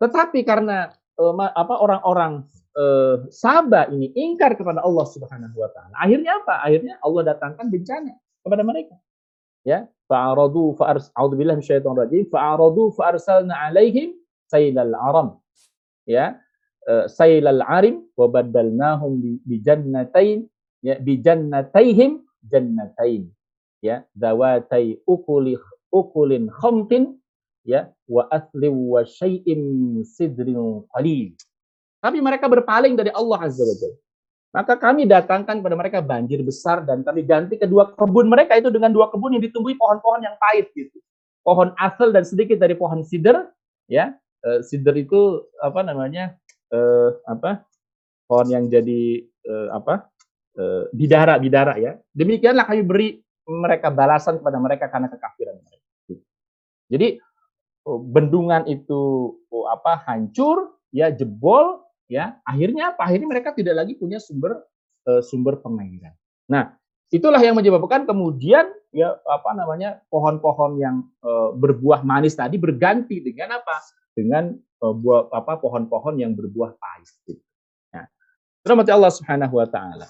tetapi 0.00 0.46
karena 0.46 0.90
eh, 1.18 1.34
apa 1.56 1.74
orang-orang 1.76 2.46
eh, 2.74 3.16
Sabah 3.28 3.90
ini 3.90 4.14
ingkar 4.14 4.54
kepada 4.54 4.80
Allah 4.84 5.06
Subhanahu 5.06 5.56
wa 5.58 5.70
taala. 5.74 5.94
Akhirnya 5.98 6.40
apa? 6.40 6.62
Akhirnya 6.62 6.94
Allah 7.02 7.22
datangkan 7.34 7.66
bencana 7.68 8.14
kepada 8.40 8.62
mereka. 8.64 8.96
Ya, 9.60 9.92
fa'aradu 10.08 10.72
fa'ars 10.80 11.12
a'udzubillahi 11.12 11.60
minasyaitonir 11.60 12.08
rajim 12.08 12.24
fa'aradu 12.32 12.96
fa'arsalna 12.96 13.52
'alaihim 13.52 14.16
sailal 14.48 14.94
aram. 14.96 15.36
Ya, 16.08 16.40
uh, 16.88 17.04
sailal 17.10 17.60
arim 17.66 18.06
wa 18.16 18.26
badalnahum 18.30 19.20
bi 19.20 19.56
jannatain 19.60 20.46
ya 20.80 20.96
bi 20.96 21.20
jannataihim 21.20 22.24
jannatain 22.46 23.28
ya 23.84 24.06
zawatai 24.16 25.00
ukuli 25.04 25.58
ukulin 25.92 26.48
khamtin 26.48 27.18
ya 27.66 27.90
wa 28.08 28.24
asli 28.32 28.68
wa 28.70 29.04
syai'in 29.04 29.60
sidrin 30.06 30.86
qalil. 30.96 31.36
Tapi 32.00 32.18
mereka 32.24 32.48
berpaling 32.48 32.96
dari 32.96 33.12
Allah 33.12 33.44
azza 33.44 33.60
wajalla 33.60 33.98
maka 34.50 34.74
kami 34.74 35.06
datangkan 35.06 35.62
kepada 35.62 35.76
mereka 35.78 35.98
banjir 36.02 36.42
besar 36.42 36.82
dan 36.82 37.06
kami 37.06 37.22
ganti 37.22 37.54
kedua 37.54 37.94
kebun 37.94 38.26
mereka 38.26 38.58
itu 38.58 38.66
dengan 38.66 38.90
dua 38.90 39.06
kebun 39.06 39.38
yang 39.38 39.42
ditumbuhi 39.46 39.78
pohon-pohon 39.78 40.26
yang 40.26 40.34
pahit 40.42 40.66
gitu. 40.74 40.98
Pohon 41.46 41.70
asal 41.78 42.10
dan 42.10 42.26
sedikit 42.26 42.58
dari 42.58 42.74
pohon 42.74 43.06
sider 43.06 43.46
ya. 43.86 44.10
Uh, 44.42 44.58
sider 44.64 44.96
itu 44.98 45.44
apa 45.62 45.86
namanya 45.86 46.34
uh, 46.70 47.10
apa 47.26 47.66
pohon 48.26 48.46
yang 48.50 48.64
jadi 48.70 49.26
uh, 49.46 49.68
apa 49.74 50.06
uh, 50.58 50.86
bidara 50.94 51.38
bidara 51.38 51.74
ya. 51.78 51.98
Demikianlah 52.14 52.66
kami 52.66 52.82
beri 52.86 53.08
mereka 53.50 53.90
balasan 53.90 54.38
kepada 54.38 54.58
mereka 54.62 54.86
karena 54.86 55.10
kekafiran 55.10 55.58
mereka. 55.58 55.88
Jadi 56.90 57.08
oh, 57.86 57.98
bendungan 57.98 58.66
itu 58.66 59.34
oh, 59.50 59.66
apa 59.70 60.02
hancur 60.06 60.78
ya 60.90 61.10
jebol 61.10 61.82
ya 62.10 62.38
akhirnya 62.46 62.94
apa? 62.94 63.06
Akhirnya 63.10 63.28
mereka 63.30 63.54
tidak 63.54 63.78
lagi 63.78 63.94
punya 63.98 64.18
sumber 64.18 64.62
uh, 65.06 65.22
sumber 65.22 65.58
pengairan 65.62 66.14
nah 66.50 66.74
itulah 67.10 67.38
yang 67.42 67.58
menyebabkan 67.58 68.06
kemudian 68.06 68.70
ya 68.90 69.14
apa 69.26 69.50
namanya 69.54 70.02
pohon-pohon 70.10 70.78
yang 70.78 71.06
uh, 71.22 71.54
berbuah 71.54 72.02
manis 72.02 72.34
tadi 72.34 72.58
berganti 72.58 73.22
dengan 73.22 73.58
apa 73.58 73.76
dengan 74.14 74.54
uh, 74.82 74.94
buah 74.94 75.30
apa 75.30 75.60
pohon-pohon 75.60 76.18
yang 76.18 76.32
berbuah 76.34 76.76
pahit. 76.76 77.10
Gitu. 77.28 77.42
Nah, 77.94 78.06
rahmati 78.64 78.90
Allah 78.90 79.12
Subhanahu 79.12 79.54
wa 79.60 79.68
taala. 79.68 80.06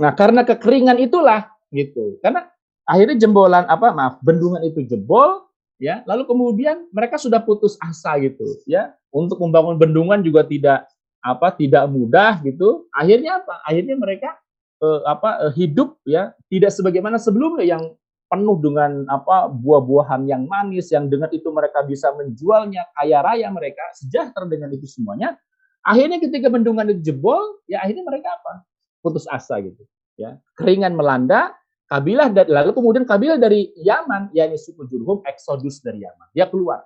Nah, 0.00 0.10
karena 0.16 0.46
kekeringan 0.46 0.96
itulah 0.96 1.52
gitu. 1.68 2.16
Karena 2.24 2.48
akhirnya 2.88 3.20
jembolan 3.20 3.68
apa 3.68 3.92
maaf, 3.92 4.14
bendungan 4.24 4.64
itu 4.64 4.82
jebol 4.88 5.44
ya, 5.76 6.00
lalu 6.08 6.24
kemudian 6.24 6.88
mereka 6.90 7.20
sudah 7.20 7.42
putus 7.44 7.76
asa 7.84 8.16
gitu 8.20 8.44
ya. 8.64 8.96
Untuk 9.10 9.42
membangun 9.42 9.74
bendungan 9.74 10.22
juga 10.22 10.46
tidak 10.46 10.86
apa 11.20 11.52
tidak 11.52 11.84
mudah 11.90 12.40
gitu. 12.46 12.88
Akhirnya 12.94 13.44
apa? 13.44 13.60
Akhirnya 13.68 13.96
mereka 13.98 14.38
eh, 14.80 15.00
apa 15.04 15.50
eh, 15.50 15.52
hidup 15.60 16.00
ya 16.08 16.32
tidak 16.48 16.72
sebagaimana 16.72 17.20
sebelumnya 17.20 17.66
yang 17.66 17.82
penuh 18.30 18.62
dengan 18.62 19.10
apa 19.10 19.50
buah-buahan 19.50 20.22
yang 20.30 20.46
manis 20.46 20.94
yang 20.94 21.10
dengan 21.10 21.26
itu 21.34 21.50
mereka 21.50 21.82
bisa 21.82 22.14
menjualnya 22.14 22.86
kaya 22.94 23.26
raya 23.26 23.50
mereka 23.50 23.82
sejahtera 23.98 24.46
dengan 24.46 24.70
itu 24.70 24.86
semuanya 24.86 25.34
akhirnya 25.82 26.22
ketika 26.22 26.46
bendungan 26.46 26.94
itu 26.94 27.10
jebol 27.10 27.58
ya 27.66 27.82
akhirnya 27.82 28.06
mereka 28.06 28.38
apa? 28.38 28.62
Putus 29.02 29.26
asa 29.26 29.58
gitu 29.58 29.82
ya. 30.14 30.38
Keringan 30.54 30.94
melanda 30.94 31.56
kabilah 31.90 32.30
dari 32.30 32.54
lalu 32.54 32.70
kemudian 32.76 33.04
kabilah 33.08 33.40
dari 33.40 33.72
Yaman 33.82 34.30
yakni 34.36 34.54
suku 34.60 34.86
Jurhum 34.86 35.26
eksodus 35.26 35.82
dari 35.82 36.06
Yaman. 36.06 36.30
Dia 36.36 36.46
keluar. 36.46 36.84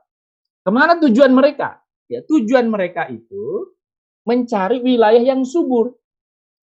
Ke 0.64 0.70
mana 0.72 0.96
tujuan 0.96 1.28
mereka? 1.34 1.76
Ya 2.08 2.24
tujuan 2.24 2.72
mereka 2.72 3.04
itu 3.12 3.74
mencari 4.24 4.80
wilayah 4.80 5.20
yang 5.20 5.44
subur. 5.44 5.92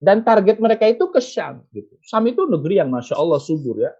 Dan 0.02 0.26
target 0.26 0.58
mereka 0.58 0.90
itu 0.90 1.06
ke 1.14 1.22
Syam 1.22 1.62
gitu. 1.70 1.94
Syam 2.02 2.26
itu 2.26 2.42
negeri 2.50 2.82
yang 2.82 2.90
masya 2.90 3.14
Allah 3.14 3.38
subur 3.38 3.78
ya 3.78 3.94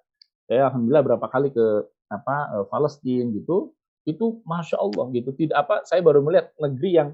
saya 0.47 0.69
alhamdulillah 0.69 1.05
berapa 1.05 1.27
kali 1.31 1.49
ke 1.55 1.67
apa 2.13 2.37
uh, 2.61 2.65
Palestina 2.69 3.31
gitu 3.33 3.73
itu 4.03 4.43
masya 4.43 4.83
Allah 4.83 5.07
gitu 5.15 5.31
tidak 5.33 5.57
apa 5.67 5.75
saya 5.87 6.03
baru 6.03 6.21
melihat 6.21 6.51
negeri 6.59 6.91
yang 6.99 7.09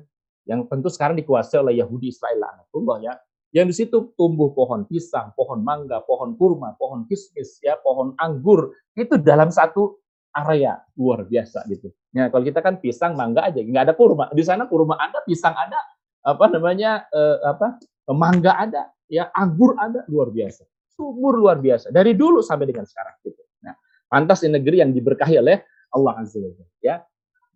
yang 0.49 0.65
tentu 0.65 0.89
sekarang 0.89 1.21
dikuasai 1.21 1.61
oleh 1.61 1.75
Yahudi 1.79 2.09
Israel 2.09 2.49
Allah 2.73 2.97
ya 3.05 3.15
yang 3.49 3.65
di 3.65 3.73
situ 3.73 4.13
tumbuh 4.13 4.53
pohon 4.53 4.85
pisang, 4.85 5.33
pohon 5.33 5.65
mangga, 5.65 6.05
pohon 6.05 6.37
kurma, 6.37 6.77
pohon 6.77 7.09
kismis, 7.09 7.57
ya, 7.65 7.81
pohon 7.81 8.13
anggur 8.21 8.77
itu 8.93 9.17
dalam 9.17 9.49
satu 9.49 9.97
area 10.37 10.77
luar 11.01 11.25
biasa 11.25 11.65
gitu. 11.73 11.89
Ya 12.13 12.29
kalau 12.29 12.45
kita 12.45 12.61
kan 12.61 12.77
pisang, 12.77 13.17
mangga 13.17 13.49
aja, 13.49 13.65
nggak 13.65 13.89
ada 13.89 13.95
kurma. 13.97 14.29
Di 14.37 14.45
sana 14.45 14.69
kurma 14.69 15.01
ada, 15.01 15.25
pisang 15.25 15.57
ada, 15.57 15.81
apa 16.29 16.45
namanya, 16.53 17.09
eh, 17.09 17.37
apa, 17.41 17.81
mangga 18.13 18.53
ada, 18.53 18.93
ya 19.09 19.33
anggur 19.33 19.73
ada, 19.81 20.05
luar 20.13 20.29
biasa 20.29 20.69
subur 20.99 21.39
luar 21.39 21.63
biasa 21.63 21.95
dari 21.95 22.19
dulu 22.19 22.43
sampai 22.43 22.67
dengan 22.67 22.83
sekarang 22.83 23.15
gitu. 23.23 23.39
Nah, 23.63 23.79
pantas 24.11 24.43
di 24.43 24.51
negeri 24.51 24.83
yang 24.83 24.91
diberkahi 24.91 25.39
oleh 25.39 25.63
Allah 25.95 26.19
Azza 26.19 26.43
wa 26.43 26.51
ya. 26.83 26.99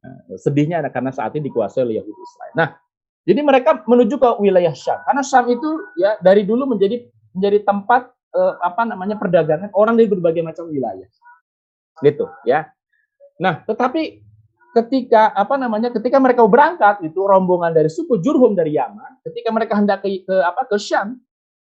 Nah, 0.02 0.38
sedihnya 0.38 0.78
karena 0.94 1.10
saat 1.10 1.34
ini 1.34 1.50
dikuasai 1.50 1.82
oleh 1.82 1.98
Yahudi 1.98 2.20
Israel. 2.22 2.54
Nah, 2.54 2.68
jadi 3.26 3.40
mereka 3.42 3.82
menuju 3.82 4.14
ke 4.18 4.28
wilayah 4.38 4.74
Syam. 4.74 5.02
Karena 5.02 5.22
Syam 5.26 5.50
itu 5.50 5.68
ya 5.98 6.14
dari 6.22 6.46
dulu 6.46 6.70
menjadi 6.70 7.02
menjadi 7.34 7.66
tempat 7.66 8.14
eh, 8.34 8.54
apa 8.62 8.82
namanya 8.86 9.18
perdagangan 9.18 9.74
orang 9.74 9.98
dari 9.98 10.06
berbagai 10.06 10.42
macam 10.46 10.70
wilayah. 10.70 11.06
Gitu, 12.02 12.26
ya. 12.46 12.70
Nah, 13.38 13.62
tetapi 13.62 14.22
ketika 14.72 15.30
apa 15.36 15.54
namanya 15.60 15.92
ketika 15.92 16.18
mereka 16.18 16.42
berangkat 16.48 17.04
itu 17.04 17.20
rombongan 17.22 17.70
dari 17.70 17.90
suku 17.92 18.18
Jurhum 18.18 18.58
dari 18.58 18.74
Yaman, 18.74 19.22
ketika 19.22 19.50
mereka 19.54 19.78
hendak 19.78 20.02
ke, 20.02 20.26
ke 20.26 20.36
apa 20.42 20.66
ke 20.66 20.78
Syam, 20.82 21.22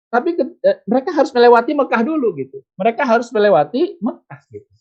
tapi 0.07 0.39
eh, 0.39 0.79
mereka 0.87 1.11
harus 1.11 1.31
melewati 1.35 1.71
Mekah 1.75 2.01
dulu 2.03 2.31
gitu. 2.39 2.63
Mereka 2.79 3.03
harus 3.03 3.27
melewati 3.31 3.99
Mekah 3.99 4.41
gitu. 4.51 4.71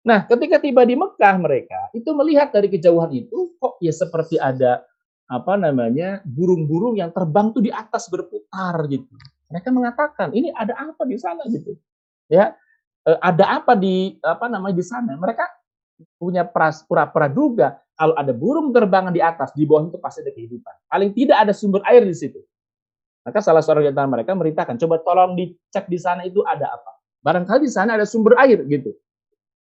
Nah, 0.00 0.24
ketika 0.24 0.56
tiba 0.60 0.84
di 0.88 0.96
Mekah 0.96 1.36
mereka 1.36 1.92
itu 1.92 2.08
melihat 2.16 2.52
dari 2.52 2.72
kejauhan 2.72 3.12
itu 3.12 3.52
kok 3.60 3.76
ya 3.84 3.92
seperti 3.92 4.40
ada 4.40 4.84
apa 5.30 5.54
namanya 5.54 6.24
burung-burung 6.26 6.98
yang 6.98 7.12
terbang 7.12 7.52
tuh 7.52 7.62
di 7.62 7.72
atas 7.72 8.08
berputar 8.08 8.74
gitu. 8.88 9.12
Mereka 9.52 9.68
mengatakan 9.70 10.28
ini 10.32 10.50
ada 10.56 10.76
apa 10.76 11.02
di 11.04 11.16
sana 11.20 11.44
gitu. 11.48 11.76
Ya, 12.30 12.56
eh, 13.08 13.18
ada 13.20 13.60
apa 13.60 13.76
di 13.76 14.16
apa 14.24 14.48
namanya 14.48 14.76
di 14.76 14.84
sana? 14.84 15.16
Mereka 15.16 15.44
punya 16.16 16.48
pras, 16.48 16.80
pura 16.84 17.04
praduga 17.08 17.76
kalau 18.00 18.16
ada 18.16 18.32
burung 18.32 18.72
terbangan 18.72 19.12
di 19.12 19.20
atas 19.20 19.52
di 19.52 19.68
bawah 19.68 19.92
itu 19.92 20.00
pasti 20.00 20.24
ada 20.24 20.32
kehidupan. 20.32 20.74
Paling 20.88 21.10
tidak 21.12 21.36
ada 21.44 21.52
sumber 21.52 21.84
air 21.84 22.04
di 22.08 22.16
situ. 22.16 22.40
Maka 23.20 23.44
salah 23.44 23.60
seorang 23.60 23.84
di 23.84 23.90
antara 23.92 24.08
mereka 24.08 24.32
merintahkan, 24.32 24.80
coba 24.80 24.96
tolong 25.04 25.36
dicek 25.36 25.84
di 25.92 26.00
sana 26.00 26.24
itu 26.24 26.40
ada 26.48 26.72
apa. 26.72 26.90
Barangkali 27.20 27.68
di 27.68 27.72
sana 27.72 28.00
ada 28.00 28.08
sumber 28.08 28.32
air 28.40 28.64
gitu. 28.64 28.96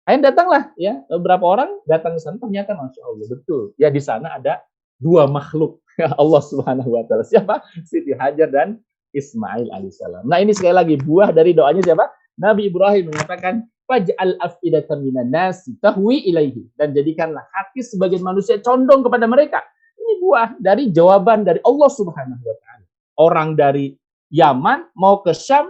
Akhirnya 0.09 0.33
datanglah 0.33 0.73
ya 0.73 1.05
beberapa 1.05 1.45
orang 1.45 1.69
datang 1.85 2.17
ke 2.17 2.19
sana 2.23 2.41
ternyata 2.41 2.73
masya 2.73 2.97
Allah 3.05 3.29
betul 3.29 3.77
ya 3.77 3.93
di 3.93 4.01
sana 4.01 4.41
ada 4.41 4.57
dua 4.97 5.29
makhluk 5.29 5.77
Allah 6.21 6.41
Subhanahu 6.41 6.97
Wa 6.97 7.05
Taala 7.05 7.21
siapa 7.21 7.61
Siti 7.85 8.17
Hajar 8.17 8.49
dan 8.49 8.81
Ismail 9.13 9.69
alaihissalam. 9.69 10.25
Nah 10.25 10.41
ini 10.41 10.57
sekali 10.57 10.73
lagi 10.73 10.95
buah 10.97 11.29
dari 11.29 11.53
doanya 11.53 11.85
siapa 11.85 12.09
Nabi 12.41 12.73
Ibrahim 12.73 13.13
mengatakan 13.13 13.69
faj'al 13.85 14.33
afidatan 14.41 15.05
minan 15.05 15.29
nas 15.29 15.69
tahwi 15.77 16.25
ilaihi 16.25 16.65
dan 16.73 16.89
jadikanlah 16.89 17.45
hati 17.53 17.85
sebagian 17.85 18.25
manusia 18.25 18.57
condong 18.65 19.05
kepada 19.05 19.29
mereka. 19.29 19.61
Ini 19.93 20.25
buah 20.25 20.57
dari 20.57 20.89
jawaban 20.89 21.45
dari 21.45 21.61
Allah 21.61 21.89
Subhanahu 21.93 22.41
wa 22.41 22.57
taala 22.65 22.85
orang 23.19 23.53
dari 23.53 23.99
Yaman 24.31 24.95
mau 24.95 25.19
ke 25.19 25.35
Syam 25.35 25.67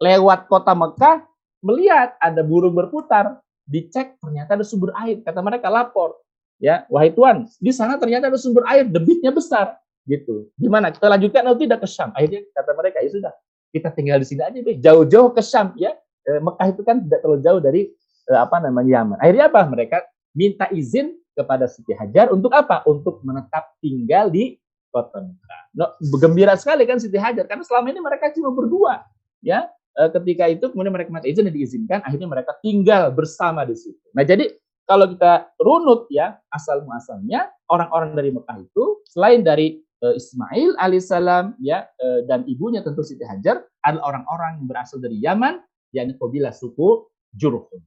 lewat 0.00 0.48
kota 0.48 0.72
Mekah 0.72 1.28
melihat 1.60 2.16
ada 2.18 2.40
burung 2.40 2.72
berputar. 2.72 3.38
Dicek 3.66 4.22
ternyata 4.22 4.54
ada 4.54 4.62
sumber 4.62 4.94
air. 5.02 5.18
Kata 5.26 5.42
mereka 5.42 5.66
lapor. 5.66 6.22
Ya 6.56 6.88
wahai 6.88 7.12
tuan 7.12 7.44
di 7.60 7.68
sana 7.68 8.00
ternyata 8.00 8.32
ada 8.32 8.40
sumber 8.40 8.64
air 8.70 8.88
debitnya 8.88 9.28
besar. 9.34 9.76
Gitu. 10.06 10.48
Gimana? 10.54 10.94
Kita 10.94 11.10
lanjutkan 11.10 11.42
atau 11.44 11.58
tidak 11.58 11.82
ke 11.82 11.88
Syam? 11.90 12.14
Akhirnya 12.14 12.46
kata 12.54 12.70
mereka 12.78 13.02
ya 13.02 13.10
sudah 13.10 13.32
kita 13.74 13.90
tinggal 13.90 14.22
di 14.22 14.26
sini 14.26 14.42
aja 14.46 14.58
deh. 14.62 14.76
Jauh-jauh 14.78 15.34
ke 15.34 15.42
Syam 15.42 15.74
ya. 15.74 15.92
E, 16.22 16.38
Mekah 16.38 16.66
itu 16.70 16.82
kan 16.86 17.02
tidak 17.02 17.20
terlalu 17.26 17.40
jauh 17.42 17.60
dari 17.60 17.82
e, 18.24 18.32
apa 18.32 18.56
namanya 18.62 19.02
Yaman. 19.02 19.18
Akhirnya 19.18 19.44
apa? 19.50 19.60
Mereka 19.66 19.98
minta 20.38 20.70
izin 20.70 21.18
kepada 21.34 21.66
Siti 21.66 21.90
Hajar 21.90 22.30
untuk 22.30 22.54
apa? 22.54 22.86
Untuk 22.86 23.18
menetap 23.26 23.74
tinggal 23.82 24.30
di 24.30 24.54
Mekah. 24.92 25.62
No, 25.76 25.86
gembira 26.18 26.54
sekali 26.56 26.88
kan 26.88 26.96
Siti 26.96 27.20
Hajar 27.20 27.44
karena 27.44 27.64
selama 27.66 27.92
ini 27.92 28.00
mereka 28.00 28.32
cuma 28.32 28.50
berdua, 28.54 29.04
ya. 29.44 29.68
E, 29.96 30.08
ketika 30.20 30.44
itu 30.48 30.64
kemudian 30.72 30.92
mereka 30.92 31.12
minta 31.12 31.28
izin 31.28 31.48
diizinkan, 31.48 32.00
akhirnya 32.04 32.28
mereka 32.28 32.56
tinggal 32.60 33.12
bersama 33.12 33.64
di 33.64 33.76
situ. 33.76 34.00
Nah, 34.16 34.24
jadi 34.24 34.52
kalau 34.86 35.10
kita 35.10 35.50
runut 35.58 36.06
ya 36.08 36.38
asal 36.54 36.86
muasalnya 36.86 37.50
orang-orang 37.68 38.14
dari 38.14 38.30
Mekah 38.30 38.62
itu 38.62 39.02
selain 39.08 39.42
dari 39.42 39.82
e, 39.82 40.06
Ismail 40.16 40.78
alaihissalam 40.78 41.58
ya 41.60 41.84
e, 41.98 42.24
dan 42.30 42.46
ibunya 42.46 42.80
tentu 42.80 43.02
Siti 43.02 43.26
Hajar 43.26 43.66
adalah 43.82 44.14
orang-orang 44.14 44.62
yang 44.62 44.66
berasal 44.70 45.02
dari 45.02 45.18
Yaman 45.20 45.60
yakni 45.92 46.14
kabilah 46.16 46.54
suku 46.54 47.08
Jurhum. 47.34 47.82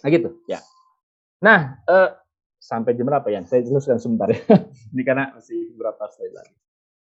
Nah 0.00 0.08
gitu 0.08 0.40
ya. 0.48 0.60
Nah, 1.44 1.76
sampai 2.64 2.96
jam 2.96 3.04
berapa 3.04 3.28
ya? 3.28 3.44
Saya 3.44 3.60
teruskan 3.60 4.00
sebentar 4.00 4.32
ya. 4.32 4.40
Ini 4.96 5.02
karena 5.04 5.36
masih 5.36 5.76
beberapa 5.76 6.08
slide 6.08 6.32
lagi. 6.32 6.56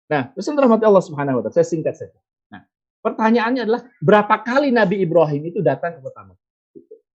Nah, 0.07 0.31
terus 0.31 0.47
rahmati 0.47 0.83
Allah 0.87 1.03
Subhanahu 1.03 1.39
wa 1.39 1.41
taala, 1.43 1.55
saya 1.55 1.67
singkat 1.67 1.95
saja. 1.99 2.19
Nah, 2.51 2.63
pertanyaannya 3.03 3.67
adalah 3.67 3.81
berapa 3.99 4.35
kali 4.43 4.71
Nabi 4.71 5.03
Ibrahim 5.03 5.51
itu 5.51 5.59
datang 5.59 5.99
ke 5.99 5.99
kota 6.03 6.23
Mekah? 6.23 6.49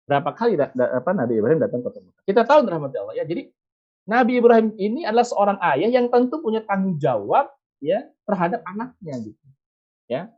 Berapa 0.07 0.30
kali 0.37 0.55
da, 0.55 0.70
da, 0.72 1.01
apa 1.01 1.11
Nabi 1.16 1.41
Ibrahim 1.41 1.61
datang 1.61 1.80
ke 1.80 1.84
kota 1.89 2.01
Mekah? 2.05 2.22
Kita 2.28 2.43
tahu 2.45 2.59
rahmati 2.68 2.97
Allah 3.01 3.14
ya. 3.16 3.24
Jadi 3.24 3.49
Nabi 4.07 4.32
Ibrahim 4.39 4.68
ini 4.78 5.03
adalah 5.03 5.26
seorang 5.26 5.59
ayah 5.74 5.91
yang 5.91 6.07
tentu 6.12 6.39
punya 6.41 6.62
tanggung 6.62 6.97
jawab 6.97 7.51
ya 7.80 8.07
terhadap 8.24 8.62
anaknya 8.64 9.14
gitu. 9.32 9.47
Ya. 10.07 10.30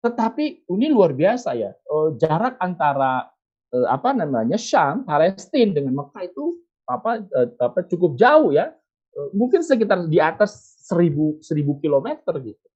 Tetapi 0.00 0.64
ini 0.66 0.86
luar 0.88 1.12
biasa 1.12 1.52
ya. 1.52 1.76
Uh, 1.84 2.16
jarak 2.16 2.56
antara 2.58 3.28
uh, 3.70 3.86
apa 3.92 4.16
namanya 4.16 4.56
Syam, 4.56 5.04
Palestina 5.04 5.76
dengan 5.76 6.00
Mekah 6.00 6.24
itu 6.26 6.56
apa 6.90 7.22
uh, 7.22 7.48
apa 7.62 7.86
cukup 7.86 8.18
jauh 8.18 8.50
ya. 8.50 8.74
Uh, 9.14 9.30
mungkin 9.30 9.62
sekitar 9.62 10.10
di 10.10 10.18
atas 10.18 10.82
seribu 10.90 11.38
seribu 11.38 11.78
kilometer 11.78 12.34
gitu. 12.42 12.66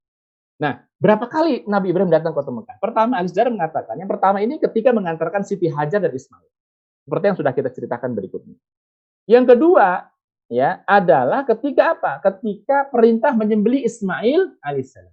Nah, 0.55 0.87
berapa 1.03 1.27
kali 1.27 1.67
Nabi 1.67 1.91
Ibrahim 1.91 2.07
datang 2.07 2.31
ke 2.31 2.39
kota 2.39 2.51
Mekah? 2.51 2.79
Pertama, 2.79 3.19
Al 3.19 3.27
mengatakan, 3.27 3.95
yang 3.99 4.07
pertama 4.07 4.39
ini 4.39 4.55
ketika 4.55 4.95
mengantarkan 4.95 5.43
Siti 5.43 5.67
Hajar 5.67 5.99
dan 5.99 6.15
Ismail. 6.15 6.47
Seperti 7.03 7.23
yang 7.27 7.37
sudah 7.37 7.51
kita 7.51 7.69
ceritakan 7.75 8.15
berikutnya. 8.15 8.55
Yang 9.27 9.45
kedua, 9.51 10.07
ya 10.47 10.79
adalah 10.87 11.43
ketika 11.43 11.99
apa? 11.99 12.23
Ketika 12.23 12.87
perintah 12.87 13.35
menyembeli 13.35 13.83
Ismail 13.83 14.55
alaihissalam. 14.63 15.11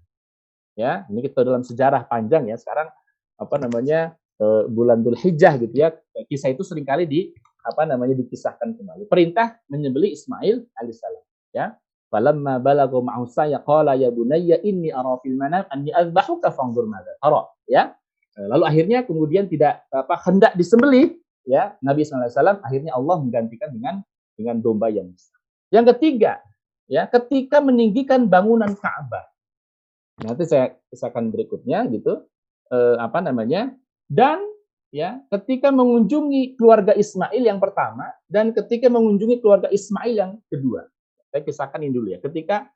Ya, 0.79 1.05
ini 1.11 1.21
kita 1.27 1.45
dalam 1.45 1.67
sejarah 1.67 2.07
panjang 2.07 2.49
ya. 2.49 2.57
Sekarang 2.57 2.89
apa 3.37 3.57
namanya 3.59 4.15
uh, 4.41 4.65
bulan 4.71 5.03
Dhul 5.03 5.19
Hijjah 5.19 5.59
gitu 5.59 5.75
ya. 5.75 5.93
Kisah 6.31 6.55
itu 6.55 6.63
sering 6.63 6.87
kali 6.87 7.05
di 7.05 7.35
apa 7.63 7.83
namanya 7.87 8.19
dikisahkan 8.19 8.75
kembali. 8.75 9.07
Perintah 9.07 9.59
menyembeli 9.71 10.15
Ismail 10.15 10.67
alaihissalam. 10.77 11.25
Ya, 11.53 11.77
Falamma 12.13 12.61
balagu 12.61 13.01
ma'hu 13.01 13.25
saya 13.25 13.57
qala 13.65 13.97
ya 13.97 14.13
bunayya 14.13 14.61
inni 14.69 14.93
ara 14.93 15.17
fil 15.25 15.33
manam 15.33 15.65
anni 15.73 15.89
azbahuka 15.97 16.53
fanzur 16.53 16.85
madza 16.85 17.17
tara. 17.17 17.49
Ya. 17.65 17.97
Lalu 18.37 18.65
akhirnya 18.69 18.99
kemudian 19.09 19.49
tidak 19.49 19.89
apa 19.93 20.21
hendak 20.25 20.53
disembelih 20.57 21.17
ya 21.49 21.77
Nabi 21.85 22.05
SAW 22.05 22.61
akhirnya 22.61 22.97
Allah 22.97 23.17
menggantikan 23.17 23.73
dengan 23.73 24.05
dengan 24.37 24.61
domba 24.61 24.93
yang 24.93 25.09
besar. 25.09 25.41
Yang 25.73 25.97
ketiga, 25.97 26.41
ya 26.85 27.09
ketika 27.09 27.65
meninggikan 27.65 28.29
bangunan 28.29 28.77
Ka'bah. 28.77 29.25
Nanti 30.21 30.45
saya 30.45 30.77
kisahkan 30.93 31.33
berikutnya 31.33 31.89
gitu. 31.89 32.29
Eh, 32.69 32.97
apa 33.01 33.25
namanya? 33.25 33.73
Dan 34.09 34.52
ya 34.93 35.19
ketika 35.33 35.73
mengunjungi 35.73 36.55
keluarga 36.61 36.93
Ismail 36.93 37.43
yang 37.43 37.59
pertama 37.59 38.13
dan 38.29 38.53
ketika 38.53 38.93
mengunjungi 38.93 39.41
keluarga 39.41 39.73
Ismail 39.73 40.15
yang 40.15 40.33
kedua. 40.53 40.87
Saya 41.33 41.43
kisahkan 41.43 41.81
ini 41.81 41.97
dulu 41.97 42.13
ya. 42.13 42.21
Ketika 42.21 42.69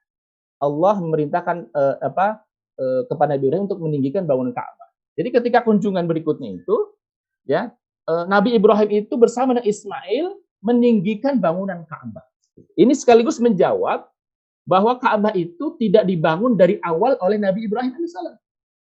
Allah 0.57 0.97
memerintahkan 0.97 1.69
uh, 1.77 1.97
apa 2.01 2.41
uh, 2.81 3.05
kepada 3.05 3.37
Nabi 3.37 3.53
Ibrahim 3.53 3.69
untuk 3.69 3.85
meninggikan 3.85 4.25
bangunan 4.25 4.57
Ka'bah. 4.57 4.89
Jadi 5.13 5.29
ketika 5.29 5.61
kunjungan 5.61 6.09
berikutnya 6.09 6.57
itu, 6.57 6.77
ya 7.45 7.69
uh, 8.09 8.25
Nabi 8.25 8.57
Ibrahim 8.57 9.05
itu 9.05 9.15
bersama 9.21 9.53
dengan 9.53 9.69
Ismail 9.69 10.41
meninggikan 10.65 11.37
bangunan 11.37 11.85
Ka'bah. 11.85 12.25
Ini 12.81 12.97
sekaligus 12.97 13.37
menjawab 13.37 14.09
bahwa 14.65 14.97
Ka'bah 14.97 15.37
itu 15.37 15.77
tidak 15.77 16.09
dibangun 16.09 16.57
dari 16.57 16.81
awal 16.81 17.21
oleh 17.21 17.37
Nabi 17.37 17.69
Ibrahim 17.69 17.93
alaihissalam. 17.93 18.37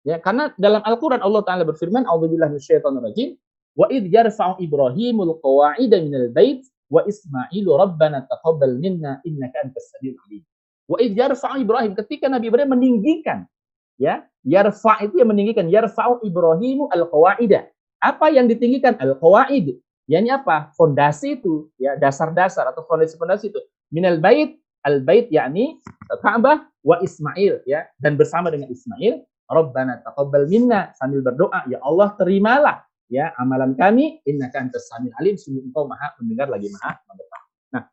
Ya, 0.06 0.22
karena 0.22 0.54
dalam 0.62 0.86
Al-Qur'an 0.86 1.20
Allah 1.26 1.42
taala 1.42 1.66
berfirman, 1.66 2.06
"A'udzubillahi 2.06 2.54
minasyaitonirrajim, 2.54 3.36
wa 3.74 3.90
id 3.90 4.06
yarfa'u 4.08 4.62
Ibrahimul 4.62 5.42
qawa'ida 5.42 5.98
minal 6.00 6.30
bait 6.30 6.62
wa 6.94 7.02
Ismailu 7.10 7.74
rabbana 7.74 8.24
taqabbal 8.30 8.78
minna 8.78 9.20
innaka 9.26 9.66
antas 9.66 9.90
samiul 9.98 10.16
alim. 10.30 10.46
Wa 10.86 11.02
id 11.02 11.18
yarfa 11.18 11.58
Ibrahim 11.58 11.98
ketika 11.98 12.30
Nabi 12.30 12.54
Ibrahim 12.54 12.78
meninggikan 12.78 13.50
ya, 13.98 14.24
yarfa 14.46 15.02
itu 15.02 15.18
yang 15.18 15.34
meninggikan 15.34 15.66
yarfa'u 15.68 16.22
Ibrahimu 16.22 16.94
al-qawaida. 16.94 17.68
Apa 17.98 18.30
yang 18.30 18.46
ditinggikan 18.46 18.96
al-qawaid? 19.02 19.82
yakni 20.06 20.30
apa? 20.30 20.70
Fondasi 20.78 21.42
itu, 21.42 21.70
ya, 21.82 21.98
dasar-dasar 21.98 22.70
atau 22.70 22.86
fondasi-fondasi 22.86 23.50
itu. 23.50 23.58
Minal 23.90 24.22
bait, 24.22 24.58
al-bait 24.86 25.30
yakni 25.34 25.82
Ka'bah 26.22 26.70
wa 26.86 27.02
Ismail 27.02 27.66
ya, 27.66 27.90
dan 27.98 28.14
bersama 28.14 28.54
dengan 28.54 28.70
Ismail, 28.70 29.26
Rabbana 29.46 30.02
taqabbal 30.02 30.50
minna 30.50 30.90
sambil 30.98 31.22
berdoa, 31.22 31.66
ya 31.70 31.78
Allah 31.86 32.14
terimalah 32.18 32.86
ya 33.10 33.34
amalan 33.38 33.78
kami 33.78 34.22
innaka 34.26 34.62
antas 34.62 34.90
samil 34.90 35.14
alim 35.22 35.38
sungguh 35.38 35.62
engkau 35.62 35.86
maha 35.86 36.18
mendengar 36.18 36.50
lagi 36.50 36.70
maha 36.74 36.98
mengetahui. 37.06 37.54
Nah, 37.74 37.84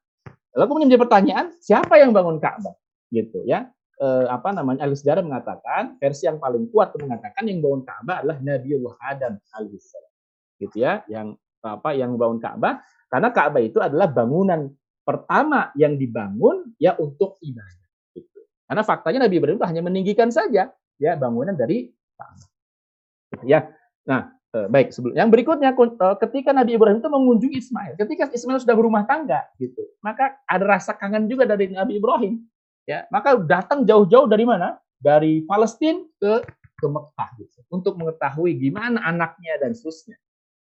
lalu 0.57 0.67
kemudian 0.69 0.89
menjadi 0.89 1.03
pertanyaan, 1.05 1.47
siapa 1.61 1.95
yang 2.01 2.11
bangun 2.17 2.41
Ka'bah? 2.41 2.75
Gitu 3.13 3.45
ya. 3.45 3.69
E, 4.01 4.07
apa 4.29 4.57
namanya? 4.57 4.89
Ahli 4.89 4.97
sejarah 4.97 5.21
mengatakan 5.21 6.01
versi 6.01 6.25
yang 6.25 6.41
paling 6.41 6.73
kuat 6.73 6.97
mengatakan 6.97 7.45
yang 7.45 7.61
bangun 7.61 7.83
Ka'bah 7.85 8.25
adalah 8.25 8.39
Nabiullah 8.41 8.97
Adam 9.05 9.37
alaihissalam. 9.53 10.13
Gitu 10.57 10.77
ya, 10.81 11.05
yang 11.13 11.37
apa 11.63 11.93
yang 11.93 12.17
bangun 12.17 12.41
Ka'bah 12.41 12.81
karena 13.13 13.29
Ka'bah 13.29 13.61
itu 13.61 13.79
adalah 13.79 14.09
bangunan 14.09 14.73
pertama 15.05 15.69
yang 15.77 16.01
dibangun 16.01 16.73
ya 16.81 16.97
untuk 16.97 17.37
ibadah. 17.45 17.91
Gitu. 18.17 18.41
Karena 18.65 18.83
faktanya 18.87 19.29
Nabi 19.29 19.37
Ibrahim 19.37 19.59
itu 19.61 19.69
hanya 19.69 19.83
meninggikan 19.85 20.33
saja 20.33 20.73
ya 21.03 21.19
bangunan 21.19 21.59
dari 21.59 21.91
Ka'bah. 22.15 22.47
Gitu 23.35 23.45
ya. 23.51 23.67
Nah, 24.07 24.39
Uh, 24.53 24.69
baik, 24.69 24.93
sebelum 24.93 25.17
yang 25.17 25.33
berikutnya 25.33 25.73
uh, 25.73 26.17
ketika 26.21 26.53
Nabi 26.53 26.77
Ibrahim 26.77 27.01
itu 27.01 27.09
mengunjungi 27.09 27.57
Ismail, 27.57 27.97
ketika 27.97 28.29
Ismail 28.29 28.61
sudah 28.61 28.77
berumah 28.77 29.09
tangga 29.09 29.49
gitu, 29.57 29.81
maka 30.05 30.37
ada 30.45 30.77
rasa 30.77 30.93
kangen 30.93 31.25
juga 31.25 31.49
dari 31.49 31.73
Nabi 31.73 31.97
Ibrahim. 31.97 32.37
Ya, 32.85 33.09
maka 33.09 33.33
datang 33.41 33.89
jauh-jauh 33.89 34.29
dari 34.29 34.45
mana? 34.45 34.77
Dari 35.01 35.41
Palestina 35.49 36.05
ke 36.21 36.45
ke 36.77 36.85
Mekah 36.85 37.29
gitu, 37.41 37.65
untuk 37.73 37.97
mengetahui 37.97 38.53
gimana 38.61 39.01
anaknya 39.01 39.57
dan 39.57 39.73
seterusnya. 39.73 40.21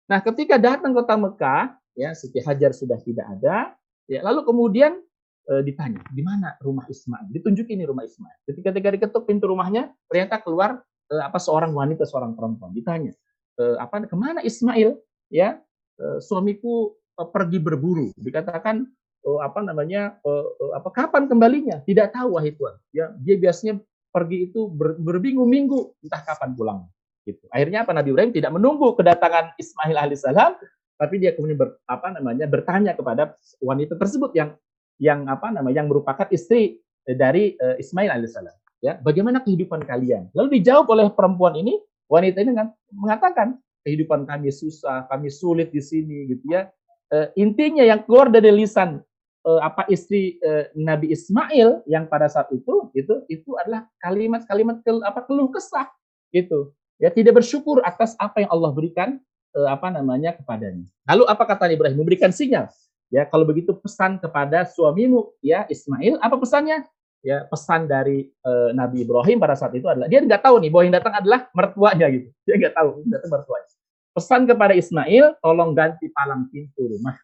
Nah, 0.09 0.25
ketika 0.25 0.57
datang 0.57 0.97
kota 0.97 1.21
Mekah, 1.21 1.77
ya 1.93 2.17
Siti 2.17 2.41
Hajar 2.41 2.73
sudah 2.73 2.97
tidak 3.05 3.37
ada, 3.37 3.77
ya 4.09 4.25
lalu 4.25 4.49
kemudian 4.49 4.97
e, 5.45 5.53
ditanya, 5.63 6.01
di 6.11 6.23
mana 6.25 6.57
rumah 6.61 6.89
Ismail? 6.89 7.29
Ditunjukin 7.31 7.79
ini 7.79 7.85
rumah 7.85 8.05
Ismail. 8.05 8.49
Ketika 8.49 8.73
ketika 8.73 8.89
diketuk 8.97 9.25
pintu 9.29 9.49
rumahnya, 9.49 9.93
ternyata 10.09 10.41
keluar 10.41 10.81
e, 11.09 11.15
apa 11.21 11.37
seorang 11.37 11.73
wanita, 11.73 12.09
seorang 12.09 12.33
perempuan. 12.33 12.73
Ditanya, 12.73 13.13
eh, 13.59 13.77
apa 13.79 14.05
ke 14.07 14.17
mana 14.17 14.41
Ismail 14.43 14.99
ya 15.31 15.59
eh, 15.99 16.19
suamiku 16.19 16.95
eh, 17.19 17.29
pergi 17.29 17.59
berburu 17.63 18.11
dikatakan 18.19 18.87
eh, 19.25 19.41
apa 19.43 19.61
namanya 19.63 20.19
eh, 20.23 20.47
eh, 20.61 20.73
apa 20.75 20.91
kapan 20.91 21.31
kembalinya 21.31 21.81
tidak 21.87 22.15
tahu 22.15 22.39
wahai 22.39 22.55
tuan 22.55 22.75
ya 22.91 23.15
dia 23.23 23.37
biasanya 23.39 23.79
pergi 24.15 24.51
itu 24.51 24.71
ber, 24.71 24.99
berbingung 24.99 25.51
minggu 25.51 25.99
entah 26.03 26.23
kapan 26.23 26.51
pulang 26.55 26.81
gitu 27.27 27.47
akhirnya 27.51 27.87
apa 27.87 27.93
Nabi 27.97 28.09
Ibrahim 28.15 28.33
tidak 28.35 28.53
menunggu 28.53 28.95
kedatangan 28.95 29.57
Ismail 29.59 29.97
alaihissalam 29.97 30.53
tapi 30.95 31.15
dia 31.19 31.35
kemudian 31.35 31.59
ber, 31.59 31.83
apa 31.91 32.15
namanya 32.15 32.47
bertanya 32.47 32.95
kepada 32.95 33.35
wanita 33.59 33.99
tersebut 33.99 34.31
yang 34.39 34.55
yang 35.03 35.27
apa 35.27 35.51
namanya 35.51 35.83
yang 35.83 35.89
merupakan 35.91 36.27
istri 36.31 36.79
eh, 37.07 37.17
dari 37.17 37.55
uh, 37.59 37.75
Ismail 37.79 38.15
alaihissalam 38.15 38.57
ya 38.85 39.01
bagaimana 39.03 39.43
kehidupan 39.43 39.83
kalian 39.83 40.31
lalu 40.37 40.61
dijawab 40.61 40.87
oleh 40.93 41.07
perempuan 41.11 41.57
ini 41.59 41.81
wanita 42.09 42.39
ini 42.45 42.53
kan 42.55 42.69
mengatakan 42.93 43.49
kehidupan 43.85 44.25
kami 44.25 44.49
susah, 44.49 45.05
kami 45.13 45.29
sulit 45.29 45.71
di 45.71 45.85
sini 45.85 46.33
gitu 46.33 46.45
ya. 46.49 46.73
E, 47.13 47.31
intinya 47.37 47.85
yang 47.85 48.01
keluar 48.03 48.33
dari 48.33 48.49
lisan 48.49 49.05
e, 49.45 49.51
apa 49.61 49.85
istri 49.93 50.41
e, 50.41 50.73
Nabi 50.73 51.13
Ismail 51.13 51.85
yang 51.85 52.09
pada 52.09 52.27
saat 52.33 52.49
itu 52.51 52.89
itu 52.97 53.15
itu 53.29 53.51
adalah 53.61 53.87
kalimat-kalimat 54.01 54.81
ke, 54.81 54.91
apa 55.05 55.21
keluh 55.29 55.53
kesah 55.53 55.87
gitu. 56.33 56.73
Ya 56.97 57.13
tidak 57.13 57.45
bersyukur 57.45 57.85
atas 57.85 58.17
apa 58.17 58.43
yang 58.43 58.51
Allah 58.51 58.73
berikan 58.73 59.21
apa 59.55 59.87
namanya 59.87 60.35
kepadanya. 60.35 60.83
Lalu 61.07 61.31
apa 61.31 61.45
kata 61.47 61.71
Ibrahim? 61.71 62.03
Memberikan 62.03 62.35
sinyal. 62.35 62.67
Ya, 63.15 63.23
kalau 63.31 63.47
begitu 63.47 63.71
pesan 63.79 64.19
kepada 64.19 64.67
suamimu 64.67 65.31
ya 65.39 65.63
Ismail, 65.71 66.19
apa 66.19 66.35
pesannya? 66.35 66.83
ya 67.25 67.49
pesan 67.49 67.89
dari 67.89 68.29
uh, 68.45 68.71
Nabi 68.77 69.09
Ibrahim 69.09 69.41
pada 69.41 69.57
saat 69.57 69.73
itu 69.73 69.89
adalah 69.89 70.07
dia 70.13 70.21
nggak 70.21 70.45
tahu 70.45 70.61
nih 70.61 70.69
bahwa 70.69 70.83
yang 70.85 70.95
datang 71.01 71.15
adalah 71.17 71.49
mertuanya 71.57 72.07
gitu. 72.13 72.29
Dia 72.47 72.55
nggak 72.61 72.75
tahu 72.77 72.89
yang 73.01 73.11
datang 73.17 73.31
mertuanya. 73.33 73.69
Pesan 74.15 74.41
kepada 74.47 74.75
Ismail 74.77 75.25
tolong 75.41 75.71
ganti 75.73 76.07
palang 76.13 76.47
pintu 76.53 76.85
rumah 76.85 77.17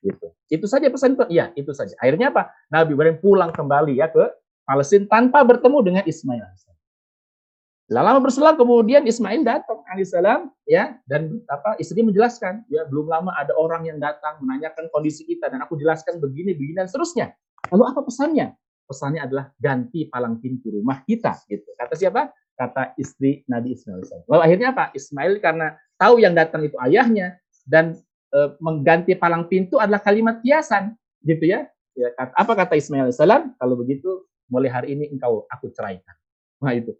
gitu. 0.00 0.32
Itu 0.48 0.66
saja 0.66 0.88
pesan 0.88 1.14
itu. 1.14 1.24
Iya 1.28 1.52
itu 1.54 1.70
saja. 1.76 1.92
Akhirnya 2.00 2.32
apa? 2.32 2.50
Nabi 2.72 2.96
Ibrahim 2.96 3.20
pulang 3.20 3.52
kembali 3.52 4.00
ya 4.00 4.08
ke 4.08 4.32
Palestina 4.64 5.06
tanpa 5.06 5.44
bertemu 5.44 5.78
dengan 5.84 6.02
Ismail 6.08 6.42
lama 7.92 8.20
berselang 8.20 8.56
kemudian 8.56 9.04
Ismail 9.04 9.44
datang 9.44 9.84
alaihissalam 9.92 10.48
ya 10.64 10.96
dan 11.04 11.44
apa 11.52 11.76
istri 11.76 12.00
menjelaskan 12.00 12.64
ya 12.72 12.88
belum 12.88 13.12
lama 13.12 13.36
ada 13.36 13.52
orang 13.60 13.84
yang 13.84 14.00
datang 14.00 14.40
menanyakan 14.40 14.88
kondisi 14.88 15.28
kita 15.28 15.52
dan 15.52 15.60
aku 15.60 15.76
jelaskan 15.76 16.16
begini 16.16 16.56
begini 16.56 16.80
dan 16.80 16.88
seterusnya 16.88 17.36
lalu 17.68 17.84
apa 17.92 18.00
pesannya 18.00 18.56
pesannya 18.86 19.24
adalah 19.24 19.50
ganti 19.56 20.06
palang 20.08 20.38
pintu 20.38 20.70
rumah 20.72 21.02
kita 21.04 21.34
gitu. 21.48 21.66
Kata 21.76 21.94
siapa? 21.96 22.30
Kata 22.54 22.94
istri 23.00 23.42
Nabi 23.50 23.74
Ismail. 23.74 24.28
Lalu 24.30 24.40
akhirnya 24.44 24.68
apa? 24.70 24.84
Ismail 24.94 25.42
karena 25.42 25.74
tahu 25.98 26.22
yang 26.22 26.36
datang 26.36 26.62
itu 26.62 26.76
ayahnya 26.84 27.34
dan 27.66 27.98
e, 28.30 28.38
mengganti 28.60 29.16
palang 29.16 29.48
pintu 29.48 29.80
adalah 29.80 29.98
kalimat 30.04 30.38
kiasan 30.44 30.94
gitu 31.24 31.48
ya. 31.48 31.66
ya 31.96 32.12
kata, 32.14 32.32
apa 32.36 32.52
kata 32.54 32.74
Ismail 32.78 33.10
salam? 33.10 33.56
Kalau 33.58 33.74
begitu 33.74 34.28
mulai 34.46 34.70
hari 34.70 34.94
ini 34.94 35.10
engkau 35.10 35.48
aku 35.50 35.72
ceraikan. 35.74 36.14
Nah 36.62 36.76
itu. 36.76 36.94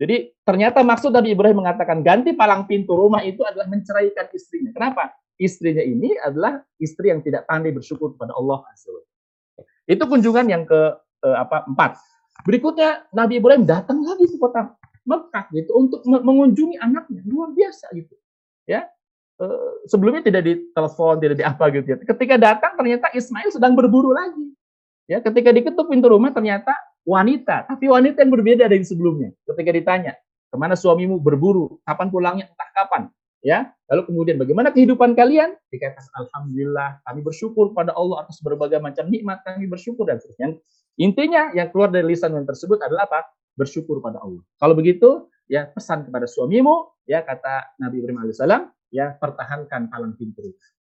Jadi 0.00 0.32
ternyata 0.40 0.80
maksud 0.80 1.12
Nabi 1.12 1.36
Ibrahim 1.36 1.60
mengatakan 1.60 2.00
ganti 2.00 2.32
palang 2.32 2.64
pintu 2.64 2.96
rumah 2.96 3.20
itu 3.20 3.44
adalah 3.44 3.68
menceraikan 3.68 4.32
istrinya. 4.32 4.72
Kenapa? 4.72 5.12
Istrinya 5.36 5.84
ini 5.84 6.16
adalah 6.16 6.64
istri 6.80 7.12
yang 7.12 7.20
tidak 7.20 7.44
pandai 7.44 7.72
bersyukur 7.76 8.16
kepada 8.16 8.32
Allah 8.32 8.64
Itu 9.84 10.08
kunjungan 10.08 10.48
yang 10.48 10.64
ke 10.64 10.80
eh, 11.28 11.36
apa 11.36 11.68
empat. 11.68 12.00
Berikutnya 12.48 13.04
Nabi 13.12 13.44
Ibrahim 13.44 13.68
datang 13.68 14.00
lagi 14.00 14.24
ke 14.24 14.40
kota 14.40 14.80
Mekah 15.04 15.44
gitu 15.52 15.70
untuk 15.74 16.00
mengunjungi 16.04 16.76
anaknya 16.76 17.20
luar 17.24 17.50
biasa 17.56 17.88
gitu 17.96 18.14
ya 18.68 18.86
eh, 19.40 19.72
sebelumnya 19.88 20.22
tidak 20.22 20.42
ditelepon 20.46 21.16
tidak 21.18 21.36
di 21.40 21.44
apa 21.44 21.64
gitu 21.72 21.86
ya 21.90 21.96
ketika 21.98 22.34
datang 22.36 22.72
ternyata 22.76 23.10
Ismail 23.10 23.50
sedang 23.50 23.72
berburu 23.74 24.12
lagi 24.12 24.54
ya 25.08 25.18
ketika 25.24 25.50
diketuk 25.50 25.88
pintu 25.88 26.12
rumah 26.12 26.30
ternyata 26.30 26.70
wanita, 27.04 27.68
tapi 27.68 27.88
wanita 27.88 28.22
yang 28.22 28.32
berbeda 28.32 28.64
dari 28.68 28.84
sebelumnya. 28.84 29.32
Ketika 29.48 29.70
ditanya, 29.72 30.12
ke 30.50 30.56
mana 30.58 30.74
suamimu 30.74 31.22
berburu, 31.22 31.78
kapan 31.86 32.08
pulangnya, 32.10 32.46
entah 32.50 32.70
kapan. 32.74 33.02
Ya, 33.40 33.72
lalu 33.88 34.12
kemudian 34.12 34.36
bagaimana 34.36 34.68
kehidupan 34.68 35.16
kalian? 35.16 35.56
Dikatakan 35.72 36.12
alhamdulillah, 36.12 37.00
kami 37.08 37.20
bersyukur 37.24 37.72
pada 37.72 37.96
Allah 37.96 38.28
atas 38.28 38.36
berbagai 38.44 38.76
macam 38.84 39.08
nikmat, 39.08 39.40
kami 39.48 39.64
bersyukur 39.64 40.04
dan 40.04 40.20
seterusnya. 40.20 40.60
Intinya 41.00 41.48
yang 41.56 41.72
keluar 41.72 41.88
dari 41.88 42.12
lisan 42.12 42.36
yang 42.36 42.44
tersebut 42.44 42.84
adalah 42.84 43.08
apa? 43.08 43.32
Bersyukur 43.56 44.04
pada 44.04 44.20
Allah. 44.20 44.44
Kalau 44.60 44.76
begitu, 44.76 45.32
ya 45.48 45.72
pesan 45.72 46.04
kepada 46.04 46.28
suamimu, 46.28 46.92
ya 47.08 47.24
kata 47.24 47.80
Nabi 47.80 48.04
Ibrahim 48.04 48.28
alaihissalam, 48.28 48.68
ya 48.92 49.16
pertahankan 49.16 49.88
palang 49.88 50.12
pintu. 50.20 50.52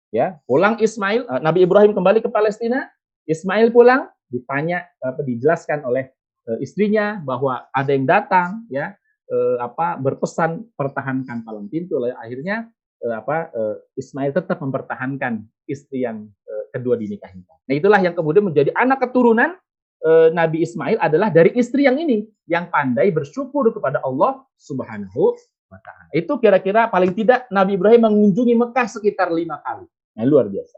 Ya, 0.10 0.42
pulang 0.50 0.82
Ismail, 0.82 1.24
eh, 1.24 1.42
Nabi 1.46 1.64
Ibrahim 1.64 1.94
kembali 1.94 2.26
ke 2.26 2.30
Palestina, 2.34 2.90
Ismail 3.30 3.70
pulang, 3.70 4.10
ditanya 4.32 4.88
apa 5.04 5.22
dijelaskan 5.22 5.84
oleh 5.84 6.10
uh, 6.48 6.58
istrinya 6.64 7.20
bahwa 7.22 7.68
ada 7.76 7.92
yang 7.92 8.08
datang 8.08 8.64
ya 8.72 8.96
uh, 9.28 9.58
apa 9.60 10.00
berpesan 10.00 10.72
pertahankan 10.74 11.44
palang 11.44 11.68
pintu 11.68 12.00
lalu 12.00 12.16
akhirnya 12.16 12.72
uh, 13.04 13.16
apa 13.20 13.52
uh, 13.52 13.76
Ismail 14.00 14.32
tetap 14.32 14.58
mempertahankan 14.64 15.44
istri 15.68 16.08
yang 16.08 16.26
uh, 16.26 16.64
kedua 16.72 16.96
dinikahi. 16.96 17.44
Nah 17.44 17.74
itulah 17.76 18.00
yang 18.00 18.16
kemudian 18.16 18.48
menjadi 18.48 18.72
anak 18.74 19.04
keturunan 19.04 19.60
uh, 20.06 20.30
Nabi 20.32 20.64
Ismail 20.66 20.98
adalah 20.98 21.30
dari 21.30 21.54
istri 21.60 21.86
yang 21.86 22.00
ini 22.00 22.26
yang 22.48 22.72
pandai 22.72 23.12
bersyukur 23.14 23.70
kepada 23.76 24.02
Allah 24.02 24.42
Subhanahu 24.58 25.36
wa 25.72 25.80
taala. 25.80 26.12
Itu 26.12 26.38
kira-kira 26.42 26.92
paling 26.92 27.16
tidak 27.16 27.48
Nabi 27.54 27.80
Ibrahim 27.80 28.12
mengunjungi 28.12 28.56
Mekah 28.58 28.88
sekitar 28.92 29.32
lima 29.32 29.62
kali. 29.64 29.88
Nah, 30.12 30.24
luar 30.28 30.52
biasa. 30.52 30.78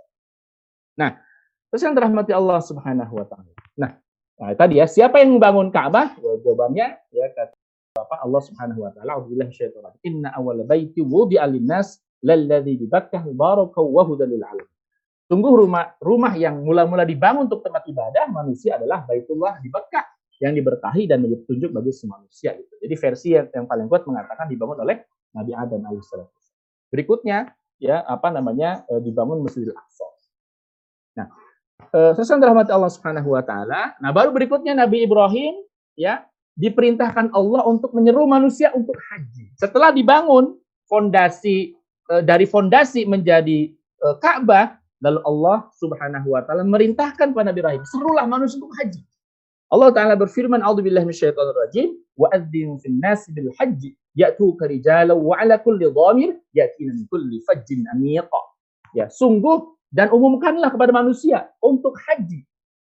Nah, 0.94 1.18
Terus 1.74 1.90
yang 1.90 1.98
dirahmati 1.98 2.30
Allah 2.38 2.62
Subhanahu 2.62 3.18
wa 3.18 3.26
taala. 3.26 3.50
Nah, 3.74 3.98
nah 4.38 4.54
tadi 4.54 4.78
ya, 4.78 4.86
siapa 4.86 5.18
yang 5.18 5.42
membangun 5.42 5.74
Ka'bah? 5.74 6.14
Ya, 6.22 6.34
jawabannya 6.46 7.02
ya 7.10 7.26
kata 7.34 7.58
Bapak 7.98 8.22
Allah 8.22 8.42
Subhanahu 8.46 8.86
wa 8.86 8.94
taala, 8.94 9.18
"A'udzubillahi 9.18 9.50
minasyaitonir 9.50 9.98
Inna 10.06 10.30
awwala 10.38 10.62
baiti 10.70 11.02
wudi'a 11.02 11.50
lin-nas 11.50 11.98
lalladzi 12.22 12.78
bi 12.78 12.86
Bakkah 12.86 13.26
mubarakan 13.26 13.86
wa 13.90 14.06
hudan 14.06 14.30
lil 14.30 14.46
alamin." 14.46 14.70
Sungguh 15.26 15.66
rumah 15.66 15.98
rumah 15.98 16.34
yang 16.38 16.62
mula-mula 16.62 17.10
dibangun 17.10 17.50
untuk 17.50 17.66
tempat 17.66 17.90
ibadah 17.90 18.30
manusia 18.30 18.78
adalah 18.78 19.02
Baitullah 19.10 19.58
di 19.58 19.74
Bakkah 19.74 20.06
yang 20.46 20.54
diberkahi 20.54 21.10
dan 21.10 21.26
menjadi 21.26 21.42
petunjuk 21.42 21.70
bagi 21.74 21.90
semua 21.90 22.22
manusia 22.22 22.54
gitu. 22.54 22.74
Jadi 22.86 22.96
versi 23.02 23.30
yang, 23.34 23.50
yang 23.50 23.66
paling 23.66 23.90
kuat 23.90 24.06
mengatakan 24.06 24.46
dibangun 24.46 24.78
oleh 24.78 25.02
Nabi 25.34 25.58
Adam 25.58 25.82
alaihissalam. 25.90 26.30
Berikutnya 26.94 27.50
ya 27.82 28.06
apa 28.06 28.30
namanya 28.30 28.86
e, 28.86 29.02
dibangun 29.02 29.42
Masjidil 29.42 29.74
Aqsa. 29.74 30.06
Nah, 31.18 31.30
sesuai 31.94 32.42
rahmat 32.42 32.74
Allah 32.74 32.90
Subhanahu 32.90 33.38
wa 33.38 33.44
taala. 33.46 33.94
Nah, 34.02 34.10
baru 34.10 34.34
berikutnya 34.34 34.74
Nabi 34.74 35.06
Ibrahim 35.06 35.62
ya 35.94 36.26
diperintahkan 36.58 37.30
Allah 37.34 37.62
untuk 37.70 37.94
menyeru 37.94 38.26
manusia 38.26 38.74
untuk 38.74 38.98
haji. 38.98 39.54
Setelah 39.58 39.94
dibangun 39.94 40.58
fondasi 40.90 41.78
uh, 42.10 42.22
dari 42.26 42.50
fondasi 42.50 43.06
menjadi 43.06 43.74
uh, 44.02 44.18
Ka'bah, 44.18 44.78
lalu 45.02 45.22
Allah 45.22 45.70
Subhanahu 45.78 46.34
wa 46.34 46.42
taala 46.42 46.66
merintahkan 46.66 47.30
kepada 47.34 47.54
Nabi 47.54 47.62
Ibrahim, 47.62 47.84
serulah 47.86 48.26
manusia 48.26 48.58
untuk 48.58 48.74
haji. 48.82 49.02
Allah 49.74 49.90
taala 49.90 50.14
berfirman, 50.14 50.62
"A'udzubillahi 50.62 51.06
minasyaitonir 51.06 51.58
rajim, 51.58 51.90
wa 52.14 52.30
adzin 52.30 52.78
fil 52.78 52.98
nasi 53.02 53.34
bil 53.34 53.50
haji 53.58 53.98
ya'tuka 54.14 54.70
rijalan 54.70 55.18
wa 55.18 55.34
'ala 55.34 55.58
kulli 55.58 55.90
dhamir 55.90 56.38
ya'tina 56.54 56.94
min 56.94 57.06
kulli 57.10 57.42
fajjin 57.46 57.86
amiq." 57.90 58.30
Ya, 58.94 59.10
sungguh 59.10 59.74
dan 59.94 60.10
umumkanlah 60.10 60.74
kepada 60.74 60.90
manusia 60.90 61.54
untuk 61.62 61.94
haji. 62.02 62.42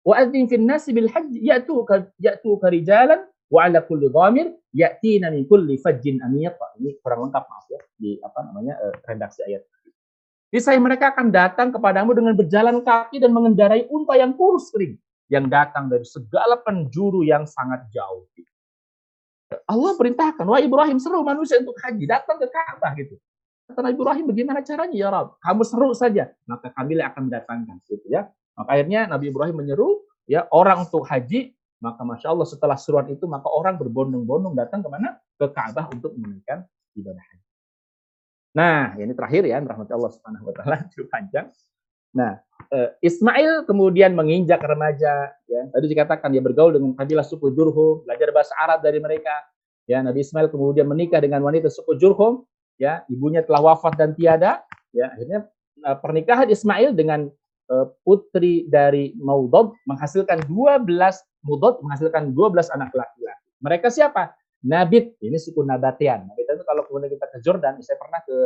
Wa 0.00 0.24
adzin 0.24 0.48
fil 0.48 0.64
nasi 0.64 0.96
bil 0.96 1.12
haji 1.12 1.44
ya'tuka 1.44 2.08
ya'tuka 2.16 2.72
rijalan 2.72 3.28
wa 3.52 3.68
ala 3.68 3.84
kulli 3.84 4.08
dhamir 4.08 4.56
ya'tina 4.72 5.28
min 5.28 5.44
kulli 5.44 5.76
fajjin 5.76 6.24
amiq. 6.24 6.56
Ini 6.80 6.96
kurang 7.04 7.28
lengkap 7.28 7.44
maaf 7.44 7.66
ya 7.68 7.80
di 8.00 8.16
apa 8.24 8.38
namanya 8.48 8.80
uh, 8.80 8.94
redaksi 9.04 9.44
ayat. 9.44 9.62
Disai 10.48 10.80
mereka 10.80 11.12
akan 11.12 11.28
datang 11.28 11.68
kepadamu 11.68 12.16
dengan 12.16 12.32
berjalan 12.32 12.80
kaki 12.80 13.20
dan 13.20 13.34
mengendarai 13.36 13.84
unta 13.92 14.16
yang 14.16 14.32
kurus 14.32 14.72
kering 14.72 14.96
yang 15.28 15.50
datang 15.50 15.90
dari 15.90 16.06
segala 16.06 16.56
penjuru 16.62 17.26
yang 17.26 17.44
sangat 17.44 17.84
jauh. 17.92 18.24
Allah 19.66 19.92
perintahkan, 19.94 20.46
wah 20.46 20.58
Ibrahim 20.58 20.98
seru 20.98 21.22
manusia 21.22 21.58
untuk 21.62 21.78
haji, 21.78 22.02
datang 22.06 22.38
ke 22.38 22.46
Ka'bah 22.50 22.94
gitu. 22.98 23.14
Kata 23.66 23.82
Nabi 23.82 23.98
Ibrahim, 23.98 24.24
bagaimana 24.30 24.60
caranya 24.62 24.94
ya 24.94 25.08
Rab? 25.10 25.42
Kamu 25.42 25.62
seru 25.66 25.90
saja, 25.90 26.30
maka 26.46 26.70
kami 26.70 27.02
akan 27.02 27.20
mendatangkan. 27.26 27.76
Gitu 27.90 28.06
ya. 28.06 28.30
Maka 28.54 28.68
akhirnya 28.78 29.10
Nabi 29.10 29.34
Ibrahim 29.34 29.58
menyeru 29.58 30.06
ya 30.30 30.46
orang 30.54 30.86
untuk 30.86 31.02
haji, 31.02 31.50
maka 31.82 32.06
masya 32.06 32.30
Allah 32.30 32.46
setelah 32.46 32.78
seruan 32.78 33.10
itu 33.10 33.26
maka 33.26 33.50
orang 33.50 33.74
berbondong-bondong 33.76 34.54
datang 34.54 34.86
ke 34.86 34.88
mana? 34.88 35.18
Ke 35.34 35.50
Ka'bah 35.50 35.90
untuk 35.90 36.14
menunaikan 36.14 36.62
ibadah 36.94 37.20
haji. 37.20 37.46
Nah, 38.56 38.96
ini 38.96 39.12
terakhir 39.12 39.42
ya, 39.44 39.60
rahmat 39.60 39.90
Allah 39.92 40.10
Subhanahu 40.14 40.48
wa 40.48 40.54
taala, 40.56 40.76
panjang. 41.12 41.46
Nah, 42.16 42.40
eh, 42.72 42.88
Ismail 43.04 43.68
kemudian 43.68 44.16
menginjak 44.16 44.64
remaja, 44.64 45.28
ya. 45.44 45.62
Tadi 45.68 45.86
dikatakan 45.92 46.32
dia 46.32 46.40
bergaul 46.40 46.72
dengan 46.72 46.96
kabilah 46.96 47.26
suku 47.26 47.52
Jurhum, 47.52 48.08
belajar 48.08 48.32
bahasa 48.32 48.56
Arab 48.56 48.80
dari 48.80 48.96
mereka. 48.96 49.34
Ya, 49.84 50.00
Nabi 50.00 50.24
Ismail 50.24 50.48
kemudian 50.48 50.88
menikah 50.88 51.20
dengan 51.20 51.44
wanita 51.44 51.68
suku 51.68 52.00
Jurhum, 52.00 52.48
ya 52.76 53.04
ibunya 53.08 53.42
telah 53.44 53.72
wafat 53.72 53.96
dan 53.96 54.12
tiada. 54.16 54.64
Ya 54.92 55.12
akhirnya 55.12 55.48
uh, 55.84 55.96
pernikahan 56.00 56.48
Ismail 56.48 56.96
dengan 56.96 57.28
uh, 57.68 57.86
putri 58.06 58.64
dari 58.68 59.12
Maudod 59.20 59.76
menghasilkan 59.84 60.46
12 60.48 60.88
Maudod 61.44 61.78
menghasilkan 61.84 62.32
12 62.32 62.76
anak 62.76 62.90
laki-laki. 62.96 63.48
Mereka 63.60 63.88
siapa? 63.92 64.34
Nabit. 64.66 65.14
Ini 65.22 65.36
suku 65.36 65.62
Nabatian. 65.62 66.26
Nabit 66.26 66.46
itu 66.48 66.64
kalau 66.66 66.82
kemudian 66.88 67.12
kita 67.12 67.26
ke 67.30 67.38
Jordan 67.44 67.78
saya 67.84 67.98
pernah 68.00 68.20
ke 68.24 68.36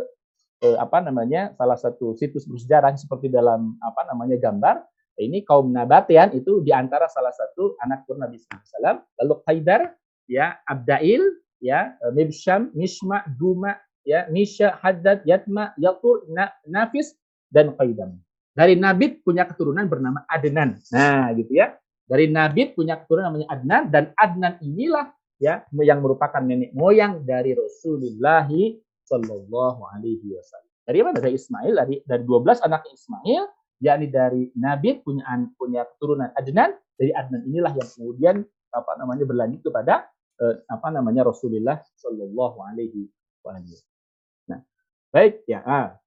eh, 0.69 0.77
apa 0.77 1.01
namanya 1.01 1.57
salah 1.57 1.79
satu 1.81 2.13
situs 2.19 2.45
bersejarah 2.45 2.93
seperti 2.99 3.33
dalam 3.33 3.79
apa 3.81 4.11
namanya 4.11 4.37
gambar. 4.37 4.85
Ini 5.21 5.45
kaum 5.45 5.69
Nabatian 5.69 6.33
itu 6.33 6.65
di 6.65 6.73
antara 6.73 7.05
salah 7.09 7.33
satu 7.33 7.77
anak 7.85 8.09
pun 8.09 8.17
Nabi 8.21 8.41
SAW 8.41 9.05
lalu 9.21 9.35
Qaidar 9.45 9.93
ya 10.25 10.57
Abdail 10.65 11.21
ya 11.61 11.93
Mibsham 12.17 12.73
Mishma 12.73 13.29
Duma 13.37 13.77
ya 14.05 14.27
Nisha, 14.33 14.79
Haddad, 14.81 15.25
Yatma, 15.29 15.77
Yatur, 15.77 16.25
Na, 16.33 16.53
Nafis 16.67 17.17
dan 17.51 17.75
Qaidam. 17.77 18.17
Dari 18.51 18.75
Nabit 18.75 19.23
punya 19.23 19.47
keturunan 19.47 19.87
bernama 19.87 20.27
Adnan. 20.27 20.77
Nah, 20.91 21.31
gitu 21.39 21.55
ya. 21.55 21.79
Dari 22.11 22.27
Nabit 22.27 22.75
punya 22.75 22.99
keturunan 22.99 23.31
namanya 23.31 23.49
Adnan 23.55 23.83
dan 23.89 24.05
Adnan 24.19 24.59
inilah 24.59 25.15
ya 25.39 25.63
yang 25.73 26.03
merupakan 26.03 26.43
nenek 26.43 26.75
moyang 26.75 27.23
dari 27.23 27.55
Rasulullah 27.55 28.51
Shallallahu 29.07 29.81
Alaihi 29.95 30.35
Wasallam. 30.35 30.71
Dari 30.83 30.99
mana? 31.07 31.17
Dari 31.23 31.39
Ismail, 31.39 31.73
dari 31.79 31.95
dari 32.03 32.23
12 32.27 32.67
anak 32.67 32.83
Ismail, 32.91 33.43
yakni 33.79 34.07
dari 34.11 34.43
Nabit 34.59 35.07
punya 35.07 35.23
punya 35.55 35.87
keturunan 35.87 36.35
Adnan. 36.35 36.75
Dari 36.99 37.15
Adnan 37.15 37.47
inilah 37.47 37.73
yang 37.79 37.89
kemudian 37.95 38.37
apa 38.75 38.93
namanya 38.99 39.25
berlanjut 39.25 39.61
kepada 39.71 40.11
eh, 40.43 40.55
apa 40.67 40.89
namanya 40.91 41.31
Rasulullah 41.31 41.79
Shallallahu 41.95 42.59
Alaihi 42.67 43.07
Wasallam. 43.47 43.90
Baik, 45.11 45.43
ya. 45.47 45.61
Ah, 45.67 45.99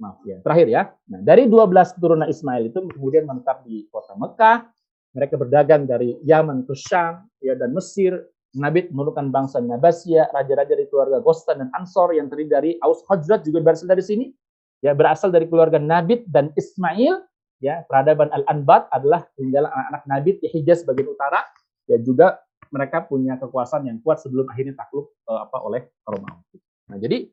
maaf 0.00 0.18
ya. 0.24 0.40
Terakhir 0.40 0.66
ya. 0.72 0.82
Nah, 1.12 1.20
dari 1.22 1.46
12 1.46 1.94
keturunan 1.96 2.26
Ismail 2.26 2.72
itu 2.72 2.80
kemudian 2.96 3.28
menetap 3.28 3.62
di 3.62 3.86
kota 3.92 4.16
Mekah. 4.16 4.66
Mereka 5.10 5.34
berdagang 5.36 5.84
dari 5.90 6.16
Yaman 6.22 6.64
ke 6.64 6.74
Syam 6.74 7.26
ya 7.42 7.54
dan 7.58 7.74
Mesir. 7.74 8.16
Nabi 8.50 8.90
menurunkan 8.90 9.30
bangsa 9.30 9.62
Nabasya, 9.62 10.34
raja-raja 10.34 10.74
dari 10.74 10.90
keluarga 10.90 11.22
Ghostan 11.22 11.62
dan 11.62 11.70
Ansor 11.78 12.18
yang 12.18 12.26
terdiri 12.26 12.50
dari 12.50 12.70
Aus 12.82 13.06
Hajrat 13.06 13.46
juga 13.46 13.62
berasal 13.62 13.86
dari 13.86 14.02
sini. 14.02 14.26
Ya, 14.82 14.90
berasal 14.90 15.30
dari 15.30 15.46
keluarga 15.46 15.78
Nabit 15.78 16.26
dan 16.26 16.50
Ismail. 16.58 17.22
Ya, 17.62 17.86
peradaban 17.86 18.26
Al-Anbat 18.34 18.90
adalah 18.90 19.22
tinggal 19.38 19.70
anak-anak 19.70 20.02
Nabit 20.08 20.36
di 20.42 20.48
Hijaz 20.50 20.82
bagian 20.82 21.14
utara. 21.14 21.46
Ya, 21.86 22.02
juga 22.02 22.42
mereka 22.74 23.06
punya 23.06 23.38
kekuasaan 23.38 23.86
yang 23.86 24.02
kuat 24.02 24.18
sebelum 24.18 24.50
akhirnya 24.50 24.74
takluk 24.78 25.14
uh, 25.30 25.46
apa 25.46 25.58
oleh 25.62 25.86
Romawi. 26.06 26.58
Nah, 26.90 26.98
jadi 26.98 27.30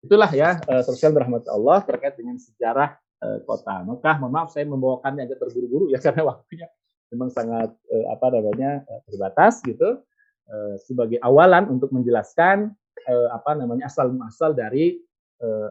Itulah 0.00 0.30
ya 0.32 0.56
uh, 0.64 0.80
sosial 0.80 1.12
rahmat 1.12 1.44
Allah 1.52 1.84
terkait 1.84 2.16
dengan 2.16 2.40
sejarah 2.40 2.96
uh, 3.20 3.38
kota 3.44 3.84
Mekah. 3.84 4.16
Mohon 4.16 4.32
maaf 4.32 4.48
saya 4.48 4.64
membawakannya 4.64 5.28
agak 5.28 5.38
terburu-buru 5.44 5.92
ya 5.92 6.00
karena 6.04 6.24
waktunya 6.24 6.66
memang 7.12 7.28
sangat 7.28 7.68
uh, 7.92 8.06
apa 8.12 8.26
namanya 8.32 8.84
terbatas 9.08 9.60
gitu 9.64 10.00
sebagai 10.82 11.14
awalan 11.22 11.70
untuk 11.70 11.94
menjelaskan 11.94 12.74
apa 13.30 13.54
namanya 13.54 13.86
asal 13.86 14.10
muasal 14.10 14.50
dari 14.50 14.98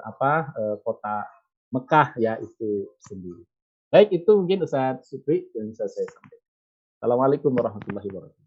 apa 0.07 0.55
kota 0.87 1.27
Mekah 1.75 2.15
ya 2.15 2.39
itu 2.39 2.87
sendiri. 3.03 3.43
Baik 3.91 4.23
itu 4.23 4.31
mungkin 4.31 4.63
Ustaz 4.63 5.03
Supri 5.11 5.51
yang 5.51 5.67
bisa 5.67 5.83
saya 5.91 6.07
sampaikan. 6.07 6.47
Assalamualaikum 6.95 7.51
warahmatullahi 7.51 8.07
wabarakatuh. 8.07 8.38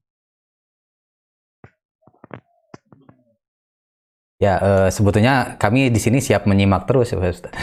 Ya, 4.43 4.59
uh, 4.59 4.89
sebetulnya 4.91 5.55
kami 5.55 5.87
di 5.87 6.03
sini 6.03 6.19
siap 6.19 6.51
menyimak 6.51 6.91
terus 6.91 7.15
ya, 7.15 7.23
Ustaz. 7.23 7.55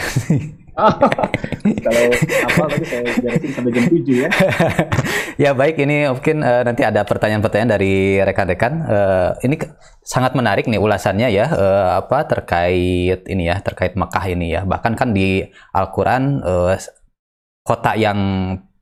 Oh, 0.80 0.96
kalau 1.84 2.04
apa 2.46 2.62
tadi 2.72 2.86
saya 2.88 3.04
jelasin 3.20 3.50
sampai 3.52 3.72
jam 3.74 3.84
7 3.84 4.00
ya. 4.16 4.30
ya 5.44 5.50
baik, 5.52 5.76
ini 5.76 6.08
mungkin 6.08 6.40
uh, 6.40 6.64
nanti 6.64 6.88
ada 6.88 7.04
pertanyaan-pertanyaan 7.04 7.70
dari 7.76 8.16
rekan-rekan. 8.24 8.72
Uh, 8.88 9.30
ini 9.44 9.60
sangat 10.00 10.32
menarik 10.32 10.64
nih 10.72 10.80
ulasannya 10.80 11.28
ya, 11.28 11.52
uh, 11.52 12.00
apa 12.00 12.24
terkait 12.24 13.28
ini 13.28 13.52
ya, 13.52 13.60
terkait 13.60 13.92
Mekah 13.92 14.24
ini 14.32 14.56
ya. 14.56 14.64
Bahkan 14.64 14.96
kan 14.96 15.12
di 15.12 15.44
Al-Qur'an 15.76 16.40
uh, 16.40 16.80
kota 17.60 17.92
yang 17.92 18.16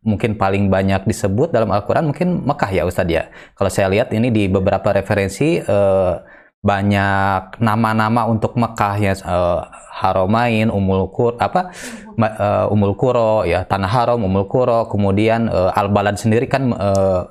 mungkin 0.07 0.39
paling 0.39 0.71
banyak 0.71 1.03
disebut 1.03 1.51
dalam 1.51 1.75
Al-Qur'an 1.75 2.07
mungkin 2.07 2.47
Mekah 2.47 2.71
ya 2.71 2.87
Ustadz 2.87 3.11
ya. 3.11 3.27
Kalau 3.59 3.75
saya 3.75 3.91
lihat 3.91 4.15
ini 4.15 4.31
di 4.31 4.47
beberapa 4.47 4.95
referensi 4.95 5.59
uh, 5.59 6.38
banyak 6.59 7.63
nama-nama 7.63 8.27
untuk 8.27 8.59
Mekah 8.59 8.95
ya 8.99 9.13
uh, 9.23 9.63
Haromain, 9.95 10.71
Umul 10.75 11.07
Kur 11.15 11.39
apa 11.39 11.71
uh, 12.19 12.67
Umul 12.75 12.99
Kuro 12.99 13.47
ya 13.47 13.63
Tanah 13.63 13.91
Haram, 13.91 14.19
Umul 14.27 14.51
Kuro, 14.51 14.91
kemudian 14.91 15.47
uh, 15.47 15.71
Al 15.71 15.91
Balad 15.91 16.19
sendiri 16.19 16.51
kan 16.51 16.75
uh, 16.75 17.31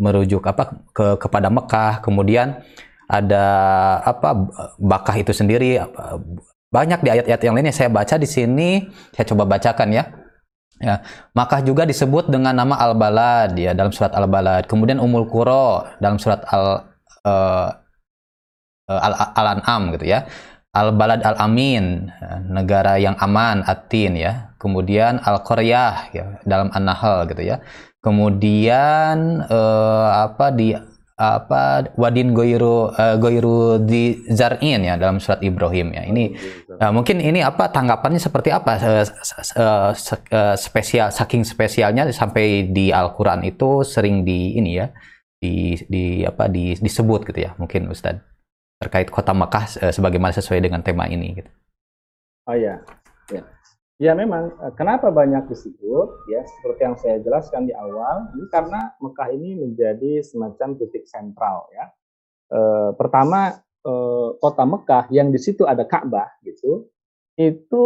merujuk 0.00 0.40
apa 0.48 0.80
ke 0.96 1.20
kepada 1.20 1.52
Mekah, 1.52 2.00
kemudian 2.00 2.64
ada 3.04 3.44
apa 4.00 4.48
Bakah 4.80 5.16
itu 5.20 5.32
sendiri 5.36 5.76
banyak 6.72 7.00
di 7.04 7.08
ayat-ayat 7.08 7.40
yang 7.44 7.52
lainnya 7.56 7.72
saya 7.72 7.92
baca 7.92 8.16
di 8.16 8.28
sini 8.28 8.84
saya 9.12 9.28
coba 9.28 9.44
bacakan 9.44 9.92
ya. 9.92 10.04
Ya, 10.78 11.02
Makkah 11.34 11.58
juga 11.66 11.82
disebut 11.82 12.30
dengan 12.30 12.54
nama 12.54 12.78
Al-Balad 12.78 13.58
ya 13.58 13.74
dalam 13.74 13.90
surat 13.90 14.14
Al-Balad. 14.14 14.70
Kemudian 14.70 15.02
Umul 15.02 15.26
Kuro 15.26 15.82
dalam 15.98 16.22
surat 16.22 16.46
Al 16.46 16.86
Eh, 17.28 17.68
Al-An'am 18.88 19.92
gitu 19.94 20.08
ya. 20.08 20.24
Al-Balad 20.68 21.24
Al-Amin, 21.24 22.12
negara 22.48 23.00
yang 23.00 23.16
aman, 23.18 23.64
Atin 23.64 24.14
ya. 24.14 24.52
Kemudian 24.60 25.18
Al-Qaryah 25.20 26.12
ya, 26.12 26.24
dalam 26.44 26.68
An-Nahl 26.72 27.24
gitu 27.28 27.40
ya. 27.40 27.64
Kemudian 27.98 29.42
uh, 29.48 30.28
apa 30.28 30.54
di 30.54 30.70
apa 31.18 31.82
Wadin 31.98 32.30
Goiru 32.30 32.94
uh, 32.94 33.18
Goiru 33.18 33.82
di 33.82 34.22
Zarin 34.30 34.86
ya 34.86 34.94
dalam 34.94 35.18
surat 35.18 35.42
Ibrahim 35.42 35.90
ya. 35.90 36.06
Ini 36.06 36.24
uh, 36.78 36.94
mungkin 36.94 37.18
ini 37.18 37.42
apa 37.42 37.74
tanggapannya 37.74 38.22
seperti 38.22 38.54
apa 38.54 38.78
uh, 38.78 39.04
uh, 39.58 39.90
uh, 40.30 40.54
spesial 40.54 41.10
saking 41.10 41.42
spesialnya 41.42 42.06
sampai 42.14 42.70
di 42.70 42.94
Al-Qur'an 42.94 43.42
itu 43.42 43.82
sering 43.82 44.22
di 44.22 44.54
ini 44.62 44.78
ya 44.78 44.94
di 45.42 45.74
di 45.90 46.22
apa 46.22 46.46
di, 46.46 46.78
disebut 46.78 47.26
gitu 47.34 47.50
ya 47.50 47.50
mungkin 47.58 47.90
Ustadz 47.90 48.37
terkait 48.78 49.10
kota 49.10 49.34
Mekah 49.34 49.64
uh, 49.82 49.92
sebagaimana 49.92 50.30
sesuai 50.34 50.62
dengan 50.62 50.80
tema 50.80 51.10
ini 51.10 51.42
gitu. 51.42 51.50
Oh 52.46 52.56
ya. 52.56 52.80
Ya. 53.28 53.42
Ya 53.98 54.14
memang 54.14 54.54
eh, 54.62 54.72
kenapa 54.78 55.10
banyak 55.10 55.50
disebut 55.50 56.08
ya 56.30 56.46
seperti 56.46 56.80
yang 56.86 56.96
saya 57.02 57.18
jelaskan 57.18 57.66
di 57.66 57.74
awal 57.74 58.30
ini 58.38 58.46
karena 58.46 58.94
Mekah 59.02 59.28
ini 59.34 59.58
menjadi 59.58 60.22
semacam 60.22 60.78
titik 60.78 61.04
sentral 61.10 61.66
ya. 61.74 61.90
E, 62.48 62.60
pertama 62.94 63.58
e, 63.82 63.92
kota 64.38 64.64
Mekah 64.64 65.10
yang 65.12 65.34
di 65.34 65.36
situ 65.42 65.66
ada 65.66 65.84
Ka'bah 65.84 66.30
gitu 66.46 66.88
itu 67.36 67.84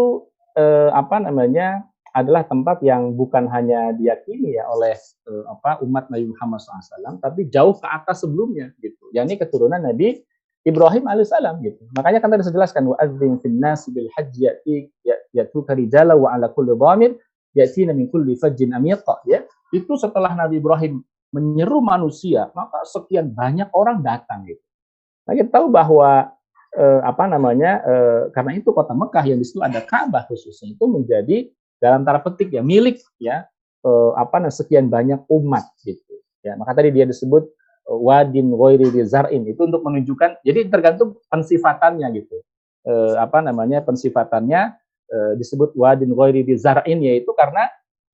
e, 0.54 0.64
apa 0.92 1.18
namanya 1.18 1.82
adalah 2.12 2.44
tempat 2.44 2.84
yang 2.84 3.16
bukan 3.16 3.48
hanya 3.48 3.96
diyakini 3.96 4.60
ya 4.60 4.68
oleh 4.68 4.94
e, 5.26 5.32
apa 5.48 5.80
umat 5.82 6.12
Nabi 6.12 6.28
Muhammad 6.28 6.60
SAW 6.60 7.18
tapi 7.18 7.48
jauh 7.48 7.74
ke 7.74 7.88
atas 7.88 8.22
sebelumnya 8.22 8.70
gitu. 8.78 9.10
yakni 9.16 9.40
keturunan 9.40 9.80
Nabi 9.80 10.20
Ibrahim 10.62 11.10
alaihissalam 11.10 11.58
gitu. 11.66 11.82
Makanya 11.98 12.22
kan 12.22 12.30
tadi 12.30 12.46
saya 12.46 12.54
jelaskan 12.54 12.82
wa 12.86 12.96
adzin 13.02 13.34
fil 13.42 13.56
nas 13.58 13.82
bil 13.90 14.06
hajj 14.14 14.34
yati 14.38 14.86
yatuka 15.34 15.74
rijala 15.74 16.14
wa 16.14 16.30
ala 16.30 16.54
kulli 16.54 16.78
dhamir 16.78 17.18
yatina 17.50 17.90
min 17.90 18.06
kulli 18.06 18.38
fajjin 18.38 18.70
amiq 18.70 19.02
ya. 19.26 19.42
Itu 19.74 19.98
setelah 19.98 20.38
Nabi 20.38 20.62
Ibrahim 20.62 21.02
menyeru 21.32 21.80
manusia, 21.80 22.52
maka 22.52 22.84
sekian 22.84 23.32
banyak 23.32 23.72
orang 23.72 24.04
datang 24.04 24.44
gitu. 24.46 24.62
Nah, 25.24 25.32
kita 25.32 25.48
tahu 25.48 25.72
bahwa 25.72 26.28
eh, 26.76 27.00
apa 27.02 27.24
namanya 27.26 27.80
eh, 27.82 28.22
karena 28.30 28.52
itu 28.54 28.70
kota 28.70 28.92
Mekah 28.92 29.24
yang 29.26 29.38
di 29.40 29.46
situ 29.48 29.64
ada 29.64 29.80
Ka'bah 29.80 30.28
khususnya 30.28 30.76
itu 30.76 30.84
menjadi 30.86 31.48
dalam 31.80 32.06
tanda 32.06 32.22
petik 32.22 32.54
ya 32.54 32.62
milik 32.62 33.00
ya 33.18 33.48
eh, 33.82 34.10
apa 34.14 34.38
nah, 34.38 34.52
sekian 34.52 34.86
banyak 34.92 35.24
umat 35.26 35.72
gitu. 35.82 36.20
Ya, 36.42 36.58
maka 36.58 36.74
tadi 36.74 36.90
dia 36.90 37.06
disebut 37.06 37.48
wadin 37.86 38.54
ghairi 38.54 38.88
zar'in 39.02 39.42
itu 39.46 39.58
untuk 39.66 39.82
menunjukkan 39.82 40.42
jadi 40.46 40.70
tergantung 40.70 41.18
pensifatannya 41.26 42.06
gitu. 42.22 42.42
E, 42.82 42.92
apa 43.18 43.42
namanya 43.42 43.82
pensifatannya 43.82 44.74
e, 45.10 45.16
disebut 45.38 45.74
wadin 45.74 46.14
ghairi 46.14 46.46
zar'in 46.54 47.02
yaitu 47.02 47.30
karena 47.34 47.70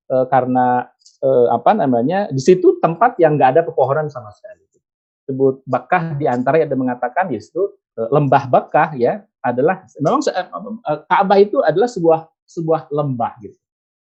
e, 0.09 0.17
karena 0.33 0.89
e, 1.21 1.29
apa 1.53 1.77
namanya 1.77 2.29
di 2.33 2.41
situ 2.41 2.81
tempat 2.81 3.21
yang 3.21 3.37
enggak 3.37 3.59
ada 3.59 3.63
pepohonan 3.65 4.09
sama 4.09 4.33
sekali. 4.33 4.65
Disebut 5.29 5.61
Bakah 5.69 6.17
di 6.17 6.25
antara 6.25 6.57
ada 6.65 6.77
mengatakan 6.77 7.29
yaitu 7.29 7.77
e, 7.97 8.01
lembah 8.09 8.49
Bakah 8.49 8.97
ya 8.97 9.25
adalah 9.45 9.85
memang 10.01 10.25
e, 10.25 10.93
Ka'bah 11.05 11.39
itu 11.39 11.61
adalah 11.61 11.89
sebuah 11.89 12.21
sebuah 12.49 12.89
lembah 12.89 13.33
gitu. 13.45 13.59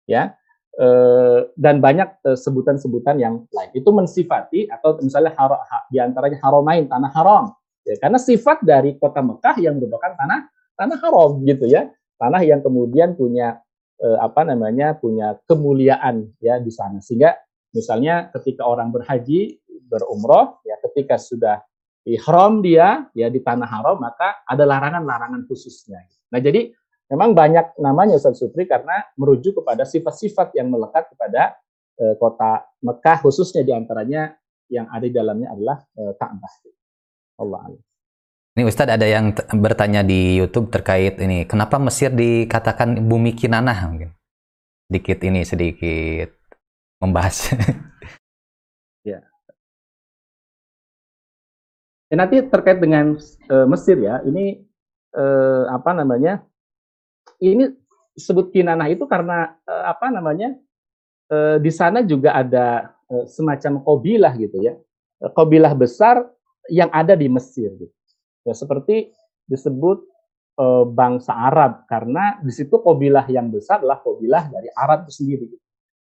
Ya, 0.09 0.39
dan 1.59 1.83
banyak 1.83 2.23
eh, 2.23 2.39
sebutan-sebutan 2.39 3.19
yang 3.19 3.43
lain. 3.51 3.71
Itu 3.75 3.91
mensifati 3.91 4.71
atau 4.71 5.03
misalnya 5.03 5.35
har, 5.35 5.59
ha, 5.59 5.79
di 5.91 5.99
antaranya 5.99 6.39
haromain 6.39 6.87
tanah 6.87 7.11
haram. 7.11 7.45
Ya, 7.83 7.99
karena 7.99 8.21
sifat 8.21 8.63
dari 8.63 8.95
kota 8.95 9.19
Mekah 9.19 9.59
yang 9.59 9.83
merupakan 9.83 10.15
tanah 10.15 10.47
tanah 10.79 10.99
haram 11.03 11.43
gitu 11.43 11.67
ya. 11.67 11.91
Tanah 12.19 12.43
yang 12.47 12.63
kemudian 12.63 13.19
punya 13.19 13.59
eh, 13.99 14.19
apa 14.23 14.47
namanya? 14.47 14.95
punya 14.95 15.35
kemuliaan 15.51 16.31
ya 16.39 16.63
di 16.63 16.71
sana. 16.71 17.03
Sehingga 17.03 17.35
misalnya 17.75 18.31
ketika 18.39 18.63
orang 18.63 18.95
berhaji, 18.95 19.59
berumroh 19.89 20.63
ya 20.63 20.79
ketika 20.85 21.19
sudah 21.19 21.59
ihram 22.07 22.61
dia 22.65 23.09
ya 23.17 23.29
di 23.29 23.41
tanah 23.41 23.69
haram 23.69 23.97
maka 24.01 24.41
ada 24.47 24.63
larangan-larangan 24.63 25.45
khususnya. 25.49 26.05
Nah, 26.29 26.41
jadi 26.41 26.73
memang 27.09 27.33
banyak 27.33 27.77
namanya 27.81 28.21
Ustaz 28.21 28.39
Supri 28.39 28.69
karena 28.69 29.09
merujuk 29.17 29.65
kepada 29.65 29.89
sifat-sifat 29.89 30.53
yang 30.55 30.69
melekat 30.69 31.09
kepada 31.13 31.57
e, 31.97 32.15
kota 32.21 32.69
Mekah 32.85 33.25
khususnya 33.25 33.65
di 33.65 33.73
antaranya 33.73 34.37
yang 34.69 34.87
ada 34.93 35.05
di 35.05 35.13
dalamnya 35.13 35.49
adalah 35.57 35.77
e, 35.97 36.03
Ka'bah. 36.15 36.55
Allah 37.41 37.61
Allah. 37.73 37.83
Ini 38.59 38.67
Ustadz 38.67 38.91
ada 38.91 39.07
yang 39.07 39.31
bertanya 39.63 40.03
di 40.03 40.35
YouTube 40.35 40.69
terkait 40.75 41.15
ini, 41.23 41.47
kenapa 41.47 41.79
Mesir 41.79 42.11
dikatakan 42.11 43.07
bumi 43.07 43.33
Kinanah 43.39 43.79
mungkin? 43.87 44.11
Sedikit 44.91 45.19
ini 45.23 45.41
sedikit 45.47 46.35
membahas. 46.99 47.55
ya. 49.09 49.23
ya. 52.11 52.15
Nanti 52.19 52.43
terkait 52.51 52.83
dengan 52.83 53.15
e, 53.23 53.57
Mesir 53.71 53.97
ya, 54.03 54.21
ini 54.27 54.59
e, 55.15 55.25
apa 55.71 55.95
namanya? 55.95 56.43
Ini 57.39 57.71
disebut 58.15 58.51
kinanah 58.51 58.91
itu 58.91 59.07
karena 59.07 59.55
uh, 59.63 59.85
apa 59.95 60.11
namanya 60.11 60.59
uh, 61.31 61.57
di 61.63 61.71
sana 61.71 62.03
juga 62.03 62.35
ada 62.35 62.95
uh, 63.11 63.25
semacam 63.31 63.83
kobilah 63.83 64.35
gitu 64.35 64.59
ya 64.59 64.75
kobilah 65.35 65.75
besar 65.75 66.23
yang 66.71 66.93
ada 66.95 67.17
di 67.19 67.27
Mesir 67.27 67.75
gitu. 67.75 67.95
ya, 68.47 68.55
seperti 68.55 69.11
disebut 69.49 70.05
uh, 70.61 70.85
bangsa 70.85 71.33
Arab 71.33 71.89
karena 71.89 72.39
di 72.45 72.53
situ 72.53 72.79
kobilah 72.79 73.25
yang 73.27 73.49
besar 73.49 73.81
adalah 73.81 73.99
kobilah 74.05 74.47
dari 74.47 74.69
Arab 74.77 75.09
itu 75.09 75.25
sendiri 75.25 75.45
gitu. 75.49 75.65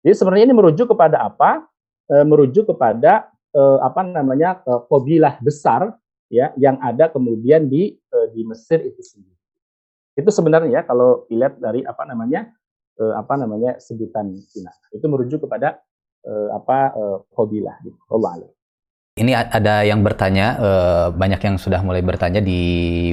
jadi 0.06 0.16
sebenarnya 0.16 0.46
ini 0.52 0.56
merujuk 0.56 0.88
kepada 0.94 1.26
apa 1.26 1.66
uh, 2.14 2.26
merujuk 2.28 2.70
kepada 2.70 3.28
uh, 3.56 3.80
apa 3.82 4.02
namanya 4.06 4.62
uh, 4.64 4.86
kobilah 4.86 5.42
besar 5.42 5.96
ya 6.30 6.54
yang 6.56 6.78
ada 6.80 7.10
kemudian 7.10 7.68
di 7.68 7.98
uh, 8.14 8.28
di 8.32 8.46
Mesir 8.46 8.84
itu 8.86 9.02
sendiri 9.02 9.43
itu 10.14 10.30
sebenarnya 10.30 10.70
ya 10.70 10.82
kalau 10.86 11.26
dilihat 11.28 11.58
dari 11.58 11.82
apa 11.82 12.04
namanya 12.06 12.54
eh, 13.00 13.14
apa 13.18 13.34
namanya 13.38 13.78
sebutan 13.82 14.34
Cina. 14.50 14.72
Itu 14.94 15.06
merujuk 15.10 15.46
kepada 15.50 15.82
eh, 16.26 16.50
apa 16.54 16.94
eh, 16.94 17.18
Qabilah 17.34 17.76
gitu. 17.86 18.00
Allah 18.14 18.50
Ini 19.14 19.30
ada 19.38 19.86
yang 19.86 20.02
bertanya, 20.02 20.58
eh, 20.58 21.08
banyak 21.14 21.42
yang 21.46 21.56
sudah 21.62 21.86
mulai 21.86 22.02
bertanya 22.02 22.42
di 22.42 22.62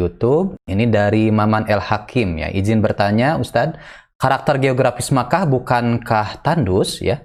YouTube. 0.01 0.56
Ini 0.64 0.89
dari 0.89 1.28
Maman 1.28 1.68
El 1.68 1.81
Hakim 1.81 2.40
ya. 2.40 2.48
Izin 2.48 2.81
bertanya, 2.81 3.36
Ustadz, 3.36 3.77
karakter 4.16 4.56
geografis 4.56 5.12
Makkah 5.12 5.44
bukankah 5.44 6.40
tandus 6.40 7.05
ya? 7.05 7.20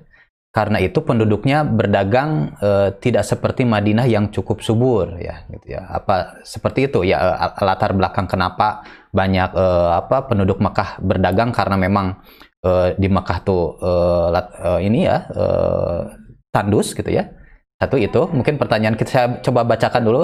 karena 0.56 0.80
itu 0.80 1.03
penduduknya 1.03 1.68
berdagang 1.68 2.56
uh, 2.64 2.95
tidak 3.03 3.27
seperti 3.27 3.68
Madinah 3.68 4.07
yang 4.07 4.31
cukup 4.31 4.64
subur 4.64 5.19
ya 5.19 5.43
gitu 5.52 5.76
ya 5.76 5.84
apa 5.91 6.39
seperti 6.47 6.88
itu 6.88 7.03
ya 7.03 7.19
uh, 7.19 7.60
latar 7.60 7.91
belakang 7.91 8.23
kenapa 8.23 8.88
banyak 9.16 9.56
uh, 9.56 9.96
apa 9.96 10.28
penduduk 10.28 10.60
Mekah 10.60 11.00
berdagang 11.00 11.56
karena 11.56 11.80
memang 11.80 12.20
uh, 12.68 12.92
di 13.00 13.08
Mekah 13.08 13.40
tuh 13.48 13.80
uh, 13.80 14.28
uh, 14.36 14.80
ini 14.84 15.08
ya 15.08 15.24
uh, 15.32 16.12
tandus 16.52 16.92
gitu 16.92 17.08
ya 17.08 17.32
satu 17.80 17.96
itu 17.96 18.28
mungkin 18.36 18.60
pertanyaan 18.60 19.00
kita 19.00 19.40
coba 19.40 19.64
bacakan 19.64 20.04
dulu 20.04 20.24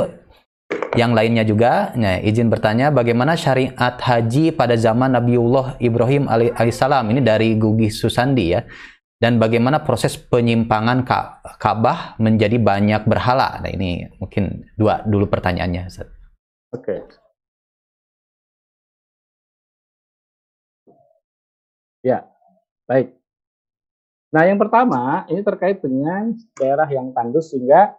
yang 0.99 1.15
lainnya 1.15 1.47
juga 1.47 1.95
nah, 1.95 2.19
izin 2.19 2.51
bertanya 2.51 2.91
bagaimana 2.91 3.39
syariat 3.39 3.95
haji 3.95 4.51
pada 4.51 4.76
zaman 4.76 5.15
Nabiullah 5.15 5.80
Ibrahim 5.80 6.27
alaihissalam 6.27 7.07
ini 7.15 7.23
dari 7.23 7.55
Gugi 7.55 7.88
Susandi 7.88 8.45
ya 8.51 8.63
dan 9.22 9.38
bagaimana 9.38 9.85
proses 9.85 10.18
penyimpangan 10.18 11.05
Ka'bah 11.61 12.18
menjadi 12.18 12.57
banyak 12.57 13.05
berhala. 13.05 13.61
Nah, 13.61 13.69
ini 13.69 14.09
mungkin 14.18 14.65
dua 14.73 15.05
dulu 15.05 15.30
pertanyaannya. 15.30 15.93
Oke. 15.93 16.09
Okay. 16.73 17.20
Ya, 22.01 22.25
baik. 22.89 23.13
Nah, 24.31 24.47
yang 24.47 24.57
pertama 24.57 25.27
ini 25.27 25.41
terkait 25.45 25.83
dengan 25.83 26.33
daerah 26.55 26.87
yang 26.87 27.11
tandus 27.11 27.51
sehingga 27.51 27.93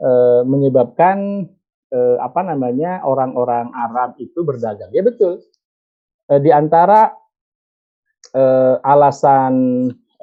e, 0.00 0.10
menyebabkan 0.48 1.46
e, 1.92 1.98
apa 2.18 2.40
namanya 2.40 3.04
orang-orang 3.04 3.68
Arab 3.76 4.16
itu 4.16 4.42
berdagang. 4.42 4.88
Ya 4.90 5.04
betul. 5.04 5.44
E, 6.26 6.40
di 6.40 6.50
antara 6.50 7.12
e, 8.32 8.42
alasan 8.80 9.54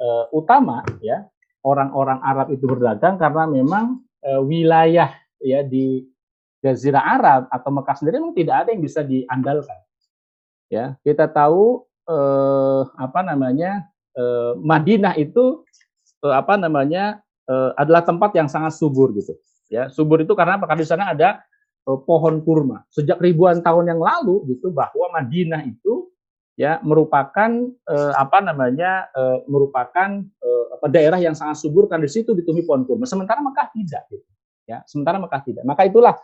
uh, 0.00 0.24
utama 0.32 0.84
ya 1.00 1.24
orang-orang 1.64 2.20
Arab 2.22 2.52
itu 2.54 2.64
berdagang 2.68 3.18
karena 3.18 3.48
memang 3.48 4.00
uh, 4.22 4.40
wilayah 4.44 5.10
ya 5.42 5.66
di 5.66 6.06
Jazirah 6.62 7.04
Arab 7.04 7.42
atau 7.52 7.70
Mekah 7.74 7.96
sendiri 7.98 8.16
memang 8.18 8.36
tidak 8.36 8.56
ada 8.64 8.68
yang 8.74 8.82
bisa 8.82 9.00
diandalkan. 9.04 9.80
Ya, 10.66 10.98
kita 11.06 11.30
tahu 11.30 11.86
eh, 12.06 12.82
apa 12.96 13.20
namanya 13.26 13.86
eh, 14.14 14.52
Madinah 14.58 15.14
itu 15.18 15.66
eh, 16.22 16.34
apa 16.34 16.54
namanya 16.56 17.20
eh, 17.46 17.70
adalah 17.76 18.02
tempat 18.06 18.34
yang 18.38 18.48
sangat 18.50 18.74
subur 18.78 19.12
gitu. 19.14 19.34
Ya, 19.66 19.90
subur 19.90 20.22
itu 20.22 20.30
karena 20.38 20.56
apa? 20.62 20.70
Karena 20.70 20.82
di 20.82 20.88
sana 20.88 21.04
ada 21.12 21.42
eh, 21.86 21.98
pohon 22.06 22.40
kurma. 22.46 22.86
Sejak 22.90 23.18
ribuan 23.18 23.60
tahun 23.60 23.92
yang 23.94 24.00
lalu 24.00 24.56
gitu 24.56 24.70
bahwa 24.70 25.10
Madinah 25.14 25.66
itu 25.66 26.10
ya 26.56 26.80
merupakan 26.80 27.50
eh, 27.68 28.12
apa 28.16 28.38
namanya 28.40 29.12
eh, 29.12 29.38
merupakan 29.44 30.24
eh, 30.24 30.88
daerah 30.88 31.20
yang 31.20 31.36
sangat 31.36 31.60
subur 31.60 31.84
kan 31.84 32.00
di 32.00 32.08
situ 32.08 32.32
ditumbuhi 32.32 32.64
pohon 32.64 32.88
kurma 32.88 33.04
sementara 33.04 33.44
Mekah 33.44 33.68
tidak 33.76 34.08
gitu 34.08 34.24
ya 34.64 34.80
sementara 34.88 35.20
Mekah 35.20 35.40
tidak 35.44 35.62
maka 35.68 35.84
itulah 35.84 36.16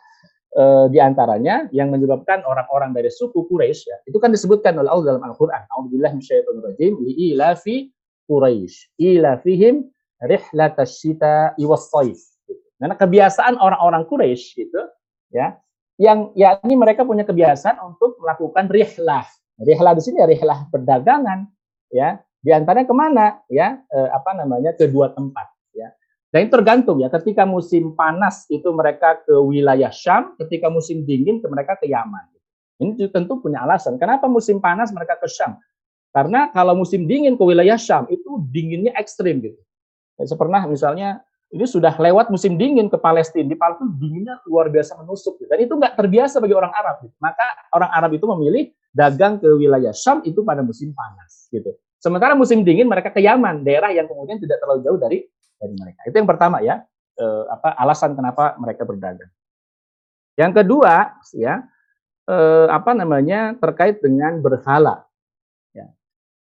eh, 0.57 0.87
di 0.93 0.99
antaranya 1.01 1.69
yang 1.73 1.93
menyebabkan 1.93 2.45
orang-orang 2.45 2.93
dari 2.97 3.11
suku 3.12 3.49
Quraisy 3.49 3.83
ya 3.89 3.97
itu 4.09 4.19
kan 4.20 4.31
disebutkan 4.31 4.77
oleh 4.79 4.89
Allah 4.89 5.16
dalam 5.16 5.24
Al-Qur'an 5.24 5.65
auzubillahi 5.73 6.19
minasyaitonirrajim 6.19 6.93
ilafi 7.03 7.91
Quraisy 8.29 8.97
ilafihim 9.01 9.89
rihlatasy 10.23 11.16
syita 11.16 11.57
iwas 11.59 11.91
gitu. 11.91 12.62
karena 12.79 12.95
kebiasaan 12.95 13.59
orang-orang 13.59 14.07
Quraisy 14.07 14.45
gitu 14.57 14.83
ya 15.35 15.59
yang 16.01 16.33
yakni 16.35 16.74
mereka 16.74 17.05
punya 17.05 17.23
kebiasaan 17.23 17.77
untuk 17.83 18.16
melakukan 18.19 18.69
rihlah 18.73 19.29
Rihlah 19.62 19.93
di 19.95 20.03
sini 20.03 20.16
ya 20.19 20.27
rihlah 20.27 20.59
perdagangan 20.73 21.47
ya. 21.93 22.19
Di 22.43 22.51
antaranya 22.51 22.87
ke 22.89 22.97
mana 22.97 23.27
ya? 23.47 23.79
Eh, 23.87 24.09
apa 24.11 24.35
namanya? 24.35 24.74
kedua 24.74 25.15
tempat. 25.15 25.52
Dan 26.33 26.49
itu 26.49 26.53
tergantung 26.57 26.97
ya. 26.97 27.13
Ketika 27.13 27.45
musim 27.45 27.93
panas 27.93 28.49
itu 28.49 28.65
mereka 28.73 29.21
ke 29.21 29.37
wilayah 29.37 29.93
Syam, 29.93 30.33
ketika 30.41 30.73
musim 30.73 31.05
dingin 31.05 31.45
ke 31.45 31.47
mereka 31.53 31.77
ke 31.77 31.85
Yaman. 31.85 32.25
Ini 32.81 33.13
tentu 33.13 33.37
punya 33.39 33.63
alasan. 33.63 34.01
Kenapa 34.01 34.27
musim 34.27 34.57
panas 34.59 34.89
mereka 34.97 35.21
ke 35.21 35.29
Syam? 35.29 35.61
Karena 36.09 36.49
kalau 36.49 36.73
musim 36.73 37.05
dingin 37.05 37.37
ke 37.37 37.45
wilayah 37.45 37.77
Syam 37.77 38.09
itu 38.09 38.41
dinginnya 38.49 38.97
ekstrim 38.97 39.45
gitu. 39.45 39.61
Ya, 40.17 40.25
pernah 40.33 40.65
misalnya 40.65 41.21
ini 41.53 41.69
sudah 41.69 41.93
lewat 41.93 42.33
musim 42.33 42.57
dingin 42.57 42.89
ke 42.89 42.97
Palestina. 42.97 43.45
Di 43.45 43.57
Palestina 43.57 43.93
dinginnya 44.01 44.35
luar 44.49 44.73
biasa 44.73 44.97
menusuk. 45.05 45.37
Gitu. 45.37 45.53
Dan 45.53 45.61
itu 45.69 45.77
nggak 45.77 46.01
terbiasa 46.01 46.41
bagi 46.41 46.57
orang 46.57 46.73
Arab. 46.73 47.05
Gitu. 47.05 47.15
Maka 47.21 47.45
orang 47.77 47.91
Arab 47.93 48.11
itu 48.17 48.25
memilih 48.25 48.73
dagang 48.89 49.37
ke 49.37 49.53
wilayah 49.53 49.93
Syam 49.93 50.25
itu 50.25 50.41
pada 50.41 50.65
musim 50.65 50.97
panas. 50.97 51.53
gitu. 51.53 51.77
Sementara 52.01 52.33
musim 52.33 52.65
dingin 52.65 52.89
mereka 52.89 53.13
ke 53.13 53.21
Yaman, 53.21 53.63
daerah 53.63 53.93
yang 53.93 54.09
kemudian 54.09 54.41
tidak 54.41 54.59
terlalu 54.59 54.81
jauh 54.83 54.99
dari 54.99 55.29
dari 55.63 55.75
mereka. 55.79 56.01
Itu 56.11 56.19
yang 56.19 56.27
pertama 56.27 56.59
ya, 56.59 56.83
eh, 57.15 57.45
apa 57.47 57.79
alasan 57.79 58.19
kenapa 58.19 58.59
mereka 58.59 58.83
berdagang. 58.83 59.31
Yang 60.35 60.53
kedua, 60.59 61.15
ya, 61.39 61.63
eh, 62.27 62.67
apa 62.67 62.91
namanya 62.99 63.55
terkait 63.63 64.03
dengan 64.03 64.43
berhala. 64.43 65.07
Ya. 65.71 65.87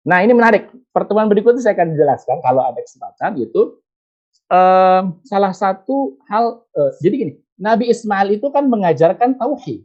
Nah 0.06 0.22
ini 0.22 0.38
menarik. 0.38 0.70
Pertemuan 0.94 1.26
berikutnya 1.26 1.66
saya 1.66 1.74
akan 1.74 1.98
jelaskan 1.98 2.38
kalau 2.46 2.62
ada 2.62 2.78
kesempatan, 2.86 3.42
yaitu 3.42 3.82
um, 4.52 5.04
salah 5.24 5.54
satu 5.54 6.16
hal 6.28 6.64
uh, 6.76 6.92
jadi 7.04 7.16
gini 7.16 7.34
Nabi 7.58 7.92
Ismail 7.92 8.40
itu 8.40 8.48
kan 8.52 8.68
mengajarkan 8.68 9.36
tauhid 9.36 9.84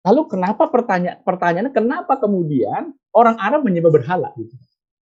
lalu 0.00 0.20
kenapa 0.32 0.64
pertanyaan 0.72 1.20
pertanyaannya 1.20 1.72
kenapa 1.72 2.16
kemudian 2.16 2.96
orang 3.12 3.36
Arab 3.36 3.64
menyembah 3.64 3.92
berhala 3.92 4.32
gitu 4.36 4.54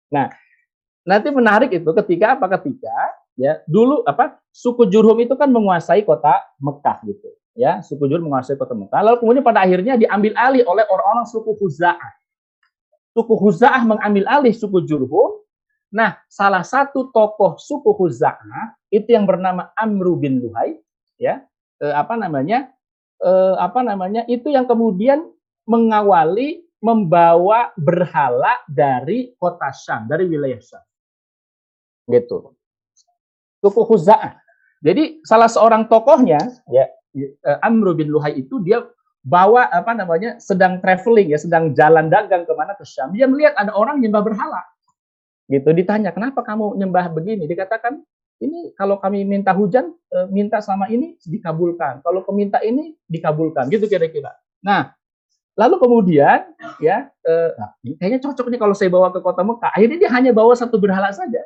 nah 0.10 0.34
nanti 1.06 1.30
menarik 1.30 1.72
itu 1.72 1.89
ketika 2.03 2.35
apa 2.39 2.57
ketika 2.57 2.95
ya 3.38 3.61
dulu 3.69 4.01
apa 4.03 4.41
suku 4.49 4.89
Jurhum 4.89 5.22
itu 5.22 5.38
kan 5.38 5.47
menguasai 5.53 6.01
kota 6.03 6.41
Mekah 6.57 6.97
gitu 7.05 7.30
ya. 7.53 7.80
Suku 7.85 8.09
Jurhum 8.09 8.27
menguasai 8.27 8.57
kota 8.57 8.73
Mekah. 8.73 9.01
Lalu 9.05 9.18
kemudian 9.22 9.45
pada 9.45 9.64
akhirnya 9.64 9.93
diambil 9.95 10.34
alih 10.35 10.65
oleh 10.65 10.84
orang-orang 10.89 11.30
suku 11.30 11.53
Huza'ah 11.55 12.18
suku 13.18 13.34
Huza'ah 13.34 13.81
mengambil 13.81 14.30
alih 14.30 14.53
suku 14.53 14.85
Jurhum. 14.85 15.41
Nah, 15.89 16.22
salah 16.30 16.61
satu 16.61 17.09
tokoh 17.09 17.57
suku 17.57 17.97
Huza'ah 17.97 18.77
itu 18.93 19.09
yang 19.09 19.26
bernama 19.26 19.73
Amru 19.73 20.22
bin 20.22 20.38
Luhai, 20.38 20.77
ya, 21.18 21.41
eh, 21.81 21.95
apa 21.97 22.14
namanya, 22.14 22.69
eh, 23.18 23.55
apa 23.57 23.81
namanya, 23.81 24.22
itu 24.30 24.53
yang 24.53 24.69
kemudian 24.69 25.26
mengawali 25.65 26.61
membawa 26.77 27.73
berhala 27.73 28.61
dari 28.69 29.34
kota 29.41 29.73
Syam, 29.73 30.05
dari 30.05 30.30
wilayah 30.30 30.61
Syam. 30.61 30.85
Gitu. 32.05 32.53
Suku 33.61 33.81
Huza'ah. 33.85 34.38
Jadi 34.85 35.25
salah 35.25 35.49
seorang 35.49 35.89
tokohnya, 35.89 36.38
ya, 36.69 36.85
eh, 37.17 37.57
Amru 37.65 37.97
bin 37.97 38.13
Luhai 38.13 38.38
itu 38.38 38.61
dia 38.61 38.85
bawa 39.27 39.67
apa 39.67 39.91
namanya 39.91 40.39
sedang 40.39 40.79
traveling 40.79 41.35
ya 41.35 41.39
sedang 41.41 41.75
jalan 41.75 42.07
dagang 42.07 42.47
ke 42.47 42.53
mana 42.55 42.77
ke 42.79 42.88
Syam. 42.88 43.11
Dia 43.11 43.27
melihat 43.27 43.59
ada 43.59 43.75
orang 43.75 43.99
nyembah 43.99 44.23
berhala. 44.23 44.63
Gitu 45.51 45.67
ditanya 45.75 46.15
kenapa 46.15 46.39
kamu 46.43 46.79
nyembah 46.79 47.11
begini? 47.11 47.43
Dikatakan 47.43 47.99
ini 48.39 48.71
kalau 48.77 49.01
kami 49.01 49.27
minta 49.27 49.51
hujan 49.51 49.91
e, 50.07 50.17
minta 50.31 50.63
selama 50.63 50.88
ini 50.88 51.19
dikabulkan. 51.19 51.99
Kalau 52.07 52.23
peminta 52.23 52.63
ini 52.63 52.95
dikabulkan. 53.11 53.67
Gitu 53.67 53.91
kira-kira. 53.91 54.31
Nah 54.63 54.95
lalu 55.59 55.75
kemudian 55.81 56.53
ya 56.79 57.11
e, 57.19 57.34
nah, 57.59 57.75
kayaknya 57.99 58.23
cocok 58.23 58.47
nih 58.47 58.59
kalau 58.61 58.75
saya 58.77 58.88
bawa 58.93 59.11
ke 59.11 59.19
kota 59.19 59.43
Mekah 59.43 59.73
akhirnya 59.73 59.97
dia 60.07 60.11
hanya 60.13 60.31
bawa 60.31 60.53
satu 60.53 60.77
berhala 60.77 61.09
saja 61.09 61.41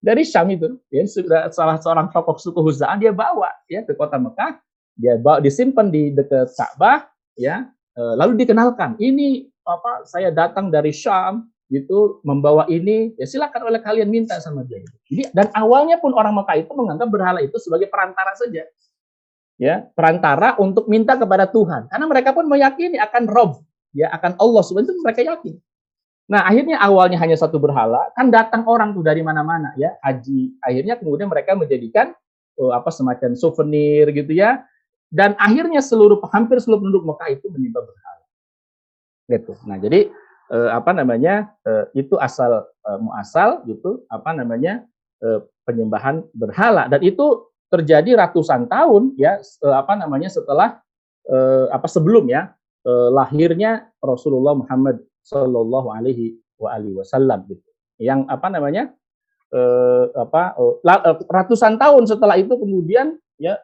dari 0.00 0.24
Syam 0.24 0.48
itu 0.48 0.80
ya 0.88 1.04
salah 1.52 1.76
seorang 1.76 2.08
tokoh 2.08 2.40
suku 2.40 2.56
Huzaan 2.64 2.96
dia 2.96 3.12
bawa 3.12 3.52
ya 3.68 3.84
ke 3.84 3.92
kota 3.92 4.16
Mekah. 4.16 4.56
Dia 4.96 5.20
bawa 5.20 5.44
disimpan 5.44 5.92
di 5.92 6.12
dekat 6.12 6.52
Ka'bah 6.56 7.08
ya 7.36 7.68
e, 7.92 8.02
lalu 8.16 8.40
dikenalkan. 8.44 8.96
Ini 8.96 9.44
apa 9.68 10.08
saya 10.08 10.32
datang 10.32 10.72
dari 10.72 10.90
Syam 10.90 11.52
itu 11.68 12.18
membawa 12.26 12.66
ini 12.66 13.14
ya 13.20 13.28
silakan 13.28 13.70
oleh 13.70 13.80
kalian 13.84 14.08
minta 14.08 14.40
sama 14.40 14.64
dia. 14.64 14.80
Jadi 15.06 15.30
dan 15.36 15.52
awalnya 15.52 16.00
pun 16.00 16.16
orang 16.16 16.32
Mekah 16.32 16.56
itu 16.64 16.72
menganggap 16.72 17.08
berhala 17.12 17.40
itu 17.44 17.60
sebagai 17.60 17.92
perantara 17.92 18.32
saja. 18.40 18.64
Ya 19.60 19.84
perantara 19.92 20.56
untuk 20.56 20.88
minta 20.88 21.20
kepada 21.20 21.44
Tuhan. 21.44 21.92
Karena 21.92 22.06
mereka 22.08 22.32
pun 22.32 22.48
meyakini 22.48 22.96
akan 22.96 23.28
Rob 23.28 23.60
ya 23.92 24.08
akan 24.16 24.40
Allah. 24.40 24.64
Sebenarnya 24.64 24.96
mereka 25.04 25.20
yakin 25.28 25.60
nah 26.30 26.46
akhirnya 26.46 26.78
awalnya 26.78 27.18
hanya 27.18 27.34
satu 27.34 27.58
berhala 27.58 27.98
kan 28.14 28.30
datang 28.30 28.62
orang 28.70 28.94
tuh 28.94 29.02
dari 29.02 29.18
mana-mana 29.20 29.74
ya 29.74 29.98
haji. 29.98 30.54
Akhirnya 30.62 30.94
kemudian 30.94 31.26
mereka 31.26 31.58
menjadikan 31.58 32.14
oh, 32.54 32.70
apa 32.70 32.94
semacam 32.94 33.34
souvenir 33.34 34.06
gitu 34.14 34.30
ya. 34.30 34.62
Dan 35.10 35.34
akhirnya 35.42 35.82
seluruh 35.82 36.22
hampir 36.30 36.62
seluruh 36.62 36.86
penduduk 36.86 37.02
Mekah 37.02 37.34
itu 37.34 37.50
menyembah 37.50 37.82
berhala. 37.82 38.24
Gitu. 39.26 39.52
Nah 39.66 39.76
jadi 39.82 40.00
eh, 40.54 40.70
apa 40.70 40.90
namanya 40.94 41.50
eh, 41.66 42.06
itu 42.06 42.14
asal 42.22 42.62
eh, 42.62 42.98
muasal 43.02 43.66
gitu 43.66 44.06
apa 44.06 44.30
namanya 44.30 44.86
eh, 45.18 45.42
penyembahan 45.66 46.22
berhala. 46.30 46.86
Dan 46.86 47.02
itu 47.02 47.50
terjadi 47.74 48.18
ratusan 48.18 48.70
tahun 48.70 49.18
ya 49.18 49.42
eh, 49.42 49.74
apa 49.74 49.98
namanya 49.98 50.30
setelah 50.30 50.78
eh, 51.26 51.66
apa 51.74 51.90
sebelum 51.90 52.30
ya 52.30 52.54
eh, 52.86 53.08
lahirnya 53.10 53.90
Rasulullah 53.98 54.54
Muhammad 54.58 55.02
Shallallahu 55.24 55.88
Alaihi 55.92 56.38
Wasallam 56.60 57.48
gitu 57.48 57.68
yang 58.00 58.24
apa 58.28 58.48
namanya 58.48 58.92
eh, 59.52 60.04
apa 60.16 60.56
eh, 60.56 60.74
eh, 60.84 61.16
ratusan 61.28 61.76
tahun 61.76 62.08
setelah 62.08 62.40
itu 62.40 62.56
kemudian 62.56 63.16
ya 63.36 63.56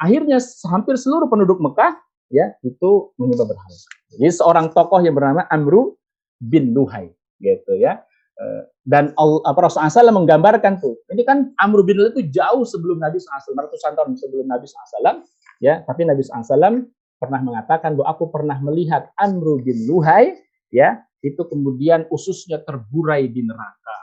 akhirnya 0.00 0.40
hampir 0.68 0.96
seluruh 0.96 1.28
penduduk 1.28 1.60
Mekah 1.60 1.96
ya 2.28 2.52
itu 2.60 3.12
menyembah 3.16 3.48
berhala. 3.48 3.78
Jadi 4.12 4.32
seorang 4.32 4.72
tokoh 4.72 5.00
yang 5.00 5.16
bernama 5.16 5.44
Amru 5.48 5.96
bin 6.40 6.72
Luhai 6.76 7.12
gitu 7.40 7.76
ya. 7.76 8.04
Eh, 8.38 8.62
dan 8.86 9.12
apa 9.18 9.58
Rasulullah 9.58 9.92
SAW 9.92 10.14
menggambarkan 10.14 10.78
tuh, 10.78 10.96
ini 11.12 11.26
kan 11.26 11.52
Amru 11.58 11.82
bin 11.82 11.98
Luhai 11.98 12.14
itu 12.14 12.22
jauh 12.30 12.62
sebelum 12.62 13.02
Nabi 13.02 13.18
SAW, 13.18 13.52
ratusan 13.52 13.92
tahun 13.98 14.14
sebelum 14.14 14.46
Nabi 14.46 14.64
SAW, 14.64 15.26
ya. 15.60 15.82
Tapi 15.82 16.06
Nabi 16.06 16.22
SAW 16.22 16.86
pernah 17.18 17.40
mengatakan 17.42 17.98
bahwa 17.98 18.08
aku 18.14 18.30
pernah 18.30 18.56
melihat 18.62 19.10
Amru 19.18 19.58
bin 19.58 19.90
Luhai, 19.90 20.38
ya, 20.70 21.02
itu 21.20 21.42
kemudian 21.46 22.06
ususnya 22.08 22.62
terburai 22.62 23.26
di 23.26 23.42
neraka. 23.42 23.96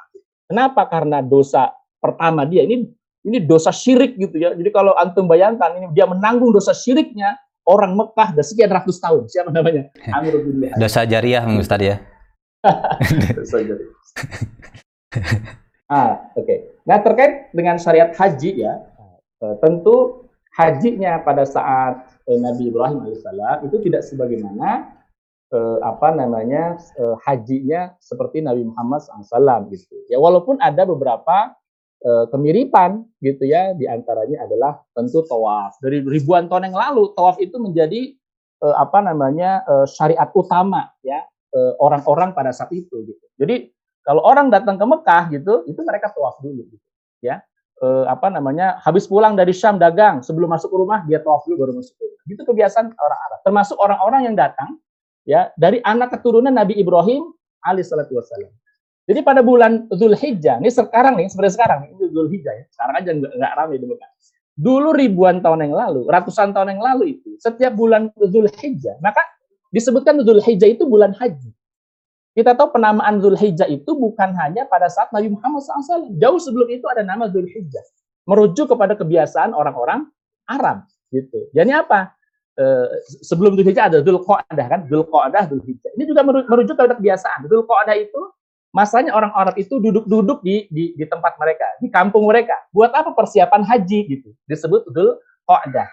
Kenapa? 0.45 0.85
Karena 0.85 1.25
dosa 1.25 1.73
pertama 1.97 2.45
dia 2.45 2.61
ini 2.61 2.85
ini 3.25 3.41
dosa 3.41 3.73
syirik 3.73 4.13
gitu 4.21 4.37
ya. 4.37 4.53
Jadi 4.53 4.69
kalau 4.69 4.93
antum 4.93 5.25
bayangkan 5.25 5.73
ini 5.81 5.89
dia 5.97 6.05
menanggung 6.05 6.53
dosa 6.53 6.71
syiriknya 6.77 7.33
orang 7.65 7.97
Mekah 7.97 8.37
dan 8.37 8.45
sekian 8.45 8.69
ratus 8.69 9.01
tahun. 9.01 9.25
Siapa 9.25 9.49
namanya? 9.49 9.89
Amr 10.13 10.37
bin 10.45 10.61
Luhai. 10.61 10.77
Dosa 10.77 11.01
jariah 11.03 11.41
Ustaz 11.57 11.81
ya. 11.81 11.97
dosa 13.37 13.57
jariah. 13.65 13.93
ah, 15.89 16.29
oke. 16.37 16.45
Okay. 16.45 16.57
Nah, 16.85 17.01
terkait 17.01 17.49
dengan 17.49 17.81
syariat 17.81 18.13
haji 18.13 18.61
ya, 18.61 18.73
eh, 19.41 19.55
tentu 19.57 20.29
hajinya 20.53 21.25
pada 21.25 21.43
saat 21.43 22.05
eh, 22.29 22.37
Nabi 22.37 22.69
Ibrahim 22.69 23.01
alaihissalam 23.09 23.65
itu 23.65 23.77
tidak 23.89 24.05
sebagaimana 24.05 24.94
eh, 25.53 25.77
apa 25.85 26.15
namanya 26.15 26.79
eh, 26.97 27.15
hajinya 27.27 27.93
seperti 28.01 28.41
Nabi 28.41 28.65
Muhammad 28.65 29.05
SAW 29.05 29.69
gitu. 29.69 29.93
Ya 30.09 30.17
walaupun 30.17 30.57
ada 30.63 30.87
beberapa 30.87 31.53
uh, 32.05 32.25
kemiripan 32.29 33.01
gitu 33.19 33.49
ya 33.49 33.73
di 33.73 33.89
antaranya 33.89 34.45
adalah 34.45 34.81
tentu 34.93 35.25
tawaf. 35.25 35.77
Dari 35.81 36.05
ribuan 36.05 36.45
tahun 36.45 36.71
yang 36.71 36.77
lalu 36.77 37.11
tawaf 37.17 37.41
itu 37.41 37.57
menjadi 37.57 38.13
uh, 38.61 38.75
apa 38.77 39.01
namanya 39.01 39.65
uh, 39.65 39.85
syariat 39.89 40.29
utama 40.31 40.93
ya 41.01 41.25
orang-orang 41.79 42.29
uh, 42.31 42.35
pada 42.35 42.51
saat 42.51 42.69
itu 42.75 43.07
gitu. 43.07 43.25
Jadi 43.39 43.71
kalau 44.03 44.21
orang 44.21 44.51
datang 44.51 44.75
ke 44.75 44.85
Mekah 44.85 45.23
gitu 45.33 45.63
itu 45.65 45.79
mereka 45.81 46.11
tawaf 46.11 46.37
dulu 46.43 46.67
gitu 46.67 46.85
ya. 47.23 47.41
Uh, 47.83 48.07
apa 48.07 48.31
namanya 48.31 48.79
habis 48.79 49.03
pulang 49.03 49.35
dari 49.35 49.51
Syam 49.51 49.75
dagang 49.75 50.23
sebelum 50.23 50.47
masuk 50.47 50.71
ke 50.71 50.77
rumah 50.79 51.03
dia 51.03 51.19
tawaf 51.19 51.43
dulu 51.43 51.67
baru 51.67 51.73
masuk 51.79 51.95
ke 51.95 52.03
rumah. 52.03 52.23
Itu 52.27 52.43
kebiasaan 52.47 52.85
orang 52.91 53.19
Arab. 53.31 53.39
Termasuk 53.43 53.77
orang-orang 53.79 54.21
yang 54.31 54.35
datang 54.35 54.79
ya 55.27 55.51
dari 55.59 55.81
anak 55.83 56.15
keturunan 56.15 56.53
Nabi 56.53 56.77
Ibrahim 56.77 57.33
alaihissalatu 57.65 58.15
jadi 59.05 59.21
pada 59.21 59.45
bulan 59.45 59.85
Zulhijjah, 59.93 60.57
ini 60.57 60.73
sekarang 60.73 61.13
nih, 61.13 61.29
seperti 61.29 61.61
sekarang, 61.61 61.93
ini 61.93 62.09
Zulhijjah 62.09 62.53
ya, 62.57 62.65
sekarang 62.73 62.95
aja 62.97 63.09
nggak, 63.13 63.31
nggak 63.37 63.53
ramai 63.53 63.77
di 63.77 63.85
Mekah. 63.85 64.11
Dulu 64.57 64.89
ribuan 64.97 65.45
tahun 65.45 65.69
yang 65.69 65.75
lalu, 65.77 66.09
ratusan 66.09 66.57
tahun 66.57 66.73
yang 66.73 66.81
lalu 66.81 67.19
itu, 67.19 67.37
setiap 67.37 67.77
bulan 67.77 68.09
Zulhijjah, 68.17 68.97
maka 69.05 69.21
disebutkan 69.69 70.17
Zulhijjah 70.25 70.73
itu 70.73 70.89
bulan 70.89 71.13
haji. 71.13 71.53
Kita 72.33 72.57
tahu 72.57 72.73
penamaan 72.73 73.21
Zulhijjah 73.21 73.69
itu 73.69 73.93
bukan 73.93 74.33
hanya 74.41 74.65
pada 74.65 74.89
saat 74.89 75.13
Nabi 75.13 75.31
Muhammad 75.31 75.63
SAW. 75.63 76.19
Jauh 76.19 76.41
sebelum 76.41 76.67
itu 76.67 76.83
ada 76.89 77.05
nama 77.05 77.29
Zulhijjah. 77.31 77.85
Merujuk 78.25 78.73
kepada 78.73 78.97
kebiasaan 78.97 79.53
orang-orang 79.53 80.09
Arab. 80.49 80.83
gitu. 81.13 81.47
Jadi 81.55 81.71
apa? 81.71 82.14
Eh, 82.55 82.87
sebelum 83.19 83.59
Zulhijjah 83.59 83.91
ada 83.91 83.99
Zulqa'dah 83.99 84.67
kan? 84.71 84.81
Zulqa'dah, 84.87 85.43
Zulhijjah. 85.51 85.91
Ini 85.99 86.03
juga 86.07 86.23
merujuk 86.23 86.79
kepada 86.79 86.95
kebiasaan. 86.95 87.51
Zulqa'dah 87.51 87.95
itu 87.99 88.21
masanya 88.71 89.11
orang 89.11 89.31
Arab 89.35 89.59
itu 89.59 89.75
duduk-duduk 89.79 90.39
di, 90.39 90.67
di 90.71 90.95
di 90.95 91.05
tempat 91.07 91.35
mereka, 91.35 91.67
di 91.83 91.91
kampung 91.91 92.23
mereka. 92.27 92.55
Buat 92.71 92.95
apa 92.95 93.11
persiapan 93.11 93.59
haji 93.63 93.99
gitu. 94.07 94.31
Disebut 94.47 94.87
Dhul 94.87 95.19
Qa'dah. 95.43 95.87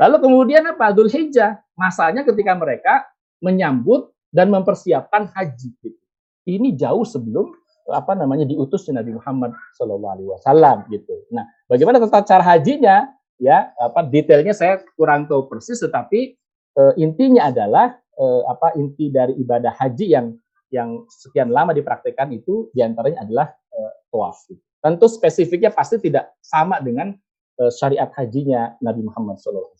Lalu 0.00 0.16
kemudian 0.20 0.68
apa? 0.68 0.92
Dhul 0.92 1.08
Hijjah. 1.08 1.60
Masanya 1.76 2.24
ketika 2.24 2.52
mereka 2.56 3.08
menyambut 3.40 4.12
dan 4.28 4.52
mempersiapkan 4.52 5.32
haji 5.32 5.76
gitu. 5.80 6.04
Ini 6.44 6.76
jauh 6.76 7.08
sebelum 7.08 7.52
apa 7.88 8.12
namanya 8.12 8.44
diutus 8.44 8.84
Nabi 8.92 9.16
Muhammad 9.16 9.56
Wasallam 9.80 10.88
gitu. 10.92 11.24
Nah, 11.32 11.48
bagaimana 11.68 12.00
tata 12.04 12.20
cara 12.24 12.44
hajinya? 12.44 13.08
Ya, 13.36 13.76
apa 13.76 14.00
detailnya 14.00 14.56
saya 14.56 14.80
kurang 14.96 15.28
tahu 15.28 15.44
persis, 15.52 15.76
tetapi 15.76 16.34
e, 16.72 16.82
intinya 16.96 17.52
adalah 17.52 17.92
e, 18.16 18.24
apa 18.48 18.72
inti 18.80 19.12
dari 19.12 19.36
ibadah 19.36 19.76
haji 19.76 20.08
yang 20.08 20.32
yang 20.74 21.06
sekian 21.10 21.50
lama 21.54 21.70
dipraktekkan 21.70 22.32
itu 22.34 22.70
di 22.74 22.82
antaranya 22.82 23.22
adalah 23.22 23.46
uh, 23.70 23.92
tawaf. 24.10 24.38
Tentu 24.82 25.06
spesifiknya 25.06 25.70
pasti 25.70 25.98
tidak 26.02 26.34
sama 26.42 26.82
dengan 26.82 27.14
uh, 27.62 27.72
syariat 27.72 28.10
hajinya 28.14 28.74
Nabi 28.82 29.06
Muhammad 29.06 29.38
SAW. 29.38 29.70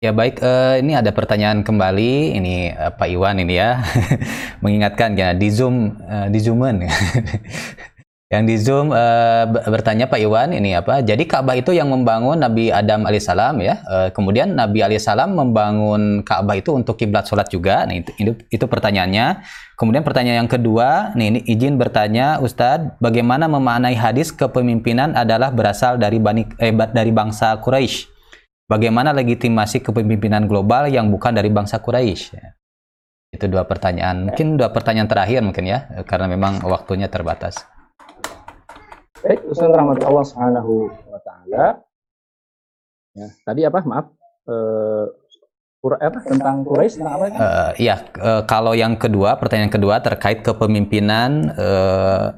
Ya 0.00 0.16
baik, 0.16 0.40
uh, 0.40 0.80
ini 0.80 0.96
ada 0.96 1.12
pertanyaan 1.12 1.60
kembali, 1.60 2.32
ini 2.32 2.72
uh, 2.72 2.88
Pak 2.88 3.04
Iwan 3.04 3.36
ini 3.36 3.60
ya, 3.60 3.84
mengingatkan 4.64 5.12
ya 5.12 5.36
di 5.36 5.52
zoom, 5.52 5.92
uh, 6.00 6.24
di 6.32 6.40
zooman. 6.40 6.88
Yang 8.30 8.44
di 8.46 8.56
Zoom 8.62 8.94
uh, 8.94 9.42
bertanya 9.50 10.06
Pak 10.06 10.22
Iwan 10.22 10.54
ini 10.54 10.70
apa? 10.70 11.02
Jadi 11.02 11.26
Ka'bah 11.26 11.58
itu 11.58 11.74
yang 11.74 11.90
membangun 11.90 12.38
Nabi 12.38 12.70
Adam 12.70 13.02
alaihissalam 13.02 13.58
ya. 13.58 13.82
Uh, 13.82 14.08
kemudian 14.14 14.54
Nabi 14.54 14.86
alaihissalam 14.86 15.34
membangun 15.34 16.22
Ka'bah 16.22 16.54
itu 16.54 16.70
untuk 16.70 16.94
kiblat 16.94 17.26
sholat 17.26 17.50
juga. 17.50 17.82
Nih 17.90 18.06
itu, 18.06 18.10
itu, 18.22 18.32
itu 18.54 18.64
pertanyaannya. 18.70 19.42
Kemudian 19.74 20.06
pertanyaan 20.06 20.46
yang 20.46 20.50
kedua, 20.54 21.10
nih 21.18 21.26
ini 21.26 21.40
izin 21.42 21.74
bertanya 21.74 22.38
Ustadz, 22.38 23.02
bagaimana 23.02 23.50
memaknai 23.50 23.98
hadis 23.98 24.30
kepemimpinan 24.30 25.18
adalah 25.18 25.50
berasal 25.50 25.98
dari 25.98 26.22
bani, 26.22 26.46
eh, 26.62 26.70
dari 26.70 27.10
bangsa 27.10 27.58
Quraisy? 27.58 28.19
Bagaimana 28.70 29.10
legitimasi 29.10 29.82
kepemimpinan 29.82 30.46
global 30.46 30.86
yang 30.86 31.10
bukan 31.10 31.34
dari 31.34 31.50
bangsa 31.50 31.82
Quraisy? 31.82 32.38
Ya. 32.38 32.54
Itu 33.34 33.50
dua 33.50 33.66
pertanyaan. 33.66 34.30
Mungkin 34.30 34.54
dua 34.54 34.70
pertanyaan 34.70 35.10
terakhir 35.10 35.42
mungkin 35.42 35.66
ya, 35.66 35.90
karena 36.06 36.30
memang 36.30 36.62
waktunya 36.62 37.10
terbatas. 37.10 37.66
Baik, 39.26 39.42
Ustaz 39.50 39.74
rahmat 39.74 40.06
Allah 40.06 40.22
Subhanahu 40.22 40.86
wa 40.86 41.18
taala. 41.18 41.82
Ya, 43.18 43.26
tadi 43.42 43.66
apa? 43.66 43.82
Maaf. 43.82 44.06
Eh 44.46 45.06
apa 45.80 46.18
tentang 46.28 46.60
Quraisy 46.60 47.00
tentang 47.00 47.14
apa? 47.16 47.24
Uh, 47.40 47.72
iya, 47.80 48.04
uh, 48.20 48.44
kalau 48.44 48.76
yang 48.76 49.00
kedua, 49.00 49.40
pertanyaan 49.40 49.72
kedua 49.72 50.04
terkait 50.04 50.44
kepemimpinan 50.44 51.56
uh, 51.56 52.36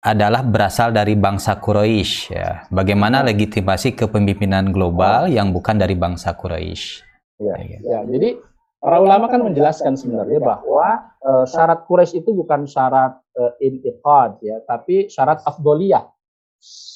adalah 0.00 0.40
berasal 0.40 0.96
dari 0.96 1.12
bangsa 1.12 1.60
Quraisy 1.60 2.32
ya. 2.32 2.64
Bagaimana 2.72 3.20
ya. 3.20 3.32
legitimasi 3.32 3.96
kepemimpinan 3.96 4.72
global 4.72 5.28
oh. 5.28 5.30
yang 5.30 5.52
bukan 5.52 5.76
dari 5.76 5.92
bangsa 5.92 6.32
Quraisy? 6.32 7.04
Ya, 7.40 7.56
ya, 7.56 7.78
ya. 7.80 8.00
jadi 8.04 8.36
Para 8.80 8.96
ulama 8.96 9.28
kan 9.28 9.44
menjelaskan 9.44 9.92
sebenarnya 9.92 10.40
bahwa 10.40 11.12
uh, 11.20 11.44
syarat 11.44 11.84
Quraisy 11.84 12.24
itu 12.24 12.32
bukan 12.32 12.64
syarat 12.64 13.12
uh, 13.36 13.52
intiqad 13.60 14.40
ya, 14.40 14.56
tapi 14.64 15.04
syarat 15.12 15.44
afdoliyah. 15.44 16.08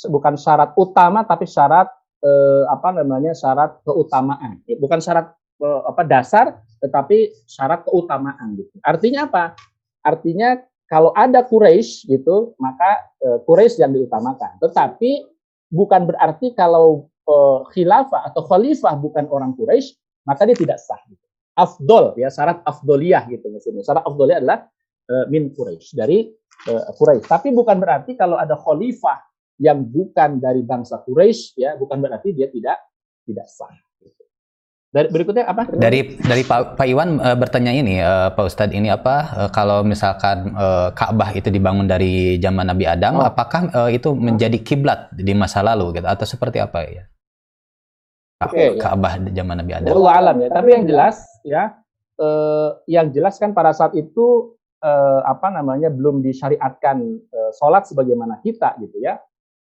Bukan 0.09 0.41
syarat 0.41 0.73
utama 0.81 1.29
tapi 1.29 1.45
syarat 1.45 1.93
uh, 2.25 2.65
apa 2.73 2.89
namanya? 2.89 3.37
syarat 3.37 3.85
keutamaan. 3.85 4.65
Ya, 4.65 4.81
bukan 4.81 5.05
syarat 5.05 5.37
uh, 5.61 5.85
apa 5.85 6.09
dasar 6.09 6.57
tetapi 6.81 7.45
syarat 7.45 7.85
keutamaan 7.85 8.57
gitu. 8.57 8.73
Artinya 8.81 9.29
apa? 9.29 9.53
Artinya 10.01 10.57
kalau 10.91 11.11
ada 11.17 11.43
Quraisy 11.43 12.09
gitu, 12.09 12.53
maka 12.61 13.09
uh, 13.25 13.39
Quraisy 13.43 13.81
yang 13.81 13.93
diutamakan. 13.97 14.61
Tetapi 14.61 15.27
bukan 15.73 16.07
berarti 16.07 16.53
kalau 16.53 17.09
uh, 17.25 17.65
khilafah 17.73 18.31
atau 18.31 18.45
khalifah 18.45 18.95
bukan 19.01 19.27
orang 19.33 19.57
Quraisy, 19.57 19.97
maka 20.29 20.45
dia 20.45 20.57
tidak 20.57 20.81
sah 20.81 21.01
gitu 21.09 21.25
afdol 21.55 22.19
ya 22.19 22.29
syarat 22.29 22.61
afdoliyah 22.67 23.31
gitu 23.31 23.47
maksudnya. 23.49 23.87
Syarat 23.87 24.05
afdoliyah 24.05 24.39
adalah 24.43 24.59
uh, 25.11 25.25
min 25.31 25.55
Quraisy 25.55 25.95
dari 25.95 26.29
uh, 26.69 26.91
Quraisy. 26.95 27.31
Tapi 27.31 27.55
bukan 27.55 27.79
berarti 27.79 28.19
kalau 28.19 28.37
ada 28.37 28.59
khalifah 28.59 29.23
yang 29.63 29.87
bukan 29.87 30.43
dari 30.43 30.67
bangsa 30.67 31.01
Quraisy 31.07 31.63
ya 31.63 31.79
bukan 31.79 32.03
berarti 32.03 32.35
dia 32.35 32.51
tidak 32.51 32.79
tidak 33.25 33.47
sah. 33.47 33.71
Dari 34.95 35.11
berikutnya 35.11 35.51
apa? 35.51 35.67
Dari 35.75 36.23
dari 36.23 36.47
Pak, 36.47 36.79
Pak 36.79 36.87
Iwan 36.87 37.19
uh, 37.19 37.35
bertanya 37.35 37.75
ini 37.75 37.99
uh, 37.99 38.31
Pak 38.31 38.47
Ustadz 38.47 38.79
ini 38.79 38.87
apa 38.87 39.15
uh, 39.35 39.51
kalau 39.51 39.83
misalkan 39.83 40.55
uh, 40.55 40.95
Ka'bah 40.95 41.35
itu 41.35 41.51
dibangun 41.51 41.91
dari 41.91 42.39
zaman 42.39 42.71
Nabi 42.71 42.87
Adam 42.87 43.19
oh. 43.19 43.27
apakah 43.27 43.75
uh, 43.75 43.91
itu 43.91 44.15
menjadi 44.15 44.55
kiblat 44.63 45.11
di 45.11 45.35
masa 45.35 45.67
lalu 45.67 45.99
gitu 45.99 46.07
atau 46.07 46.23
seperti 46.23 46.63
apa 46.63 46.87
ya? 46.87 47.05
okay, 48.49 48.69
Ka'bah 48.77 49.15
ya. 49.21 49.43
zaman 49.43 49.65
Nabi 49.65 49.73
Adam. 49.77 49.91
Allah 50.01 50.15
alam 50.21 50.37
ya. 50.43 50.49
Tapi 50.53 50.69
yang 50.75 50.85
jelas 50.85 51.17
ya, 51.47 51.63
eh, 52.21 52.71
yang 52.91 53.09
jelas 53.15 53.39
kan 53.41 53.57
pada 53.57 53.73
saat 53.73 53.95
itu 53.97 54.57
eh, 54.83 55.21
apa 55.25 55.49
namanya 55.53 55.89
belum 55.89 56.21
disyariatkan 56.21 56.97
eh, 57.19 57.51
sholat 57.57 57.89
sebagaimana 57.89 58.41
kita 58.45 58.77
gitu 58.83 59.01
ya. 59.01 59.21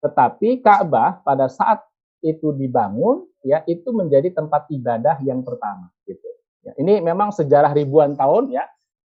Tetapi 0.01 0.65
Ka'bah 0.65 1.21
pada 1.21 1.45
saat 1.51 1.83
itu 2.21 2.53
dibangun 2.53 3.25
ya 3.41 3.65
itu 3.65 3.89
menjadi 3.91 4.33
tempat 4.33 4.69
ibadah 4.69 5.17
yang 5.25 5.41
pertama 5.41 5.89
gitu. 6.05 6.25
Ya, 6.61 6.77
ini 6.77 7.01
memang 7.01 7.33
sejarah 7.33 7.73
ribuan 7.73 8.13
tahun 8.13 8.53
ya 8.53 8.65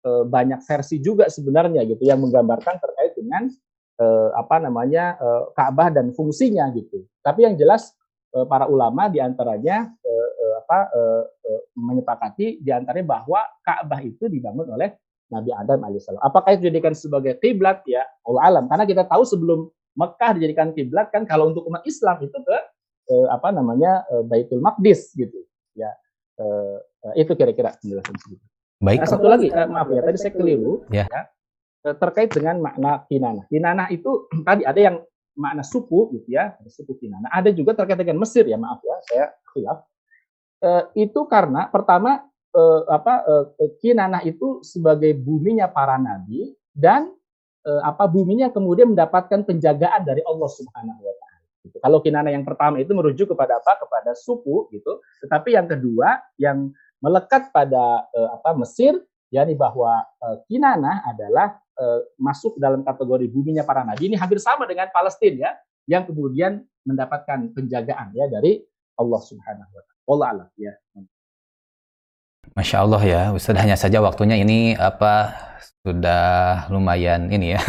eh, 0.04 0.24
banyak 0.24 0.64
versi 0.64 0.96
juga 1.00 1.28
sebenarnya 1.28 1.84
gitu 1.84 2.02
yang 2.08 2.24
menggambarkan 2.24 2.80
terkait 2.80 3.12
dengan 3.16 3.52
eh, 4.00 4.30
apa 4.32 4.56
namanya 4.64 5.20
eh, 5.20 5.42
Ka'bah 5.52 5.92
dan 5.92 6.12
fungsinya 6.16 6.72
gitu. 6.72 7.04
Tapi 7.20 7.44
yang 7.44 7.54
jelas 7.60 7.92
eh, 8.32 8.46
para 8.48 8.64
ulama 8.64 9.12
di 9.12 9.20
antaranya 9.20 9.92
eh, 9.92 10.30
eh, 10.40 10.54
apa 10.64 10.78
eh, 10.88 11.24
eh, 11.52 11.60
menyepakati 11.76 12.64
di 12.64 12.70
antaranya 12.72 13.20
bahwa 13.20 13.40
Ka'bah 13.60 14.00
itu 14.00 14.24
dibangun 14.32 14.72
oleh 14.72 14.96
Nabi 15.28 15.50
Adam 15.52 15.84
alaihissalam. 15.84 16.20
Apakah 16.20 16.56
itu 16.56 16.68
dijadikan 16.68 16.96
sebagai 16.96 17.36
kiblat 17.40 17.84
ya 17.84 18.04
Allah 18.24 18.42
alam 18.48 18.64
karena 18.72 18.84
kita 18.88 19.04
tahu 19.04 19.24
sebelum 19.24 19.68
Mekah 19.94 20.40
dijadikan 20.40 20.74
kiblat 20.74 21.12
kan 21.14 21.22
kalau 21.22 21.54
untuk 21.54 21.68
umat 21.70 21.84
Islam 21.86 22.18
itu 22.24 22.34
ke 22.34 22.58
eh, 23.10 23.26
apa 23.28 23.48
namanya 23.52 24.04
eh, 24.08 24.24
Baitul 24.24 24.60
Maqdis 24.64 25.12
gitu 25.16 25.44
ya 25.76 25.90
eh, 26.40 26.78
eh, 27.10 27.14
itu 27.24 27.32
kira-kira 27.36 27.76
penjelasan 27.78 28.16
sedikit. 28.20 28.48
Baik. 28.82 28.98
Nah, 29.04 29.08
satu 29.08 29.26
lagi 29.30 29.48
eh, 29.48 29.68
maaf 29.68 29.88
ya 29.92 30.02
tadi 30.02 30.18
saya 30.20 30.32
keliru 30.34 30.84
Ya. 30.92 31.06
Eh, 31.84 31.96
terkait 32.00 32.32
dengan 32.32 32.64
makna 32.64 33.04
kinanah. 33.12 33.44
Kinanah 33.52 33.92
itu 33.92 34.24
tadi 34.48 34.64
ada 34.64 34.80
yang 34.80 34.96
makna 35.36 35.60
suku 35.60 36.16
gitu 36.16 36.32
ya, 36.32 36.56
ada 36.56 36.70
suku 36.72 36.96
kinanah. 36.96 37.28
Ada 37.28 37.52
juga 37.52 37.76
terkait 37.76 38.00
dengan 38.00 38.24
Mesir 38.24 38.48
ya 38.48 38.56
maaf 38.56 38.80
ya 38.80 38.96
saya 39.12 39.24
khilaf. 39.52 39.78
Eh, 40.64 41.04
itu 41.04 41.20
karena 41.28 41.68
pertama 41.68 42.24
eh, 42.56 42.82
apa 42.88 43.14
eh, 43.60 43.70
kinanah 43.84 44.24
itu 44.24 44.64
sebagai 44.64 45.12
buminya 45.12 45.68
para 45.68 46.00
nabi 46.00 46.56
dan 46.72 47.12
eh, 47.68 47.82
apa 47.84 48.08
buminya 48.08 48.48
kemudian 48.48 48.96
mendapatkan 48.96 49.44
penjagaan 49.44 50.08
dari 50.08 50.24
Allah 50.24 50.48
Subhanahu 50.48 51.00
wa 51.04 51.14
taala. 51.20 51.23
Gitu. 51.64 51.80
Kalau 51.80 52.04
kinanah 52.04 52.28
yang 52.28 52.44
pertama 52.44 52.76
itu 52.76 52.92
merujuk 52.92 53.32
kepada 53.32 53.56
apa? 53.56 53.80
Kepada 53.80 54.12
suku 54.12 54.68
gitu. 54.68 55.00
Tetapi 55.24 55.56
yang 55.56 55.64
kedua 55.64 56.20
yang 56.36 56.68
melekat 57.00 57.48
pada 57.48 58.04
eh, 58.12 58.28
apa 58.36 58.52
Mesir 58.60 59.00
yakni 59.32 59.56
bahwa 59.56 60.04
eh, 60.24 60.36
Kinanah 60.46 61.08
adalah 61.08 61.56
eh, 61.80 62.00
masuk 62.20 62.60
dalam 62.60 62.84
kategori 62.84 63.26
buminya 63.32 63.64
para 63.64 63.80
nabi 63.80 64.12
ini 64.12 64.16
hampir 64.20 64.36
sama 64.38 64.68
dengan 64.68 64.92
Palestina 64.92 65.48
ya 65.48 65.50
yang 65.88 66.04
kemudian 66.04 66.64
mendapatkan 66.84 67.48
penjagaan 67.56 68.12
ya 68.12 68.28
dari 68.28 68.60
Allah 69.00 69.20
Subhanahu 69.20 69.72
wa 69.72 69.82
taala. 69.82 69.92
Allah 70.04 70.48
ya. 70.60 70.72
Masya 72.54 72.76
Allah 72.84 73.02
ya, 73.02 73.22
Ustadz 73.32 73.56
hanya 73.56 73.74
saja 73.74 74.04
waktunya 74.04 74.36
ini 74.36 74.76
apa 74.76 75.32
sudah 75.80 76.68
lumayan 76.68 77.32
ini 77.32 77.56
ya 77.56 77.60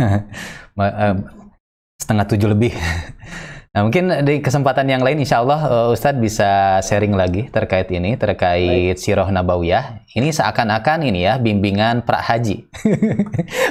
setengah 2.04 2.26
tujuh 2.28 2.52
lebih. 2.52 2.76
Nah 3.76 3.84
mungkin 3.84 4.08
di 4.24 4.40
kesempatan 4.40 4.88
yang 4.88 5.04
lain 5.04 5.20
Insya 5.20 5.44
Allah 5.44 5.60
eh, 5.68 5.88
Ustadz 5.92 6.16
bisa 6.16 6.80
sharing 6.80 7.12
lagi 7.12 7.52
terkait 7.52 7.92
ini 7.92 8.16
terkait 8.16 8.96
Sirah 8.96 9.28
Nabawiyah. 9.28 10.08
Ini 10.16 10.32
seakan-akan 10.32 11.04
ini 11.04 11.28
ya 11.28 11.36
bimbingan 11.36 12.08
pra 12.08 12.24
haji 12.24 12.64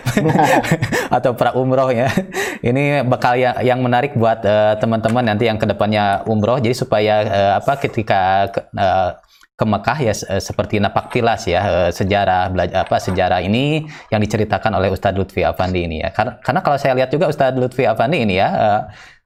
atau 1.17 1.33
pra 1.33 1.57
umroh 1.57 1.89
ya. 1.89 2.13
Ini 2.61 3.09
bakal 3.09 3.41
ya- 3.41 3.57
yang 3.65 3.81
menarik 3.81 4.13
buat 4.13 4.45
eh, 4.45 4.77
teman-teman 4.77 5.25
nanti 5.25 5.49
yang 5.49 5.57
ke 5.57 5.65
depannya 5.65 6.21
umroh. 6.29 6.61
Jadi 6.61 6.77
supaya 6.77 7.15
eh, 7.25 7.53
apa 7.57 7.81
ketika 7.81 8.53
ke- 8.53 8.65
eh, 8.77 9.11
ke 9.55 9.63
Mekah 9.63 9.99
ya 10.03 10.11
se- 10.11 10.27
seperti 10.43 10.83
napak 10.83 11.15
tilas 11.15 11.47
ya 11.47 11.63
eh, 11.63 11.91
sejarah 11.95 12.51
belajar 12.51 12.83
apa 12.83 12.99
sejarah 12.99 13.39
ini 13.39 13.87
yang 14.11 14.19
diceritakan 14.19 14.75
oleh 14.75 14.91
Ustadz 14.91 15.15
Lutfi 15.15 15.47
Afandi 15.47 15.87
ini 15.87 16.03
ya 16.03 16.11
karena, 16.11 16.43
karena 16.43 16.61
kalau 16.61 16.75
saya 16.75 16.99
lihat 16.99 17.15
juga 17.15 17.31
Ustadz 17.31 17.55
Lutfi 17.55 17.87
Afandi 17.87 18.19
ini 18.27 18.35
ya 18.35 18.49
eh, 18.51 18.81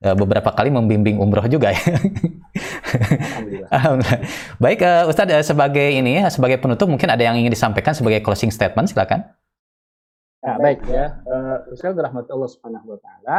eh, 0.04 0.14
beberapa 0.14 0.52
kali 0.52 0.68
membimbing 0.68 1.16
umroh 1.16 1.48
juga 1.48 1.72
ya 1.72 1.80
Alhamdulillah. 1.80 3.68
Alhamdulillah. 3.76 4.20
baik 4.60 4.78
Ustadz 5.08 5.48
sebagai 5.48 5.88
ini 5.96 6.20
ya 6.20 6.28
sebagai 6.28 6.60
penutup 6.60 6.92
mungkin 6.92 7.08
ada 7.08 7.24
yang 7.24 7.40
ingin 7.40 7.48
disampaikan 7.48 7.96
sebagai 7.96 8.20
closing 8.20 8.52
statement 8.52 8.92
silakan 8.92 9.24
Nah, 10.38 10.54
baik 10.54 10.86
ya. 10.86 11.18
Uh, 11.26 11.66
dirahmati 11.74 12.30
Allah 12.30 12.46
Subhanahu 12.46 12.94
wa 12.94 12.98
taala. 13.02 13.38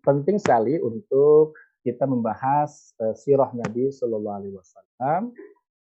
Penting 0.00 0.40
sekali 0.40 0.80
untuk 0.80 1.52
kita 1.86 2.02
membahas 2.10 2.90
eh, 2.98 3.14
sirah 3.14 3.54
Nabi 3.54 3.94
Shallallahu 3.94 4.36
alaihi 4.42 4.54
wasallam 4.58 5.30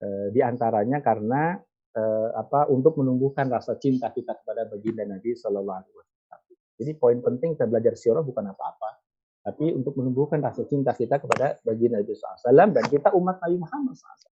eh, 0.03 0.27
di 0.35 0.43
antaranya 0.43 0.99
karena 0.99 1.55
eh, 1.95 2.29
apa 2.35 2.67
untuk 2.67 2.99
menumbuhkan 2.99 3.47
rasa 3.47 3.79
cinta 3.79 4.11
kita 4.11 4.35
kepada 4.43 4.67
baginda 4.67 5.07
Nabi 5.07 5.39
Shallallahu 5.39 5.79
alaihi 5.79 5.95
wasallam. 5.95 6.41
Jadi 6.75 6.91
poin 6.99 7.23
penting 7.23 7.55
kita 7.55 7.71
belajar 7.71 7.95
sirah 7.95 8.27
bukan 8.27 8.51
apa-apa, 8.51 8.99
tapi 9.47 9.71
untuk 9.71 9.95
menumbuhkan 9.95 10.43
rasa 10.43 10.67
cinta 10.67 10.91
kita 10.91 11.23
kepada 11.23 11.63
baginda 11.63 12.03
Nabi 12.03 12.19
SAW 12.19 12.75
dan 12.75 12.85
kita 12.91 13.15
umat 13.15 13.39
Nabi 13.45 13.63
Muhammad 13.63 13.95
SAW. 13.95 14.35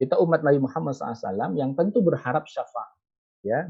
Kita 0.00 0.16
umat 0.16 0.40
Nabi 0.40 0.64
Muhammad 0.64 0.96
SAW 0.96 1.52
yang 1.60 1.76
tentu 1.76 2.00
berharap 2.00 2.48
syafaat 2.48 2.96
ya 3.46 3.66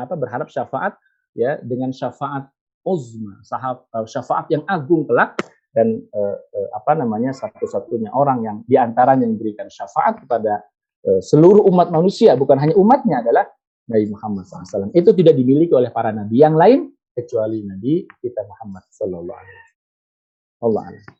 apa 0.00 0.14
berharap 0.16 0.48
syafaat 0.48 0.96
ya 1.36 1.60
dengan 1.60 1.92
syafaat 1.92 2.48
uzma 2.84 3.40
eh, 3.40 4.06
syafaat 4.08 4.48
yang 4.48 4.64
agung 4.64 5.04
kelak 5.04 5.36
dan 5.70 6.02
eh, 6.02 6.36
eh, 6.54 6.68
apa 6.74 6.98
namanya 6.98 7.30
satu-satunya 7.30 8.10
orang 8.10 8.38
yang 8.42 8.56
di 8.66 8.74
antaranya 8.74 9.22
yang 9.26 9.38
memberikan 9.38 9.70
syafaat 9.70 10.22
kepada 10.26 10.66
eh, 11.06 11.20
seluruh 11.22 11.62
umat 11.70 11.94
manusia 11.94 12.34
bukan 12.34 12.58
hanya 12.58 12.74
umatnya 12.74 13.22
adalah 13.22 13.46
Nabi 13.90 14.06
Muhammad 14.10 14.46
SAW 14.46 14.90
itu 14.94 15.10
tidak 15.14 15.34
dimiliki 15.34 15.74
oleh 15.74 15.90
para 15.90 16.14
nabi 16.14 16.42
yang 16.42 16.54
lain 16.54 16.90
kecuali 17.14 17.62
Nabi 17.66 18.06
kita 18.22 18.46
Muhammad 18.46 18.86
Sallallahu 18.90 19.38
Alaihi 19.38 19.58
Wasallam. 20.62 21.18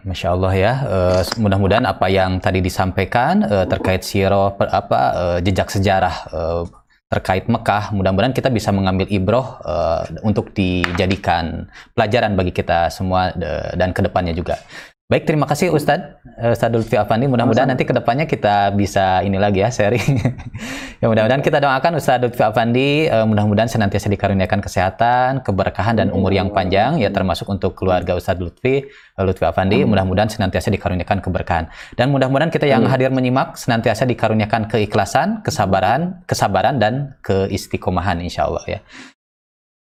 Masya 0.00 0.28
Allah 0.32 0.52
ya, 0.56 0.72
Eh, 0.80 1.22
mudah-mudahan 1.36 1.84
apa 1.84 2.08
yang 2.08 2.40
tadi 2.40 2.64
disampaikan 2.64 3.44
eh, 3.44 3.66
terkait 3.68 4.00
siro 4.00 4.56
apa 4.56 5.00
eh, 5.12 5.38
jejak 5.44 5.68
sejarah 5.68 6.16
eh, 6.32 6.62
terkait 7.10 7.50
Mekah, 7.50 7.90
mudah-mudahan 7.90 8.30
kita 8.30 8.54
bisa 8.54 8.70
mengambil 8.70 9.10
ibroh 9.10 9.58
eh, 9.66 10.02
untuk 10.22 10.54
dijadikan 10.54 11.66
pelajaran 11.90 12.38
bagi 12.38 12.54
kita 12.54 12.86
semua 12.94 13.34
eh, 13.34 13.74
dan 13.74 13.90
ke 13.90 14.00
depannya 14.06 14.30
juga. 14.30 14.62
Baik, 15.10 15.26
terima 15.26 15.42
kasih 15.42 15.74
Ustadz, 15.74 16.22
eh, 16.38 16.54
Ustadz 16.54 16.70
Lutfi 16.70 16.94
Afandi. 16.94 17.26
Mudah-mudahan 17.26 17.66
nanti 17.66 17.82
ke 17.82 17.90
depannya 17.90 18.30
kita 18.30 18.70
bisa 18.70 19.26
ini 19.26 19.42
lagi 19.42 19.58
ya, 19.58 19.66
sharing. 19.66 20.22
ya 21.02 21.10
mudah-mudahan 21.10 21.42
kita 21.42 21.58
doakan 21.58 21.98
Ustadz 21.98 22.30
Lutfi 22.30 22.38
Afandi, 22.46 23.10
eh, 23.10 23.26
mudah-mudahan 23.26 23.66
senantiasa 23.66 24.06
dikaruniakan 24.06 24.62
kesehatan, 24.62 25.42
keberkahan 25.42 25.98
dan 25.98 26.14
umur 26.14 26.30
yang 26.30 26.54
panjang, 26.54 27.02
ya 27.02 27.10
termasuk 27.10 27.50
untuk 27.50 27.74
keluarga 27.74 28.14
Ustadz 28.14 28.38
Lutfi, 28.38 28.86
eh, 28.86 29.22
Lutfi 29.26 29.42
Afandi. 29.42 29.82
Mudah-mudahan 29.82 30.30
senantiasa 30.30 30.70
dikaruniakan 30.70 31.18
keberkahan. 31.26 31.66
Dan 31.98 32.14
mudah-mudahan 32.14 32.54
kita 32.54 32.70
yang 32.70 32.86
hadir 32.86 33.10
menyimak 33.10 33.58
senantiasa 33.58 34.06
dikaruniakan 34.06 34.70
keikhlasan, 34.70 35.42
kesabaran, 35.42 36.22
kesabaran 36.22 36.78
dan 36.78 37.18
keistiqomahan 37.26 38.22
insya 38.22 38.46
Allah 38.46 38.78
ya. 38.78 38.80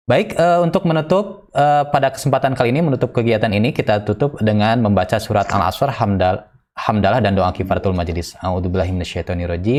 Baik, 0.10 0.34
eh, 0.42 0.60
untuk 0.66 0.90
menutup 0.90 1.54
eh, 1.54 1.86
pada 1.86 2.10
kesempatan 2.10 2.58
kali 2.58 2.74
ini 2.74 2.82
menutup 2.82 3.14
kegiatan 3.14 3.54
ini 3.54 3.70
kita 3.70 4.02
tutup 4.02 4.42
dengan 4.42 4.82
membaca 4.82 5.22
surat 5.22 5.46
Al-Asr 5.54 5.94
hamdal 5.94 6.50
hamdalah 6.74 7.22
dan 7.22 7.38
doa 7.38 7.54
kifaratul 7.54 7.94
majelis. 7.94 8.34
A'udzubillahi. 8.42 8.90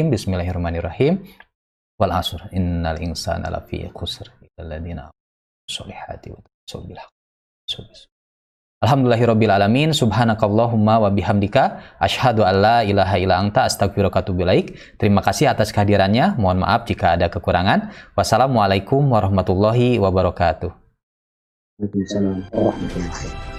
Bismillahirrahmanirrahim. 0.06 1.24
Wal 2.00 2.12
'asr 2.14 2.48
innal 2.56 2.96
insana 3.02 3.50
lafi 3.50 3.90
khusr 3.92 4.30
illa 4.56 5.10
sholihati 5.70 6.28
wa 6.34 6.40
tawassaw 6.40 6.80
bil 6.86 7.02
Alhamdulillahirabbil 8.80 9.52
alamin. 9.52 9.92
Subhanakallahumma 9.92 11.04
wa 11.04 11.12
bihamdika 11.12 11.84
asyhadu 12.00 12.48
an 12.48 12.64
la 12.64 12.78
ilaha 12.80 13.20
illa 13.20 13.36
anta 13.36 13.68
ilaik. 13.68 14.96
Terima 14.96 15.20
kasih 15.20 15.52
atas 15.52 15.68
kehadirannya. 15.68 16.40
Mohon 16.40 16.64
maaf 16.64 16.88
jika 16.88 17.12
ada 17.12 17.28
kekurangan. 17.28 17.92
Wassalamualaikum 18.16 19.04
warahmatullahi 19.04 20.00
wabarakatuh. 20.00 20.72
Waalaikumsalam 21.76 22.48
warahmatullahi 22.56 23.04
wabarakatuh. 23.04 23.49